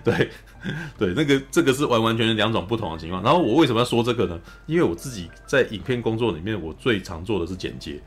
[0.03, 0.29] 对，
[0.99, 3.23] 对，那个这个是完完全全两种不同的情况。
[3.23, 4.39] 然后我为什么要说这个呢？
[4.67, 8.01] 因为我自己在影片工作里面，我最常做的是剪接，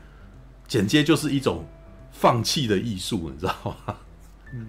[0.66, 1.64] 剪接就是一种
[2.10, 3.96] 放弃的艺术，你知道吗？
[4.52, 4.66] 嗯，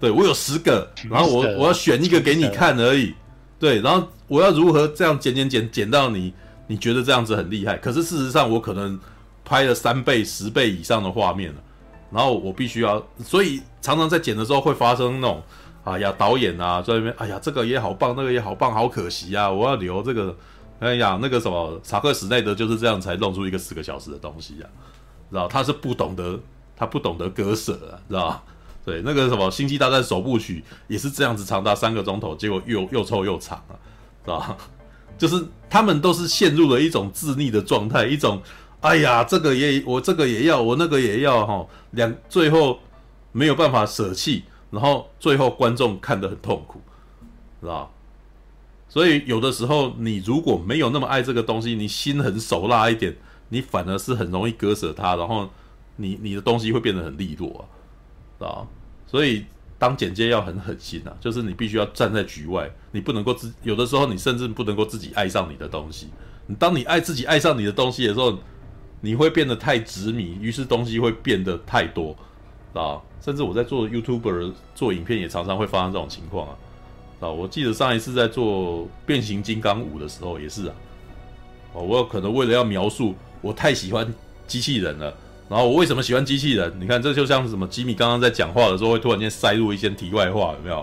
[0.00, 3.14] 对，我有十个，然后我我要选一个给你看而已。
[3.58, 6.32] 对，然后我要如何这样剪剪剪剪到你
[6.66, 7.76] 你觉得这样子很厉害？
[7.76, 8.98] 可是事实上我可能。
[9.44, 11.62] 拍了三倍、十倍以上的画面了，
[12.12, 15.42] 然后我必须要，所以常常在剪的时候会发生那种，
[15.92, 20.36] 哎呀，导演啊在那边，哎呀，这个也好棒，那个也好棒，好可惜啊，我要留这个，
[20.80, 24.66] 哎呀，那个什么，查克·史奈德就是这样才弄出一个四个小时的东西啊，
[25.30, 25.46] 知道？
[25.48, 26.38] 他是不懂得，
[26.76, 28.42] 他不懂得割舍啊，知道？
[28.84, 33.76] 对，那个什么《星际大战》首部曲也是这样子，长达三个钟头，结果又又臭又长啊，
[34.24, 34.56] 知道？
[35.18, 38.40] 就是他们都是陷入了一种自溺的状态，一种。
[38.80, 42.78] 哎呀，这个也我这个也要，我那个也要哈，两最后
[43.32, 46.80] 没有办法舍弃，然后最后观众看得很痛苦，
[47.60, 47.88] 是吧？
[48.88, 53.14] 所以有的时候你如果没有那么爱这个东西，你心狠手辣一点，
[53.50, 55.48] 你反而是很容易割舍它，然后
[55.96, 57.68] 你你的东西会变得很利落
[58.38, 58.66] 啊，啊，
[59.06, 59.44] 所以
[59.78, 66.08] 当剪接要很狠心啊，就是你必须要站在局外，你不能够自有的时候你甚至不能够自己爱上你的东西，
[66.46, 68.38] 你当你爱自己爱上你的东西的时候，
[69.02, 72.16] 你会变得太执迷，于是东西会变得太多
[72.74, 76.54] 啊，甚至我在做 YouTuber 做影片也常常会发生这种情况啊。
[77.20, 80.74] 啊，我记得上一次在做变形金刚五的时候也是啊，
[81.72, 84.06] 哦，我有可能为了要描述我太喜欢
[84.46, 85.12] 机器人了，
[85.48, 86.72] 然后我为什么喜欢机器人？
[86.78, 90.78] 你看这就像什么吉米刚刚在讲话的时候会突然间塞入一些题外话，有没有？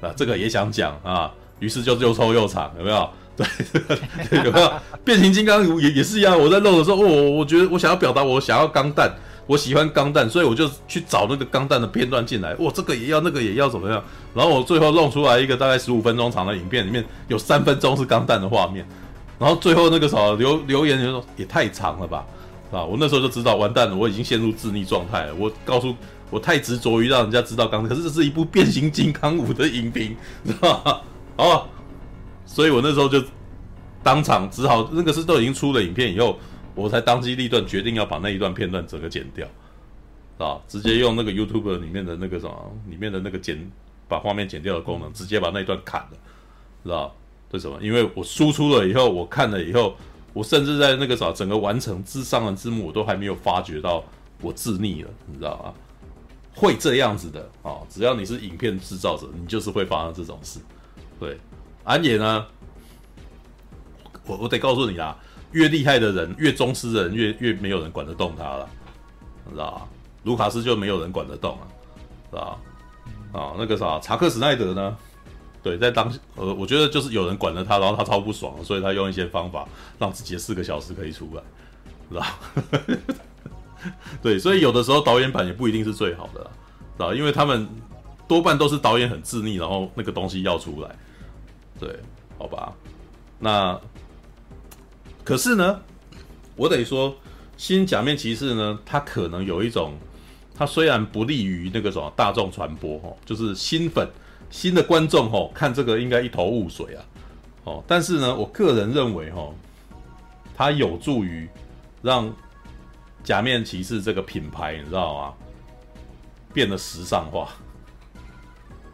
[0.00, 3.10] 啊，这个也想讲啊，于是就又臭又长，有没有？
[3.36, 4.72] 对，有没有？
[5.04, 9.12] 变形金刚五也也是一样，我在漏的时候，我我觉得我想要表达我想要钢弹。
[9.46, 12.52] 我喜欢钢弹，所以我就去找那个钢弹的片段进来。
[12.56, 14.02] 哇，这个也要，那个也要，怎么样？
[14.34, 18.84] 然后我最后弄出来一个大概十五分钟长的影片，里面有三分钟是钢弹的画面。
[19.38, 22.26] 然后最后那个什么留留言就说也太长了吧，
[22.72, 22.82] 啊！
[22.82, 25.34] 我那时候就知道完蛋了，我已经陷入自溺状态了。
[25.36, 25.94] 我告诉
[26.30, 31.00] 我太执着于让人家知道钢弹，可是这是一部变形金刚五的影评， 知道吗？
[31.36, 31.68] 哦，
[32.44, 33.22] 所以我那时候就
[34.02, 36.36] 当场只好那个是都已经出了影片以后。
[36.76, 39.48] 我才当机立断，决定要把那一段片段整个剪掉，
[40.38, 43.68] 啊，直接用那个 YouTube 里面的那个什么，里面的那个剪，
[44.06, 46.18] 把画面剪掉的功能，直接把那一段砍了，
[46.84, 47.12] 知道？
[47.50, 47.78] 为什么？
[47.80, 49.96] 因为我输出了以后，我看了以后，
[50.32, 54.04] 我甚至在那个啥，整个完成字上的字幕，我都还没有发觉到
[54.42, 55.74] 我自溺了，你知道吗？
[56.54, 57.80] 会这样子的啊！
[57.88, 60.58] 只要你是影片制造者，你就是会发生这种事。
[61.20, 61.38] 对，
[61.84, 62.46] 安野呢，
[64.24, 65.16] 我我得告诉你啦。
[65.56, 68.68] 越厉害的人，越宗师的人，越越没有人管得动他了，
[69.50, 69.88] 知道？
[70.24, 71.64] 卢卡斯就没有人管得动啊，
[72.30, 72.58] 是吧？
[73.32, 74.94] 啊，那个啥，查克史奈德呢？
[75.62, 79.66] 对，在当呃，我觉得就是有人管着他，然后他超不爽，所以他用一些方法
[79.98, 81.42] 让自己的四个小时可以出来，
[82.10, 82.26] 知道？
[84.20, 86.40] 对，所以有的时候导演版也不一定是最好的，
[86.98, 87.14] 知道？
[87.14, 87.66] 因为他们
[88.28, 90.94] 多半都是导演很自溺，然后那个东西要出来，
[91.80, 91.98] 对，
[92.36, 92.74] 好吧？
[93.38, 93.80] 那。
[95.26, 95.82] 可是呢，
[96.54, 97.12] 我得说，
[97.56, 99.94] 新假面骑士呢，它可能有一种，
[100.54, 104.08] 它虽然不利于那个什么大众传播哦，就是新粉、
[104.50, 107.04] 新的观众哦，看这个应该一头雾水啊，
[107.64, 109.52] 哦，但是呢，我个人认为哦，
[110.56, 111.48] 它有助于
[112.02, 112.32] 让
[113.24, 115.34] 假面骑士这个品牌，你知道吗？
[116.54, 117.48] 变得时尚化，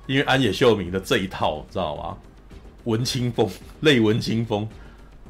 [0.06, 2.16] 因为安野秀明的这一套，知道吗？
[2.84, 4.66] 文青风，类文青风。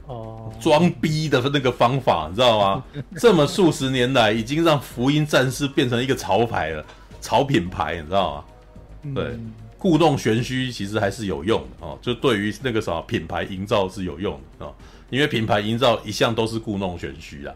[0.07, 2.85] 哦，装逼的那个方法，你知道吗？
[3.19, 6.85] 这么数十年来，已经让福音战士变成一个潮牌了，
[7.21, 9.15] 潮品牌，你知道吗？
[9.15, 9.39] 对，
[9.79, 11.99] 故弄玄虚其实还是有用的哦。
[12.01, 14.75] 就对于那个什么品牌营造是有用的哦，
[15.11, 17.55] 因为品牌营造一向都是故弄玄虚啊，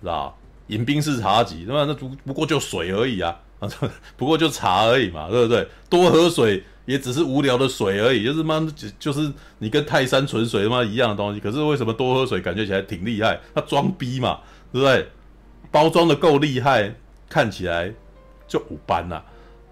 [0.00, 0.36] 知道
[0.68, 3.68] 饮冰式茶几，那么那不不过就水而已啊，啊
[4.16, 5.68] 不过就茶而已嘛，对不对？
[5.88, 6.64] 多喝水。
[6.86, 11.38] 也只是无聊的水而已，就是妈就就是你跟泰山纯水他妈一样的东西。
[11.38, 13.38] 可是为什么多喝水感觉起来挺厉害？
[13.54, 14.40] 他装逼嘛，
[14.72, 15.06] 对不对？
[15.70, 16.92] 包装的够厉害，
[17.28, 17.92] 看起来
[18.48, 19.22] 就五般呐，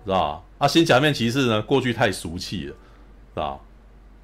[0.05, 0.20] 知道
[0.58, 0.67] 吧？
[0.67, 3.65] 啊，新假面骑士呢，过去太俗气了，知道？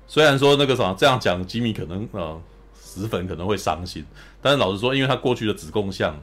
[0.06, 2.40] 虽然说那个什么这样讲，吉米可能呃
[2.74, 4.04] 死粉可能会伤心，
[4.40, 6.14] 但是老实说，因为他过去的子贡像，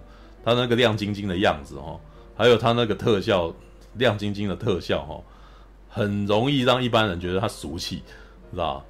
[0.45, 1.99] 他那个亮晶晶的样子哦，
[2.41, 3.53] 还有他那个特效
[3.93, 5.21] 亮晶晶的特效哦。
[5.87, 8.01] 很容易让一般人觉得他俗气，
[8.49, 8.83] 知道？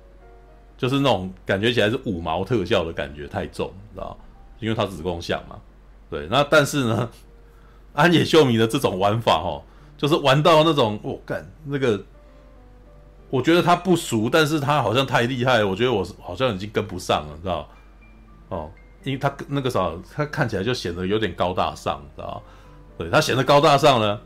[0.77, 4.17] 就是那种感觉起来是五毛特效的感觉太重，知道？
[4.59, 5.59] 因为他子供像嘛，
[6.09, 6.27] 对。
[6.29, 7.09] 那但是呢，
[7.93, 9.61] 安野秀明的这种玩法哦，
[9.97, 12.01] 就是玩到那种我干、那个，
[13.29, 17.67] 我觉得他不俗，但是他好像太厉害，我觉得我好像已经跟不上了，知道？
[18.49, 18.71] 哦，
[19.03, 22.41] 因为他那个啥，他看起来就显得有点高大上，知道？
[23.03, 24.19] 对，他显得高大上呢，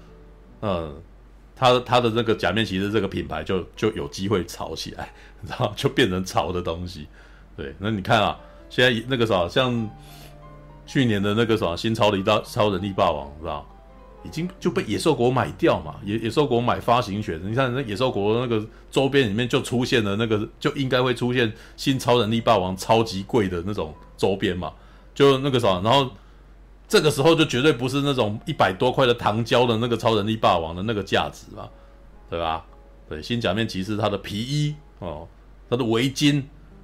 [0.61, 1.01] 嗯。
[1.57, 5.13] 他他的那个假面骑士这个品牌就就有机会炒起来，
[5.47, 7.07] 然后，就变成潮的东西。
[7.55, 8.37] 对，那你看啊，
[8.69, 9.89] 现在那个啥，像
[10.85, 13.65] 去年的那个啥新超一大超人力霸王，知道，
[14.25, 17.39] 已经就被野兽国买掉嘛，野野兽国买发行权。
[17.41, 24.73] 你看那野兽国那个周边里面就出现了那个，就应该会出现新超人力霸王超级贵的那种周边嘛，
[25.13, 26.11] 就那个啥，然后。
[26.87, 31.67] 这个时候就绝对不是那种一百多块的糖胶的那个超人力霸王的那个价值嘛，
[32.29, 32.65] 对吧？
[33.09, 35.27] 对，新假面骑士他的皮衣哦，
[35.69, 36.43] 他的围巾，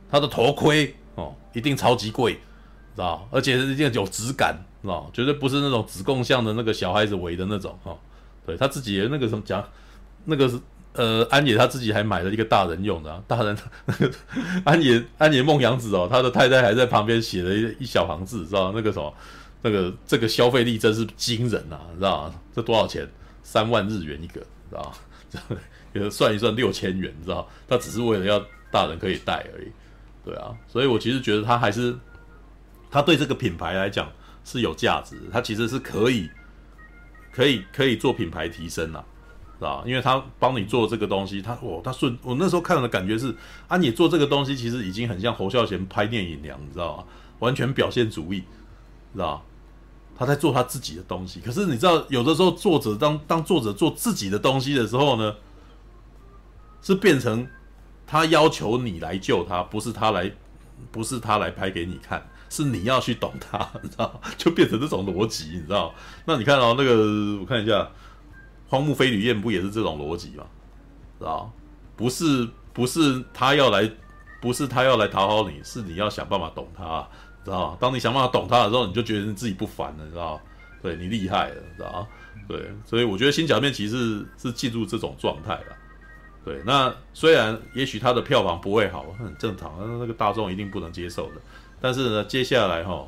[0.09, 3.27] 他的头盔哦，一定超级贵，知道？
[3.31, 5.09] 而且是一定有质感，知道？
[5.13, 7.97] 绝对不是那种子供像的那个小孩子围的那种哈、哦。
[8.45, 9.63] 对他自己那个什么讲，
[10.25, 10.59] 那个是
[10.93, 13.55] 呃，安野他自己还买了一个大人用的、啊， 大人
[13.85, 14.11] 那个
[14.65, 19.13] 安野安野梦阳子哦，他的太太还在旁边写了一一小行字，知道那个什么，
[19.61, 22.35] 那个这个消费力真是惊人呐、你，知道吗？
[22.53, 23.07] 这多少钱？
[23.43, 25.57] 三万日元一个，知道吗？
[25.93, 27.47] 这 算一算六千元，你知道？
[27.67, 29.71] 他只是为了要大人可以戴而已，
[30.23, 31.95] 对啊，所以我其实觉得他还是
[32.89, 34.11] 他对这个品牌来讲
[34.43, 36.29] 是有价值，他其实是可以
[37.31, 39.03] 可以可以做品牌提升啊。
[39.59, 43.31] 啊，因为他帮你做这个东西，他哦，他顺我那时候看了的感觉是
[43.67, 47.03] 啊，你做这个东西其实已经很像侯孝贤拍电影一样，你知道吗？
[47.37, 48.43] 完全表现主义，
[49.13, 49.45] 知道
[50.21, 51.39] 他在做他自己的东西。
[51.39, 55.35] 可是你知道，有的时候作者当当作者做自己的东西的时候呢，
[56.83, 57.47] 是变成
[58.05, 60.31] 他要求你来救他，不是他来，
[60.91, 64.21] 不是他来拍给你看，是你要去懂他，你知道？
[64.37, 65.91] 就变成这种逻辑，你知道？
[66.25, 67.89] 那你看哦，那个我看一下。
[68.69, 70.45] 荒木飞吕彦不也是这种逻辑吗？
[71.19, 71.51] 知道
[71.97, 73.91] 不是不是他要来，
[74.39, 77.05] 不是他要来讨好你，是你要想办法懂他，
[77.43, 80.39] 知道当你想办法懂他的时候，你就觉得你自己不凡了，知道
[80.81, 82.07] 对你厉害了，知道
[82.47, 85.77] 对，所以我觉得新假面骑士是进入这种状态了。
[86.43, 91.41] 对，那虽然也许他的票房不会好，很正常，那个大众一定不能接受的。
[91.79, 93.07] 但是呢，接下来哈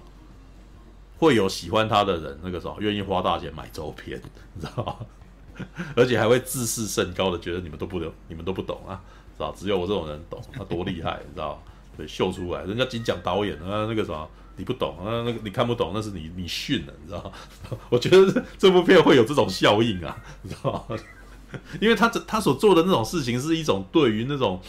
[1.18, 4.22] 会有喜欢他的人，那个时候愿意花大钱买周边，
[4.54, 5.06] 你知道？
[5.96, 9.02] 而且还会自视甚高的觉得你们都不懂，你们都不懂啊，
[9.38, 9.52] 知道？
[9.52, 11.62] 只有我这种人懂，他多厉害，你知道？
[11.98, 17.32] 对，秀出来，人家金奖导演啊，那个什么，你不懂啊，那个你看不懂，那是你你逊了，你知道？
[17.90, 20.98] 我觉得这部片会有这种效应啊，你知道吗？
[21.80, 24.60] 因为他这他所做的那种事情是一种对于那种，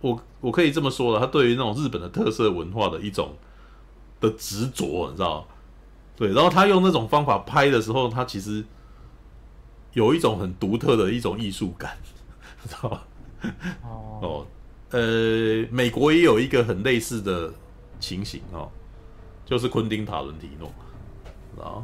[0.00, 3.36] 我我可以这么说的，他对于那种日本的特色文化的一种
[4.20, 5.46] 的执着，你知道？
[6.16, 8.64] 对，然后他用那种方法拍的时候，他其实。
[9.92, 11.96] 有一种很独特的一种艺术感，
[12.68, 13.00] 知道吗？
[14.20, 14.46] 哦，
[14.90, 17.52] 呃，美国也有一个很类似的
[17.98, 18.68] 情形哦，
[19.44, 20.72] 就是昆汀塔伦提诺，
[21.62, 21.82] 啊，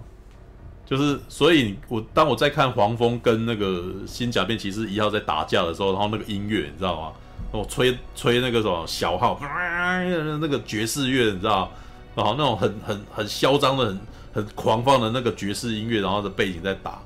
[0.87, 7.13] 就是所以我当我在看黄蜂跟那个新假面骑士一号在打架的时候，然后那个音乐你知道吗？
[7.51, 11.71] 我吹吹那个什么小号， 那个爵士乐你知道，
[12.15, 14.01] 然后那种很很很嚣张的、很
[14.33, 17.03] 很狂放的那个爵士音乐，然后的背景在打。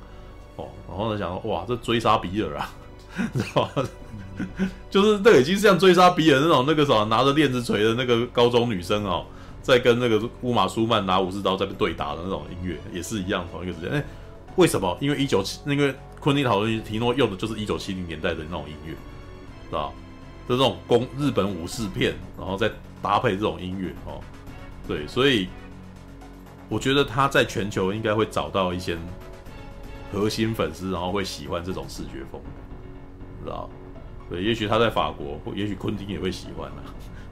[0.57, 2.71] 哦，然后呢，想说，哇，这追杀比尔啊，
[3.35, 3.89] 知道吗？
[4.91, 9.25] 就是那已经像追杀比尔那种那个什么拿着链子锤的那个高中女生哦，
[9.63, 13.91] 在跟那个乌玛舒曼拿武士刀在对打的那种音乐，也是一样同一个时间。
[13.91, 14.05] 哎，
[14.57, 14.97] 为什么？
[15.01, 19.93] 因为一九七那个昆汀塔伦提诺用的就是一九七零年代的那种音乐，知道？
[20.49, 22.71] 就这种攻日本武士片，然后再
[23.03, 24.21] 搭配这种音乐哦，
[24.87, 25.49] 对，所以
[26.69, 28.97] 我觉得他在全球应该会找到一些。
[30.13, 32.41] 核心粉丝，然后会喜欢这种视觉风，
[33.43, 33.69] 知道？
[34.29, 36.83] 对，也许他在法国，或也许昆汀也会喜欢啊。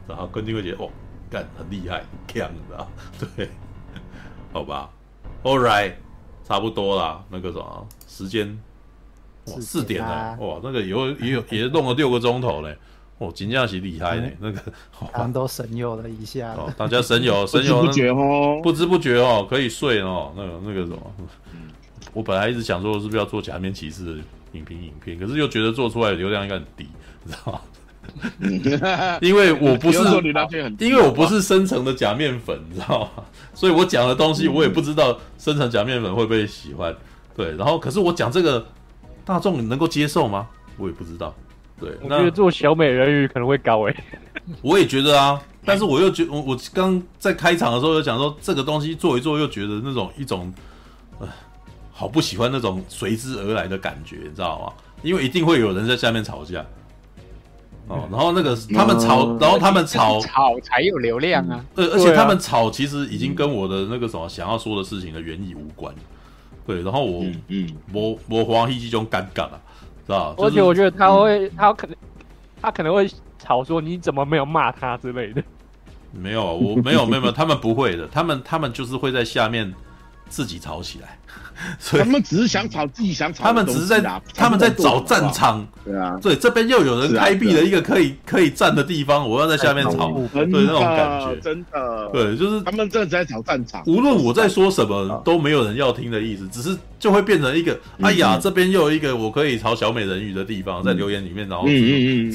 [0.07, 0.91] 然后昆汀会觉得，哦，
[1.31, 2.89] 干很厉害，很强，知道？
[3.37, 3.49] 对，
[4.53, 4.91] 好吧
[5.43, 5.95] ，All right，
[6.45, 7.25] 差不多啦。
[7.31, 8.59] 那个什么时间，
[9.47, 12.77] 四点了，哇，那个有也有也弄了六个钟头嘞。
[13.19, 14.61] 哦，金价是厉害嘞，那个
[15.13, 16.53] 刚都神游了一下。
[16.55, 20.33] 哦， 大家神游，神游，不知不觉哦，不知不觉哦，可以睡哦。
[20.37, 21.15] 那个那个什么。
[22.13, 24.23] 我本来一直想说，是不是要做假面骑士的
[24.55, 26.89] 影评影片，可是又觉得做出来的流量应该很低，
[27.25, 27.61] 你知道吗？
[29.23, 29.99] 因为我不是，
[30.79, 33.25] 因为我不是深层的假面粉，你知道吗？
[33.55, 36.95] 所以我讲的东西，我也不知道深层假面粉会不会喜欢。
[37.35, 38.65] 对，然后可是我讲这个，
[39.25, 40.47] 大众能够接受吗？
[40.77, 41.35] 我也不知道。
[41.81, 43.97] 对，我觉得做小美人鱼可能会高诶。
[44.61, 50.53] 我也觉得啊，但是我又觉我我刚在开场的时候又讲说，这个东西做一做，又觉得那种一种，
[51.19, 51.29] 呃。
[51.97, 54.73] 好不喜欢那种随之而来的感觉，你知道吗？
[55.03, 56.65] 因为一定会有人在下面吵架，
[57.87, 61.65] 哦，然后那个他们吵，嗯、然后他们吵吵才有流量啊。
[61.73, 65.95] 对，而且他们吵其实已经跟我的那个什么想要说的事情的原意无关。
[66.67, 69.61] 对，然后我嗯，我我黄一这种尴尬了，
[70.05, 70.35] 知道？
[70.39, 71.97] 而且我觉得他会，他可能
[72.61, 73.09] 他可能会
[73.39, 75.45] 吵说你怎么没有骂他之类的。
[76.11, 79.73] 没有，我没有没有没有，他们不会的，他们他们就是会在下面
[80.29, 81.19] 自己吵起来。
[81.79, 84.01] 所以他们只是想吵自己想吵，他们只是在
[84.35, 93.83] 他们在找战场，对啊，对，这边又有人开辟了一个可以可以站的地方，我要在下面吵，对那种感觉，真的，对，就是他们真的在找战场。
[93.87, 101.67] 无论我在说什么，都没有人要听的意思，只是就会变成一个，哎呀，这边又有一个我可以吵小美人鱼的地方，在留言里面，然后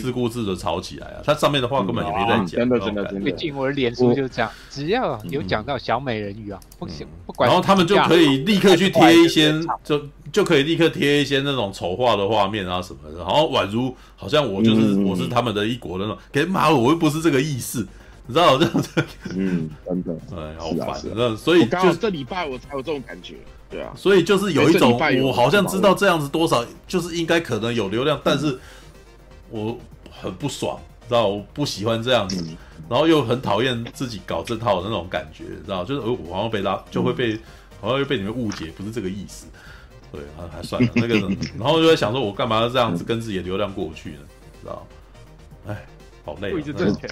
[0.02, 1.22] 自顾自的吵起来啊。
[1.26, 3.32] 他上面的话根本也没在讲，真的真的真的。
[3.32, 9.09] 毕竟我的脸书就是这样，只要有讲到小美人鱼啊，不行不管，然后他们就可以立刻去 贴。
[9.14, 17.88] 一些就就可以立刻贴一些那种丑化的画面啊什么的，然后宛如好像我就是、嗯、我是他们的一国的那种，给妈我又不是这个意思，
[18.28, 18.90] 你知道这样子？
[19.36, 23.36] 嗯，真的， 哎，好烦，那所以就这礼拜我才有这种感觉，
[23.70, 28.60] 对啊，所以就是有一种我好像知道这样子多少就是应该可能有流量，嗯、但是
[29.50, 29.78] 我
[30.12, 32.58] 很不爽，知道我不喜欢这样子，嗯、
[32.88, 37.34] 然后又很讨厌自己搞这套的那种感觉，知道就是我好像被拉就会被。
[37.34, 37.40] 嗯
[37.82, 39.48] 好像又被你们误解，不是这个意思。
[40.12, 41.16] 对，还还算了那个，
[41.58, 44.18] 然后就在想说，我干嘛要这样子跟自己的流量过去呢？
[44.60, 44.88] 知道？
[45.68, 45.86] 哎，
[46.26, 46.52] 好累。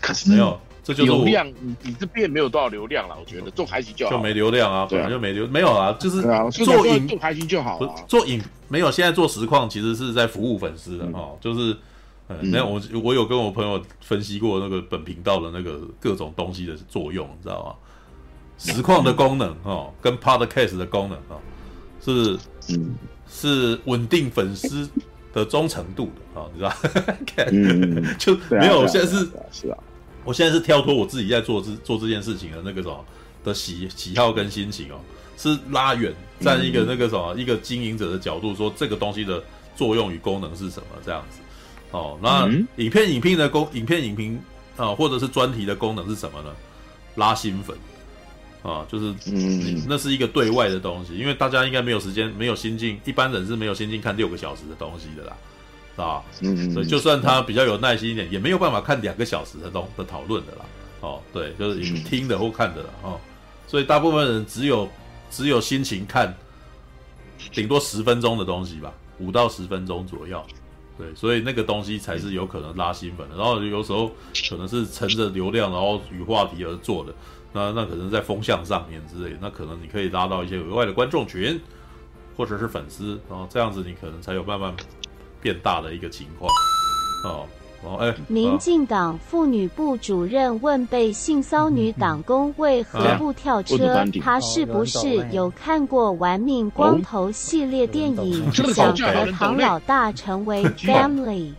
[0.02, 1.48] 可是没有，这就是流量。
[1.48, 4.12] 你你这边没有多少流量了，我觉得做海景就好。
[4.12, 7.78] 就没流量啊，本来就没流，没有啊，就是做影做海景就好。
[8.08, 11.78] 做影没有，现在做实况其实是在服务粉丝的哦，就是
[12.42, 17.76] 没有我我有跟我朋友分析过那个本频道的那个各种东西的作用，你知道吗？
[18.58, 21.40] 实况的功能哦，跟 Podcast 的功能哦，
[22.04, 22.38] 是
[23.30, 24.90] 是稳定粉丝
[25.34, 26.74] 的忠诚度的啊，你知道？
[28.18, 29.78] 就没有，我现在是是啊，
[30.24, 33.06] 我现在是跳脱我自己在做这做这件事情的那个什么
[33.44, 35.00] 的喜喜好跟心情哦，
[35.38, 39.44] 是拉远站一个那个什么一个经营者的角度说这个东西的
[39.76, 41.40] 作用与功能是什么这样子
[41.92, 42.18] 哦。
[42.22, 44.40] 那影片影片的功影片影评
[44.78, 46.50] 啊，或者是专题的功能是什么呢？
[47.16, 47.78] 拉新粉。
[48.64, 60.66] 啊，就是，嗯，那是一个对外的东西，因为大家应该没有时间，没有心境，一般人是没有心境看六个小时的东西的啦，啊，嗯，所以就算他比较有耐心一点，也没有办法看两个小时的东的讨论的啦，
[61.00, 63.20] 哦，对，就是听的或看的啦，哦，
[63.68, 64.90] 所以大部分人只有
[65.30, 66.36] 只有心情看，
[67.54, 70.44] 顶多十分钟的东西吧，五到十分钟左右，
[70.98, 74.12] 对，所以那个东西才是有可能拉新粉的，然后有时候
[74.50, 77.14] 可能是乘着流量，然后与话题而做的。
[77.54, 81.60] 那那可能在风向上面之类，那可能你可以拉到一些额外的观众群，
[82.36, 84.74] 或者是粉丝，然后这样子你可能才有慢慢
[85.42, 86.52] 变大的一个情况。
[87.24, 87.46] 哦
[87.84, 93.96] 哦哎，民进党妇女部主任问被性骚女党工为何不跳车？
[93.96, 101.52] 啊、他是不是有看过《玩命光头》系列电影，想和唐老大成为 family？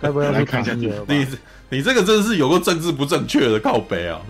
[0.00, 1.26] 该不要来看一下你
[1.72, 4.20] 你这个真的是有个政治不正确的靠北啊！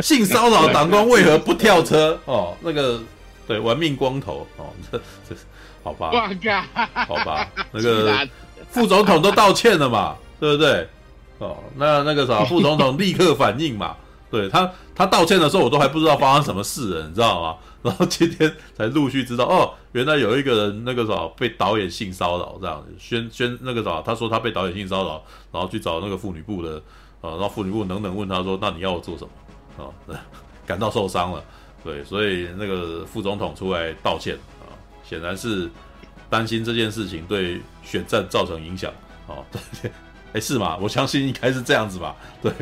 [0.00, 2.16] 性骚扰党官为何不跳车？
[2.24, 3.00] 哦，那个
[3.48, 5.34] 对，玩命光头哦，这这
[5.82, 6.12] 好吧，
[7.08, 8.28] 好吧， 那个
[8.70, 10.86] 副总统都道歉了嘛，对不对？
[11.38, 13.96] 哦，那那个啥，副总统立刻反应嘛，
[14.30, 17.56] 对他他道歉的时候，我都还不知道发生什么事了，你知道吗？
[17.82, 26.82] 然后今天才陆续知道，哦，原来有一个人那个啥被导演性骚扰这样，宣宣那个啥，他说他被导演性骚扰，然后去找那个妇女部的，
[27.20, 29.30] 呃，然后妇女部等等问他说，那你要我做什么？
[29.84, 30.14] 啊、哦，
[30.66, 31.42] 感到受伤了，
[31.82, 34.68] 对，所以那个副总统出来道歉啊、
[35.04, 35.70] 显然是
[36.28, 38.92] 担心这件事情对选战造成影响，
[39.28, 39.44] 哦，
[39.80, 39.90] 对，
[40.32, 40.76] 哎，是吗？
[40.80, 42.52] 我相信应该是这样子吧，对。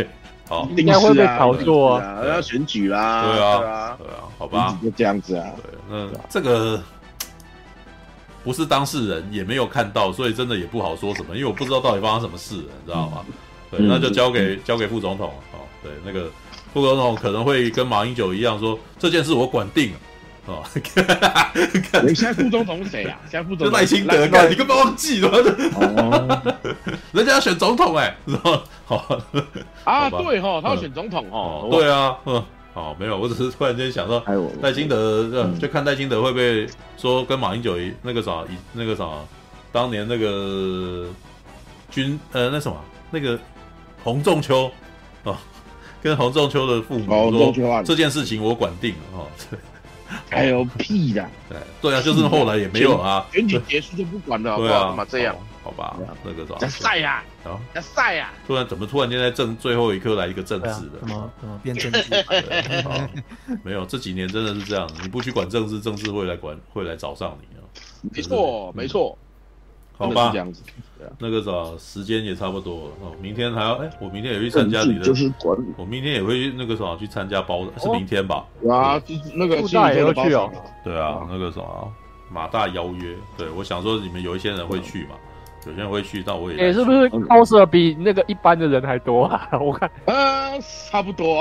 [0.49, 2.25] 哦，应该会被炒作啊！
[2.25, 5.47] 要选举啦，对啊，对啊，对啊，好吧，就这样子啊。
[5.57, 6.81] 对，那这个
[8.45, 13.25] 不是当事人，也没有看到，所以真的也不好说什么，因为我不知道到底发生什么事，你知道吗？
[13.71, 15.33] 对，那就交给交给副总统。
[15.53, 16.31] 哦，对，那个
[16.73, 19.99] 副总统可能会跟马英九一样说，这件事我管定了。
[20.47, 20.63] 哦，
[22.07, 23.19] 你现在副总统是谁啊？
[23.29, 25.29] 现在副总统赖清德，干你根本忘记了。
[25.75, 26.55] 哦，
[27.13, 28.63] 人家要选总统哎，是吧？
[28.85, 28.97] 好
[29.85, 31.69] 啊，对哈，他要选总统哦。
[31.71, 32.43] 对啊，嗯，
[32.73, 34.23] 好，没有，我只是突然间想到，
[34.63, 36.67] 赖清德，就看赖清德会不会
[36.97, 39.05] 说跟马英九一那个啥，以那个啥，
[39.73, 41.09] 当年那个
[41.91, 42.79] 军呃那什么
[43.11, 43.37] 那个
[44.05, 44.71] 洪仲丘
[45.25, 45.37] 啊，
[46.01, 49.27] 跟洪仲丘的父母说这件事情我管定了哦。
[50.31, 55.37] 还有屁的，对对啊，就是后来也没有啊，选举结束就不管了，对啊，干嘛这样？
[55.63, 61.01] 好吧，那个什么，赛呀，啊，赛呀，突然怎么突然间在政最后一刻来一个政治的？
[61.01, 62.25] 怎么怎么变政治？
[63.65, 67.67] 没有，这几年真的是这样，你不去管政治，政治会来管，会来找上你啊。
[68.15, 69.19] 没错，没错。
[69.99, 70.63] 好吧，这样子，
[71.19, 73.13] 那个啥，时间也差不多了哦。
[73.21, 75.65] 明天还要哎，我明天也会参加你的，就是管理。
[75.77, 78.45] 我明天也会去那个啥去参加包的，是明天吧？
[78.69, 80.51] 啊，就是那个大也要去哦。
[80.85, 81.63] 对啊，那个啥
[82.31, 85.15] 马大邀约，对我想说你们有一些人会去嘛，
[85.67, 86.59] 有些人会去，但我也。
[86.59, 89.49] 哎，是不是 coser 比那个一般的人还多啊？
[89.59, 90.61] 我看，呃，
[90.91, 91.41] 差不多。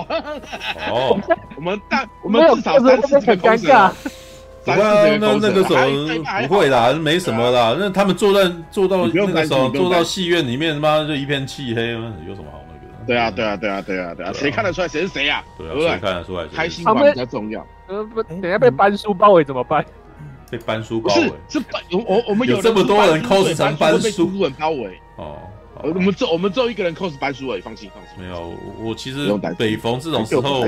[0.89, 1.19] 哦，
[1.57, 3.89] 我们大我们至少三四个 coser。
[3.89, 4.24] 不
[4.73, 7.75] 会啊，那那个时候不会啦，没什么啦。
[7.79, 13.05] 那他们坐在坐到那个时候，坐到戏院里面，他妈就一片漆黑，有什么好那个？
[13.05, 15.43] 对啊，对啊，对啊，对啊，对啊，谁看得出来谁是谁呀？
[15.57, 16.47] 对啊，谁看得出来？
[16.47, 17.65] 开心玩比较重要。
[17.87, 19.85] 呃，不，等下被班书包围怎么办？
[20.49, 25.37] 被班书包围，是是班，我我们有这么多人 cos 成班叔，被包围哦。
[25.83, 28.23] 我们只我们只有一个人 cos 班叔而已，放心放心。
[28.23, 29.27] 没有，我其实
[29.57, 30.63] 北逢这种时候，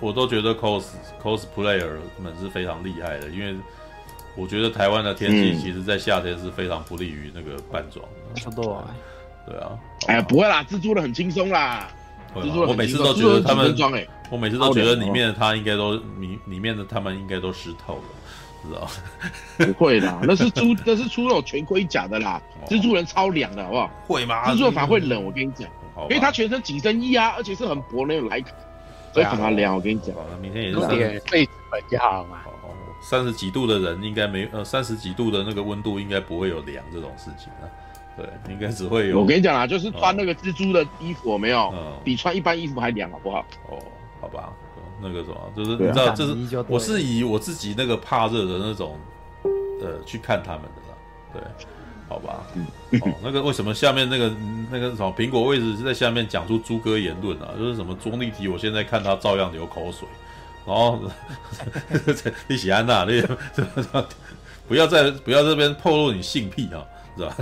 [0.00, 0.84] 我都觉得 cos
[1.22, 3.56] cosplayer 们是非常厉害的，因为
[4.36, 8.04] 我觉得台湾的天气其实，在夏天是非常不利于那个扮装。
[8.36, 8.94] 差不多啊，
[9.46, 9.78] 对啊。
[10.06, 11.88] 哎呀，不会啦，蜘蛛人很轻松啦。
[12.36, 18.02] 蜘蛛人我每次都觉得他们，我每次都觉得里面的他应该都里里面的他们应该都湿透了。
[18.60, 18.88] 知道？
[19.66, 22.42] 不会啦，那是出那是出那种全盔甲的啦。
[22.66, 23.90] 蜘蛛人超凉的，好不好？
[24.06, 24.46] 会吗？
[24.52, 25.68] 蜘蛛人反而会冷，我跟你讲，
[26.02, 28.52] 因为他全身紧身衣啊，而且是很薄那种莱卡，
[29.12, 29.74] 所以反而凉。
[29.74, 32.38] 我跟你讲，明天也是被子本就好嘛。
[33.00, 37.64] 三十几度的人应该没呃，三十几度的那个温度应该不会有凉这种事情啊。
[38.16, 39.20] 对，应该只会有。
[39.20, 41.72] 我跟你讲啊，就是穿那个蜘蛛的衣服，有没有？
[42.02, 43.44] 比穿一般衣服还凉，好不好？
[43.70, 43.78] 哦，
[44.20, 44.52] 好吧。
[45.00, 48.98] 那个什么，就是你知道，就是我是以我自己那个怕热的那种，
[49.80, 50.96] 呃，去看他们的啦，
[51.32, 51.42] 对，
[52.08, 52.66] 好吧，嗯
[53.02, 54.32] 哦，那个为什么下面那个
[54.70, 57.50] 那个什么苹果位置是在下面讲出猪哥言论啊？
[57.58, 60.08] 就是什么钟丽缇，我现在看他照样流口水，
[60.66, 60.98] 然后
[62.48, 63.22] 你喜安娜，你
[64.66, 66.84] 不要在不要这边透露你性癖啊，
[67.16, 67.36] 是吧？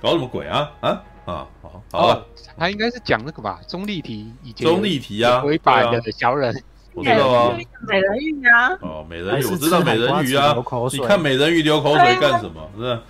[0.00, 0.90] 搞什么鬼啊啊
[1.26, 1.46] 啊！
[1.62, 2.26] 好，好了。
[2.56, 6.54] 他应该是讲那个吧，钟丽缇以前钟丽缇啊，违法的小人，
[6.92, 7.56] 我知道啊，
[7.86, 10.56] 美人鱼啊，哦，美人鱼，我知道美人鱼啊，
[10.92, 12.68] 你看美人鱼流口水干什么？
[12.76, 12.88] 是吧？
[12.88, 13.00] 是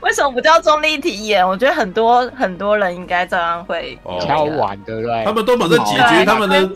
[0.00, 1.46] 为什么不叫中立体演？
[1.46, 5.24] 我觉得很多很多人应该照样会敲碗，对不对？
[5.24, 6.70] 他们都在解决他们的，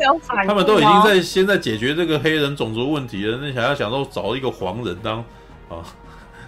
[0.47, 5.18] 他们都已经在现在解决这个黑人种族问题了，那想要想说找一个黄人当
[5.68, 5.83] 啊。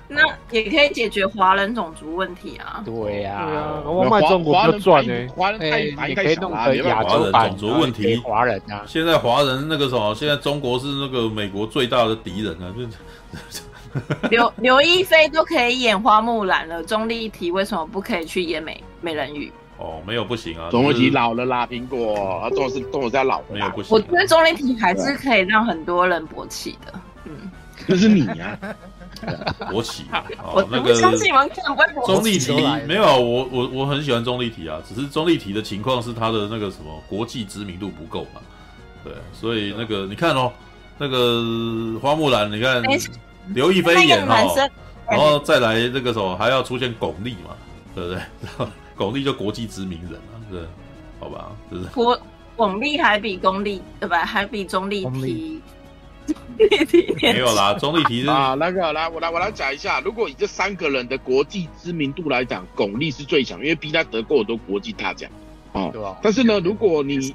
[0.08, 2.80] 那也可以解决华人种族问题啊！
[2.84, 5.12] 对呀，我卖中国就赚呢。
[5.34, 8.84] 华人太你可以弄个亚洲华人种族问题，华人啊！
[8.86, 12.70] 现在华人那个什么，现在中国是那个美国最大的敌人啊！
[13.50, 13.60] 就
[14.30, 19.52] 刘刘亦菲都可以演花木兰了，钟丽缇为什么不可以去演美美人鱼？
[19.78, 20.70] 哦，没有不行啊！
[20.70, 23.94] 钟丽缇老了啦，苹果，啊，钟是钟在老，没有不行。
[23.94, 26.92] 我觉得钟丽缇还是可以让很多人勃起的，
[27.24, 27.50] 嗯，
[27.86, 28.58] 那是你 呀。
[29.70, 32.54] 国旗啊，我那个钟丽缇
[32.86, 38.42] 没有我我我很喜欢钟丽缇啊，只是钟丽缇的情况是她的那个什么国际知名度不够嘛，
[39.02, 40.52] 对，所以那个你看哦，
[40.98, 42.82] 那个花木兰，你看
[43.54, 44.42] 刘亦菲演哈，
[45.08, 47.56] 然后再来那个什么还要出现巩俐嘛，
[47.94, 48.16] 对不对？
[48.16, 50.60] 然 后巩俐就国际知名人了，对，
[51.20, 52.18] 好吧，就是国
[52.56, 54.24] 巩俐还比巩俐对吧？
[54.24, 55.60] 还比钟丽缇。
[57.22, 65.30] 没有啦，钟丽缇是啊，那个来，我来我来讲一下，如果以这三个人的国际知名度来讲，巩俐是最强，因为逼他得过很多国际大奖
[65.72, 65.88] 啊。
[65.92, 66.18] 对吧。
[66.22, 67.34] 但是呢，如果你以，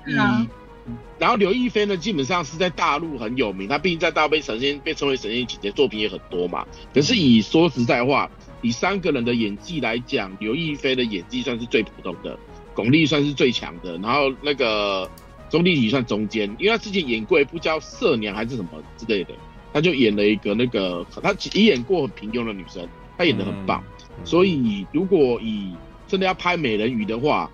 [1.19, 6.65] 然后刘亦菲呢，基本上是在大陆很有名，她毕竟在大陆被神仙被称为神仙姐姐，作品也很多嘛。
[6.93, 8.29] 可是以说实在话，
[8.61, 12.37] 以三个人的演技来讲，刘亦菲的演技算是最普通的，
[12.73, 15.09] 巩俐算是最强的，然后那个。
[15.51, 19.33] 钟丽缇算中间，因为她之前演过一部叫《色娘》还是什么之类的，
[19.73, 22.87] 她就演了一个那个，她也演过很平庸的女生，
[23.17, 23.83] 她演的很棒。
[23.99, 25.73] 嗯、所以如果以
[26.07, 27.51] 真的要拍美人鱼的话，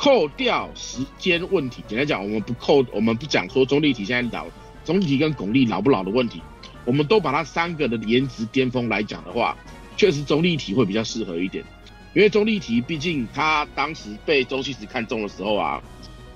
[0.00, 4.46] 扣掉时间问题，简单讲，我们不扣，我们不讲说钟丽缇现在老，
[4.82, 6.40] 钟丽缇跟巩俐老不老的问题，
[6.86, 9.54] 我们都把他三个的颜值巅峰来讲的话，
[9.98, 11.62] 确实钟丽缇会比较适合一点，
[12.14, 15.82] 因为钟丽缇毕竟她当时被周星驰看中的时候啊。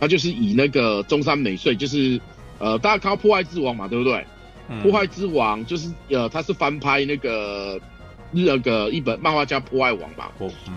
[0.01, 2.21] 她就是以那个中山美穗，就是
[2.59, 4.23] 呃，大家看到《破坏之王》嘛，对不对？
[4.69, 7.81] 嗯、破坏之王就是呃，他是翻拍那个
[8.35, 10.31] 那个一本漫画叫《破爱王》嘛。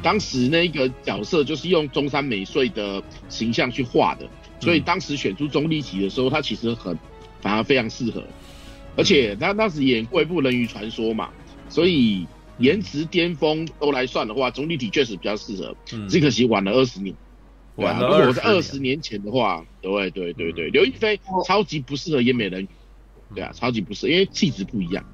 [0.03, 4.27] 当时那个角色就是用中山美穗的形象去画的，
[4.59, 6.97] 所以当时选出钟丽缇的时候，他其实很
[7.41, 8.23] 反而非常适合。
[8.95, 11.29] 而且他当时演过一部《人鱼传说》嘛，
[11.69, 12.25] 所以
[12.57, 15.75] 颜值巅峰都来算的话，钟丽缇确实比较适合。
[16.07, 17.15] 只可惜晚了二十年。
[17.75, 22.67] 对啊，如果我在二十年前的话，对对对对，刘亦菲超级不适合演美人鱼，
[23.35, 25.05] 对啊，超级不适合，因为气质不一样。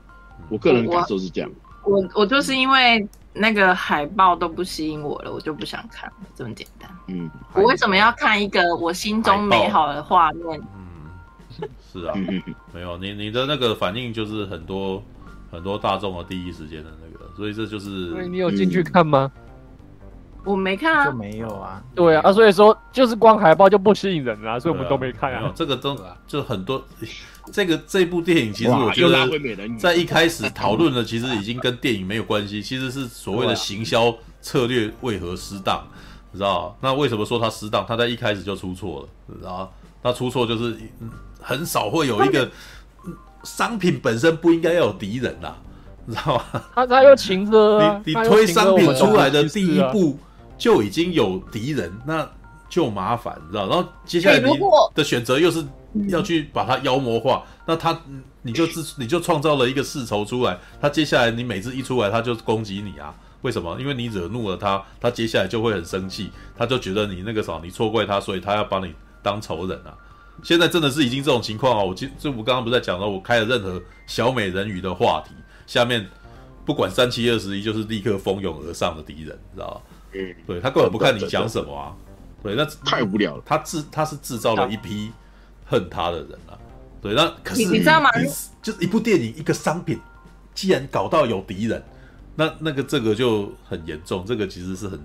[0.49, 1.51] 我个人感受是这样。
[1.83, 6.89] 我我，就是因为那个海报都不吸引我了，我就不想看，这么简单。
[7.07, 10.61] 嗯，我为什么要看一个我心中美好的画面？
[11.59, 12.13] 嗯，是啊，
[12.73, 15.03] 没有你你的那个反应就是很多
[15.51, 18.09] 很多大众的第一时间的那个，所以这就是。
[18.11, 19.31] 所以你有进去看吗？
[19.35, 19.39] 嗯
[20.45, 21.81] 我没看啊，就没有啊。
[21.95, 25.39] 对啊，啊，所以说就是光海报就不吸引人啊，所以我们都没看啊。
[25.39, 25.97] 没有这个都
[26.27, 26.83] 就很多，
[27.51, 29.29] 这个这部电影其实我觉得
[29.77, 35.85] 在一开始讨论的其实已经跟电影没有关系，其实是所谓的行销策略为何失当，
[36.31, 36.77] 你知道？
[36.81, 37.85] 那为什么说它失当？
[37.85, 39.71] 它在一开始就出错了，你知道？
[40.01, 40.77] 它出错就是
[41.41, 42.49] 很少会有一个
[43.43, 45.53] 商品本身不应该要有敌人呐，
[46.05, 46.61] 你知道吗？
[46.75, 50.17] 他他又情歌，你你推商品出来的第一步
[50.57, 52.29] 就已经有敌人，那
[52.69, 53.67] 就麻烦，你知道？
[53.67, 54.45] 然后接下来你
[54.95, 55.63] 的选择又是
[56.09, 57.99] 要去把它妖魔化，那他
[58.41, 63.13] 你就自 你就创造了一个世仇出来，他接下来你每次一出来他就攻击你啊？
[63.41, 63.77] 为什么？
[63.79, 69.93] 因为你惹怒了他，他接下来就会很生气，他就觉得你那个啥，你错怪他，所以他要把你当仇人啊。
[70.41, 71.83] 现在真的是已经这种情况啊！
[71.83, 75.33] 我今就我刚刚不是在讲了，我开了任何小美人鱼的话题，
[75.67, 76.09] 下面
[76.65, 79.81] 不管三七二十一，就是立刻蜂拥而上的敌人，知道吧？
[80.13, 81.93] 嗯，对他根本不看你讲什么啊，
[82.41, 83.43] 对，那太无聊了。
[83.45, 85.11] 他制他是制造了一批
[85.65, 86.57] 恨他的人啊，
[87.01, 88.09] 对，那可是你知道吗？
[88.61, 89.99] 就是一部电影一个商品，
[90.53, 91.83] 既然搞到有敌人。
[92.35, 94.99] 那那个这个就很严重，这个其实是很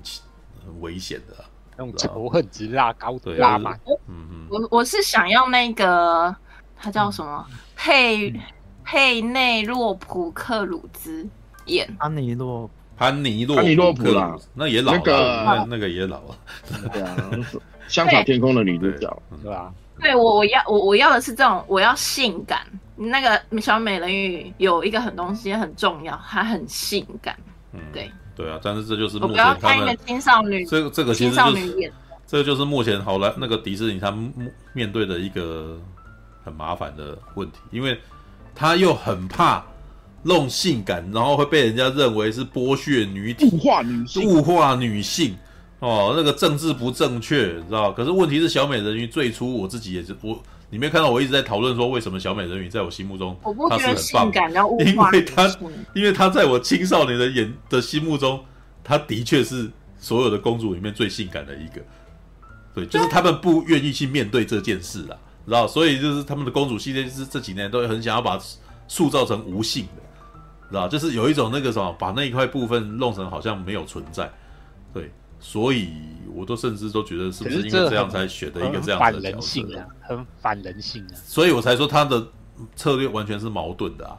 [0.65, 1.45] 很危险的，
[1.77, 3.79] 用仇恨值拉高，对，拉满。
[4.07, 6.35] 嗯嗯，我我是想要那个，
[6.75, 7.45] 他叫什么？
[7.77, 8.33] 佩
[8.83, 11.29] 佩内洛普克鲁兹
[11.67, 16.39] 演安尼洛潘尼洛潘尼洛普啦，那也老了，那那个也老了，
[16.95, 17.31] 对啊，
[17.89, 19.71] 香草天空的女主角，对吧？
[20.01, 22.61] 对我我要我我要的是这种，我要性感。
[23.01, 27.39] 那个小美人鱼有一个很东西很重要，它很性感。
[27.73, 31.93] 嗯，对对啊，但是这就是目前他们看一个青少女，这个这个其实就是
[32.27, 34.33] 这个就是目前好莱那个迪士尼他们
[34.73, 35.81] 面对的一个
[36.45, 37.99] 很麻烦的问题，因为
[38.55, 39.65] 他又很怕
[40.25, 45.37] 弄性感，然后会被人家认为是剥削女体、物化女性、物化女性
[45.81, 47.93] 哦，那个政治不正确，你知道？
[47.93, 50.43] 可是问题是小美人鱼最初我自己也是我。
[50.71, 53.35] 你没看到我一直在讨论说，为什么小美人鱼在我心目中
[53.71, 54.31] 她是很棒，
[54.81, 55.57] 因为她
[55.95, 58.45] 因为她在我青少年的眼的心目中，
[58.85, 61.81] 她的确是所有的公主里面最性感的一个。
[62.75, 65.17] 对，就是他们不愿意去面对这件事啦，
[65.47, 65.67] 知道？
[65.67, 68.39] 所以就是他们的公主系列是这几年都很想要把
[68.87, 70.03] 塑造成无性的，
[70.69, 70.87] 知道？
[70.87, 74.31] 就是有一种那个什么，把那一块部分弄成好像没有存在，
[74.93, 75.11] 对。
[75.41, 75.89] 所以，
[76.35, 79.21] 我都甚至都觉得，是不是因为这样才选的一个这样的角色？
[79.21, 81.15] 反人性啊，很反人性啊！
[81.25, 82.27] 所以我才说他的
[82.75, 84.19] 策略完全是矛盾的啊！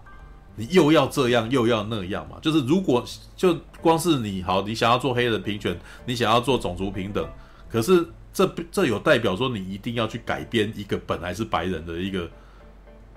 [0.55, 2.37] 你又要这样，又要那样嘛？
[2.41, 3.03] 就是如果
[3.35, 7.27] 就光是你好，你想要做黑人平权，你想要做种族平等，
[7.69, 12.29] 可是这这有代表说你一定要去改编一个本来是白人的一个，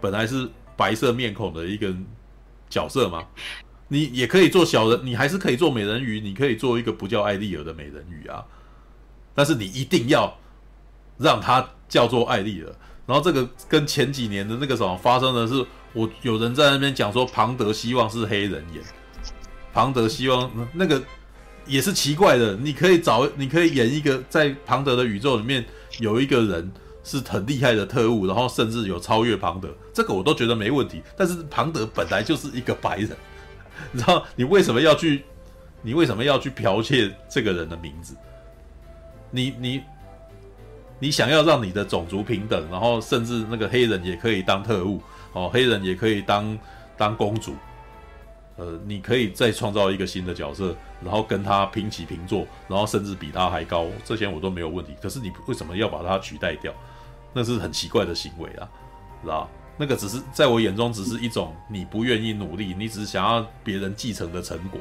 [0.00, 1.92] 本来是白色面孔的一个
[2.68, 3.24] 角色吗？
[3.92, 8.42] 你也可以做小人，你还是可以做美人鱼，你可以做一个不叫艾丽儿的美人鱼啊，
[9.34, 10.34] 但是你一定要
[11.18, 12.74] 让她叫做艾丽儿。
[13.04, 15.62] 然后这个跟前几年的那个什么发生的是，
[15.92, 18.82] 我有人在那边讲说庞德希望是黑人演，
[19.74, 21.02] 庞德希望那个
[21.66, 25.62] 也是奇怪的，你可以找，你可以演一个在庞德的宇宙里面
[25.98, 26.72] 有一个人
[27.04, 31.02] 是很厉害的特务，然后甚至有超越庞德，这个我都觉得没问题。
[31.14, 33.10] 但是庞德本来就是一个白人。
[33.90, 35.24] 你知道你为什么要去？
[35.84, 38.14] 你为什么要去剽窃这个人的名字？
[39.30, 39.82] 你你
[41.00, 45.02] 你想要让你的种族平等，然后甚至那个黑人也可以当特务
[45.32, 46.56] 哦，黑人也可以当
[46.96, 47.56] 当公主。
[48.56, 54.94] 呃，你可以再创造一个新的角色，然后跟他平起平坐，然后甚至比他还高，这些我都没有问题。
[55.02, 56.72] 可是你为什么要把他取代掉？
[57.32, 58.68] 那是很奇怪的行为啊，
[59.22, 59.48] 知道？
[59.76, 64.80] 那个只是在我眼中，只是一种你不愿意努力，你只是想要别人继承的成果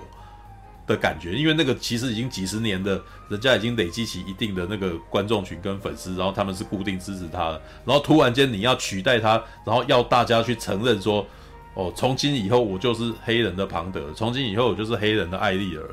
[0.85, 1.33] 的感觉。
[1.33, 7.61] 因为那个其实已经几十年的，人家已经累积起一定的那个观众群跟粉丝，然后他们是固定支持他的。
[7.85, 11.25] 然后突然间你要取代他，然后要大家去承认说，
[11.73, 15.89] 哦，从今以后我就是黑人的庞德，从今以后我就是黑人的艾丽儿，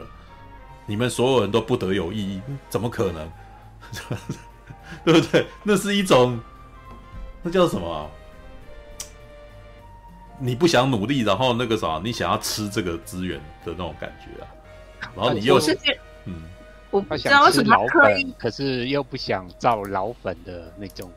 [0.87, 3.31] 你们所有人都不得有异议，怎么可能？
[5.05, 5.47] 对不对？
[5.63, 6.39] 那是一种，
[7.43, 8.11] 那叫什么？
[10.41, 14.47] 你不想努力，然后那个啥，你想要吃这个资源的那种感觉啊，
[15.17, 15.77] 然后你又是
[16.25, 16.35] 嗯，
[16.91, 21.11] 我不知道为什么可以，可是又不想造老粉的那种，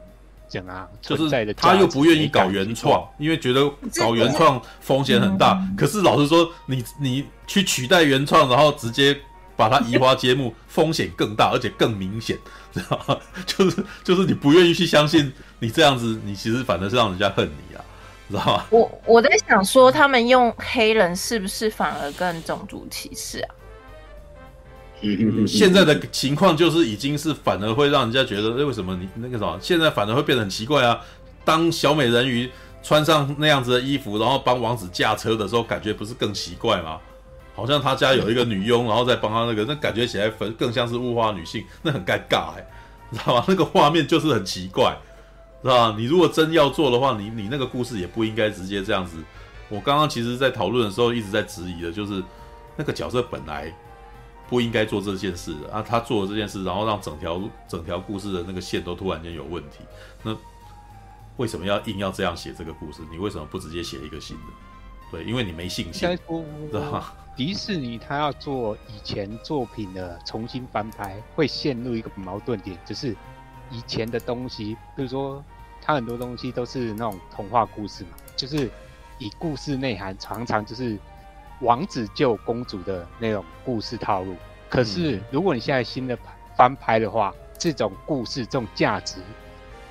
[0.48, 0.88] 怎啊？
[1.02, 5.62] 就是他又不愿意搞原创，因为觉得搞原创风险很大。
[5.78, 9.16] 可是老实说，你你去取代原创，然后直接
[9.56, 12.38] 把它移花接木， 风险更大，而且更明显，
[12.74, 13.18] 知道吗？
[13.46, 17.71] 就是就是你不愿意去相信，你这样子，你其实反正是让人家恨你啊。
[18.32, 18.66] 知道吗？
[18.72, 23.56] 我我在想说，他们用黑人是不是反而更种族歧视啊？
[25.02, 31.00] 嗯，现在的情况就是已经是反而会让人家觉得，为什么你那个什么，现在反而会变得很奇怪啊？
[31.44, 32.50] 当小美人鱼
[32.84, 37.00] 穿上那样子的衣服，然后帮王子驾车的时候，感觉不是更奇怪吗？
[37.56, 42.68] 好像他家有一个女佣，然后再帮他那个，那感觉起来更像是物化女性，那很尴尬哎、欸，
[43.10, 43.44] 你知道吗？
[43.48, 44.96] 那个画面就是很奇怪。
[45.62, 45.96] 是吧？
[45.98, 49.18] 你如果真要做的话，你你那个故事也不应该直接这样子。
[49.70, 52.24] 我刚刚其实，在讨论的时候一直在质疑的，就是
[52.76, 53.74] 那个角色本来
[54.50, 59.80] 不应该做这件事的啊，他做了这件事，然后让整条整条故事的那个线都突然间有问题。
[60.24, 60.36] 那
[61.38, 63.02] 为什么要硬要这样写这个故事？
[63.12, 64.44] 你为什么不直接写一个新的？
[65.12, 66.18] 对，因为你没信心，
[66.72, 67.14] 对吧？
[67.36, 73.16] 迪士尼他要做以前作品的重新翻拍，会陷入一个矛盾点，就是
[73.72, 75.44] 以前的东西，比如说
[75.82, 78.70] 它很多东西都是那种童话故事嘛，就是
[79.18, 80.98] 以故事内涵常常就是
[81.62, 84.36] 王子救公主的那种故事套路。
[84.70, 86.18] 可是如果你现在新的
[86.56, 89.22] 翻拍的话，这种故事这种价值，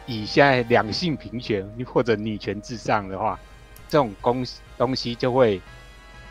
[0.07, 3.39] 以现在两性平权或者女权至上的话。
[3.89, 4.47] 这种东
[4.78, 5.60] 东西就会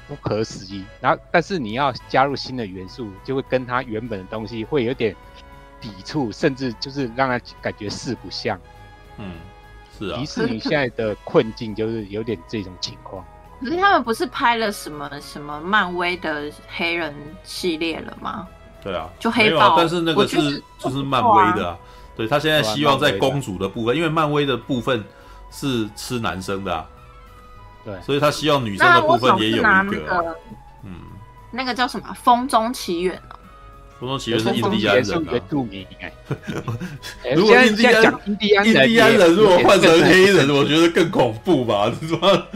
[0.08, 5.14] 不可思议，然后但是你要加入新的元素，就会跟它原本的东西会有点
[5.80, 8.60] 抵触，甚至就是让他感觉四不像。
[9.18, 9.34] 嗯，
[9.98, 10.18] 是啊。
[10.18, 13.26] 迪士尼现在的困境就是有点这种情况。
[13.62, 18.48] 可是他们不是拍了什么什么漫威的黑人系列了吗？
[18.82, 19.76] 对啊，就黑豹。
[19.76, 21.78] 但是那个是就是漫威的啊。
[22.16, 25.04] 对，他现在希望在公主的部分，因为漫威的部分
[25.52, 26.88] 是吃男生的啊。
[27.84, 30.36] 对，所以他希望女生的部分也有一个，那个、
[30.84, 31.00] 嗯，
[31.52, 33.36] 那个叫什么《风中奇缘》哦，
[34.00, 35.34] 《风中奇缘》是印第安人啊。
[35.50, 35.86] 著名
[37.36, 38.04] 如果印第安
[38.66, 41.92] 印第安人如果换成黑人，我觉得更恐怖吧？
[42.02, 42.48] 是吧？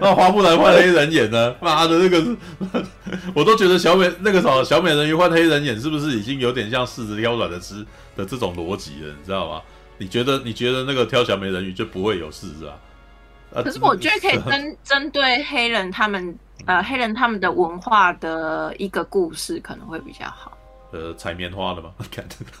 [0.00, 1.54] 那花木兰换黑人演呢？
[1.60, 2.24] 妈的，那个
[3.34, 7.84] 我都觉得小美那个什么小美人鱼换黑人演，是不是已经有点像柿子挑软的吃
[8.16, 9.08] 的这种逻辑了？
[9.18, 9.60] 你知道吗？
[9.98, 12.72] 你觉得你觉得那个挑小美人鱼就不会有事是吧？
[13.62, 20.52] 可是我觉得可以 针针对黑人他们呃黑人他们的文化的一个故事可能会比较好。
[20.92, 21.90] 呃，采棉花的吗？
[22.10, 22.24] 看，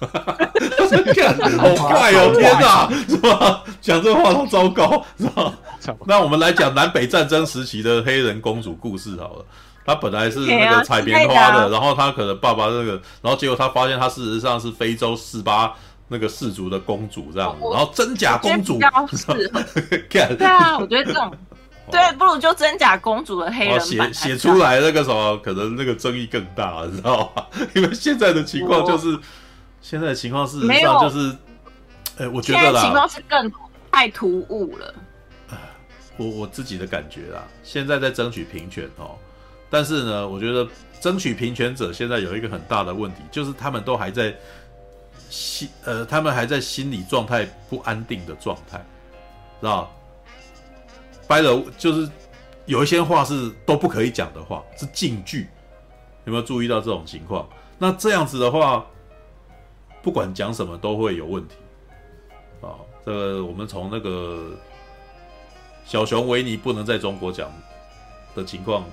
[1.56, 2.34] 好快哦！
[2.34, 3.62] 天哪，是吧？
[3.80, 5.52] 讲这话都糟糕，是吧？
[6.06, 9.44] 那我们来讲南北战争时期的黑人公主故事好了。
[9.86, 15.72] 她本来是那个采棉花的，然后她可能爸爸那个，然后结果她发现她事实上是非洲四八。
[16.06, 19.62] 那个氏族的公主这样子，然后真假公主，比较适合。
[20.10, 21.32] 对啊，我觉得这种，
[21.90, 27.46] 对，不如就真假公主的黑人版写写出来那个什么，可能那个争议更大，你知道吗？
[27.74, 29.18] 因为现在的情况就是，
[29.80, 31.36] 现在的情况事实上就是，
[32.18, 33.52] 哎，我觉得啦，情况是更
[33.90, 34.94] 太突兀了。
[36.16, 39.16] 我我自己的感觉啦，现在在争取平权哦，
[39.68, 40.66] 但是呢，我觉得
[41.00, 44.34] 争取平权者现在有一个很大的问题，就是他们都还在。
[45.30, 48.78] 心呃，他们还在心理状态不安定的状态，
[49.60, 49.92] 知道？
[51.26, 52.10] 掰了就是
[52.66, 55.48] 有一些话是都不可以讲的话，是禁句。
[56.24, 57.48] 有没有注意到这种情况？
[57.78, 58.84] 那这样子的话，
[60.02, 61.54] 不管讲什么都会有问题。
[62.62, 64.52] 啊，这个我们从那个
[65.84, 67.52] 小熊维尼不能在中国讲
[68.34, 68.84] 的情况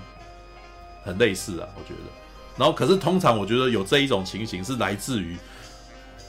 [1.04, 2.10] 很类似啊，我觉得。
[2.58, 5.38] 然后，可是通常我觉得有这一种情形是来自于。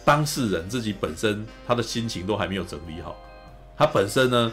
[0.05, 3.17] 当事人自己本身他的心情都还没有整理好，
[3.77, 4.53] 他本身呢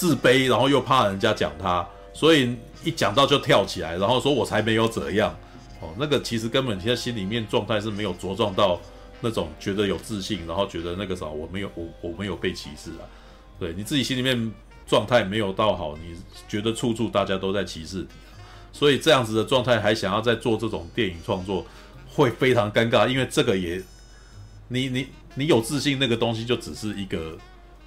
[0.00, 5.36] 自卑，然后又怕人家讲他，所以一讲到就跳起来，然后说我才没有怎样。
[5.82, 8.80] 哦，那个其实根本现在心里面状态是没有茁壮到
[9.20, 13.04] 那种觉得有自信，然后觉得那个啥我没有我我没有被歧视啊，
[13.58, 14.50] 对你自己心里面
[14.86, 16.16] 状态没有到好，你
[16.48, 18.08] 觉得处处大家都在歧视你，
[18.72, 21.66] 所以这样子的状态还想要再做这种电影创作，
[22.08, 23.82] 会非常尴尬，因为这个也。
[24.72, 27.36] 你你你有自信，那个东西就只是一个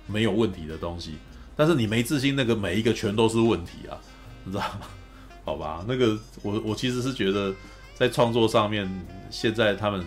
[0.06, 1.16] 没有问题的东西，
[1.56, 3.98] 但是你没自信，那个每一个全都是问题啊，
[4.44, 4.88] 你知道吗？
[5.46, 7.54] 好吧，那个我我其实是觉得
[7.96, 8.90] 在创作上面，
[9.30, 10.06] 现在他们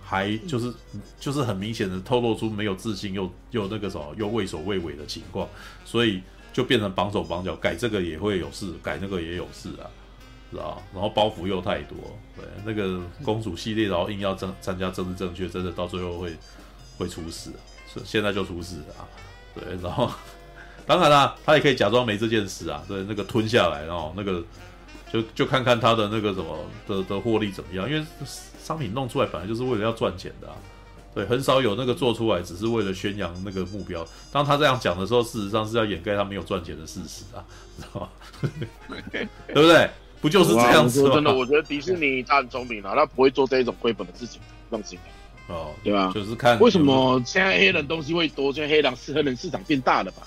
[0.00, 0.72] 还就是
[1.20, 5.48] 就是很明显的透露出没有自信，又又那个什么又畏首畏尾的情况，
[5.84, 6.20] 所以
[6.52, 9.86] 就变成绑手绑脚，改这个也会有事，改那个也有事啊。
[10.50, 11.98] 是啊，然后包袱又太多，
[12.34, 16.34] 对那个公主系列，然后硬要争参加政治正确，真的到最后会
[16.96, 17.52] 会出事，
[17.86, 19.04] 是现在就出事啊，
[19.54, 20.10] 对，然后
[20.88, 24.42] 当然啦，他也可以假装没这件事啊，对，那个吞下来，然后那个
[25.12, 26.58] 就就看看他的那个什么
[26.88, 28.04] 的的获利怎么样，因为
[28.58, 30.54] 商品弄出来本来就是为了要赚钱的啊，
[31.14, 34.02] 对，很少有那个做出来只是为了宣扬那个目标，
[34.32, 37.44] 当他这样讲的时候，事实上是要掩盖他没有赚钱的事实啊，
[37.76, 38.08] 知道吗？
[39.12, 39.90] 对不对？
[40.20, 41.14] 不就是这样子吗？
[41.14, 44.98] 真的，我觉得迪士尼他很聪明啊，他不会做这一种亏本的事情，放心。
[45.48, 46.10] 哦，对吧？
[46.14, 50.22] 就是看为什么现在黑人东西会多，现在黑人是黑人市场变大了吧？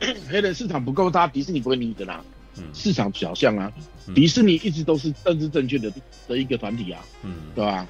[0.00, 2.22] 嗯， 黑人市场不够大，迪士尼不会理的啦。
[2.56, 3.72] 嗯，市场小象啊，
[4.14, 5.92] 迪士尼一直都是政治正确的
[6.26, 7.00] 的一个团体啊。
[7.22, 7.86] 嗯，对吧？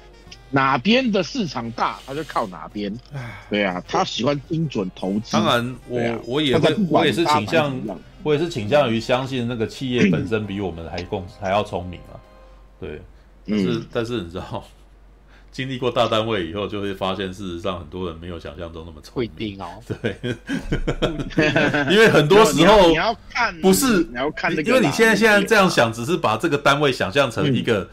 [0.53, 2.93] 哪边的市场大，他就靠哪边。
[3.49, 5.31] 对啊，他喜欢精准投资。
[5.31, 7.73] 当然我，我、啊、我也会，我也是倾向，
[8.21, 12.19] 我也是倾向于相信那个企业本身比我们还更还要聪明啊。
[12.79, 13.01] 对，
[13.47, 14.63] 但是、嗯、但是你知道，
[15.51, 19.29] 经历过大单位以后，就会发现事实上很多人没有想象中那么聪明。
[19.35, 19.67] 不一定哦。
[19.85, 20.15] 对，
[21.93, 27.89] 因为很多时候你要看，不是你要看那个，因为你现在现在这样想，只是把这个单位想象成一个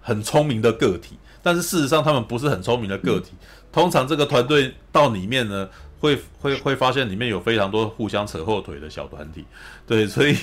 [0.00, 1.16] 很聪明的个体。
[1.42, 3.32] 但是事实上，他们不是很聪明的个体。
[3.72, 9.44] 通常这个团队到里面呢，会会会发现里面有非常多互相扯后腿的小团体。
[9.84, 10.36] 对，所以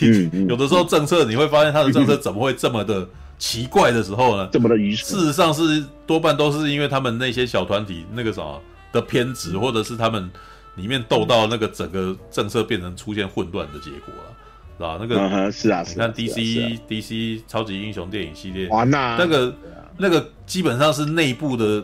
[0.50, 3.08] 有的时候政策你会发现他的政策怎么会这么的
[3.40, 4.48] 奇怪的时候呢？
[4.52, 5.20] 这么的愚蠢。
[5.20, 8.62] 事实上是多半都是因为他们那些小团体那个什么
[8.92, 10.30] 的偏执，或者是他们
[10.76, 14.36] 里面斗到那个整个政策变成出现混乱的结果了，
[14.78, 14.98] 是吧？
[15.02, 19.56] 那个是啊，你看 DC DC 超级英雄电影系列，哇，那那个。
[20.02, 21.84] 那个基本上是内部的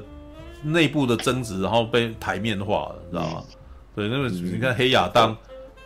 [0.63, 3.43] 内部的争执，然后被台面化了，知道吗？
[3.93, 5.35] 对，那个你看黑亚当，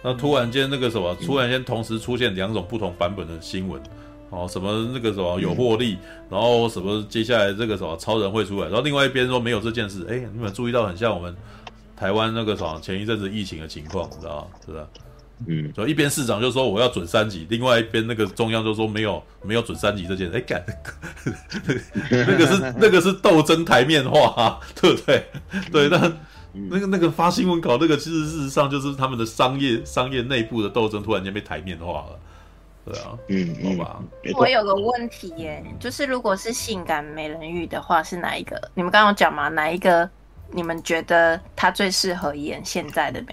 [0.04, 3.82] 那突然间那个什么，突然间同时出现两种不同版本的新闻，
[4.30, 5.98] 哦，什么那个什么有获利，
[6.30, 11.36] 然后什么接下来这个什么超人会出来，然后另外一边说没有这件事，哎，你们注意到很像我们
[11.96, 14.48] 台湾那个什么前一阵子疫情的情况，你知道吗？
[14.66, 14.88] 是吧？
[15.48, 20.62] 嗯，所以一边市长就说我要准三级，另外一边那个中央就说没有没有准三级这件事，哎干，
[22.12, 25.26] 那个是 那个是斗争台面化，啊，对不对？
[25.72, 26.12] 对，那
[26.52, 32.20] 那个那个发新闻稿那个，其实事实上就是他们的商业商业内部的斗争突然间被台面化了，
[32.86, 34.02] 对啊，嗯，好吧。
[34.36, 38.60] 我有个问题耶，就是如果是性感美人鱼的话，是哪一个？
[38.74, 40.10] 你们刚刚讲嘛，哪一个？
[40.52, 43.28] 你们觉得他最适合演现在的美？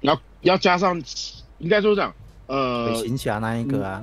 [0.00, 0.98] 要要加上，
[1.58, 2.14] 应该说这样，
[2.46, 4.02] 呃，鬼行侠那一个啊，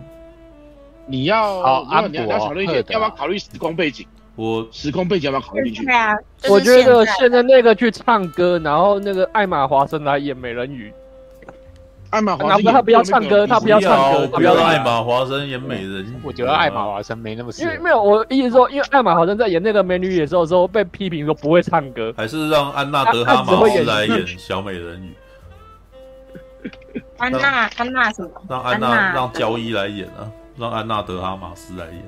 [1.07, 4.05] 你要好，要你要考虑一点，要不要考虑时空背景？
[4.35, 5.85] 我时空背景要不要考虑进去？
[5.85, 6.13] 对啊，
[6.49, 10.93] 我觉得现在那个去唱歌，然后那个艾玛华森来演美人鱼。
[12.15, 16.15] 艾玛华森，他不要唱歌，他不要唱歌，不要艾玛华森演美人。
[16.23, 17.51] 我觉得艾玛华生没那么。
[17.59, 25.13] 因为没有，我意思说，因为艾玛华森在演那个美女野兽的时候被批评说不会唱歌，还是让安娜德哈马斯来演小美人鱼。
[27.17, 28.29] 安娜，安娜什么？
[28.49, 32.01] 让安娜让焦伊来演啊，让安娜德哈马斯来演，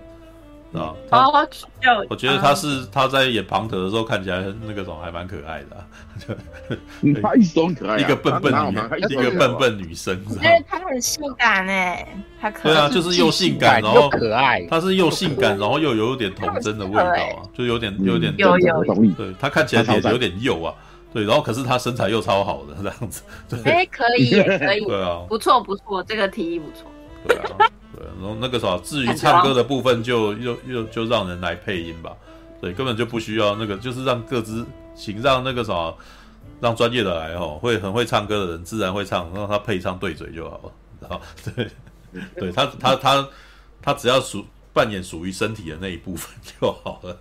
[0.73, 1.47] 啊，哦，
[2.09, 6.35] 我觉得他是他在演庞德的时候看起来那个种还蛮可爱的，
[7.21, 8.77] 他一双可爱， 一个笨笨女，
[9.09, 12.07] 一个笨笨女生，我觉得他很性感哎，
[12.41, 18.83] 他可对啊，就是又性感然后可爱，他是又性感然后又有点童真的味道啊，就有点有点有有，
[19.17, 20.73] 对他看起来脸有点幼啊。
[21.13, 24.29] 对，然后可是他身材又超好的 这样子，对，哎，可以，
[24.59, 26.91] 可以， 对啊，不错不错，这个提议不错。
[27.25, 32.11] 对啊，对，然后那个啥，至于唱歌的部分就，又又就让人来配音吧，
[32.61, 35.93] 对，根本就不需要那个，就是让各自请让那个啥，
[36.61, 41.22] 让专业的来哦，会很会唱歌的人自然会唱，让他配唱对嘴就好了，然后
[41.56, 41.69] 对，
[42.35, 43.27] 对他他他
[43.82, 44.45] 他只要属。
[44.74, 47.17] 扮演属于身体的那一部分就好了，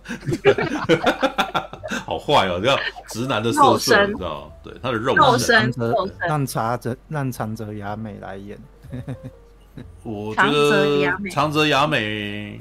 [2.05, 5.73] 好坏哦，叫直男的色色，你知道对，他的肉身，
[6.19, 8.55] 让长泽让长泽雅美来演。
[10.03, 12.59] 我觉得长泽雅美，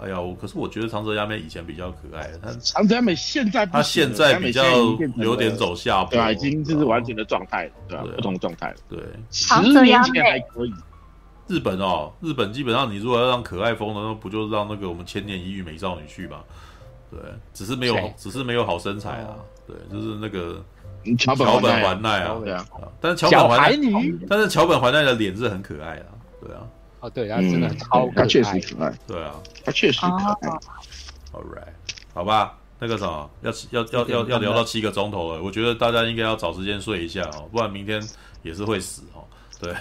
[0.00, 4.62] 哎呀，可是我觉得长泽雅美以前比较可爱，他长泽雅美现在她现在比较
[5.16, 8.98] 有点走下坡，对，已经就是完全的状态了，对，不同状态了，对，
[9.30, 10.72] 长泽雅美还可以。
[11.48, 16.38] 日本哦，日本基本上你如果要让可爱风的，那不就是让那个我们千年一遇美少女去嘛？
[17.10, 17.18] 对，
[17.52, 18.14] 只是没有，谁？
[18.16, 19.34] 只是没有好身材啊。
[19.66, 20.64] 对，就是那个
[21.18, 21.44] 桥本
[21.82, 22.64] 环奈啊，对啊。
[23.00, 26.06] 但是桥本环奈，但是桥本环奈的脸是很可爱啊。
[26.44, 26.62] 对啊。
[27.00, 28.92] 哦，对，他真的超可爱，他确实可爱。
[29.06, 30.48] 对啊，他确实可爱。
[31.32, 31.72] All right，
[32.12, 38.02] 好吧，那个什么，要要要要要聊到七个钟头了，我觉得大家应该要找时间睡一下哦，不然明天
[38.42, 39.24] 也是会死哦。
[39.58, 39.72] 对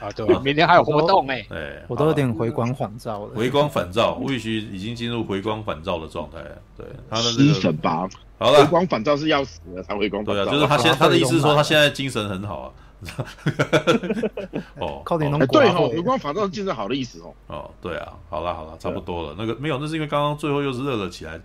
[0.00, 3.34] 啊，对，明天还有活动哎，对， 我都有点回光返照了。
[3.34, 6.58] 回光返照，Wish 已经进入回光返照的状态了。
[6.76, 8.08] 对，他的精神吧，
[8.38, 10.44] 好了，回光返照是要死了才回光返照。
[10.44, 12.72] 对啊，就是他现他的意思是说他现在精神很好啊。
[14.78, 17.34] 哦，靠点能对哦，回光法照是精神好的意思哦。
[17.46, 19.34] 哦，对啊，好了好了，差不多了。
[19.38, 21.40] 那个没有，那是因为刚刚最后又是热了起来，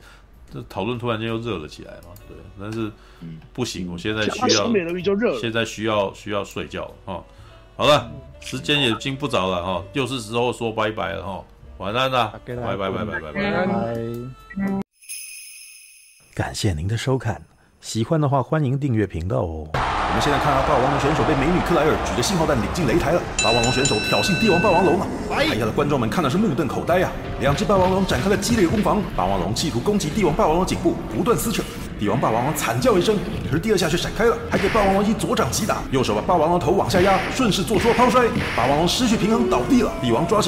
[0.51, 2.09] 这讨论突然间又热了起来嘛。
[2.27, 2.91] 对，但是
[3.53, 4.71] 不行，我现在需要，
[5.39, 7.23] 现在需要需要睡觉啊。
[7.77, 11.43] 好了，时间也已经不早了哈，又是时候说拜拜了哈，
[11.77, 13.95] 晚安啦，拜拜拜拜拜拜拜。
[16.33, 17.41] 感谢您的收看，
[17.79, 19.69] 喜欢的话欢迎订阅频道哦。
[20.15, 23.21] 们现在看到霸王龙选手被美女克莱尔举着信号弹领进擂台了。
[23.43, 25.05] 霸王龙选手挑衅帝王霸王龙啊！
[25.29, 27.11] 台下的观众们看的是目瞪口呆啊！
[27.41, 31.61] 两只霸王龙展开了激烈攻防，霸王龙企图攻击帝王霸王龙颈部，不断撕扯。
[31.99, 33.17] 帝王霸王龙惨叫一声，
[33.49, 39.91] 可是第二下却闪开了，还给霸王龙一左掌击打，右手把霸王龙头往下压，顺势做出了抛摔，霸王龙失去平衡倒地了。
[40.01, 40.43] 帝王抓起来。